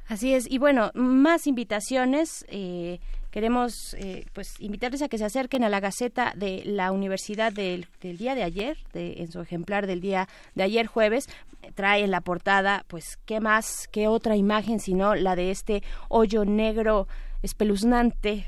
Así 0.07 0.33
es, 0.33 0.51
y 0.51 0.57
bueno, 0.57 0.91
más 0.95 1.47
invitaciones. 1.47 2.45
Eh, 2.49 2.99
queremos 3.31 3.95
eh, 3.95 4.25
pues 4.33 4.59
invitarles 4.59 5.01
a 5.01 5.07
que 5.07 5.17
se 5.17 5.25
acerquen 5.25 5.63
a 5.63 5.69
la 5.69 5.79
Gaceta 5.79 6.33
de 6.35 6.61
la 6.65 6.91
Universidad 6.91 7.53
del, 7.53 7.87
del 8.01 8.17
día 8.17 8.35
de 8.35 8.43
ayer, 8.43 8.77
de, 8.91 9.21
en 9.21 9.31
su 9.31 9.39
ejemplar 9.39 9.87
del 9.87 10.01
día 10.01 10.27
de 10.55 10.63
ayer 10.63 10.87
jueves. 10.87 11.29
Trae 11.75 12.03
en 12.03 12.11
la 12.11 12.19
portada, 12.19 12.83
pues, 12.89 13.17
¿qué 13.25 13.39
más, 13.39 13.87
qué 13.91 14.07
otra 14.07 14.35
imagen 14.35 14.79
sino 14.79 15.15
la 15.15 15.37
de 15.37 15.51
este 15.51 15.83
hoyo 16.09 16.43
negro 16.43 17.07
espeluznante. 17.43 18.45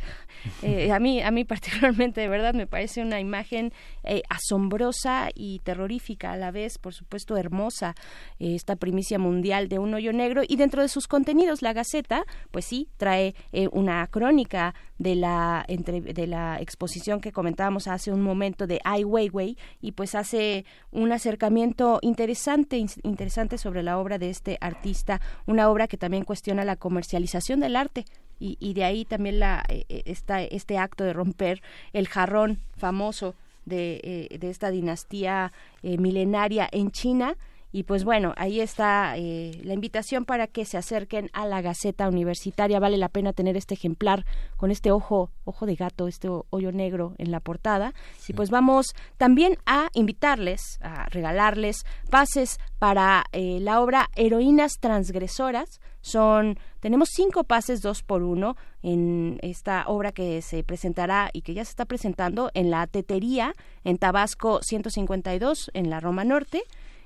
Eh, 0.61 0.91
a 0.91 0.99
mí, 0.99 1.22
a 1.22 1.32
mí 1.32 1.43
particularmente, 1.43 2.22
de 2.22 2.27
verdad, 2.27 2.53
me 2.53 2.67
parece 2.67 3.01
una 3.01 3.19
imagen 3.19 3.74
eh, 4.03 4.22
asombrosa 4.30 5.30
y 5.33 5.59
terrorífica 5.59 6.32
a 6.32 6.38
la 6.38 6.51
vez, 6.51 6.77
por 6.77 6.93
supuesto, 6.93 7.38
hermosa, 7.38 7.95
eh, 8.40 8.56
esta 8.56 8.75
primicia 8.75 9.19
mundial 9.19 9.69
de 9.69 9.80
un 9.80 9.93
hoyo 9.93 10.14
negro. 10.14 10.43
Y 10.48 10.56
dentro 10.56 10.82
de 10.82 10.88
sus 10.88 11.07
contenidos, 11.07 11.61
la 11.61 11.74
Gaceta, 11.74 12.25
pues 12.51 12.65
sí, 12.65 12.90
trae 12.98 13.35
una 13.72 14.06
crónica 14.07 14.75
de 14.98 15.15
la 15.15 15.65
entre, 15.67 16.01
de 16.01 16.27
la 16.27 16.57
exposición 16.61 17.19
que 17.19 17.32
comentábamos 17.32 17.88
hace 17.88 18.11
un 18.11 18.22
momento 18.22 18.67
de 18.67 18.80
Ai 18.83 19.03
Weiwei 19.03 19.57
y 19.82 19.91
pues 19.91 20.15
hace 20.15 20.65
un 20.91 21.11
acercamiento 21.11 21.99
interesante 22.01 22.85
interesante 23.03 23.57
sobre 23.57 23.83
la 23.83 23.98
obra 23.98 24.17
de 24.17 24.30
este 24.30 24.57
artista, 24.61 25.19
una 25.45 25.69
obra 25.69 25.88
que 25.88 25.98
también 25.98 26.24
cuestiona 26.24 26.64
la 26.64 26.77
comercialización 26.77 27.59
del 27.59 27.75
arte 27.75 28.06
y, 28.39 28.57
y 28.59 28.73
de 28.73 28.83
ahí 28.83 29.05
también 29.05 29.39
la, 29.39 29.64
eh, 29.69 29.85
eh, 29.89 30.03
este 30.51 30.77
acto 30.77 31.03
de 31.03 31.14
romper 31.14 31.61
el 31.93 32.07
jarrón 32.07 32.59
famoso 32.77 33.35
de, 33.65 34.01
eh, 34.03 34.38
de 34.38 34.49
esta 34.49 34.69
dinastía 34.69 35.51
milenaria 35.81 36.67
en 36.72 36.91
China. 36.91 37.35
Y 37.75 37.83
pues 37.83 38.05
bueno, 38.05 38.33
ahí 38.37 38.61
está 38.61 39.17
la 39.17 39.73
invitación 39.73 40.23
para 40.23 40.47
que 40.47 40.63
se 40.63 40.77
acerquen 40.77 41.29
a 41.33 41.45
la 41.45 41.61
Gaceta 41.61 42.07
Universitaria. 42.07 42.79
Vale 42.79 42.95
la 42.95 43.09
pena 43.09 43.33
tener 43.33 43.57
este 43.57 43.73
ejemplar 43.73 44.25
con 44.55 44.71
este 44.71 44.93
ojo, 44.93 45.29
ojo 45.43 45.65
de 45.65 45.75
gato, 45.75 46.07
este 46.07 46.29
hoyo 46.29 46.71
negro 46.71 47.15
en 47.17 47.31
la 47.31 47.41
portada. 47.41 47.93
Y 48.29 48.31
pues 48.33 48.49
vamos 48.49 48.95
también 49.17 49.57
a 49.65 49.89
invitarles, 49.93 50.79
a 50.81 51.09
regalarles 51.09 51.83
pases 52.09 52.59
para 52.79 53.25
la 53.33 53.81
obra 53.81 54.07
Heroínas 54.15 54.75
Transgresoras 54.79 55.81
son, 56.05 56.59
tenemos 56.81 57.09
cinco 57.11 57.45
pases 57.45 57.81
dos 57.81 58.03
por 58.03 58.21
uno 58.21 58.55
en 58.83 59.39
esta 59.41 59.85
obra 59.87 60.11
que 60.11 60.43
se 60.43 60.63
presentará 60.63 61.31
y 61.33 61.41
que 61.41 61.55
ya 61.55 61.65
se 61.65 61.71
está 61.71 61.85
presentando 61.85 62.51
en 62.53 62.69
la 62.69 62.85
Tetería, 62.85 63.55
en 63.83 63.97
Tabasco 63.97 64.59
152, 64.61 65.71
en 65.73 65.89
la 65.89 65.99
Roma 65.99 66.23
Norte. 66.23 66.61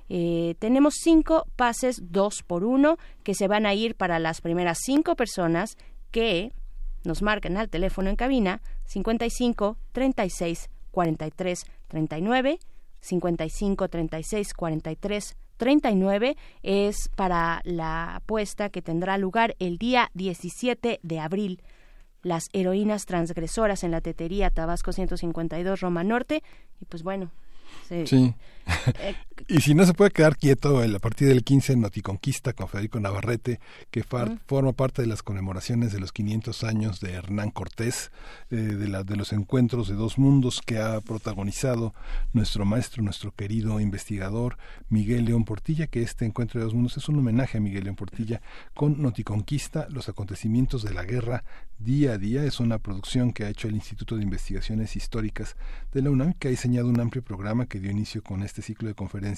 Eh, 0.09 0.55
tenemos 0.57 0.95
cinco 1.01 1.45
pases 1.55 2.01
dos 2.01 2.41
por 2.41 2.63
uno 2.63 2.97
que 3.23 3.35
se 3.35 3.47
van 3.47 3.67
a 3.67 3.75
ir 3.75 3.95
para 3.95 4.17
las 4.17 4.41
primeras 4.41 4.79
cinco 4.83 5.15
personas 5.15 5.77
que 6.09 6.51
nos 7.03 7.21
marquen 7.21 7.57
al 7.57 7.69
teléfono 7.69 8.09
en 8.09 8.15
cabina 8.15 8.61
55 8.85 9.77
36 9.91 10.69
43 10.91 11.63
39 11.87 12.59
55 13.01 13.87
36 13.87 14.53
43 14.53 15.37
39 15.57 16.37
es 16.63 17.09
para 17.15 17.61
la 17.63 18.15
apuesta 18.15 18.69
que 18.69 18.81
tendrá 18.81 19.17
lugar 19.17 19.55
el 19.59 19.77
día 19.77 20.09
17 20.13 20.99
de 21.03 21.19
abril. 21.19 21.61
Las 22.23 22.49
heroínas 22.53 23.05
transgresoras 23.05 23.83
en 23.83 23.91
la 23.91 24.01
tetería 24.01 24.49
Tabasco 24.49 24.91
152 24.91 25.81
Roma 25.81 26.03
Norte. 26.03 26.43
Y 26.81 26.85
pues 26.85 27.03
bueno, 27.03 27.31
Sí. 27.87 28.33
Eh, 28.99 29.15
y 29.47 29.61
si 29.61 29.73
no 29.73 29.85
se 29.85 29.93
puede 29.93 30.11
quedar 30.11 30.37
quieto, 30.37 30.81
a 30.81 30.99
partir 30.99 31.27
del 31.27 31.43
15 31.43 31.73
en 31.73 31.81
Noticonquista 31.81 32.53
con 32.53 32.67
Federico 32.67 32.99
Navarrete, 32.99 33.59
que 33.91 34.03
forma 34.03 34.73
parte 34.73 35.01
de 35.01 35.07
las 35.07 35.23
conmemoraciones 35.23 35.93
de 35.93 35.99
los 35.99 36.11
500 36.11 36.63
años 36.63 36.99
de 36.99 37.13
Hernán 37.13 37.51
Cortés, 37.51 38.11
eh, 38.51 38.55
de, 38.55 38.87
la, 38.87 39.03
de 39.03 39.15
los 39.15 39.31
encuentros 39.31 39.87
de 39.87 39.95
dos 39.95 40.17
mundos 40.17 40.61
que 40.65 40.79
ha 40.79 40.99
protagonizado 41.01 41.93
nuestro 42.33 42.65
maestro, 42.65 43.03
nuestro 43.03 43.31
querido 43.31 43.79
investigador 43.79 44.57
Miguel 44.89 45.25
León 45.25 45.45
Portilla, 45.45 45.87
que 45.87 46.01
este 46.01 46.25
encuentro 46.25 46.59
de 46.59 46.65
dos 46.65 46.73
mundos 46.73 46.97
es 46.97 47.07
un 47.07 47.17
homenaje 47.17 47.57
a 47.57 47.61
Miguel 47.61 47.85
León 47.85 47.95
Portilla 47.95 48.41
con 48.73 49.01
Noticonquista, 49.01 49.87
los 49.89 50.09
acontecimientos 50.09 50.83
de 50.83 50.93
la 50.93 51.03
guerra 51.03 51.43
día 51.77 52.13
a 52.13 52.17
día. 52.17 52.43
Es 52.43 52.59
una 52.59 52.79
producción 52.79 53.31
que 53.31 53.45
ha 53.45 53.49
hecho 53.49 53.67
el 53.67 53.75
Instituto 53.75 54.17
de 54.17 54.23
Investigaciones 54.23 54.95
Históricas 54.95 55.55
de 55.93 56.01
la 56.01 56.09
UNAM, 56.09 56.33
que 56.33 56.49
ha 56.49 56.51
diseñado 56.51 56.87
un 56.89 56.99
amplio 56.99 57.23
programa 57.23 57.67
que 57.67 57.79
dio 57.79 57.91
inicio 57.91 58.21
con 58.23 58.43
este 58.43 58.61
ciclo 58.61 58.87
de 58.87 58.95
conferencias 58.95 59.28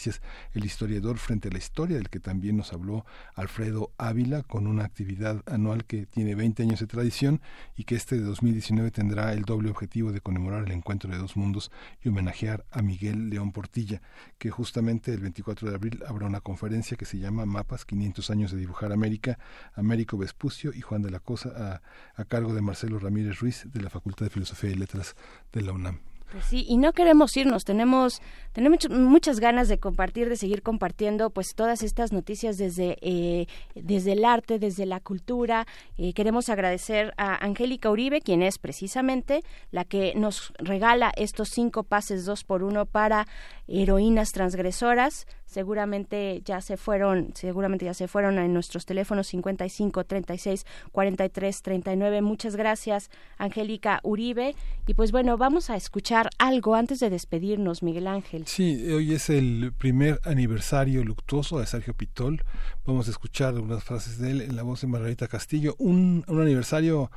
El 0.53 0.65
historiador 0.65 1.17
frente 1.17 1.49
a 1.49 1.51
la 1.51 1.57
historia, 1.57 1.97
del 1.97 2.09
que 2.09 2.19
también 2.19 2.57
nos 2.57 2.73
habló 2.73 3.05
Alfredo 3.35 3.91
Ávila, 3.97 4.43
con 4.43 4.67
una 4.67 4.85
actividad 4.85 5.43
anual 5.45 5.85
que 5.85 6.05
tiene 6.05 6.35
20 6.35 6.63
años 6.63 6.79
de 6.79 6.87
tradición 6.87 7.41
y 7.75 7.83
que 7.83 7.95
este 7.95 8.15
de 8.17 8.23
2019 8.23 8.91
tendrá 8.91 9.33
el 9.33 9.43
doble 9.43 9.69
objetivo 9.69 10.11
de 10.11 10.21
conmemorar 10.21 10.63
el 10.65 10.71
encuentro 10.71 11.11
de 11.11 11.17
dos 11.17 11.35
mundos 11.35 11.71
y 12.03 12.09
homenajear 12.09 12.65
a 12.71 12.81
Miguel 12.81 13.29
León 13.29 13.51
Portilla, 13.51 14.01
que 14.37 14.49
justamente 14.49 15.13
el 15.13 15.21
24 15.21 15.69
de 15.69 15.75
abril 15.75 16.03
habrá 16.07 16.27
una 16.27 16.41
conferencia 16.41 16.97
que 16.97 17.05
se 17.05 17.19
llama 17.19 17.45
Mapas 17.45 17.85
500 17.85 18.29
años 18.29 18.51
de 18.51 18.57
dibujar 18.57 18.91
América, 18.91 19.39
Américo 19.73 20.17
Vespucio 20.17 20.71
y 20.73 20.81
Juan 20.81 21.01
de 21.01 21.11
la 21.11 21.19
Cosa, 21.19 21.81
a, 22.15 22.21
a 22.21 22.25
cargo 22.25 22.53
de 22.53 22.61
Marcelo 22.61 22.99
Ramírez 22.99 23.39
Ruiz 23.39 23.65
de 23.71 23.81
la 23.81 23.89
Facultad 23.89 24.25
de 24.25 24.29
Filosofía 24.29 24.71
y 24.71 24.75
Letras 24.75 25.15
de 25.51 25.61
la 25.61 25.73
UNAM. 25.73 26.10
Pues 26.31 26.45
sí, 26.45 26.65
y 26.65 26.77
no 26.77 26.93
queremos 26.93 27.35
irnos, 27.35 27.65
tenemos 27.65 28.21
tenemos 28.53 28.89
muchas 28.89 29.39
ganas 29.39 29.69
de 29.69 29.79
compartir, 29.79 30.27
de 30.27 30.35
seguir 30.35 30.61
compartiendo 30.61 31.29
pues 31.29 31.55
todas 31.55 31.83
estas 31.83 32.11
noticias 32.11 32.57
desde, 32.57 32.97
eh, 33.01 33.47
desde 33.75 34.11
el 34.13 34.25
arte, 34.25 34.59
desde 34.59 34.85
la 34.85 34.99
cultura. 34.99 35.65
Eh, 35.97 36.13
queremos 36.13 36.49
agradecer 36.49 37.13
a 37.17 37.45
Angélica 37.45 37.89
Uribe, 37.89 38.21
quien 38.21 38.43
es 38.43 38.57
precisamente 38.57 39.43
la 39.71 39.85
que 39.85 40.13
nos 40.15 40.53
regala 40.57 41.13
estos 41.15 41.49
cinco 41.49 41.83
pases 41.83 42.25
dos 42.25 42.43
por 42.43 42.63
uno 42.63 42.85
para 42.85 43.25
heroínas 43.67 44.31
transgresoras 44.33 45.27
seguramente 45.51 46.41
ya 46.45 46.61
se 46.61 46.77
fueron, 46.77 47.31
seguramente 47.35 47.85
ya 47.85 47.93
se 47.93 48.07
fueron 48.07 48.39
en 48.39 48.53
nuestros 48.53 48.85
teléfonos 48.85 49.27
55 49.27 50.05
36 50.05 50.65
43 50.91 51.61
39. 51.61 52.21
Muchas 52.21 52.55
gracias, 52.55 53.09
Angélica 53.37 53.99
Uribe. 54.03 54.55
Y 54.87 54.93
pues 54.93 55.11
bueno, 55.11 55.37
vamos 55.37 55.69
a 55.69 55.75
escuchar 55.75 56.29
algo 56.37 56.75
antes 56.75 56.99
de 56.99 57.09
despedirnos, 57.09 57.83
Miguel 57.83 58.07
Ángel. 58.07 58.47
Sí, 58.47 58.91
hoy 58.91 59.13
es 59.13 59.29
el 59.29 59.73
primer 59.77 60.21
aniversario 60.23 61.03
luctuoso 61.03 61.59
de 61.59 61.65
Sergio 61.65 61.93
Pitol. 61.93 62.43
Vamos 62.85 63.09
a 63.09 63.11
escuchar 63.11 63.55
unas 63.55 63.83
frases 63.83 64.19
de 64.19 64.31
él 64.31 64.41
en 64.41 64.55
la 64.55 64.63
voz 64.63 64.81
de 64.81 64.87
Margarita 64.87 65.27
Castillo. 65.27 65.75
Un, 65.77 66.23
un 66.27 66.41
aniversario 66.41 67.11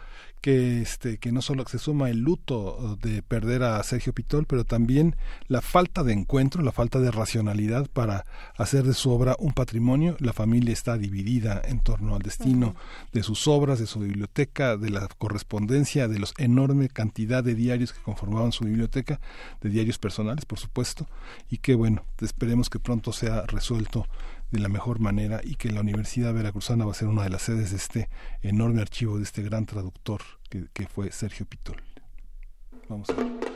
que 0.45 0.83
este 0.83 1.17
que 1.17 1.33
no 1.33 1.41
solo 1.41 1.65
se 1.67 1.79
suma 1.79 2.11
el 2.11 2.19
luto 2.19 2.99
de 3.01 3.23
perder 3.23 3.63
a 3.63 3.83
Sergio 3.83 4.13
Pitol, 4.13 4.45
pero 4.45 4.65
también 4.65 5.17
la 5.47 5.63
falta 5.63 6.03
de 6.03 6.13
encuentro, 6.13 6.63
la 6.63 6.71
falta 6.71 7.01
de 7.01 7.11
racionalidad 7.11 7.89
para 7.89 8.24
hacer 8.57 8.85
de 8.85 8.95
su 8.95 9.11
obra 9.11 9.37
un 9.39 9.53
patrimonio. 9.53 10.17
La 10.21 10.33
familia 10.33 10.73
está 10.73 10.97
dividida 10.99 11.61
en 11.65 11.81
torno 11.81 12.15
al 12.15 12.23
destino 12.23 12.75
de 13.13 13.23
sus 13.23 13.49
obras, 13.49 13.79
de 13.79 13.87
su 13.87 14.01
biblioteca, 14.01 14.77
de 14.77 14.91
la 14.91 15.09
correspondencia, 15.19 16.09
de 16.09 16.19
la 16.19 16.29
enorme 16.39 16.89
cantidad 16.89 17.43
de 17.43 17.55
diarios 17.55 17.93
que 17.93 18.03
conformaban 18.03 18.53
su 18.53 18.65
biblioteca, 18.65 19.21
de 19.61 19.71
diarios 19.71 19.99
personales, 19.99 20.45
por 20.45 20.59
supuesto, 20.59 21.07
y 21.51 21.59
que 21.59 21.75
bueno, 21.75 22.05
esperemos 22.21 22.71
que 22.71 22.79
pronto 22.79 23.13
sea 23.13 23.43
resuelto 23.43 24.07
de 24.51 24.61
la 24.61 24.69
mejor 24.69 25.01
manera 25.01 25.41
y 25.43 25.57
que 25.57 25.71
la 25.71 25.81
Universidad 25.81 26.33
Veracruzana 26.33 26.85
va 26.85 26.93
a 26.93 26.95
ser 26.95 27.09
una 27.09 27.25
de 27.25 27.31
las 27.31 27.43
sedes 27.43 27.71
de 27.71 27.77
este 27.77 28.09
enorme 28.43 28.81
archivo, 28.81 29.17
de 29.17 29.25
este 29.25 29.43
gran 29.43 29.67
traductor 29.67 30.23
que, 30.49 30.67
que 30.73 30.87
fue 30.87 31.11
Sergio 31.11 31.47
Pitol. 31.47 31.83
Vamos 32.89 33.09
a 33.11 33.15
ver. 33.15 33.54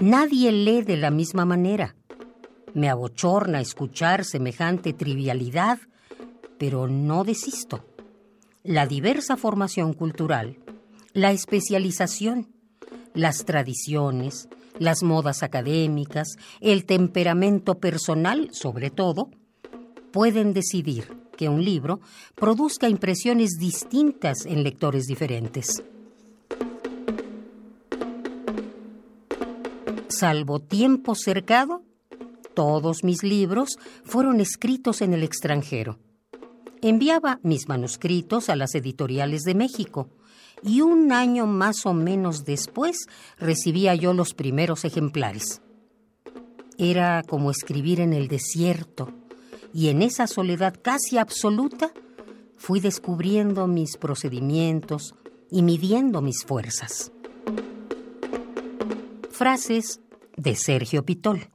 Nadie 0.00 0.50
lee 0.50 0.80
de 0.80 0.96
la 0.96 1.10
misma 1.10 1.44
manera. 1.44 1.94
Me 2.72 2.88
abochorna 2.88 3.60
escuchar 3.60 4.24
semejante 4.24 4.94
trivialidad, 4.94 5.78
pero 6.58 6.88
no 6.88 7.22
desisto. 7.22 7.84
La 8.62 8.86
diversa 8.86 9.36
formación 9.36 9.92
cultural, 9.92 10.56
la 11.12 11.32
especialización, 11.32 12.48
las 13.12 13.44
tradiciones, 13.44 14.48
las 14.78 15.02
modas 15.02 15.42
académicas, 15.42 16.38
el 16.62 16.86
temperamento 16.86 17.74
personal, 17.74 18.48
sobre 18.52 18.88
todo, 18.88 19.28
pueden 20.12 20.54
decidir 20.54 21.14
que 21.36 21.50
un 21.50 21.62
libro 21.62 22.00
produzca 22.36 22.88
impresiones 22.88 23.58
distintas 23.58 24.46
en 24.46 24.62
lectores 24.62 25.06
diferentes. 25.06 25.82
Salvo 30.10 30.58
tiempo 30.58 31.14
cercado, 31.14 31.84
todos 32.54 33.04
mis 33.04 33.22
libros 33.22 33.78
fueron 34.02 34.40
escritos 34.40 35.02
en 35.02 35.14
el 35.14 35.22
extranjero. 35.22 36.00
Enviaba 36.82 37.38
mis 37.44 37.68
manuscritos 37.68 38.48
a 38.48 38.56
las 38.56 38.74
editoriales 38.74 39.42
de 39.42 39.54
México, 39.54 40.08
y 40.64 40.80
un 40.80 41.12
año 41.12 41.46
más 41.46 41.86
o 41.86 41.94
menos 41.94 42.44
después 42.44 43.06
recibía 43.38 43.94
yo 43.94 44.12
los 44.12 44.34
primeros 44.34 44.84
ejemplares. 44.84 45.62
Era 46.76 47.22
como 47.22 47.52
escribir 47.52 48.00
en 48.00 48.12
el 48.12 48.26
desierto, 48.26 49.12
y 49.72 49.90
en 49.90 50.02
esa 50.02 50.26
soledad 50.26 50.74
casi 50.82 51.18
absoluta 51.18 51.92
fui 52.56 52.80
descubriendo 52.80 53.68
mis 53.68 53.96
procedimientos 53.96 55.14
y 55.52 55.62
midiendo 55.62 56.20
mis 56.20 56.44
fuerzas. 56.44 57.12
Frases 59.30 60.00
de 60.36 60.54
Sergio 60.54 61.04
Pitol. 61.04 61.48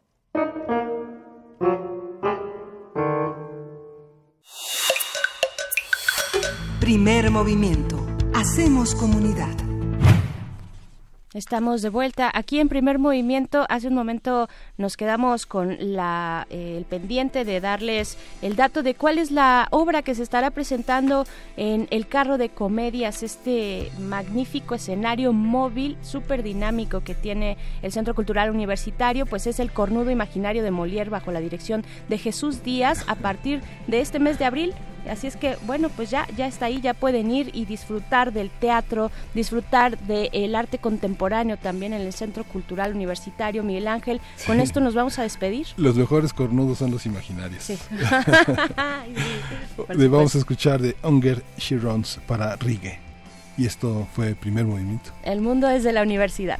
Primer 6.79 7.31
movimiento 7.31 8.05
Hacemos 8.35 8.93
comunidad. 8.95 9.64
Estamos 11.35 11.81
de 11.81 11.89
vuelta 11.89 12.31
aquí 12.33 12.61
en 12.61 12.69
primer 12.69 12.97
movimiento. 12.97 13.65
Hace 13.67 13.89
un 13.89 13.93
momento 13.93 14.47
nos 14.77 14.95
quedamos 14.95 15.45
con 15.45 15.75
la, 15.81 16.47
eh, 16.49 16.75
el 16.77 16.85
pendiente 16.85 17.43
de 17.43 17.59
darles 17.59 18.17
el 18.41 18.55
dato 18.55 18.83
de 18.83 18.95
cuál 18.95 19.17
es 19.17 19.31
la 19.31 19.67
obra 19.71 20.01
que 20.01 20.15
se 20.15 20.23
estará 20.23 20.51
presentando 20.51 21.25
en 21.57 21.89
el 21.91 22.07
carro 22.07 22.37
de 22.37 22.47
comedias, 22.47 23.21
este 23.21 23.91
magnífico 23.99 24.75
escenario 24.75 25.33
móvil, 25.33 25.97
súper 26.01 26.41
dinámico 26.41 27.01
que 27.01 27.15
tiene 27.15 27.57
el 27.81 27.91
Centro 27.91 28.15
Cultural 28.15 28.49
Universitario, 28.49 29.25
pues 29.25 29.45
es 29.45 29.59
el 29.59 29.73
Cornudo 29.73 30.11
Imaginario 30.11 30.63
de 30.63 30.71
Molière 30.71 31.09
bajo 31.09 31.33
la 31.33 31.41
dirección 31.41 31.83
de 32.07 32.17
Jesús 32.17 32.63
Díaz 32.63 33.03
a 33.07 33.15
partir 33.15 33.61
de 33.87 33.99
este 33.99 34.19
mes 34.19 34.39
de 34.39 34.45
abril 34.45 34.73
Así 35.09 35.27
es 35.27 35.35
que, 35.35 35.57
bueno, 35.65 35.89
pues 35.89 36.09
ya, 36.09 36.27
ya 36.35 36.47
está 36.47 36.65
ahí, 36.65 36.81
ya 36.81 36.93
pueden 36.93 37.31
ir 37.31 37.51
y 37.53 37.65
disfrutar 37.65 38.33
del 38.33 38.49
teatro, 38.49 39.11
disfrutar 39.33 39.97
del 39.99 40.55
arte 40.55 40.77
contemporáneo 40.77 41.57
también 41.57 41.93
en 41.93 42.01
el 42.01 42.13
Centro 42.13 42.43
Cultural 42.43 42.93
Universitario 42.93 43.63
Miguel 43.63 43.87
Ángel. 43.87 44.21
Con 44.45 44.59
esto 44.59 44.79
nos 44.79 44.93
vamos 44.93 45.19
a 45.19 45.23
despedir. 45.23 45.67
Los 45.77 45.95
mejores 45.95 46.33
cornudos 46.33 46.79
son 46.79 46.91
los 46.91 47.05
imaginarios. 47.05 47.63
Sí. 47.63 47.77
vamos 50.09 50.35
a 50.35 50.37
escuchar 50.37 50.81
de 50.81 50.95
Unger 51.03 51.43
Shirons 51.57 52.19
para 52.27 52.55
Rigue. 52.55 52.99
Y 53.57 53.65
esto 53.65 54.07
fue 54.13 54.29
el 54.29 54.35
primer 54.35 54.65
movimiento. 54.65 55.11
El 55.23 55.41
mundo 55.41 55.69
es 55.69 55.83
de 55.83 55.93
la 55.93 56.01
universidad. 56.01 56.59